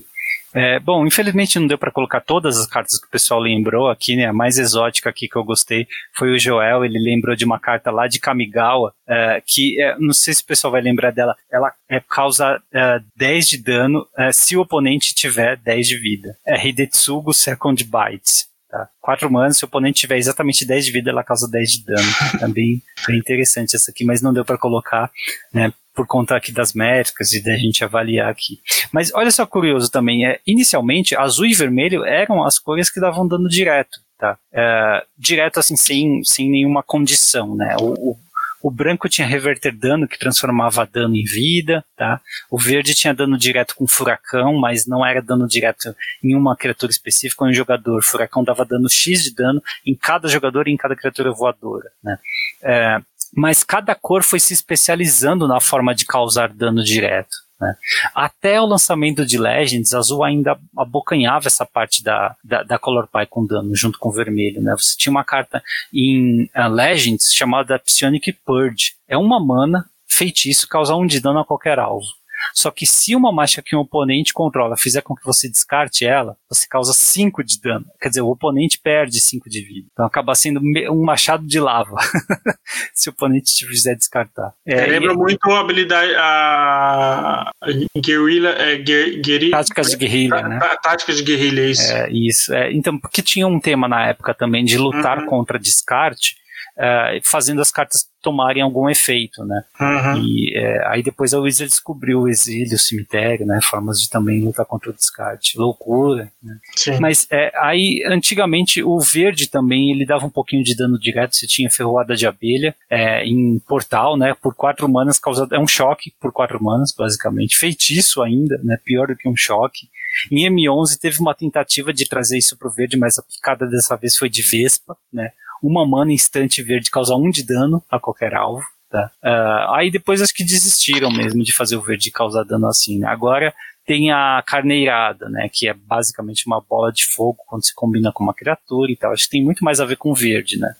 É, 0.54 0.78
bom, 0.78 1.04
infelizmente 1.04 1.58
não 1.58 1.66
deu 1.66 1.78
para 1.78 1.90
colocar 1.90 2.20
todas 2.20 2.58
as 2.58 2.66
cartas 2.66 3.00
que 3.00 3.06
o 3.06 3.10
pessoal 3.10 3.40
lembrou 3.40 3.88
aqui, 3.90 4.14
né? 4.14 4.26
A 4.26 4.32
mais 4.32 4.56
exótica 4.56 5.10
aqui 5.10 5.26
que 5.26 5.36
eu 5.36 5.42
gostei 5.42 5.88
foi 6.14 6.30
o 6.30 6.38
Joel, 6.38 6.84
ele 6.84 6.98
lembrou 6.98 7.34
de 7.34 7.44
uma 7.44 7.58
carta 7.58 7.90
lá 7.90 8.06
de 8.06 8.20
Kamigawa, 8.20 8.94
é, 9.08 9.42
que 9.44 9.82
é, 9.82 9.96
não 9.98 10.12
sei 10.12 10.32
se 10.32 10.42
o 10.42 10.46
pessoal 10.46 10.70
vai 10.70 10.82
lembrar 10.82 11.10
dela, 11.10 11.34
ela 11.50 11.72
é, 11.88 11.98
causa 11.98 12.62
é, 12.72 13.00
10 13.16 13.48
de 13.48 13.58
dano 13.58 14.06
é, 14.16 14.30
se 14.30 14.56
o 14.56 14.60
oponente 14.60 15.12
tiver 15.12 15.56
10 15.56 15.88
de 15.88 15.96
vida. 15.96 16.36
É 16.46 16.68
Hidetsugu 16.68 17.34
Second 17.34 17.82
Bite. 17.82 18.51
Tá? 18.72 18.88
4 19.02 19.30
manas, 19.30 19.58
se 19.58 19.64
o 19.64 19.68
oponente 19.68 20.00
tiver 20.00 20.16
exatamente 20.16 20.64
10 20.64 20.86
de 20.86 20.92
vida, 20.92 21.10
ela 21.10 21.22
causa 21.22 21.46
10 21.46 21.70
de 21.70 21.84
dano. 21.84 22.08
É 22.40 22.48
bem, 22.48 22.82
bem 23.06 23.18
interessante 23.18 23.76
essa 23.76 23.90
aqui, 23.90 24.02
mas 24.02 24.22
não 24.22 24.32
deu 24.32 24.46
para 24.46 24.56
colocar, 24.56 25.10
né? 25.52 25.70
por 25.94 26.06
conta 26.06 26.34
aqui 26.34 26.50
das 26.50 26.72
métricas 26.72 27.34
e 27.34 27.44
da 27.44 27.54
gente 27.54 27.84
avaliar 27.84 28.30
aqui. 28.30 28.60
Mas 28.90 29.12
olha 29.12 29.30
só 29.30 29.44
curioso 29.44 29.90
também, 29.90 30.26
é, 30.26 30.40
inicialmente 30.46 31.14
azul 31.14 31.44
e 31.44 31.52
vermelho 31.52 32.02
eram 32.02 32.42
as 32.44 32.58
cores 32.58 32.88
que 32.88 32.98
davam 32.98 33.28
dano 33.28 33.46
direto, 33.46 34.00
tá? 34.18 34.38
É, 34.50 35.04
direto 35.18 35.60
assim, 35.60 35.76
sem, 35.76 36.24
sem 36.24 36.50
nenhuma 36.50 36.82
condição, 36.82 37.54
né? 37.54 37.76
O, 37.78 37.92
o, 37.92 38.16
o, 38.62 38.70
branco 38.70 39.08
tinha 39.08 39.26
reverter 39.26 39.72
dano, 39.72 40.06
que 40.08 40.18
transformava 40.18 40.86
dano 40.86 41.14
em 41.14 41.24
vida, 41.24 41.84
tá? 41.96 42.20
O 42.50 42.58
verde 42.58 42.94
tinha 42.94 43.14
dano 43.14 43.36
direto 43.36 43.74
com 43.74 43.86
furacão, 43.86 44.58
mas 44.58 44.86
não 44.86 45.04
era 45.04 45.20
dano 45.20 45.46
direto 45.46 45.94
em 46.22 46.34
uma 46.34 46.56
criatura 46.56 46.90
específica, 46.90 47.44
um 47.44 47.52
jogador. 47.52 48.02
Furacão 48.02 48.44
dava 48.44 48.64
dano 48.64 48.88
X 48.88 49.22
de 49.22 49.34
dano 49.34 49.62
em 49.86 49.94
cada 49.94 50.28
jogador 50.28 50.68
e 50.68 50.72
em 50.72 50.76
cada 50.76 50.96
criatura 50.96 51.32
voadora, 51.32 51.90
né? 52.02 52.18
É, 52.62 52.98
mas 53.34 53.64
cada 53.64 53.94
cor 53.94 54.22
foi 54.22 54.38
se 54.38 54.52
especializando 54.52 55.48
na 55.48 55.60
forma 55.60 55.94
de 55.94 56.04
causar 56.04 56.48
dano 56.52 56.84
direto. 56.84 57.34
Né? 57.62 57.76
Até 58.12 58.60
o 58.60 58.66
lançamento 58.66 59.24
de 59.24 59.38
Legends, 59.38 59.94
Azul 59.94 60.24
ainda 60.24 60.58
abocanhava 60.76 61.46
essa 61.46 61.64
parte 61.64 62.02
da, 62.02 62.34
da, 62.42 62.64
da 62.64 62.78
Color 62.78 63.06
Pie 63.06 63.26
com 63.30 63.46
dano, 63.46 63.70
junto 63.76 64.00
com 64.00 64.10
vermelho. 64.10 64.60
Né? 64.60 64.74
Você 64.76 64.96
tinha 64.98 65.12
uma 65.12 65.22
carta 65.22 65.62
em 65.94 66.50
uh, 66.56 66.68
Legends 66.68 67.32
chamada 67.32 67.78
Psionic 67.78 68.32
Purge. 68.44 68.94
É 69.06 69.16
uma 69.16 69.38
mana, 69.38 69.88
feitiço, 70.08 70.68
causar 70.68 70.96
um 70.96 71.06
de 71.06 71.20
dano 71.20 71.38
a 71.38 71.44
qualquer 71.44 71.78
alvo. 71.78 72.06
Só 72.54 72.70
que 72.70 72.86
se 72.86 73.14
uma 73.14 73.32
mágica 73.32 73.62
que 73.62 73.76
um 73.76 73.80
oponente 73.80 74.32
controla 74.32 74.76
fizer 74.76 75.02
com 75.02 75.14
que 75.14 75.24
você 75.24 75.48
descarte 75.48 76.04
ela, 76.04 76.36
você 76.48 76.66
causa 76.68 76.92
5 76.92 77.42
de 77.44 77.60
dano. 77.60 77.86
Quer 78.00 78.08
dizer, 78.08 78.20
o 78.22 78.30
oponente 78.30 78.78
perde 78.82 79.20
5 79.20 79.48
de 79.48 79.62
vida. 79.62 79.88
Então 79.92 80.06
acaba 80.06 80.34
sendo 80.34 80.60
um 80.90 81.04
machado 81.04 81.46
de 81.46 81.60
lava. 81.60 81.96
se 82.94 83.08
o 83.08 83.12
oponente 83.12 83.54
te 83.54 83.66
fizer 83.66 83.94
descartar. 83.94 84.52
É, 84.66 84.86
lembra 84.86 85.12
e... 85.12 85.16
muito 85.16 85.50
a 85.50 85.60
habilidade. 85.60 86.12
A 86.16 87.52
guerrilha. 87.96 88.50
É, 88.50 88.76
guerrilha 88.76 89.52
táticas 89.52 89.90
de 89.90 89.96
guerrilha, 89.96 90.42
né? 90.48 90.58
Táticas 90.82 91.16
de 91.16 91.22
guerrilha, 91.22 91.66
isso. 91.66 91.92
É, 91.92 92.10
isso. 92.10 92.54
É, 92.54 92.72
então, 92.72 92.98
porque 92.98 93.22
tinha 93.22 93.46
um 93.46 93.60
tema 93.60 93.88
na 93.88 94.08
época 94.08 94.34
também 94.34 94.64
de 94.64 94.76
lutar 94.76 95.18
uhum. 95.18 95.26
contra 95.26 95.58
descarte. 95.58 96.36
Uh, 96.76 97.20
fazendo 97.22 97.60
as 97.60 97.70
cartas 97.70 98.06
tomarem 98.22 98.62
algum 98.62 98.88
efeito, 98.88 99.44
né? 99.44 99.64
Uhum. 99.80 100.22
E 100.22 100.56
é, 100.56 100.88
aí 100.88 101.02
depois 101.02 101.34
a 101.34 101.40
Wizard 101.40 101.68
descobriu 101.68 102.20
o 102.20 102.28
exílio, 102.28 102.76
o 102.76 102.78
cemitério, 102.78 103.44
né? 103.44 103.58
Formas 103.62 104.00
de 104.00 104.08
também 104.08 104.42
lutar 104.42 104.64
contra 104.64 104.90
o 104.90 104.94
descarte. 104.94 105.58
Loucura, 105.58 106.32
né? 106.42 106.56
Mas 107.00 107.26
é, 107.30 107.52
aí, 107.60 108.02
antigamente, 108.06 108.82
o 108.82 108.98
verde 109.00 109.50
também, 109.50 109.90
ele 109.90 110.06
dava 110.06 110.24
um 110.24 110.30
pouquinho 110.30 110.62
de 110.62 110.76
dano 110.76 110.98
direto, 110.98 111.36
você 111.36 111.46
tinha 111.46 111.68
ferroada 111.68 112.14
de 112.14 112.26
abelha 112.26 112.74
é, 112.88 113.24
em 113.26 113.58
portal, 113.58 114.16
né? 114.16 114.34
Por 114.40 114.54
quatro 114.54 114.88
manas, 114.88 115.18
causado, 115.18 115.54
é 115.54 115.58
um 115.58 115.66
choque 115.66 116.14
por 116.20 116.32
quatro 116.32 116.62
manas, 116.62 116.94
basicamente. 116.96 117.56
Feitiço 117.56 118.22
ainda, 118.22 118.58
né? 118.62 118.78
Pior 118.84 119.08
do 119.08 119.16
que 119.16 119.28
um 119.28 119.36
choque. 119.36 119.88
Em 120.30 120.48
M11 120.48 120.98
teve 121.00 121.20
uma 121.20 121.34
tentativa 121.34 121.92
de 121.92 122.08
trazer 122.08 122.38
isso 122.38 122.56
pro 122.56 122.70
verde, 122.70 122.96
mas 122.96 123.18
a 123.18 123.22
picada 123.22 123.66
dessa 123.66 123.96
vez 123.96 124.16
foi 124.16 124.28
de 124.28 124.42
Vespa, 124.42 124.96
né? 125.12 125.32
Uma 125.62 125.86
mana 125.86 126.12
instante 126.12 126.62
verde 126.62 126.90
causa 126.90 127.14
um 127.14 127.30
de 127.30 127.44
dano 127.44 127.82
a 127.90 127.98
qualquer 127.98 128.34
alvo. 128.34 128.64
Tá? 128.90 129.10
Uh, 129.22 129.72
aí 129.74 129.90
depois 129.90 130.20
acho 130.20 130.34
que 130.34 130.44
desistiram 130.44 131.10
mesmo 131.10 131.42
de 131.42 131.54
fazer 131.54 131.76
o 131.76 131.82
verde 131.82 132.10
causar 132.10 132.44
dano 132.44 132.66
assim. 132.66 133.04
Agora 133.04 133.54
tem 133.86 134.10
a 134.10 134.42
carneirada, 134.46 135.28
né, 135.28 135.48
que 135.52 135.68
é 135.68 135.74
basicamente 135.74 136.46
uma 136.46 136.60
bola 136.60 136.92
de 136.92 137.04
fogo 137.06 137.38
quando 137.46 137.64
se 137.64 137.74
combina 137.74 138.12
com 138.12 138.22
uma 138.22 138.34
criatura 138.34 138.92
e 138.92 138.96
tal. 138.96 139.12
Acho 139.12 139.24
que 139.24 139.30
tem 139.30 139.44
muito 139.44 139.64
mais 139.64 139.80
a 139.80 139.84
ver 139.84 139.96
com 139.96 140.14
verde, 140.14 140.58
né. 140.58 140.74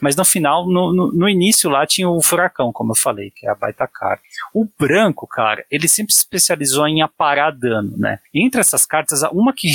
Mas 0.00 0.16
no 0.16 0.24
final, 0.24 0.66
no, 0.66 0.92
no, 0.92 1.12
no 1.12 1.28
início 1.28 1.70
lá 1.70 1.86
tinha 1.86 2.08
o 2.08 2.22
furacão, 2.22 2.72
como 2.72 2.92
eu 2.92 2.96
falei, 2.96 3.30
que 3.34 3.46
é 3.46 3.50
a 3.50 3.54
baita 3.54 3.86
cara. 3.86 4.18
O 4.52 4.66
branco, 4.78 5.26
cara, 5.26 5.64
ele 5.70 5.86
sempre 5.86 6.12
se 6.12 6.20
especializou 6.20 6.86
em 6.88 7.02
aparar 7.02 7.50
dano, 7.50 7.94
né. 7.96 8.18
Entre 8.34 8.60
essas 8.60 8.86
cartas, 8.86 9.22
uma 9.32 9.52
que 9.52 9.68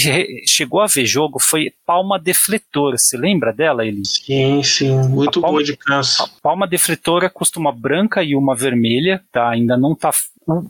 chegou 0.45 0.81
a 0.81 0.87
ver 0.87 1.05
jogo 1.05 1.39
foi 1.39 1.71
Palma 1.85 2.19
Defletora. 2.19 2.97
Você 2.97 3.17
lembra 3.17 3.53
dela, 3.53 3.85
Eli? 3.85 4.05
Sim, 4.05 4.63
sim, 4.63 4.97
muito 5.07 5.39
palma, 5.39 5.57
boa 5.57 5.63
de 5.63 5.77
canso. 5.77 6.23
A 6.23 6.27
Palma 6.41 6.67
Defletora 6.67 7.29
custa 7.29 7.59
uma 7.59 7.71
branca 7.71 8.23
e 8.23 8.35
uma 8.35 8.55
vermelha, 8.55 9.23
tá? 9.31 9.49
Ainda 9.49 9.77
não 9.77 9.95
tá 9.95 10.11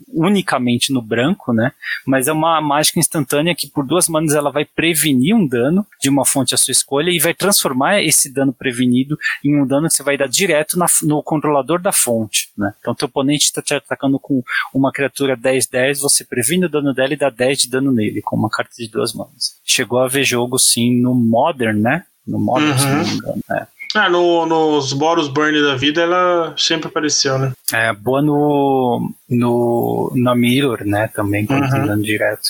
unicamente 0.08 0.94
no 0.94 1.02
branco, 1.02 1.54
né? 1.54 1.72
Mas 2.06 2.28
é 2.28 2.32
uma 2.32 2.62
mágica 2.62 3.00
instantânea 3.00 3.56
que 3.56 3.68
por 3.68 3.86
duas 3.86 4.08
manas 4.08 4.34
ela 4.34 4.52
vai 4.52 4.66
prevenir 4.66 5.36
um 5.36 5.48
dano 5.48 5.86
de 6.02 6.10
uma 6.10 6.26
fonte 6.26 6.54
à 6.54 6.58
sua 6.58 6.72
escolha 6.72 7.10
e 7.10 7.20
vai 7.20 7.34
transformar 7.34 8.02
esse 8.02 8.32
dano 8.32 8.54
prevenido 8.54 9.18
em 9.44 9.60
um 9.60 9.66
dano 9.66 9.88
que 9.88 9.94
você 9.94 10.04
vai 10.04 10.18
dar 10.18 10.28
direto 10.28 10.78
na, 10.78 10.86
no 11.04 11.22
controlador 11.24 11.82
da 11.82 11.92
fonte, 11.92 12.50
né? 12.58 12.74
Então 12.80 12.96
teu 12.96 13.08
oponente 13.08 13.46
está 13.46 13.62
te 13.62 13.74
atacando 13.74 14.20
com 14.20 14.44
uma 14.74 14.92
criatura 14.92 15.38
10-10, 15.38 16.02
você 16.02 16.24
previne 16.24 16.66
o 16.66 16.70
dano 16.70 16.94
dela 16.94 17.14
e 17.14 17.18
dá 17.18 17.30
10 17.30 17.60
de 17.60 17.70
dano 17.70 17.92
nele, 17.92 18.22
com 18.22 18.36
uma 18.36 18.50
carta 18.50 18.76
de 18.78 18.88
duas 18.88 19.14
manas. 19.14 19.60
Chegou 19.64 20.00
a 20.00 20.08
ver 20.08 20.24
jogo 20.24 20.58
sim 20.58 21.02
no 21.02 21.14
Modern, 21.14 21.80
né? 21.80 22.06
No 22.26 22.40
Modern, 22.40 22.72
uhum. 22.72 22.78
se 22.78 22.86
não 22.86 23.04
me 23.04 23.14
engano, 23.14 23.42
né? 23.50 23.68
Ah, 23.96 24.10
no, 24.10 24.46
nos 24.46 24.92
Boros 24.92 25.28
Burn 25.28 25.62
da 25.62 25.76
vida 25.76 26.02
ela 26.02 26.56
sempre 26.58 26.88
apareceu, 26.88 27.38
né? 27.38 27.54
É, 27.72 27.94
boa 27.94 28.22
no, 28.24 29.14
no, 29.30 30.12
na 30.16 30.36
Mirror, 30.36 30.84
né? 30.84 31.08
Também, 31.10 31.46
quando 31.46 31.64
uhum. 31.64 32.02
direto. 32.02 32.50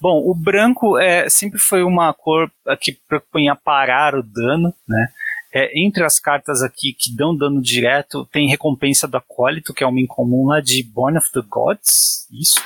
Bom, 0.00 0.22
o 0.24 0.34
branco 0.34 0.98
é, 0.98 1.28
sempre 1.28 1.58
foi 1.58 1.82
uma 1.82 2.14
cor 2.14 2.50
que 2.80 2.96
propõe 3.06 3.48
parar 3.62 4.14
o 4.14 4.22
dano, 4.22 4.72
né? 4.88 5.08
É, 5.52 5.78
entre 5.78 6.04
as 6.04 6.18
cartas 6.18 6.62
aqui 6.62 6.94
que 6.98 7.14
dão 7.14 7.36
dano 7.36 7.60
direto, 7.60 8.26
tem 8.32 8.48
recompensa 8.48 9.06
do 9.06 9.16
acólito, 9.16 9.74
que 9.74 9.84
é 9.84 9.86
uma 9.86 10.00
incomum 10.00 10.46
lá 10.46 10.60
de 10.60 10.82
Born 10.82 11.18
of 11.18 11.30
the 11.32 11.40
Gods, 11.48 12.26
isso. 12.30 12.62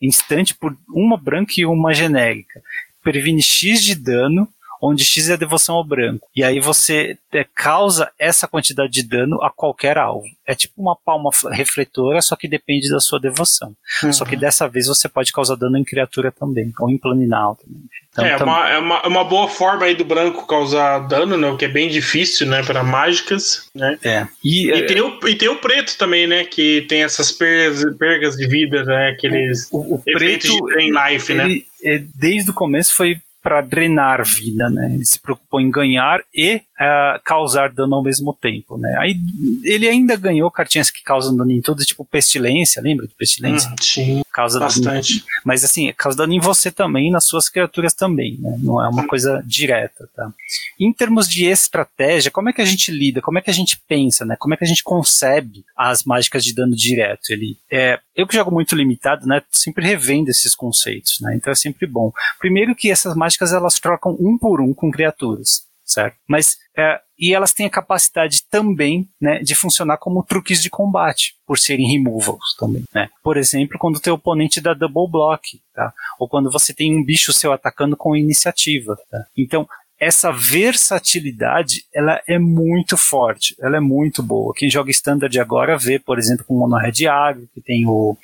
Instante 0.00 0.54
por 0.54 0.76
uma 0.88 1.16
branca 1.16 1.54
e 1.56 1.66
uma 1.66 1.92
genérica. 1.92 2.60
Previne 3.02 3.42
X 3.42 3.82
de 3.82 3.94
dano 3.94 4.48
onde 4.84 5.04
X 5.04 5.28
é 5.30 5.34
a 5.34 5.36
devoção 5.36 5.76
ao 5.76 5.84
branco. 5.84 6.28
E 6.36 6.44
aí 6.44 6.60
você 6.60 7.16
é, 7.32 7.44
causa 7.54 8.10
essa 8.18 8.46
quantidade 8.46 8.92
de 8.92 9.02
dano 9.02 9.42
a 9.42 9.50
qualquer 9.50 9.96
alvo. 9.96 10.26
É 10.46 10.54
tipo 10.54 10.74
uma 10.80 10.94
palma 10.94 11.30
refletora, 11.52 12.20
só 12.20 12.36
que 12.36 12.46
depende 12.46 12.90
da 12.90 13.00
sua 13.00 13.18
devoção. 13.18 13.74
Uhum. 14.02 14.12
Só 14.12 14.24
que 14.24 14.36
dessa 14.36 14.68
vez 14.68 14.86
você 14.86 15.08
pode 15.08 15.32
causar 15.32 15.56
dano 15.56 15.78
em 15.78 15.84
criatura 15.84 16.30
também, 16.30 16.72
ou 16.78 16.90
em 16.90 16.98
planinal 16.98 17.56
também. 17.56 17.82
Então, 18.12 18.24
é, 18.24 18.36
tam... 18.36 18.46
uma, 18.46 18.70
é, 18.70 18.78
uma, 18.78 18.96
é 18.98 19.08
uma 19.08 19.24
boa 19.24 19.48
forma 19.48 19.86
aí 19.86 19.94
do 19.94 20.04
branco 20.04 20.46
causar 20.46 21.00
dano, 21.00 21.36
né? 21.36 21.48
O 21.48 21.56
que 21.56 21.64
é 21.64 21.68
bem 21.68 21.88
difícil, 21.88 22.46
né? 22.46 22.62
Para 22.62 22.84
mágicas, 22.84 23.68
né? 23.74 23.98
É. 24.04 24.26
E, 24.44 24.70
e, 24.70 24.86
tem 24.86 25.00
o, 25.00 25.18
e 25.26 25.34
tem 25.34 25.48
o 25.48 25.56
preto 25.56 25.96
também, 25.96 26.26
né? 26.26 26.44
Que 26.44 26.82
tem 26.82 27.02
essas 27.02 27.32
perdas, 27.32 27.84
perdas 27.96 28.36
de 28.36 28.46
vida, 28.46 28.84
né? 28.84 29.10
Aqueles 29.10 29.68
o, 29.72 29.94
o 29.94 29.98
preto 29.98 30.48
em 30.78 30.92
life, 30.92 31.34
né? 31.34 31.44
ele, 31.44 31.66
né? 31.82 32.06
Desde 32.14 32.50
o 32.50 32.54
começo 32.54 32.94
foi 32.94 33.18
para 33.44 33.60
drenar 33.60 34.24
vida, 34.24 34.70
né? 34.70 34.94
Ele 34.94 35.04
se 35.04 35.20
preocupou 35.20 35.60
em 35.60 35.70
ganhar 35.70 36.22
e 36.34 36.56
uh, 36.56 37.20
causar 37.22 37.70
dano 37.70 37.96
ao 37.96 38.02
mesmo 38.02 38.32
tempo, 38.32 38.78
né? 38.78 38.96
Aí 38.98 39.20
ele 39.62 39.86
ainda 39.86 40.16
ganhou 40.16 40.50
cartinhas 40.50 40.90
que 40.90 41.02
causam 41.02 41.36
dano 41.36 41.52
em 41.52 41.60
tudo, 41.60 41.84
tipo 41.84 42.06
pestilência, 42.06 42.80
lembra 42.80 43.06
de 43.06 43.12
pestilência? 43.12 43.70
Hum, 43.70 43.76
sim, 43.78 44.22
causa 44.32 44.58
bastante. 44.58 45.18
Dano, 45.18 45.26
mas 45.44 45.62
assim, 45.62 45.92
causa 45.94 46.16
dano 46.16 46.32
em 46.32 46.40
você 46.40 46.70
também, 46.70 47.10
nas 47.10 47.26
suas 47.26 47.50
criaturas 47.50 47.92
também, 47.92 48.38
né? 48.40 48.56
Não 48.60 48.82
é 48.82 48.88
uma 48.88 49.02
hum. 49.02 49.06
coisa 49.06 49.42
direta, 49.46 50.08
tá? 50.16 50.32
Em 50.80 50.90
termos 50.90 51.28
de 51.28 51.44
estratégia, 51.44 52.30
como 52.30 52.48
é 52.48 52.52
que 52.54 52.62
a 52.62 52.64
gente 52.64 52.90
lida? 52.90 53.20
Como 53.20 53.38
é 53.38 53.42
que 53.42 53.50
a 53.50 53.54
gente 53.54 53.78
pensa, 53.86 54.24
né? 54.24 54.36
Como 54.38 54.54
é 54.54 54.56
que 54.56 54.64
a 54.64 54.68
gente 54.68 54.82
concebe 54.82 55.66
as 55.76 56.02
mágicas 56.02 56.42
de 56.42 56.54
dano 56.54 56.74
direto? 56.74 57.28
Ele 57.28 57.58
é, 57.70 58.00
eu 58.16 58.26
que 58.26 58.34
jogo 58.34 58.50
muito 58.50 58.74
limitado, 58.74 59.26
né? 59.26 59.42
Sempre 59.50 59.84
revendo 59.84 60.30
esses 60.30 60.54
conceitos, 60.54 61.18
né? 61.20 61.36
Então 61.36 61.52
é 61.52 61.54
sempre 61.54 61.86
bom. 61.86 62.10
Primeiro 62.38 62.74
que 62.74 62.90
essas 62.90 63.14
mágicas 63.14 63.33
mágicas 63.34 63.52
elas 63.52 63.78
trocam 63.78 64.16
um 64.20 64.38
por 64.38 64.60
um 64.60 64.72
com 64.72 64.90
criaturas, 64.90 65.62
certo? 65.84 66.16
Mas 66.28 66.56
é, 66.76 67.00
e 67.18 67.34
elas 67.34 67.52
têm 67.52 67.66
a 67.66 67.70
capacidade 67.70 68.42
também 68.50 69.08
né, 69.20 69.38
de 69.40 69.54
funcionar 69.54 69.98
como 69.98 70.24
truques 70.24 70.62
de 70.62 70.70
combate, 70.70 71.34
por 71.46 71.58
serem 71.58 71.86
removals 71.86 72.56
também. 72.58 72.84
Né? 72.94 73.08
Por 73.22 73.36
exemplo, 73.36 73.78
quando 73.78 73.96
o 73.96 74.00
teu 74.00 74.14
oponente 74.14 74.60
dá 74.60 74.74
double 74.74 75.10
block, 75.10 75.60
tá? 75.74 75.92
ou 76.18 76.28
quando 76.28 76.50
você 76.50 76.74
tem 76.74 76.96
um 76.96 77.04
bicho 77.04 77.32
seu 77.32 77.52
atacando 77.52 77.96
com 77.96 78.16
iniciativa. 78.16 78.96
Tá? 79.10 79.24
Então, 79.36 79.68
essa 79.98 80.32
versatilidade, 80.32 81.84
ela 81.94 82.20
é 82.28 82.38
muito 82.38 82.96
forte, 82.96 83.54
ela 83.60 83.76
é 83.76 83.80
muito 83.80 84.22
boa. 84.22 84.52
Quem 84.54 84.68
joga 84.68 84.90
Standard 84.90 85.38
agora 85.38 85.78
vê, 85.78 85.98
por 85.98 86.18
exemplo, 86.18 86.44
com 86.44 86.54
o 86.54 86.58
Mono 86.58 86.76
Red 86.76 87.06
Agro, 87.06 87.48
que 87.54 87.60
tem 87.60 87.86
o, 87.86 88.16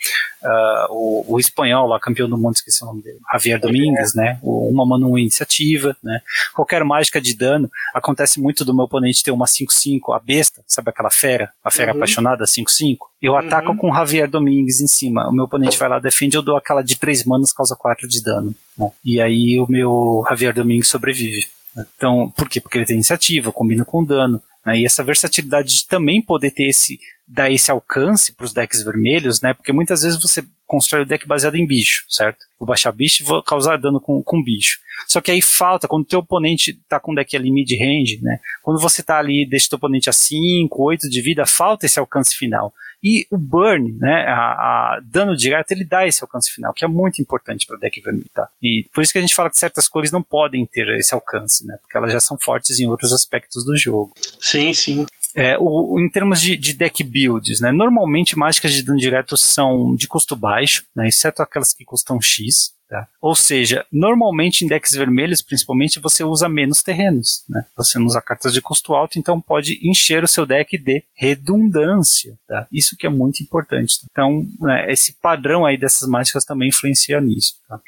uh, 0.43 0.87
o, 0.91 1.35
o, 1.35 1.39
espanhol 1.39 1.87
lá, 1.87 2.01
campeão 2.01 2.29
do 2.29 2.37
mundo, 2.37 2.55
esqueci 2.55 2.83
o 2.83 2.87
nome 2.87 3.03
dele, 3.03 3.19
Javier 3.33 3.61
Domingues, 3.61 4.15
né? 4.15 4.39
O, 4.43 4.69
uma 4.69 4.87
mano 4.87 5.19
iniciativa, 5.19 5.97
né? 6.03 6.21
Qualquer 6.55 6.85
mágica 6.85 7.21
de 7.21 7.35
dano, 7.35 7.71
acontece 7.95 8.41
muito 8.41 8.65
do 8.65 8.75
meu 8.75 8.85
oponente 8.85 9.23
ter 9.23 9.31
uma 9.31 9.47
5-5, 9.47 10.15
a 10.15 10.19
besta, 10.19 10.63
sabe 10.67 10.91
aquela 10.91 11.11
fera, 11.11 11.51
a 11.65 11.71
fera 11.71 11.93
uhum. 11.93 11.99
apaixonada 11.99 12.45
5-5? 12.45 12.97
Eu 13.21 13.33
uhum. 13.33 13.39
ataco 13.39 13.77
com 13.77 13.95
Javier 13.95 14.29
Domingues 14.29 14.81
em 14.81 14.87
cima, 14.87 15.29
o 15.29 15.33
meu 15.33 15.45
oponente 15.45 15.79
vai 15.79 15.89
lá, 15.89 15.99
defende, 15.99 16.37
eu 16.37 16.43
dou 16.43 16.57
aquela 16.57 16.83
de 16.83 16.97
3 16.99 17.25
manos, 17.25 17.53
causa 17.53 17.77
4 17.77 18.09
de 18.09 18.23
dano. 18.23 18.55
Né? 18.77 18.91
E 19.05 19.21
aí 19.21 19.59
o 19.61 19.67
meu 19.69 20.25
Javier 20.29 20.55
Domingues 20.55 20.89
sobrevive. 20.89 21.47
Então, 21.97 22.33
por 22.37 22.49
quê? 22.49 22.61
Porque 22.61 22.79
ele 22.79 22.87
tem 22.87 22.97
iniciativa, 22.97 23.53
combina 23.53 23.85
com 23.85 24.05
dano. 24.05 24.43
Né? 24.65 24.81
E 24.81 24.85
essa 24.85 25.03
versatilidade 25.03 25.69
de 25.69 25.87
também 25.87 26.23
poder 26.23 26.51
ter 26.51 26.69
esse, 26.69 26.99
dar 27.27 27.51
esse 27.51 27.71
alcance 27.71 28.33
para 28.33 28.45
os 28.45 28.53
decks 28.53 28.83
vermelhos, 28.83 29.41
né? 29.41 29.55
Porque 29.55 29.73
muitas 29.73 30.03
vezes 30.03 30.21
você 30.21 30.45
constrói 30.67 31.03
o 31.03 31.07
deck 31.07 31.27
baseado 31.27 31.57
em 31.57 31.67
bicho, 31.67 32.05
certo? 32.09 32.45
Vou 32.61 32.67
baixar 32.67 32.93
bicho 32.93 33.23
e 33.23 33.27
vou 33.27 33.43
causar 33.43 33.79
dano 33.79 33.99
com, 33.99 34.23
com 34.23 34.43
bicho. 34.43 34.79
Só 35.09 35.21
que 35.23 35.31
aí 35.31 35.41
falta, 35.41 35.89
quando 35.89 36.03
o 36.03 36.07
teu 36.07 36.19
oponente 36.19 36.75
tá 36.87 37.01
com 37.01 37.15
deck 37.15 37.35
ali 37.35 37.51
mid-range, 37.51 38.21
né? 38.23 38.39
Quando 38.63 38.79
você 38.79 39.03
tá 39.03 39.19
ali, 39.19 39.49
deixa 39.49 39.67
o 39.67 39.71
teu 39.71 39.77
oponente 39.79 40.11
a 40.11 40.13
5, 40.13 40.83
8 40.83 41.09
de 41.09 41.23
vida, 41.23 41.47
falta 41.47 41.87
esse 41.87 41.99
alcance 41.99 42.37
final. 42.37 42.73
E 43.03 43.27
o 43.31 43.39
burn, 43.39 43.93
né, 43.99 44.27
a, 44.29 44.35
a, 44.35 45.01
dano 45.03 45.35
direto, 45.35 45.73
ele 45.73 45.85
dá 45.85 46.07
esse 46.07 46.23
alcance 46.23 46.53
final, 46.53 46.73
que 46.75 46.85
é 46.85 46.89
muito 46.89 47.23
importante 47.23 47.67
para 47.67 47.79
deck 47.79 47.99
vermelho, 48.03 48.29
tá? 48.35 48.47
E 48.63 48.87
por 48.93 49.03
isso 49.03 49.11
que 49.11 49.19
a 49.19 49.23
gente 49.23 49.35
fala 49.35 49.49
que 49.49 49.59
certas 49.59 49.89
cores 49.89 50.13
não 50.13 50.23
podem 50.23 50.67
ter 50.67 50.87
esse 50.99 51.15
alcance, 51.15 51.67
né? 51.67 51.79
Porque 51.81 51.97
elas 51.97 52.13
já 52.13 52.21
são 52.21 52.37
fortes 52.39 52.79
em 52.79 52.87
outros 52.87 53.11
aspectos 53.13 53.65
do 53.65 53.75
jogo. 53.75 54.13
Sim, 54.39 54.75
sim. 54.75 55.07
É, 55.35 55.57
o, 55.59 55.99
em 56.01 56.09
termos 56.11 56.41
de, 56.41 56.57
de, 56.57 56.73
deck 56.73 57.03
builds, 57.05 57.61
né, 57.61 57.71
normalmente 57.71 58.37
mágicas 58.37 58.73
de 58.73 58.83
dano 58.83 58.99
direto 58.99 59.37
são 59.37 59.95
de 59.95 60.09
custo 60.09 60.35
baixo, 60.35 60.85
né, 60.95 61.09
exceto 61.09 61.43
aquelas 61.43 61.73
que 61.73 61.85
custam 61.85 62.21
X. 62.21 62.75
Tá? 62.91 63.07
Ou 63.21 63.37
seja, 63.37 63.87
normalmente 63.93 64.65
em 64.65 64.69
decks 64.69 64.97
vermelhos, 64.97 65.41
principalmente, 65.41 66.01
você 66.01 66.25
usa 66.25 66.49
menos 66.49 66.83
terrenos. 66.83 67.45
Né? 67.49 67.65
Você 67.77 68.01
não 68.01 68.07
usa 68.07 68.21
cartas 68.21 68.53
de 68.53 68.61
custo 68.61 68.95
alto, 68.95 69.17
então 69.17 69.41
pode 69.41 69.79
encher 69.89 70.25
o 70.25 70.29
seu 70.29 70.45
deck 70.45 70.77
de 70.77 71.05
redundância. 71.15 72.37
Tá? 72.49 72.67
Isso 72.73 72.97
que 72.97 73.07
é 73.07 73.11
muito 73.11 73.45
importante. 73.45 74.01
Então, 74.11 74.45
né, 74.61 74.91
esse 74.91 75.13
padrão 75.23 75.65
aí 75.65 75.79
dessas 75.79 76.09
mágicas 76.09 76.45
também 76.45 76.71
influencia 76.71 77.21
nisso. 77.21 77.55
Tá? 77.69 77.79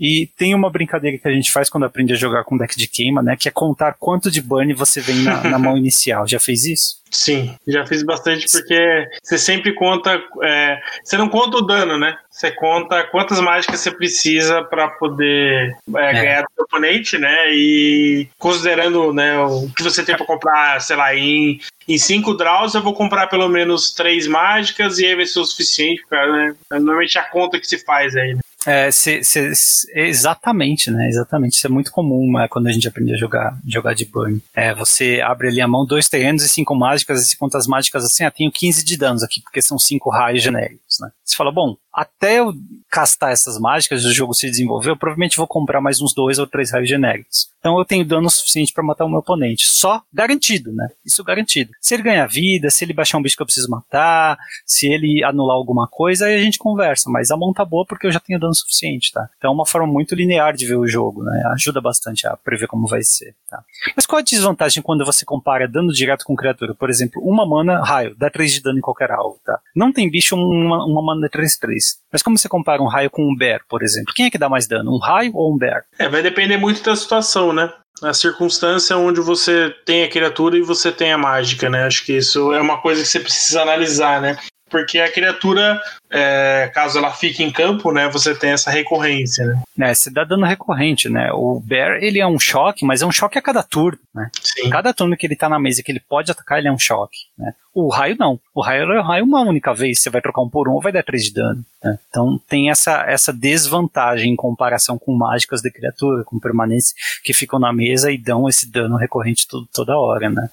E 0.00 0.30
tem 0.38 0.54
uma 0.54 0.70
brincadeira 0.70 1.18
que 1.18 1.28
a 1.28 1.32
gente 1.32 1.52
faz 1.52 1.68
quando 1.68 1.84
aprende 1.84 2.14
a 2.14 2.16
jogar 2.16 2.44
com 2.44 2.56
deck 2.56 2.76
de 2.78 2.88
queima, 2.88 3.22
né? 3.22 3.36
Que 3.36 3.48
é 3.48 3.52
contar 3.52 3.94
quanto 3.98 4.30
de 4.30 4.40
burn 4.40 4.72
você 4.72 5.00
vem 5.00 5.22
na, 5.22 5.44
na 5.44 5.58
mão 5.58 5.76
inicial. 5.76 6.26
Já 6.26 6.40
fez 6.40 6.64
isso? 6.64 6.96
Sim, 7.10 7.54
já 7.66 7.86
fiz 7.86 8.02
bastante 8.02 8.46
porque 8.50 9.08
você 9.22 9.38
sempre 9.38 9.74
conta. 9.74 10.20
É, 10.42 10.78
você 11.02 11.16
não 11.16 11.28
conta 11.28 11.58
o 11.58 11.66
dano, 11.66 11.98
né? 11.98 12.16
Você 12.30 12.50
conta 12.50 13.04
quantas 13.04 13.40
mágicas 13.40 13.80
você 13.80 13.90
precisa 13.90 14.45
para 14.70 14.88
poder 14.88 15.76
é, 15.96 16.10
é. 16.10 16.12
ganhar 16.12 16.42
do 16.42 16.64
oponente, 16.64 17.18
né? 17.18 17.52
E 17.52 18.28
considerando 18.38 19.12
né, 19.12 19.38
o 19.38 19.68
que 19.76 19.82
você 19.82 20.04
tem 20.04 20.16
para 20.16 20.26
comprar, 20.26 20.80
sei 20.80 20.96
lá, 20.96 21.14
em, 21.14 21.60
em 21.88 21.98
cinco 21.98 22.34
draws 22.34 22.74
eu 22.74 22.82
vou 22.82 22.94
comprar 22.94 23.26
pelo 23.28 23.48
menos 23.48 23.92
três 23.92 24.26
mágicas 24.26 24.98
e 24.98 25.06
aí 25.06 25.14
vai 25.14 25.26
ser 25.26 25.40
o 25.40 25.44
suficiente, 25.44 26.02
cara, 26.08 26.32
né? 26.32 26.54
Normalmente 26.70 27.18
é 27.18 27.20
a 27.20 27.24
conta 27.24 27.58
que 27.58 27.66
se 27.66 27.84
faz 27.84 28.16
aí. 28.16 28.34
Né? 28.34 28.40
É, 28.66 28.90
se, 28.90 29.22
se, 29.22 29.52
exatamente, 29.94 30.90
né? 30.90 31.06
Exatamente. 31.08 31.54
Isso 31.54 31.66
é 31.68 31.70
muito 31.70 31.92
comum 31.92 32.38
é, 32.40 32.48
quando 32.48 32.66
a 32.66 32.72
gente 32.72 32.88
aprende 32.88 33.14
a 33.14 33.16
jogar, 33.16 33.56
jogar 33.64 33.94
de 33.94 34.04
burn. 34.04 34.42
É, 34.52 34.74
você 34.74 35.20
abre 35.24 35.48
ali 35.48 35.60
a 35.60 35.68
mão, 35.68 35.86
dois 35.86 36.08
terrenos 36.08 36.42
e 36.42 36.48
cinco 36.48 36.74
mágicas, 36.74 37.22
e 37.22 37.24
se 37.26 37.38
conta 37.38 37.56
as 37.56 37.68
mágicas 37.68 38.04
assim, 38.04 38.24
ah, 38.24 38.30
tenho 38.30 38.50
15 38.50 38.84
de 38.84 38.96
danos 38.98 39.22
aqui, 39.22 39.40
porque 39.40 39.62
são 39.62 39.78
cinco 39.78 40.10
raios 40.10 40.42
genéricos, 40.42 40.80
né? 41.00 41.10
Você 41.24 41.36
fala, 41.36 41.52
bom, 41.52 41.76
até 41.92 42.40
eu 42.40 42.52
castar 42.90 43.32
essas 43.32 43.58
mágicas 43.58 44.02
e 44.02 44.06
o 44.06 44.14
jogo 44.14 44.34
se 44.34 44.48
desenvolver, 44.48 44.90
eu 44.90 44.96
provavelmente 44.96 45.36
vou 45.36 45.46
comprar 45.46 45.80
mais 45.80 46.00
uns 46.00 46.14
dois 46.14 46.38
ou 46.38 46.46
três 46.46 46.70
raios 46.70 46.88
genéricos. 46.88 47.48
Então 47.58 47.78
eu 47.78 47.84
tenho 47.84 48.04
dano 48.04 48.30
suficiente 48.30 48.72
para 48.72 48.84
matar 48.84 49.04
o 49.04 49.08
meu 49.08 49.18
oponente. 49.18 49.66
Só 49.66 50.02
garantido, 50.12 50.72
né? 50.72 50.88
Isso 51.04 51.24
garantido. 51.24 51.72
Se 51.80 51.94
ele 51.94 52.02
ganhar 52.04 52.26
vida, 52.26 52.70
se 52.70 52.84
ele 52.84 52.92
baixar 52.92 53.18
um 53.18 53.22
bicho 53.22 53.36
que 53.36 53.42
eu 53.42 53.46
preciso 53.46 53.68
matar, 53.68 54.38
se 54.64 54.86
ele 54.86 55.24
anular 55.24 55.56
alguma 55.56 55.88
coisa, 55.88 56.26
aí 56.26 56.36
a 56.36 56.38
gente 56.38 56.58
conversa. 56.58 57.10
Mas 57.10 57.30
a 57.30 57.36
mão 57.36 57.52
tá 57.52 57.64
boa 57.64 57.84
porque 57.84 58.06
eu 58.06 58.12
já 58.12 58.20
tenho 58.20 58.38
dano 58.38 58.54
suficiente, 58.54 59.10
tá? 59.12 59.28
Então 59.36 59.50
é 59.50 59.54
uma 59.54 59.66
forma 59.66 59.86
muito 59.86 60.14
linear 60.14 60.54
de 60.54 60.64
ver 60.64 60.76
o 60.76 60.86
jogo, 60.86 61.24
né? 61.24 61.42
Ajuda 61.54 61.80
bastante 61.80 62.26
a 62.26 62.36
prever 62.36 62.68
como 62.68 62.86
vai 62.86 63.02
ser, 63.02 63.34
tá? 63.50 63.62
Mas 63.96 64.06
qual 64.06 64.20
a 64.20 64.22
desvantagem 64.22 64.82
quando 64.82 65.04
você 65.04 65.24
compara 65.24 65.66
dano 65.66 65.92
direto 65.92 66.24
com 66.24 66.36
criatura? 66.36 66.74
Por 66.74 66.88
exemplo, 66.88 67.20
uma 67.22 67.44
mana, 67.44 67.82
raio, 67.82 68.14
dá 68.16 68.30
3 68.30 68.52
de 68.52 68.62
dano 68.62 68.78
em 68.78 68.82
qualquer 68.82 69.10
alvo, 69.10 69.40
tá? 69.44 69.58
Não 69.74 69.92
tem 69.92 70.10
bicho, 70.10 70.36
uma, 70.36 70.84
uma 70.90 71.02
mana 71.02 71.28
3-3. 71.28 71.76
Mas 72.12 72.22
como 72.22 72.38
você 72.38 72.48
compara 72.48 72.82
um 72.82 72.86
raio 72.86 73.10
com 73.10 73.22
um 73.22 73.36
bear, 73.36 73.60
por 73.68 73.82
exemplo? 73.82 74.12
Quem 74.14 74.26
é 74.26 74.30
que 74.30 74.38
dá 74.38 74.48
mais 74.48 74.66
dano, 74.66 74.94
um 74.94 74.98
raio 74.98 75.32
ou 75.34 75.54
um 75.54 75.58
bear? 75.58 75.82
É, 75.98 76.08
vai 76.08 76.22
depender 76.22 76.56
muito 76.56 76.82
da 76.82 76.96
situação, 76.96 77.52
né? 77.52 77.72
A 78.02 78.12
circunstância 78.12 78.96
onde 78.96 79.20
você 79.20 79.74
tem 79.86 80.04
a 80.04 80.10
criatura 80.10 80.56
e 80.56 80.62
você 80.62 80.92
tem 80.92 81.12
a 81.12 81.18
mágica, 81.18 81.70
né? 81.70 81.84
Acho 81.84 82.04
que 82.04 82.12
isso 82.12 82.52
é 82.52 82.60
uma 82.60 82.78
coisa 82.80 83.02
que 83.02 83.08
você 83.08 83.20
precisa 83.20 83.62
analisar, 83.62 84.20
né? 84.20 84.36
Porque 84.68 84.98
a 84.98 85.10
criatura, 85.10 85.80
é, 86.10 86.70
caso 86.74 86.98
ela 86.98 87.12
fique 87.12 87.42
em 87.42 87.52
campo, 87.52 87.92
né, 87.92 88.08
você 88.08 88.34
tem 88.34 88.50
essa 88.50 88.68
recorrência, 88.68 89.46
né? 89.46 89.62
É, 89.78 89.94
você 89.94 90.10
dá 90.10 90.24
dano 90.24 90.44
recorrente, 90.44 91.08
né? 91.08 91.30
O 91.32 91.60
Bear, 91.60 92.02
ele 92.02 92.18
é 92.18 92.26
um 92.26 92.38
choque, 92.38 92.84
mas 92.84 93.00
é 93.00 93.06
um 93.06 93.12
choque 93.12 93.38
a 93.38 93.42
cada 93.42 93.62
turno, 93.62 94.00
né? 94.12 94.28
Sim. 94.42 94.68
Cada 94.68 94.92
turno 94.92 95.16
que 95.16 95.24
ele 95.24 95.36
tá 95.36 95.48
na 95.48 95.58
mesa 95.58 95.82
que 95.84 95.92
ele 95.92 96.00
pode 96.00 96.32
atacar, 96.32 96.58
ele 96.58 96.68
é 96.68 96.72
um 96.72 96.78
choque, 96.78 97.18
né? 97.38 97.54
O 97.76 97.88
raio 97.90 98.16
não. 98.18 98.40
O 98.54 98.62
raio 98.62 98.90
é 98.90 99.02
raio 99.02 99.24
uma 99.26 99.42
única 99.42 99.74
vez. 99.74 100.00
Você 100.00 100.08
vai 100.08 100.22
trocar 100.22 100.40
um 100.40 100.48
por 100.48 100.66
um 100.66 100.80
vai 100.80 100.90
dar 100.90 101.02
três 101.02 101.24
de 101.24 101.34
dano. 101.34 101.62
Né? 101.84 101.98
Então 102.08 102.40
tem 102.48 102.70
essa, 102.70 103.04
essa 103.06 103.34
desvantagem 103.34 104.32
em 104.32 104.36
comparação 104.36 104.96
com 104.96 105.14
mágicas 105.14 105.60
de 105.60 105.70
criatura, 105.70 106.24
com 106.24 106.40
permanência, 106.40 106.96
que 107.22 107.34
ficam 107.34 107.58
na 107.58 107.74
mesa 107.74 108.10
e 108.10 108.16
dão 108.16 108.48
esse 108.48 108.66
dano 108.66 108.96
recorrente 108.96 109.46
tudo, 109.46 109.68
toda 109.74 109.98
hora, 109.98 110.30
né? 110.30 110.48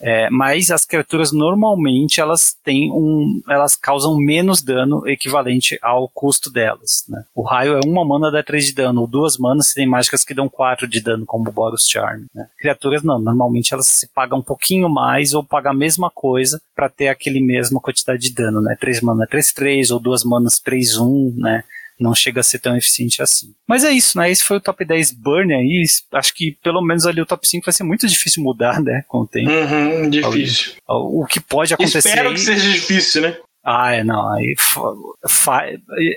É, 0.00 0.30
mas 0.30 0.70
as 0.70 0.84
criaturas 0.84 1.32
normalmente 1.32 2.20
elas 2.20 2.56
têm 2.64 2.92
um, 2.92 3.42
elas 3.48 3.74
causam 3.74 4.16
menos 4.16 4.62
dano 4.62 5.02
equivalente 5.08 5.78
ao 5.82 6.08
custo 6.08 6.50
delas. 6.50 7.04
Né? 7.08 7.24
O 7.34 7.42
raio 7.42 7.74
é 7.74 7.80
uma 7.84 8.04
mana 8.04 8.30
dá 8.30 8.42
3 8.42 8.66
de 8.66 8.74
dano, 8.74 9.00
ou 9.00 9.06
duas 9.06 9.36
manas 9.36 9.72
tem 9.72 9.86
mágicas 9.86 10.24
que 10.24 10.34
dão 10.34 10.48
4 10.48 10.86
de 10.86 11.00
dano, 11.00 11.26
como 11.26 11.48
o 11.48 11.52
Boros 11.52 11.86
Charm. 11.88 12.26
Né? 12.32 12.46
Criaturas 12.58 13.02
não, 13.02 13.18
normalmente 13.18 13.74
elas 13.74 13.88
se 13.88 14.06
pagam 14.06 14.38
um 14.38 14.42
pouquinho 14.42 14.88
mais 14.88 15.34
ou 15.34 15.42
pagam 15.42 15.72
a 15.72 15.74
mesma 15.74 16.10
coisa 16.10 16.60
para 16.78 16.88
ter 16.88 17.08
aquele 17.08 17.40
mesma 17.40 17.80
quantidade 17.80 18.22
de 18.22 18.32
dano, 18.32 18.62
né? 18.62 18.76
3 18.78 19.00
mana 19.00 19.26
3 19.26 19.52
3 19.52 19.90
ou 19.90 19.98
duas 19.98 20.22
manas 20.22 20.60
3 20.60 20.96
1, 20.96 21.34
né? 21.36 21.64
não 21.98 22.14
chega 22.14 22.38
a 22.38 22.44
ser 22.44 22.60
tão 22.60 22.76
eficiente 22.76 23.20
assim. 23.20 23.52
Mas 23.66 23.82
é 23.82 23.90
isso, 23.90 24.16
né? 24.16 24.30
Esse 24.30 24.44
foi 24.44 24.58
o 24.58 24.60
top 24.60 24.84
10 24.84 25.10
Burn 25.10 25.52
aí. 25.52 25.84
Acho 26.12 26.32
que 26.32 26.56
pelo 26.62 26.80
menos 26.80 27.04
ali 27.04 27.20
o 27.20 27.26
top 27.26 27.44
5 27.44 27.64
vai 27.64 27.72
ser 27.72 27.82
muito 27.82 28.06
difícil 28.06 28.40
mudar, 28.40 28.80
né? 28.80 29.02
Com 29.08 29.22
o 29.22 29.26
tempo. 29.26 29.50
Uhum, 29.50 30.08
difícil. 30.08 30.74
O, 30.86 31.24
o 31.24 31.26
que 31.26 31.40
pode 31.40 31.74
acontecer. 31.74 31.98
Espero 31.98 32.28
aí... 32.28 32.34
que 32.36 32.40
seja 32.40 32.70
difícil, 32.70 33.22
né? 33.22 33.36
Ah, 33.64 33.92
é, 33.92 34.04
não. 34.04 34.32
Aí, 34.32 34.54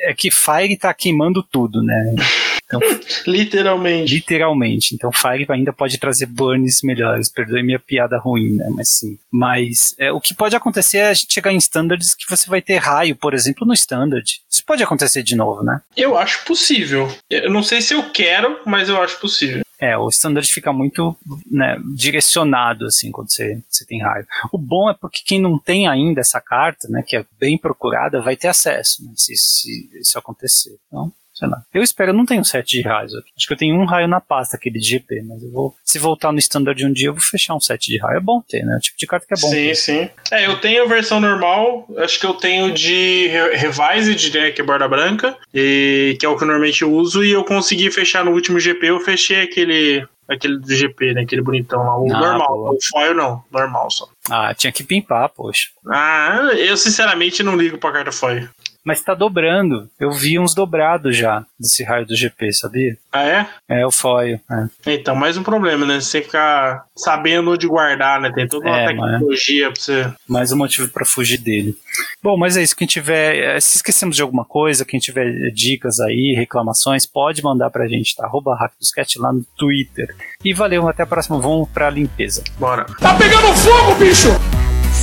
é 0.04 0.14
que 0.14 0.30
Fire 0.30 0.78
tá 0.78 0.94
queimando 0.94 1.42
tudo, 1.42 1.82
né? 1.82 2.14
Então, 2.72 2.80
literalmente. 3.28 4.14
Literalmente. 4.14 4.96
Então 4.96 5.12
Fire 5.12 5.46
ainda 5.50 5.74
pode 5.74 5.98
trazer 5.98 6.26
burns 6.26 6.82
melhores. 6.84 7.30
Perdoe 7.30 7.64
minha 7.64 7.80
piada 7.80 8.18
ruim, 8.18 8.52
né? 8.52 8.68
Mas 8.70 8.90
sim. 8.90 9.18
Mas 9.32 9.96
é, 9.98 10.12
o 10.12 10.22
que 10.22 10.34
pode 10.34 10.56
acontecer 10.56 10.98
é 11.00 11.10
a 11.10 11.14
gente 11.14 11.34
chegar 11.34 11.52
em 11.52 11.58
standards 11.58 12.16
que 12.16 12.30
você 12.30 12.50
vai 12.50 12.62
ter 12.62 12.78
raio, 12.78 13.16
por 13.16 13.34
exemplo, 13.34 13.68
no 13.68 13.74
standard. 13.74 14.42
Isso 14.50 14.64
pode 14.66 14.84
acontecer 14.84 15.24
de 15.24 15.36
novo, 15.36 15.64
né? 15.64 15.82
Eu 15.96 16.18
acho 16.18 16.46
possível. 16.46 17.12
Eu 17.30 17.52
não 17.52 17.64
sei 17.64 17.82
se 17.82 17.94
eu 17.94 18.10
quero, 18.12 18.60
mas 18.66 18.90
eu 18.90 19.02
acho 19.02 19.20
possível. 19.20 19.62
É, 19.82 19.98
o 19.98 20.10
standard 20.10 20.48
fica 20.54 20.72
muito 20.72 21.18
né, 21.50 21.76
direcionado, 21.96 22.86
assim, 22.86 23.12
quando 23.12 23.32
você, 23.32 23.60
você 23.68 23.84
tem 23.84 24.00
raio. 24.00 24.28
O 24.52 24.58
bom 24.60 24.92
é 24.92 24.94
porque 24.94 25.24
quem 25.26 25.42
não 25.42 25.58
tem 25.58 25.88
ainda 25.88 26.22
essa 26.22 26.40
carta, 26.40 26.88
né, 26.88 27.02
que 27.02 27.18
é 27.18 27.26
bem 27.40 27.58
procurada, 27.58 28.22
vai 28.22 28.36
ter 28.36 28.48
acesso, 28.48 29.04
né, 29.04 29.12
se, 29.16 29.36
se 29.36 29.90
isso 30.00 30.20
acontecer. 30.20 30.78
Então, 30.88 31.12
sei 31.34 31.48
lá. 31.48 31.62
Eu 31.74 31.82
espero, 31.82 32.12
eu 32.12 32.16
não 32.16 32.26
tenho 32.26 32.44
sete 32.44 32.78
de 32.78 32.88
raios 32.88 33.14
aqui. 33.16 33.30
Acho 33.36 33.48
que 33.48 33.54
eu 33.54 33.58
tenho 33.58 33.76
um 33.76 33.86
raio 33.86 34.08
na 34.08 34.20
pasta, 34.20 34.58
aquele 34.58 34.80
de 34.80 34.88
GP, 34.88 35.24
mas 35.28 35.44
eu 35.44 35.52
vou. 35.52 35.76
Se 35.84 36.00
voltar 36.00 36.32
no 36.32 36.40
standard 36.40 36.86
um 36.86 36.92
dia, 36.94 37.08
eu 37.08 37.14
vou 37.14 37.22
fechar 37.22 37.56
um 37.56 37.60
set 37.60 37.88
de 37.88 37.98
raio. 37.98 38.18
É 38.18 38.22
bom 38.22 38.42
ter, 38.42 38.64
né? 38.64 38.76
O 38.76 38.80
tipo 38.80 38.98
de 38.98 39.08
carta 39.08 39.26
que 39.28 39.34
é 39.34 39.38
bom. 39.40 39.50
Sim, 39.50 39.68
ter. 39.68 39.76
sim. 39.76 40.10
É, 40.32 40.46
eu 40.46 40.60
tenho 40.60 40.84
a 40.84 40.88
versão 40.88 41.20
normal, 41.20 41.88
acho 41.98 42.20
que 42.20 42.26
eu 42.26 42.34
tenho 42.34 42.74
de 42.74 43.28
Revised, 43.28 44.34
né? 44.34 44.52
Que 44.52 44.62
é 44.62 44.64
borda 44.64 44.88
branca, 44.88 45.38
e 45.54 46.16
que 46.20 46.26
é 46.26 46.30
o 46.30 46.38
que 46.38 46.44
eu 46.44 46.48
normalmente 46.48 46.86
uso, 46.86 47.24
e 47.24 47.32
eu 47.32 47.44
consegui 47.44 47.92
fechar 47.92 48.24
no 48.24 48.32
último 48.32 48.60
GP, 48.60 48.88
eu 48.88 49.00
fechei 49.00 49.42
aquele 49.42 50.06
aquele 50.28 50.60
do 50.60 50.74
GP, 50.74 51.14
né? 51.14 51.22
Aquele 51.22 51.42
bonitão 51.42 51.80
lá. 51.80 51.98
O 51.98 52.14
ah, 52.14 52.20
normal. 52.20 52.76
O 52.76 52.78
foil 52.90 53.14
não. 53.14 53.44
Normal 53.52 53.92
só. 53.92 54.08
Ah, 54.30 54.54
tinha 54.54 54.72
que 54.72 54.84
pimpar, 54.84 55.30
poxa. 55.30 55.68
Ah, 55.88 56.52
eu 56.56 56.78
sinceramente 56.78 57.44
não 57.44 57.56
ligo 57.56 57.78
pra 57.78 57.92
carta 57.92 58.12
foil. 58.12 58.48
Mas 58.84 59.02
tá 59.04 59.14
dobrando. 59.14 59.88
Eu 60.00 60.12
vi 60.12 60.40
uns 60.40 60.56
dobrados 60.56 61.16
já 61.16 61.46
desse 61.60 61.84
raio 61.84 62.06
do 62.06 62.16
GP, 62.16 62.52
sabia? 62.52 62.98
Ah, 63.12 63.24
é? 63.24 63.48
É, 63.70 63.86
o 63.86 63.92
foil. 63.92 64.40
É. 64.86 64.94
Então, 64.96 65.16
mais 65.16 65.38
um 65.38 65.44
problema, 65.44 65.86
né? 65.86 66.00
Você 66.02 66.22
ficar 66.22 66.86
sabendo 66.96 67.52
onde 67.52 67.68
guardar, 67.68 68.20
né? 68.20 68.32
Tem 68.34 68.48
toda 68.48 68.66
uma 68.68 68.80
É, 68.80 68.88
tecnologia 68.88 69.72
pra 69.72 69.80
você. 69.82 70.12
Mais 70.28 70.52
um 70.52 70.58
motivo 70.58 70.88
pra 70.90 71.06
fugir 71.06 71.38
dele. 71.38 71.76
Bom, 72.24 72.36
mas 72.38 72.58
é 72.58 72.64
isso. 72.64 72.76
Quem 72.76 72.88
tiver. 72.88 73.56
eh, 73.56 73.60
Se 73.60 73.76
esquecemos 73.78 74.16
de 74.16 74.22
alguma 74.24 74.44
coisa, 74.46 74.84
quem 74.84 75.00
tiver 75.00 75.52
dicas 75.54 76.00
aí, 76.00 76.34
reclamações, 76.36 77.06
pode 77.06 77.44
mandar 77.44 77.70
pra 77.70 77.88
gente, 77.88 78.16
tá? 78.16 78.26
Arroba 78.26 78.56
Hack 78.56 78.72
do 78.80 78.84
Sketch 78.84 79.18
lá 79.18 79.32
no 79.32 79.46
Twitter. 79.58 80.16
E 80.44 80.54
valeu, 80.54 80.88
até 80.88 81.04
a 81.04 81.08
próxima. 81.08 81.40
Vamos 81.40 81.70
pra 81.70 81.90
limpeza. 81.90 82.44
Bora. 82.58 82.86
Tá 83.00 83.14
pegando 83.16 83.54
fogo, 83.56 83.96
bicho! 84.00 84.30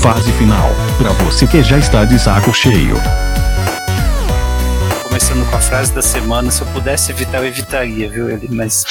Fase 0.03 0.33
final. 0.33 0.69
Pra 0.99 1.11
você 1.25 1.47
que 1.47 1.63
já 1.63 1.79
está 1.79 2.05
de 2.05 2.19
saco 2.19 2.53
cheio. 2.53 2.97
Começando 5.19 5.51
com 5.51 5.57
a 5.57 5.61
frase 5.61 5.93
da 5.93 6.01
semana, 6.01 6.49
se 6.49 6.63
eu 6.63 6.67
pudesse 6.69 7.11
evitar, 7.11 7.39
eu 7.39 7.47
evitaria, 7.47 8.09
viu, 8.09 8.31
ele? 8.31 8.47
Mas, 8.53 8.85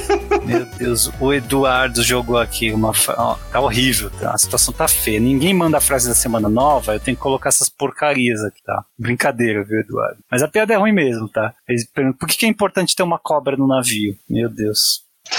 meu 0.42 0.64
Deus, 0.64 1.12
o 1.20 1.30
Eduardo 1.30 2.02
jogou 2.02 2.38
aqui 2.38 2.72
uma. 2.72 2.90
ó, 3.18 3.34
tá 3.52 3.60
horrível, 3.60 4.08
tá? 4.18 4.30
a 4.30 4.38
situação 4.38 4.72
tá 4.72 4.88
feia. 4.88 5.20
Ninguém 5.20 5.52
manda 5.52 5.76
a 5.76 5.82
frase 5.82 6.08
da 6.08 6.14
semana 6.14 6.48
nova, 6.48 6.94
eu 6.94 7.00
tenho 7.00 7.14
que 7.14 7.22
colocar 7.22 7.50
essas 7.50 7.68
porcarias 7.68 8.42
aqui, 8.42 8.62
tá? 8.64 8.82
Brincadeira, 8.98 9.62
viu, 9.62 9.80
Eduardo? 9.80 10.16
Mas 10.30 10.42
a 10.42 10.48
piada 10.48 10.72
é 10.72 10.76
ruim 10.78 10.90
mesmo, 10.90 11.28
tá? 11.28 11.52
Eles 11.68 11.86
perguntam, 11.86 12.16
por 12.18 12.28
que, 12.28 12.46
é 12.46 12.48
importante 12.48 12.96
ter 12.96 13.02
uma 13.02 13.18
cobra 13.18 13.54
no 13.54 13.66
navio? 13.66 14.16
Meu 14.26 14.48
Deus. 14.48 15.02
Dá 15.30 15.36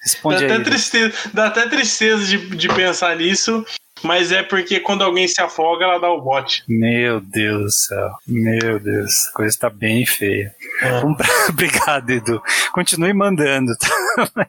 Responde 0.00 0.44
até 0.44 0.54
aí. 0.54 0.62
tristeza, 0.62 1.12
dá 1.34 1.46
até 1.48 1.68
tristeza 1.68 2.24
de, 2.24 2.38
de 2.56 2.68
pensar 2.68 3.16
nisso, 3.16 3.66
mas 4.02 4.32
é 4.32 4.42
porque 4.42 4.80
quando 4.80 5.02
alguém 5.02 5.26
se 5.28 5.40
afoga, 5.40 5.84
ela 5.84 5.98
dá 5.98 6.10
o 6.10 6.20
bote. 6.20 6.62
Meu 6.68 7.20
Deus 7.20 7.62
do 7.62 7.70
céu. 7.70 8.10
Meu 8.26 8.78
Deus, 8.80 9.28
a 9.28 9.32
coisa 9.32 9.58
tá 9.58 9.70
bem 9.70 10.04
feia. 10.06 10.54
É. 10.82 11.00
Obrigado, 11.48 12.10
Edu. 12.10 12.42
Continue 12.72 13.12
mandando, 13.12 13.72
tá? 13.76 14.46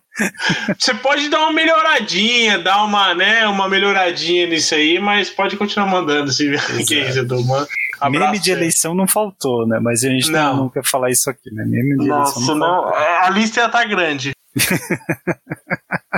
Você 0.77 0.93
pode 0.95 1.29
dar 1.29 1.41
uma 1.41 1.53
melhoradinha, 1.53 2.59
dar 2.59 2.83
uma, 2.83 3.13
né, 3.15 3.47
uma 3.47 3.69
melhoradinha 3.69 4.47
nisso 4.47 4.75
aí, 4.75 4.99
mas 4.99 5.29
pode 5.29 5.55
continuar 5.57 5.87
mandando. 5.87 6.31
Se... 6.31 6.49
Que 6.85 6.99
isso, 7.01 7.19
Edu, 7.19 7.43
mano. 7.45 7.67
Abraço, 7.99 8.25
Meme 8.27 8.39
de 8.39 8.49
velho. 8.51 8.61
eleição 8.61 8.95
não 8.95 9.05
faltou, 9.07 9.67
né? 9.67 9.77
Mas 9.81 10.03
a 10.03 10.07
gente 10.09 10.31
não, 10.31 10.39
Não. 10.41 10.57
não 10.63 10.69
quer 10.69 10.85
falar 10.85 11.09
isso 11.11 11.29
aqui, 11.29 11.53
né? 11.53 11.65
Meme 11.67 11.97
de 11.97 12.07
Nossa, 12.07 12.37
eleição 12.37 12.55
não, 12.55 12.67
não, 12.67 12.83
faltou. 12.83 12.97
a 12.97 13.29
lista 13.29 13.61
já 13.61 13.69
tá 13.69 13.83
grande. 13.83 14.31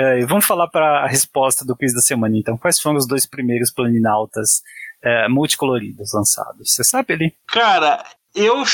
É, 0.00 0.24
vamos 0.24 0.46
falar 0.46 0.66
para 0.68 1.04
a 1.04 1.06
resposta 1.06 1.62
do 1.62 1.76
quiz 1.76 1.92
da 1.92 2.00
semana, 2.00 2.34
então. 2.38 2.56
Quais 2.56 2.80
foram 2.80 2.96
os 2.96 3.06
dois 3.06 3.26
primeiros 3.26 3.70
planinautas 3.70 4.62
é, 5.02 5.28
multicoloridos 5.28 6.14
lançados? 6.14 6.72
Você 6.72 6.82
sabe 6.82 7.12
ali? 7.12 7.34
Cara, 7.46 8.02
eu. 8.34 8.64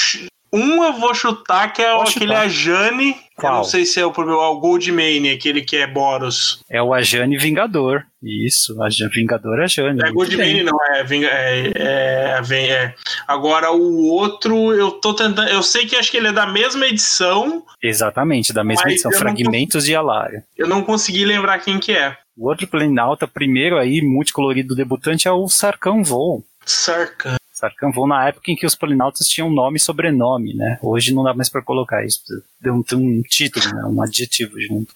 Um 0.52 0.84
eu 0.84 0.92
vou 0.94 1.14
chutar 1.14 1.72
que 1.72 1.82
é 1.82 1.92
aquele 1.92 2.26
chutar. 2.26 2.42
Ajane. 2.42 3.10
Eu 3.10 3.14
Qual? 3.36 3.56
não 3.56 3.64
sei 3.64 3.84
se 3.84 4.00
é 4.00 4.06
o 4.06 4.10
é 4.10 4.46
o 4.46 4.60
Goldmane, 4.60 5.30
aquele 5.30 5.60
que 5.60 5.76
é 5.76 5.86
Boros. 5.86 6.60
É 6.70 6.82
o 6.82 6.94
Ajane 6.94 7.36
Vingador. 7.36 8.04
Isso, 8.22 8.74
a 8.82 8.88
Vingador 9.08 9.60
Ajane. 9.60 10.00
É 10.00 10.04
muito 10.04 10.14
Goldmane, 10.14 10.62
não, 10.62 10.78
é, 10.90 11.00
é, 11.00 11.72
é, 11.76 12.70
é. 12.70 12.94
Agora 13.26 13.72
o 13.72 14.06
outro, 14.06 14.72
eu 14.72 14.92
tô 14.92 15.12
tentando. 15.14 15.48
Eu 15.48 15.62
sei 15.62 15.86
que 15.86 15.96
acho 15.96 16.10
que 16.10 16.16
ele 16.16 16.28
é 16.28 16.32
da 16.32 16.46
mesma 16.46 16.86
edição. 16.86 17.62
Exatamente, 17.82 18.52
da 18.52 18.64
mesma 18.64 18.90
edição. 18.90 19.10
eu 19.10 19.14
não 19.14 19.20
Fragmentos 19.20 19.84
de 19.84 19.94
Alaria. 19.94 20.42
Eu 20.56 20.68
não 20.68 20.82
consegui 20.82 21.24
lembrar 21.24 21.58
quem 21.58 21.78
que 21.78 21.92
é. 21.92 22.16
O 22.36 22.48
outro 22.48 22.66
planinauta, 22.66 23.26
primeiro 23.26 23.78
aí, 23.78 24.02
multicolorido 24.02 24.74
debutante, 24.74 25.26
é 25.26 25.32
o 25.32 25.48
Sarkhan 25.48 26.02
Vol. 26.02 26.44
Sarkhan. 26.64 27.36
Sarkhan 27.58 27.90
Vol 27.90 28.06
na 28.06 28.28
época 28.28 28.50
em 28.50 28.54
que 28.56 28.66
os 28.66 28.74
polinautas 28.74 29.26
tinham 29.26 29.50
nome 29.50 29.78
e 29.78 29.80
sobrenome, 29.80 30.52
né? 30.54 30.78
Hoje 30.82 31.14
não 31.14 31.24
dá 31.24 31.32
mais 31.32 31.48
pra 31.48 31.62
colocar 31.62 32.04
isso. 32.04 32.20
Deu 32.60 32.74
um, 32.74 32.82
tem 32.82 32.98
um 32.98 33.22
título, 33.22 33.64
né? 33.74 33.82
um 33.86 34.02
adjetivo 34.02 34.60
junto. 34.60 34.92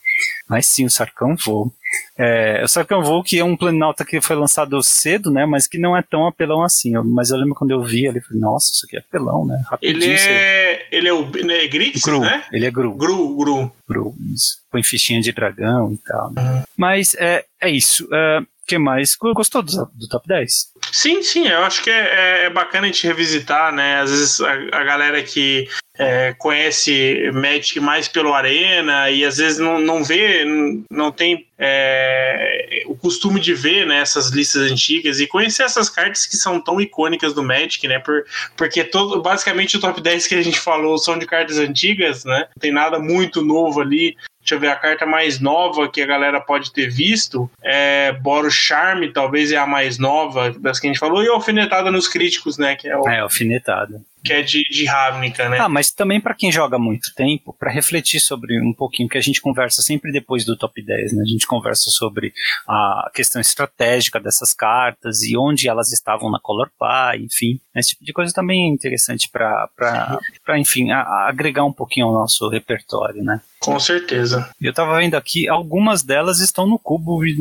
Mas 0.48 0.66
sim, 0.66 0.84
o 0.84 0.90
Sarkhan 0.90 1.34
Vol. 1.42 1.72
É, 2.18 2.62
o 2.62 2.68
Sarkhan 2.68 3.00
Vol 3.00 3.22
que 3.24 3.38
é 3.38 3.44
um 3.44 3.56
planinauta 3.56 4.04
que 4.04 4.20
foi 4.20 4.36
lançado 4.36 4.80
cedo, 4.82 5.30
né? 5.30 5.46
Mas 5.46 5.66
que 5.66 5.78
não 5.78 5.96
é 5.96 6.02
tão 6.02 6.26
apelão 6.26 6.62
assim. 6.62 6.94
Eu- 6.94 7.02
mas 7.04 7.30
eu 7.30 7.38
lembro 7.38 7.54
quando 7.54 7.70
eu 7.70 7.82
vi 7.82 8.06
ele, 8.06 8.20
falei, 8.20 8.40
nossa, 8.40 8.70
isso 8.72 8.84
aqui 8.86 8.96
é 8.96 9.00
apelão, 9.00 9.46
né? 9.46 9.62
Rapidinho. 9.66 10.02
Ele 10.02 10.12
é. 10.20 10.86
Ele 10.92 11.08
é 11.08 11.12
o. 11.14 11.30
Ele 11.34 11.52
é 11.52 11.66
Grix, 11.66 12.02
Gru, 12.02 12.20
né? 12.20 12.44
ele 12.52 12.66
é 12.66 12.70
Gru. 12.70 12.94
Gru, 12.94 13.36
Gru. 13.36 13.72
Gru, 13.88 14.14
isso. 14.34 14.58
Põe 14.70 14.82
fichinha 14.82 15.20
de 15.20 15.32
dragão 15.32 15.92
e 15.92 15.98
tal. 15.98 16.30
né? 16.32 16.62
Mas 16.76 17.14
é, 17.14 17.44
é 17.60 17.70
isso. 17.70 18.04
O 18.04 18.59
que 18.70 18.78
mais? 18.78 19.16
Gostou 19.16 19.62
do, 19.62 19.90
do 19.94 20.08
top 20.08 20.26
10? 20.28 20.72
Sim, 20.92 21.22
sim, 21.22 21.48
eu 21.48 21.64
acho 21.64 21.82
que 21.82 21.90
é, 21.90 22.44
é 22.44 22.50
bacana 22.50 22.84
a 22.84 22.86
gente 22.86 23.06
revisitar, 23.06 23.72
né? 23.72 24.00
Às 24.00 24.10
vezes 24.10 24.40
a, 24.40 24.52
a 24.72 24.84
galera 24.84 25.20
que 25.22 25.68
é, 25.98 26.32
conhece 26.38 27.30
Magic 27.34 27.78
mais 27.80 28.06
pelo 28.06 28.32
Arena 28.32 29.10
e 29.10 29.24
às 29.24 29.36
vezes 29.38 29.58
não, 29.58 29.78
não 29.80 30.02
vê, 30.04 30.44
não- 30.44 30.84
não 30.90 31.12
tem 31.12 31.46
é, 31.58 32.84
o 32.86 32.96
costume 32.96 33.40
de 33.40 33.52
ver 33.54 33.86
né, 33.86 34.00
essas 34.00 34.30
listas 34.30 34.70
antigas 34.70 35.20
e 35.20 35.26
conhecer 35.26 35.64
essas 35.64 35.90
cartas 35.90 36.26
que 36.26 36.36
são 36.36 36.60
tão 36.60 36.80
icônicas 36.80 37.34
do 37.34 37.42
Magic, 37.42 37.86
né? 37.86 37.98
Por, 37.98 38.24
porque 38.56 38.84
todo, 38.84 39.20
basicamente 39.20 39.76
o 39.76 39.80
top 39.80 40.00
10 40.00 40.26
que 40.28 40.34
a 40.36 40.42
gente 40.42 40.58
falou 40.60 40.96
são 40.96 41.18
de 41.18 41.26
cartas 41.26 41.58
antigas, 41.58 42.24
né? 42.24 42.46
Não 42.56 42.60
tem 42.60 42.72
nada 42.72 42.98
muito 42.98 43.42
novo 43.42 43.80
ali. 43.80 44.16
Deixa 44.40 44.54
eu 44.54 44.60
ver, 44.60 44.68
a 44.68 44.76
carta 44.76 45.04
mais 45.04 45.38
nova 45.38 45.86
que 45.88 46.00
a 46.00 46.06
galera 46.06 46.40
pode 46.40 46.72
ter 46.72 46.88
visto 46.90 47.48
é 47.62 48.10
Boros 48.12 48.54
Charme, 48.54 49.12
talvez 49.12 49.52
é 49.52 49.56
a 49.56 49.66
mais 49.66 49.98
nova 49.98 50.50
das 50.58 50.80
que 50.80 50.86
a 50.86 50.90
gente 50.90 50.98
falou, 50.98 51.22
e 51.22 51.28
Alfinetada 51.28 51.90
nos 51.90 52.08
Críticos, 52.08 52.56
né? 52.56 52.74
Que 52.74 52.88
é, 52.88 52.96
o, 52.96 53.06
É, 53.08 53.20
alfinetada. 53.20 54.00
que 54.24 54.32
é 54.32 54.40
de, 54.42 54.62
de 54.64 54.86
Ravnica, 54.86 55.46
né? 55.48 55.58
Ah, 55.60 55.68
mas 55.68 55.90
também 55.90 56.20
para 56.20 56.34
quem 56.34 56.50
joga 56.50 56.78
muito 56.78 57.14
tempo, 57.14 57.54
para 57.58 57.70
refletir 57.70 58.18
sobre 58.18 58.58
um 58.60 58.72
pouquinho, 58.72 59.08
que 59.10 59.18
a 59.18 59.20
gente 59.20 59.42
conversa 59.42 59.82
sempre 59.82 60.10
depois 60.10 60.44
do 60.44 60.56
top 60.56 60.82
10, 60.82 61.12
né? 61.12 61.22
A 61.22 61.30
gente 61.30 61.46
conversa 61.46 61.90
sobre 61.90 62.32
a 62.66 63.10
questão 63.14 63.40
estratégica 63.42 64.18
dessas 64.18 64.54
cartas 64.54 65.22
e 65.22 65.36
onde 65.36 65.68
elas 65.68 65.92
estavam 65.92 66.30
na 66.30 66.40
Color 66.40 66.70
Pie, 66.78 67.24
enfim. 67.26 67.60
Esse 67.76 67.90
tipo 67.90 68.04
de 68.06 68.12
coisa 68.14 68.32
também 68.32 68.70
é 68.70 68.72
interessante 68.72 69.28
para, 69.30 69.68
enfim, 70.56 70.90
a- 70.90 71.02
a 71.02 71.28
agregar 71.28 71.64
um 71.64 71.72
pouquinho 71.72 72.06
ao 72.06 72.14
nosso 72.14 72.48
repertório, 72.48 73.22
né? 73.22 73.40
Com 73.60 73.78
certeza. 73.78 74.48
Eu 74.60 74.72
tava 74.72 74.96
vendo 74.98 75.14
aqui, 75.16 75.46
algumas 75.48 76.02
delas 76.02 76.40
estão 76.40 76.66
no 76.66 76.78
cubo 76.78 77.22
e 77.24 77.34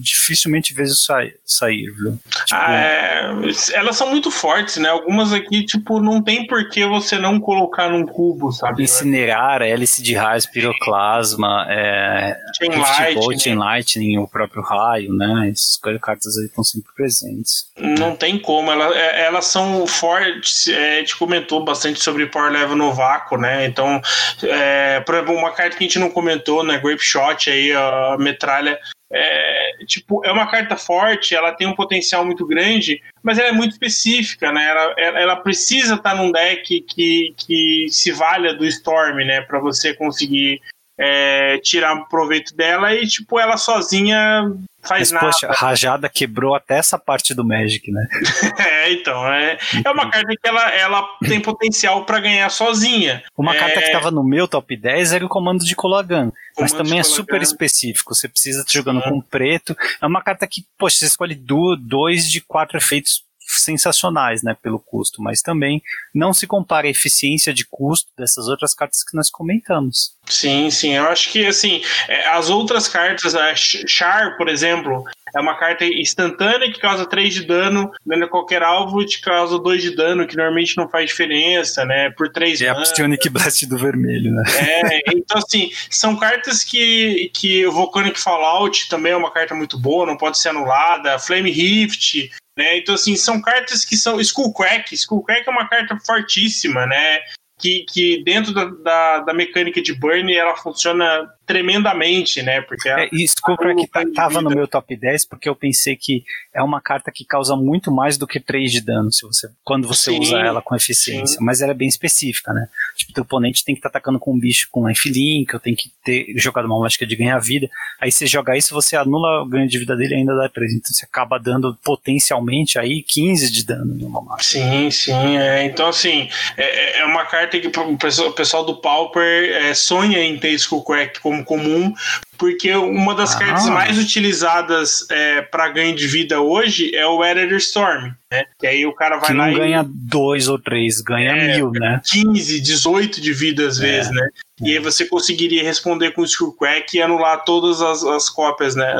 dificilmente 0.00 0.72
vejo 0.72 0.94
sair, 0.94 1.34
sair 1.44 1.90
viu? 1.90 2.12
Tipo, 2.46 2.54
Ah, 2.54 2.74
é, 2.76 3.30
elas 3.72 3.96
são 3.96 4.08
muito 4.08 4.30
fortes, 4.30 4.76
né? 4.76 4.88
Algumas 4.88 5.32
aqui, 5.32 5.64
tipo, 5.66 5.98
não 6.00 6.22
tem 6.22 6.46
por 6.46 6.68
que 6.68 6.86
você 6.86 7.18
não 7.18 7.40
colocar 7.40 7.88
num 7.90 8.06
cubo, 8.06 8.52
sabe? 8.52 8.84
Incinerar, 8.84 9.62
hélice 9.62 10.00
de 10.00 10.14
raios, 10.14 10.46
piroclasma, 10.46 11.66
é, 11.68 12.36
Chain 12.56 12.70
Rift 12.70 13.00
Light, 13.00 13.14
Bolt? 13.14 13.42
Chain 13.42 13.54
Lightning, 13.56 14.18
o 14.18 14.28
próprio 14.28 14.62
raio, 14.62 15.12
né? 15.12 15.50
Essas 15.50 15.76
cartas 16.00 16.38
aí 16.38 16.44
estão 16.46 16.62
sempre 16.62 16.92
presentes. 16.94 17.66
Não 17.76 18.14
tem 18.14 18.38
como, 18.38 18.70
ela- 18.70 18.96
é- 18.96 19.24
elas 19.26 19.46
são 19.46 19.84
fortes. 19.88 20.68
é, 20.68 20.96
a 20.96 21.00
gente 21.00 21.16
comentou 21.16 21.64
bastante 21.64 22.00
sobre 22.00 22.26
Power 22.26 22.52
Level 22.52 22.76
no 22.76 22.92
vácuo, 22.92 23.36
né? 23.36 23.66
Então, 23.66 24.00
é, 24.42 25.00
por 25.00 25.14
exemplo, 25.16 25.34
uma 25.34 25.50
carta 25.50 25.63
que 25.70 25.84
a 25.84 25.86
gente 25.86 25.98
não 25.98 26.10
comentou, 26.10 26.62
né? 26.62 26.78
Grape 26.78 27.02
Shot 27.02 27.50
aí, 27.50 27.72
a 27.72 28.16
metralha. 28.18 28.78
É, 29.12 29.72
tipo, 29.86 30.24
é 30.24 30.32
uma 30.32 30.50
carta 30.50 30.76
forte, 30.76 31.34
ela 31.34 31.52
tem 31.52 31.66
um 31.66 31.74
potencial 31.74 32.24
muito 32.24 32.44
grande, 32.44 33.00
mas 33.22 33.38
ela 33.38 33.48
é 33.48 33.52
muito 33.52 33.72
específica, 33.72 34.50
né? 34.50 34.66
Ela, 34.68 35.20
ela, 35.20 35.36
precisa 35.36 35.94
estar 35.94 36.16
num 36.16 36.32
deck 36.32 36.80
que, 36.80 37.32
que 37.36 37.86
se 37.90 38.10
valha 38.10 38.54
do 38.54 38.64
Storm, 38.66 39.24
né? 39.24 39.42
Pra 39.42 39.60
você 39.60 39.94
conseguir 39.94 40.60
é, 40.98 41.58
tirar 41.58 42.08
proveito 42.08 42.56
dela 42.56 42.94
e, 42.94 43.06
tipo, 43.06 43.38
ela 43.38 43.56
sozinha 43.56 44.52
faz 44.86 45.00
Mas, 45.00 45.12
nada. 45.12 45.26
poxa, 45.26 45.46
a 45.48 45.52
rajada 45.52 46.08
quebrou 46.08 46.54
até 46.54 46.78
essa 46.78 46.98
parte 46.98 47.34
do 47.34 47.44
Magic, 47.44 47.90
né? 47.90 48.06
É, 48.58 48.92
então, 48.92 49.26
é, 49.32 49.58
é 49.84 49.90
uma 49.90 50.10
carta 50.10 50.28
que 50.28 50.48
ela, 50.48 50.70
ela 50.74 51.08
tem 51.26 51.40
potencial 51.40 52.04
pra 52.04 52.20
ganhar 52.20 52.48
sozinha. 52.50 53.22
Uma 53.36 53.54
É, 53.54 53.58
carta 53.58 53.80
que 53.82 53.90
tava 53.92 54.10
no 54.10 54.22
meu 54.22 54.46
top 54.46 54.76
10 54.76 55.12
era 55.12 55.24
o 55.24 55.28
comando 55.28 55.64
de 55.64 55.74
Colagan. 55.74 56.30
Mas 56.58 56.72
também 56.72 56.98
é 56.98 57.02
super 57.02 57.40
específico. 57.42 58.14
Você 58.14 58.28
precisa 58.28 58.60
estar 58.60 58.72
jogando 58.72 58.96
Uhum. 59.04 59.10
com 59.14 59.20
preto. 59.22 59.76
É 60.00 60.06
uma 60.06 60.22
carta 60.22 60.46
que, 60.46 60.64
poxa, 60.78 60.96
você 60.98 61.06
escolhe 61.06 61.34
dois 61.34 62.30
de 62.30 62.40
quatro 62.40 62.76
efeitos 62.78 63.24
sensacionais, 63.64 64.42
né, 64.42 64.56
pelo 64.62 64.78
custo, 64.78 65.22
mas 65.22 65.40
também 65.42 65.82
não 66.14 66.32
se 66.32 66.46
compara 66.46 66.86
a 66.86 66.90
eficiência 66.90 67.52
de 67.52 67.64
custo 67.66 68.10
dessas 68.16 68.46
outras 68.48 68.74
cartas 68.74 69.02
que 69.02 69.16
nós 69.16 69.30
comentamos. 69.30 70.14
Sim, 70.26 70.70
sim. 70.70 70.92
Eu 70.94 71.08
acho 71.08 71.30
que, 71.30 71.44
assim, 71.46 71.82
é, 72.08 72.28
as 72.28 72.48
outras 72.48 72.88
cartas, 72.88 73.34
a 73.34 73.54
Ch- 73.54 73.84
Char, 73.86 74.36
por 74.38 74.48
exemplo, 74.48 75.04
é 75.36 75.40
uma 75.40 75.54
carta 75.58 75.84
instantânea 75.84 76.72
que 76.72 76.80
causa 76.80 77.04
3 77.04 77.34
de 77.34 77.44
dano, 77.44 77.90
dano 78.06 78.24
a 78.24 78.28
qualquer 78.28 78.62
alvo 78.62 79.02
e 79.02 79.06
te 79.06 79.20
causa 79.20 79.58
2 79.58 79.82
de 79.82 79.94
dano, 79.94 80.26
que 80.26 80.36
normalmente 80.36 80.76
não 80.78 80.88
faz 80.88 81.10
diferença, 81.10 81.84
né? 81.84 82.10
Por 82.16 82.30
3 82.32 82.60
É 82.62 82.68
a. 82.68 82.74
Psionic 82.74 83.28
Blast 83.28 83.66
do 83.66 83.76
vermelho, 83.76 84.30
né? 84.32 84.42
É, 84.58 85.10
então 85.14 85.38
assim, 85.38 85.70
são 85.90 86.16
cartas 86.16 86.64
que, 86.64 87.30
que 87.34 87.66
o 87.66 87.72
Volcanic 87.72 88.18
Fallout 88.18 88.88
também 88.88 89.12
é 89.12 89.16
uma 89.16 89.30
carta 89.30 89.54
muito 89.54 89.78
boa, 89.78 90.06
não 90.06 90.16
pode 90.16 90.38
ser 90.38 90.50
anulada. 90.50 91.18
Flame 91.18 91.50
Rift, 91.50 92.30
Né? 92.56 92.78
Então, 92.78 92.94
assim, 92.94 93.16
são 93.16 93.40
cartas 93.40 93.84
que 93.84 93.96
são. 93.96 94.20
Skullcrack. 94.20 94.94
Skullcrack 94.94 95.48
é 95.48 95.50
uma 95.50 95.68
carta 95.68 95.98
fortíssima, 96.04 96.86
né? 96.86 97.20
Que, 97.58 97.84
que 97.88 98.22
dentro 98.24 98.52
da, 98.52 98.64
da, 98.64 99.18
da 99.20 99.34
mecânica 99.34 99.80
de 99.80 99.94
Burn 99.94 100.34
ela 100.34 100.56
funciona 100.56 101.32
tremendamente, 101.46 102.42
né? 102.42 102.60
Porque 102.62 102.88
é, 102.88 103.08
e 103.12 103.24
Skullcrack 103.24 103.86
tá, 103.88 104.04
tava 104.14 104.40
no 104.40 104.50
meu 104.50 104.66
top 104.66 104.96
10 104.96 105.26
porque 105.26 105.48
eu 105.48 105.54
pensei 105.54 105.96
que 105.96 106.24
é 106.52 106.62
uma 106.62 106.80
carta 106.80 107.10
que 107.12 107.24
causa 107.24 107.56
muito 107.56 107.90
mais 107.92 108.16
do 108.16 108.26
que 108.26 108.40
3 108.40 108.72
de 108.72 108.80
dano 108.80 109.12
se 109.12 109.26
você, 109.26 109.48
quando 109.62 109.86
você 109.86 110.10
sim, 110.10 110.20
usa 110.20 110.38
ela 110.38 110.62
com 110.62 110.74
eficiência. 110.74 111.38
Sim. 111.38 111.44
Mas 111.44 111.60
ela 111.60 111.72
é 111.72 111.74
bem 111.74 111.88
específica, 111.88 112.52
né? 112.52 112.68
Tipo, 112.96 113.12
teu 113.12 113.22
oponente 113.22 113.64
tem 113.64 113.74
que 113.74 113.80
estar 113.80 113.90
tá 113.90 113.98
atacando 113.98 114.18
com 114.18 114.34
um 114.34 114.38
bicho 114.38 114.68
com 114.70 114.88
lifelink, 114.88 115.52
eu 115.52 115.60
tenho 115.60 115.76
que 115.76 115.90
ter 116.04 116.26
jogado 116.36 116.66
uma 116.66 116.78
mágica 116.78 117.06
de 117.06 117.16
ganhar 117.16 117.38
vida. 117.38 117.68
Aí 118.00 118.10
você 118.10 118.26
joga 118.26 118.56
isso, 118.56 118.74
você 118.74 118.96
anula 118.96 119.42
o 119.42 119.46
ganho 119.46 119.68
de 119.68 119.78
vida 119.78 119.96
dele 119.96 120.14
e 120.14 120.18
ainda 120.18 120.34
dá 120.36 120.48
3. 120.48 120.74
Então 120.74 120.92
você 120.92 121.04
acaba 121.04 121.38
dando 121.38 121.76
potencialmente 121.82 122.78
aí 122.78 123.02
15 123.02 123.50
de 123.50 123.64
dano 123.64 123.94
numa 123.94 124.20
mágica. 124.20 124.44
Sim, 124.44 124.90
sim. 124.90 125.36
É. 125.36 125.64
Então, 125.64 125.88
assim, 125.88 126.28
é, 126.56 127.00
é 127.00 127.04
uma 127.04 127.24
carta 127.24 127.58
que 127.58 127.68
o 127.68 128.32
pessoal 128.32 128.64
do 128.64 128.76
Pauper 128.76 129.50
é, 129.56 129.74
sonha 129.74 130.22
em 130.22 130.38
ter 130.38 130.50
Skullcrack 130.52 131.20
como 131.20 131.33
como 131.42 131.64
comum, 131.64 131.94
porque 132.36 132.72
uma 132.74 133.14
das 133.14 133.34
ah. 133.34 133.38
cartas 133.38 133.68
mais 133.68 133.98
utilizadas 133.98 135.06
é, 135.10 135.40
para 135.42 135.68
ganho 135.68 135.96
de 135.96 136.06
vida 136.06 136.40
hoje 136.40 136.94
é 136.94 137.06
o 137.06 137.24
Editor 137.24 137.58
Storm, 137.58 138.12
né? 138.30 138.44
Que 138.58 138.66
aí 138.66 138.86
o 138.86 138.92
cara 138.92 139.16
vai 139.16 139.28
que 139.28 139.32
lá 139.32 139.46
não 139.48 139.54
ganha 139.54 139.84
dois 139.88 140.48
ou 140.48 140.58
três, 140.58 141.00
ganha 141.00 141.30
é, 141.30 141.56
mil, 141.56 141.70
né? 141.72 142.00
15, 142.04 142.60
18 142.60 143.20
de 143.20 143.32
vida 143.32 143.66
às 143.66 143.80
é. 143.80 143.82
vezes, 143.82 144.12
né? 144.12 144.28
E 144.60 144.72
aí 144.72 144.78
você 144.78 145.04
conseguiria 145.06 145.64
responder 145.64 146.12
com 146.12 146.22
o 146.22 146.24
Skullcrack 146.24 146.96
e 146.96 147.02
anular 147.02 147.44
todas 147.44 147.82
as, 147.82 148.04
as 148.04 148.28
cópias, 148.28 148.76
né? 148.76 148.94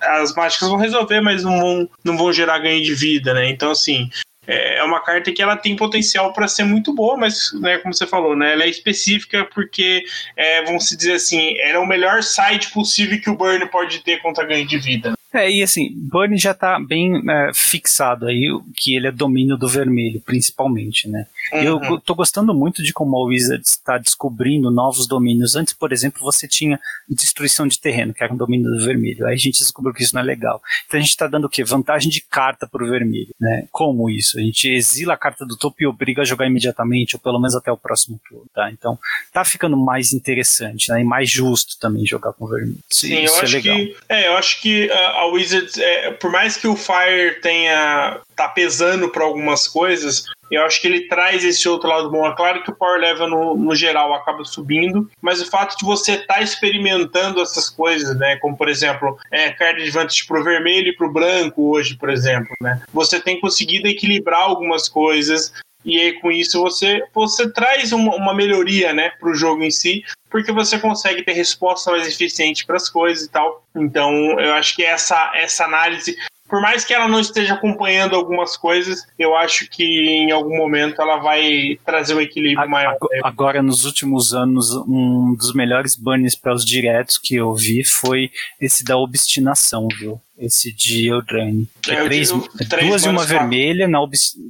As 0.00 0.34
mágicas 0.34 0.68
vão 0.68 0.78
resolver, 0.78 1.20
mas 1.20 1.42
não 1.42 1.58
vão, 1.58 1.88
não 2.04 2.16
vão 2.16 2.32
gerar 2.32 2.58
ganho 2.60 2.82
de 2.82 2.94
vida, 2.94 3.34
né? 3.34 3.50
Então, 3.50 3.72
assim, 3.72 4.08
é, 4.46 4.78
é 4.78 4.84
uma 4.84 5.00
carta 5.00 5.32
que 5.32 5.42
ela 5.42 5.56
tem 5.56 5.76
potencial 5.76 6.32
para 6.32 6.48
ser 6.48 6.64
muito 6.64 6.92
boa, 6.92 7.16
mas, 7.16 7.52
né, 7.60 7.78
como 7.78 7.94
você 7.94 8.06
falou, 8.06 8.36
né, 8.36 8.52
ela 8.52 8.64
é 8.64 8.68
específica 8.68 9.44
porque, 9.52 10.04
é, 10.36 10.62
vamos 10.64 10.88
dizer 10.88 11.14
assim, 11.14 11.58
era 11.58 11.80
o 11.80 11.86
melhor 11.86 12.22
side 12.22 12.68
possível 12.68 13.20
que 13.20 13.30
o 13.30 13.36
Burn 13.36 13.66
pode 13.68 14.00
ter 14.00 14.20
contra 14.20 14.46
ganho 14.46 14.66
de 14.66 14.78
vida. 14.78 15.14
É, 15.34 15.50
e 15.50 15.64
assim, 15.64 15.90
Burn 15.92 16.38
já 16.38 16.54
tá 16.54 16.78
bem 16.78 17.20
é, 17.28 17.50
fixado 17.52 18.26
aí, 18.26 18.48
que 18.76 18.94
ele 18.94 19.08
é 19.08 19.10
domínio 19.10 19.56
do 19.56 19.68
vermelho, 19.68 20.20
principalmente, 20.20 21.08
né? 21.08 21.26
Uhum. 21.52 21.84
Eu 21.84 22.00
tô 22.00 22.14
gostando 22.14 22.54
muito 22.54 22.84
de 22.84 22.92
como 22.92 23.16
a 23.16 23.24
Wizards 23.24 23.70
está 23.70 23.98
descobrindo 23.98 24.70
novos 24.70 25.08
domínios. 25.08 25.56
Antes, 25.56 25.72
por 25.74 25.92
exemplo, 25.92 26.22
você 26.22 26.46
tinha 26.46 26.78
destruição 27.08 27.66
de 27.66 27.80
terreno, 27.80 28.14
que 28.14 28.22
era 28.22 28.32
um 28.32 28.36
domínio 28.36 28.70
do 28.70 28.84
vermelho. 28.84 29.26
Aí 29.26 29.34
a 29.34 29.38
gente 29.38 29.58
descobriu 29.58 29.92
que 29.92 30.04
isso 30.04 30.14
não 30.14 30.22
é 30.22 30.24
legal. 30.24 30.62
Então 30.86 30.98
a 30.98 31.02
gente 31.02 31.10
está 31.10 31.26
dando 31.26 31.46
o 31.46 31.48
quê? 31.48 31.64
Vantagem 31.64 32.10
de 32.10 32.20
carta 32.20 32.66
pro 32.66 32.88
vermelho, 32.88 33.34
né? 33.40 33.66
Como 33.72 34.08
isso? 34.08 34.38
A 34.38 34.42
gente 34.42 34.68
exila 34.68 35.14
a 35.14 35.18
carta 35.18 35.44
do 35.44 35.56
topo 35.56 35.76
e 35.80 35.86
obriga 35.86 36.22
a 36.22 36.24
jogar 36.24 36.46
imediatamente, 36.46 37.16
ou 37.16 37.20
pelo 37.20 37.40
menos 37.40 37.56
até 37.56 37.72
o 37.72 37.76
próximo 37.76 38.20
turno, 38.28 38.46
tá? 38.54 38.70
Então 38.70 38.96
tá 39.32 39.44
ficando 39.44 39.76
mais 39.76 40.12
interessante, 40.12 40.90
né? 40.90 41.00
E 41.00 41.04
mais 41.04 41.28
justo 41.28 41.76
também 41.80 42.06
jogar 42.06 42.32
com 42.32 42.46
vermelho. 42.46 42.78
Sim, 42.88 43.24
isso 43.24 43.34
eu 43.34 43.40
é 43.40 43.42
acho 43.42 43.56
legal. 43.56 43.76
que 43.76 43.96
é, 44.08 44.28
eu 44.28 44.36
acho 44.36 44.62
que 44.62 44.86
uh, 44.86 45.23
a 45.24 45.26
Wizards, 45.28 45.76
é, 45.78 46.10
por 46.12 46.30
mais 46.30 46.56
que 46.56 46.68
o 46.68 46.76
Fire 46.76 47.40
tenha 47.40 48.20
tá 48.36 48.48
pesando 48.48 49.08
para 49.08 49.24
algumas 49.24 49.68
coisas, 49.68 50.24
eu 50.50 50.62
acho 50.64 50.80
que 50.80 50.88
ele 50.88 51.08
traz 51.08 51.44
esse 51.44 51.68
outro 51.68 51.88
lado 51.88 52.10
bom. 52.10 52.26
É 52.26 52.34
claro 52.34 52.62
que 52.62 52.70
o 52.70 52.74
power 52.74 53.00
level 53.00 53.28
no, 53.28 53.56
no 53.56 53.74
geral 53.74 54.12
acaba 54.14 54.44
subindo, 54.44 55.10
mas 55.20 55.40
o 55.40 55.50
fato 55.50 55.76
de 55.76 55.84
você 55.84 56.12
estar 56.12 56.34
tá 56.34 56.42
experimentando 56.42 57.40
essas 57.40 57.70
coisas, 57.70 58.16
né? 58.18 58.36
Como 58.36 58.56
por 58.56 58.68
exemplo, 58.68 59.16
é, 59.30 59.50
card 59.50 59.82
advantage 59.82 60.26
pro 60.26 60.44
vermelho 60.44 60.88
e 60.88 60.96
pro 60.96 61.12
branco 61.12 61.70
hoje, 61.70 61.96
por 61.96 62.10
exemplo, 62.10 62.54
né? 62.60 62.82
Você 62.92 63.20
tem 63.20 63.40
conseguido 63.40 63.88
equilibrar 63.88 64.42
algumas 64.42 64.88
coisas. 64.88 65.52
E 65.84 66.00
aí, 66.00 66.12
com 66.20 66.30
isso, 66.30 66.60
você, 66.60 67.02
você 67.12 67.50
traz 67.50 67.92
uma, 67.92 68.14
uma 68.14 68.34
melhoria 68.34 68.92
né, 68.92 69.10
para 69.20 69.30
o 69.30 69.34
jogo 69.34 69.62
em 69.62 69.70
si, 69.70 70.02
porque 70.30 70.50
você 70.50 70.78
consegue 70.78 71.22
ter 71.22 71.32
resposta 71.32 71.90
mais 71.90 72.08
eficiente 72.08 72.64
para 72.64 72.76
as 72.76 72.88
coisas 72.88 73.26
e 73.26 73.30
tal. 73.30 73.64
Então, 73.76 74.10
eu 74.40 74.54
acho 74.54 74.74
que 74.74 74.82
essa, 74.82 75.32
essa 75.34 75.64
análise 75.64 76.16
por 76.54 76.60
mais 76.60 76.84
que 76.84 76.92
ela 76.92 77.08
não 77.08 77.18
esteja 77.18 77.54
acompanhando 77.54 78.14
algumas 78.14 78.56
coisas, 78.56 79.04
eu 79.18 79.34
acho 79.34 79.68
que 79.68 79.82
em 79.82 80.30
algum 80.30 80.56
momento 80.56 81.00
ela 81.00 81.16
vai 81.16 81.78
trazer 81.84 82.14
um 82.14 82.20
equilíbrio 82.20 82.68
maior. 82.68 82.96
Agora, 83.24 83.62
nos 83.62 83.84
últimos 83.84 84.32
anos, 84.34 84.70
um 84.86 85.34
dos 85.34 85.54
melhores 85.54 85.96
bans 85.96 86.36
para 86.36 86.54
os 86.54 86.64
diretos 86.64 87.18
que 87.18 87.34
eu 87.34 87.52
vi 87.54 87.82
foi 87.82 88.30
esse 88.60 88.84
da 88.84 88.96
obstinação, 88.96 89.88
viu? 89.98 90.20
Esse 90.38 90.72
de 90.72 91.08
Eldraine. 91.08 91.68
É, 91.88 91.94
é 91.94 92.04
três, 92.04 92.32
três 92.68 92.88
duas 92.88 93.04
e 93.04 93.08
uma 93.08 93.24
vermelha 93.24 93.86
na 93.86 94.00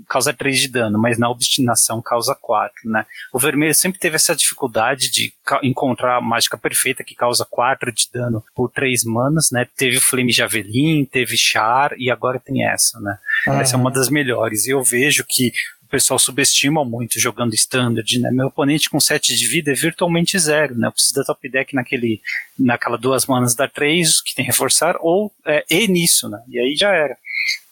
causa 0.08 0.32
3 0.32 0.60
de 0.60 0.68
dano, 0.68 0.98
mas 0.98 1.18
na 1.18 1.28
obstinação 1.28 2.00
causa 2.00 2.36
4, 2.40 2.90
né? 2.90 3.04
O 3.32 3.38
vermelho 3.38 3.74
sempre 3.74 3.98
teve 3.98 4.16
essa 4.16 4.34
dificuldade 4.34 5.10
de 5.10 5.32
encontrar 5.62 6.16
a 6.16 6.20
mágica 6.20 6.56
perfeita 6.56 7.04
que 7.04 7.14
causa 7.14 7.46
4 7.48 7.92
de 7.92 8.08
dano 8.12 8.42
por 8.54 8.70
3 8.70 9.04
manas, 9.04 9.50
né? 9.50 9.66
Teve 9.76 9.98
o 9.98 10.00
Flame 10.00 10.32
Javelin, 10.32 11.04
teve 11.04 11.36
Char 11.36 11.92
e 11.98 12.10
agora 12.10 12.40
tem 12.40 12.66
essa, 12.66 12.98
né? 13.00 13.18
Uhum. 13.46 13.60
Essa 13.60 13.76
é 13.76 13.78
uma 13.78 13.90
das 13.90 14.08
melhores. 14.08 14.66
E 14.66 14.70
eu 14.70 14.82
vejo 14.82 15.24
que 15.28 15.52
pessoal 15.94 16.18
subestima 16.18 16.84
muito 16.84 17.20
jogando 17.20 17.54
standard, 17.54 18.18
né? 18.18 18.28
Meu 18.32 18.48
oponente 18.48 18.90
com 18.90 18.98
7 18.98 19.36
de 19.36 19.46
vida 19.46 19.70
é 19.70 19.74
virtualmente 19.74 20.36
zero, 20.36 20.76
né? 20.76 20.88
Eu 20.88 20.92
preciso 20.92 21.14
da 21.14 21.22
top 21.22 21.48
deck 21.48 21.72
naquele, 21.72 22.20
naquela 22.58 22.98
duas 22.98 23.26
manas 23.26 23.54
da 23.54 23.68
3, 23.68 24.20
que 24.20 24.34
tem 24.34 24.44
reforçar, 24.44 24.96
ou 24.98 25.30
é, 25.46 25.64
e 25.70 25.86
nisso, 25.86 26.28
né? 26.28 26.40
E 26.48 26.58
aí 26.58 26.74
já 26.74 26.92
era. 26.92 27.16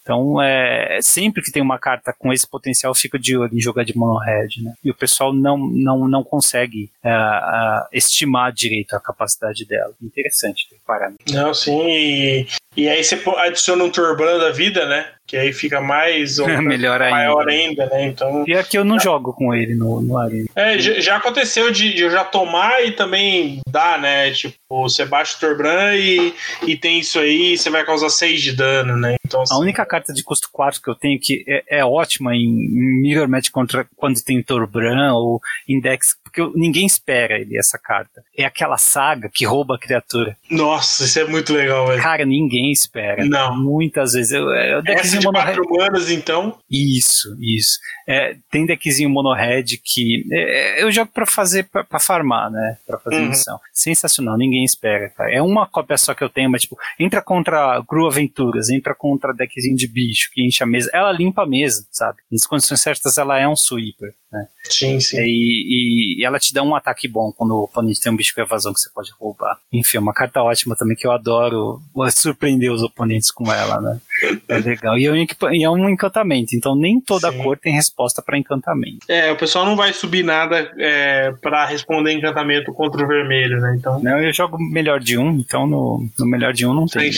Então, 0.02 0.40
é, 0.40 1.00
sempre 1.00 1.42
que 1.42 1.50
tem 1.50 1.62
uma 1.62 1.78
carta 1.80 2.14
com 2.16 2.32
esse 2.32 2.46
potencial, 2.46 2.94
fica 2.94 3.18
de 3.18 3.36
olho 3.36 3.56
em 3.56 3.60
jogar 3.60 3.84
de 3.84 3.96
mono 3.96 4.18
red, 4.18 4.62
né? 4.62 4.72
E 4.84 4.90
o 4.90 4.94
pessoal 4.94 5.32
não, 5.32 5.56
não, 5.58 6.06
não 6.08 6.22
consegue 6.22 6.90
uh, 7.04 7.08
uh, 7.08 7.88
estimar 7.92 8.52
direito 8.52 8.94
a 8.94 9.00
capacidade 9.00 9.64
dela. 9.64 9.94
Interessante 10.00 10.68
ter 10.68 10.78
parado. 10.86 11.16
Não, 11.30 11.52
sim. 11.54 11.88
E, 11.88 12.46
e 12.76 12.88
aí 12.88 13.02
você 13.02 13.20
adiciona 13.38 13.84
um 13.84 13.90
Turban 13.90 14.38
da 14.38 14.50
vida, 14.50 14.86
né? 14.86 15.08
Que 15.32 15.38
aí 15.38 15.50
fica 15.50 15.80
mais 15.80 16.38
ou 16.38 16.46
Melhor 16.60 17.00
maior 17.00 17.48
ainda, 17.48 17.86
né? 17.86 18.04
Então. 18.04 18.44
E 18.46 18.52
aqui 18.52 18.76
eu 18.76 18.84
não 18.84 19.00
jogo 19.00 19.32
com 19.32 19.54
ele 19.54 19.74
no, 19.74 20.02
no 20.02 20.18
Arena. 20.18 20.44
É, 20.54 20.78
já 20.78 21.16
aconteceu 21.16 21.72
de, 21.72 21.94
de, 21.94 22.02
eu 22.02 22.10
já 22.10 22.22
tomar 22.22 22.84
e 22.84 22.92
também 22.92 23.60
dá, 23.66 23.96
né? 23.96 24.30
Tipo, 24.32 24.54
você 24.68 25.06
baixa 25.06 25.34
o 25.34 25.40
Turban 25.40 25.96
e, 25.96 26.34
e 26.66 26.76
tem 26.76 27.00
isso 27.00 27.18
aí, 27.18 27.56
você 27.56 27.70
vai 27.70 27.82
causar 27.82 28.10
6 28.10 28.42
de 28.42 28.52
dano, 28.52 28.94
né? 28.98 29.16
Então, 29.24 29.40
assim, 29.40 29.54
a 29.54 29.58
única 29.58 29.86
carta 29.86 30.12
de 30.12 30.22
custo 30.22 30.50
4 30.52 30.82
que 30.82 30.90
eu 30.90 30.94
tenho 30.94 31.18
que 31.18 31.42
é, 31.48 31.78
é 31.78 31.82
ótima 31.82 32.36
em 32.36 32.52
Mirror 33.00 33.26
Match 33.26 33.48
contra 33.48 33.86
quando 33.96 34.22
tem 34.22 34.42
Torbran 34.42 35.14
ou 35.14 35.40
Index 35.66 36.14
porque 36.32 36.58
ninguém 36.58 36.86
espera 36.86 37.38
ele, 37.38 37.58
essa 37.58 37.78
carta. 37.78 38.24
É 38.36 38.44
aquela 38.44 38.78
saga 38.78 39.28
que 39.32 39.44
rouba 39.44 39.74
a 39.74 39.78
criatura. 39.78 40.34
Nossa, 40.50 41.04
isso 41.04 41.20
é 41.20 41.24
muito 41.24 41.52
legal, 41.52 41.86
velho. 41.86 42.02
Cara, 42.02 42.24
ninguém 42.24 42.72
espera. 42.72 43.24
Não. 43.24 43.54
Muitas 43.54 44.14
vezes. 44.14 44.32
Eu, 44.32 44.48
eu 44.50 44.82
Essa 44.86 45.18
de 45.18 45.26
quatro 45.26 45.68
manas, 45.68 46.10
então? 46.10 46.58
Isso, 46.70 47.36
isso. 47.38 47.78
É, 48.08 48.34
tem 48.50 48.64
deckzinho 48.64 49.10
mono-red 49.10 49.78
que 49.84 50.24
é, 50.32 50.82
eu 50.82 50.90
jogo 50.90 51.10
para 51.12 51.26
fazer, 51.26 51.68
para 51.68 52.00
farmar, 52.00 52.50
né? 52.50 52.78
Pra 52.86 52.98
fazer 52.98 53.16
uhum. 53.16 53.28
missão. 53.28 53.60
Sensacional, 53.72 54.38
ninguém 54.38 54.64
espera, 54.64 55.10
cara. 55.10 55.30
É 55.30 55.42
uma 55.42 55.66
cópia 55.66 55.98
só 55.98 56.14
que 56.14 56.24
eu 56.24 56.30
tenho, 56.30 56.50
mas 56.50 56.62
tipo, 56.62 56.76
entra 56.98 57.20
contra 57.20 57.80
Gru 57.86 58.06
Aventuras, 58.06 58.70
entra 58.70 58.94
contra 58.94 59.34
deckzinho 59.34 59.76
de 59.76 59.86
bicho 59.86 60.30
que 60.32 60.44
enche 60.44 60.62
a 60.62 60.66
mesa. 60.66 60.90
Ela 60.94 61.12
limpa 61.12 61.42
a 61.42 61.46
mesa, 61.46 61.86
sabe? 61.90 62.18
Nas 62.30 62.46
condições 62.46 62.80
certas, 62.80 63.18
ela 63.18 63.38
é 63.38 63.46
um 63.46 63.56
sweeper. 63.56 64.14
Né? 64.32 64.48
Sim, 64.64 64.98
sim. 64.98 65.18
E, 65.20 66.20
e, 66.20 66.21
ela 66.24 66.38
te 66.38 66.52
dá 66.52 66.62
um 66.62 66.74
ataque 66.74 67.08
bom 67.08 67.32
quando 67.32 67.52
o 67.52 67.64
oponente 67.64 68.00
tem 68.00 68.12
um 68.12 68.16
bicho 68.16 68.34
com 68.34 68.40
evasão 68.40 68.72
que 68.72 68.80
você 68.80 68.90
pode 68.94 69.10
roubar. 69.18 69.58
Enfim, 69.72 69.98
é 69.98 70.00
uma 70.00 70.12
carta 70.12 70.42
ótima 70.42 70.76
também 70.76 70.96
que 70.96 71.06
eu 71.06 71.12
adoro 71.12 71.80
surpreender 72.10 72.72
os 72.72 72.82
oponentes 72.82 73.30
com 73.30 73.52
ela, 73.52 73.80
né? 73.80 74.00
É 74.48 74.58
legal. 74.58 74.98
E 74.98 75.06
é 75.06 75.70
um 75.70 75.88
encantamento, 75.88 76.54
então 76.54 76.74
nem 76.74 77.00
toda 77.00 77.30
sim. 77.30 77.42
cor 77.42 77.58
tem 77.58 77.74
resposta 77.74 78.22
para 78.22 78.38
encantamento. 78.38 78.98
É, 79.08 79.32
o 79.32 79.36
pessoal 79.36 79.64
não 79.64 79.76
vai 79.76 79.92
subir 79.92 80.22
nada 80.22 80.72
é, 80.78 81.32
para 81.40 81.66
responder 81.66 82.12
encantamento 82.12 82.72
contra 82.72 83.04
o 83.04 83.08
vermelho, 83.08 83.60
né? 83.60 83.76
Então... 83.78 84.00
Não, 84.02 84.22
eu 84.22 84.32
jogo 84.32 84.58
melhor 84.58 85.00
de 85.00 85.18
um, 85.18 85.30
então 85.38 85.66
no, 85.66 86.06
no 86.18 86.26
melhor 86.26 86.52
de 86.52 86.66
um 86.66 86.74
não 86.74 86.86
tem. 86.86 87.10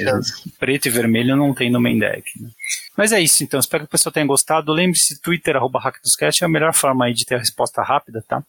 Preto 0.59 0.87
e 0.87 0.91
vermelho 0.91 1.37
não 1.37 1.55
tem 1.55 1.71
no 1.71 1.81
main 1.81 1.99
deck. 1.99 2.25
Né? 2.41 2.49
Mas 2.97 3.13
é 3.13 3.21
isso, 3.21 3.43
então. 3.43 3.59
Espero 3.59 3.85
que 3.85 3.89
o 3.89 3.91
pessoal 3.91 4.13
tenha 4.13 4.27
gostado. 4.27 4.73
Lembre-se, 4.73 5.21
Twitter, 5.21 5.57
arroba 5.57 5.81
HackDosCast 5.81 6.43
é 6.43 6.47
a 6.47 6.51
melhor 6.51 6.73
forma 6.73 7.07
aí 7.07 7.13
de 7.13 7.25
ter 7.25 7.35
a 7.35 7.39
resposta 7.39 7.83
rápida, 7.83 8.25
tá? 8.27 8.43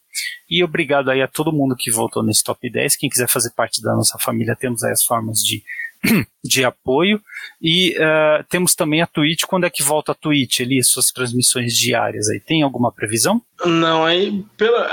E 0.48 0.62
obrigado 0.62 1.10
aí 1.10 1.22
a 1.22 1.28
todo 1.28 1.52
mundo 1.52 1.76
que 1.76 1.90
votou 1.90 2.22
nesse 2.22 2.42
top 2.42 2.70
10. 2.70 2.96
Quem 2.96 3.10
quiser 3.10 3.28
fazer 3.28 3.50
parte 3.50 3.82
da 3.82 3.94
nossa 3.94 4.18
família, 4.18 4.56
temos 4.56 4.82
aí 4.82 4.92
as 4.92 5.04
formas 5.04 5.38
de 5.38 5.62
de 6.44 6.64
apoio. 6.64 7.20
E 7.60 7.96
uh, 7.98 8.44
temos 8.48 8.74
também 8.74 9.02
a 9.02 9.06
Twitch. 9.06 9.44
Quando 9.44 9.64
é 9.64 9.70
que 9.70 9.82
volta 9.82 10.12
a 10.12 10.14
Twitch, 10.14 10.60
ali, 10.60 10.82
suas 10.82 11.06
transmissões 11.06 11.74
diárias 11.74 12.28
aí? 12.28 12.40
Tem 12.40 12.62
alguma 12.62 12.92
previsão? 12.92 13.42
Não, 13.64 14.04
aí 14.04 14.44
pela, 14.56 14.86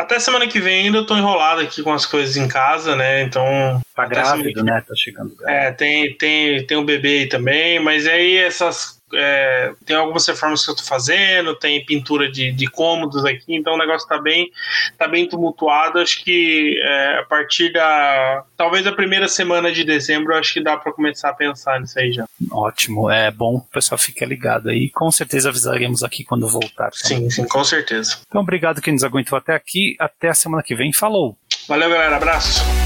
até 0.00 0.18
semana 0.18 0.46
que 0.46 0.60
vem 0.60 0.86
ainda 0.86 0.98
eu 0.98 1.06
tô 1.06 1.16
enrolado 1.16 1.60
aqui 1.60 1.82
com 1.82 1.92
as 1.92 2.06
coisas 2.06 2.36
em 2.36 2.48
casa, 2.48 2.94
né? 2.94 3.22
Então. 3.22 3.44
Tá 3.94 4.06
grávido, 4.06 4.62
né? 4.62 4.82
Tá 4.86 4.94
chegando 4.94 5.34
grávido. 5.34 5.50
É, 5.50 5.72
tem, 5.72 6.16
tem, 6.16 6.66
tem 6.66 6.76
um 6.76 6.84
bebê 6.84 7.20
aí 7.20 7.26
também, 7.28 7.80
mas 7.80 8.06
aí 8.06 8.36
essas 8.36 8.95
é, 9.14 9.72
tem 9.84 9.96
algumas 9.96 10.26
reformas 10.26 10.64
que 10.64 10.70
eu 10.70 10.76
tô 10.76 10.82
fazendo, 10.82 11.54
tem 11.54 11.84
pintura 11.84 12.30
de, 12.30 12.52
de 12.52 12.66
cômodos 12.66 13.24
aqui, 13.24 13.54
então 13.54 13.74
o 13.74 13.78
negócio 13.78 14.08
tá 14.08 14.20
bem, 14.20 14.50
tá 14.98 15.06
bem 15.06 15.28
tumultuado. 15.28 15.98
Acho 15.98 16.22
que 16.24 16.80
é, 16.82 17.18
a 17.20 17.24
partir 17.24 17.72
da. 17.72 18.44
talvez 18.56 18.86
a 18.86 18.92
primeira 18.92 19.28
semana 19.28 19.72
de 19.72 19.84
dezembro, 19.84 20.34
acho 20.36 20.54
que 20.54 20.62
dá 20.62 20.76
para 20.76 20.92
começar 20.92 21.30
a 21.30 21.34
pensar 21.34 21.80
nisso 21.80 21.98
aí 21.98 22.12
já. 22.12 22.24
Ótimo, 22.50 23.10
é 23.10 23.30
bom 23.30 23.56
o 23.56 23.60
pessoal 23.60 23.98
fique 23.98 24.24
ligado 24.24 24.68
aí. 24.68 24.90
Com 24.90 25.10
certeza 25.10 25.48
avisaremos 25.48 26.02
aqui 26.02 26.24
quando 26.24 26.48
voltar. 26.48 26.90
Tá? 26.90 26.90
Sim, 26.92 27.28
sim, 27.30 27.46
com 27.46 27.64
certeza. 27.64 28.18
Então, 28.26 28.42
obrigado 28.42 28.80
quem 28.80 28.92
nos 28.92 29.04
aguentou 29.04 29.36
até 29.36 29.54
aqui. 29.54 29.96
Até 29.98 30.28
a 30.28 30.34
semana 30.34 30.62
que 30.62 30.74
vem. 30.74 30.92
Falou! 30.92 31.36
Valeu, 31.68 31.90
galera. 31.90 32.16
Abraço. 32.16 32.85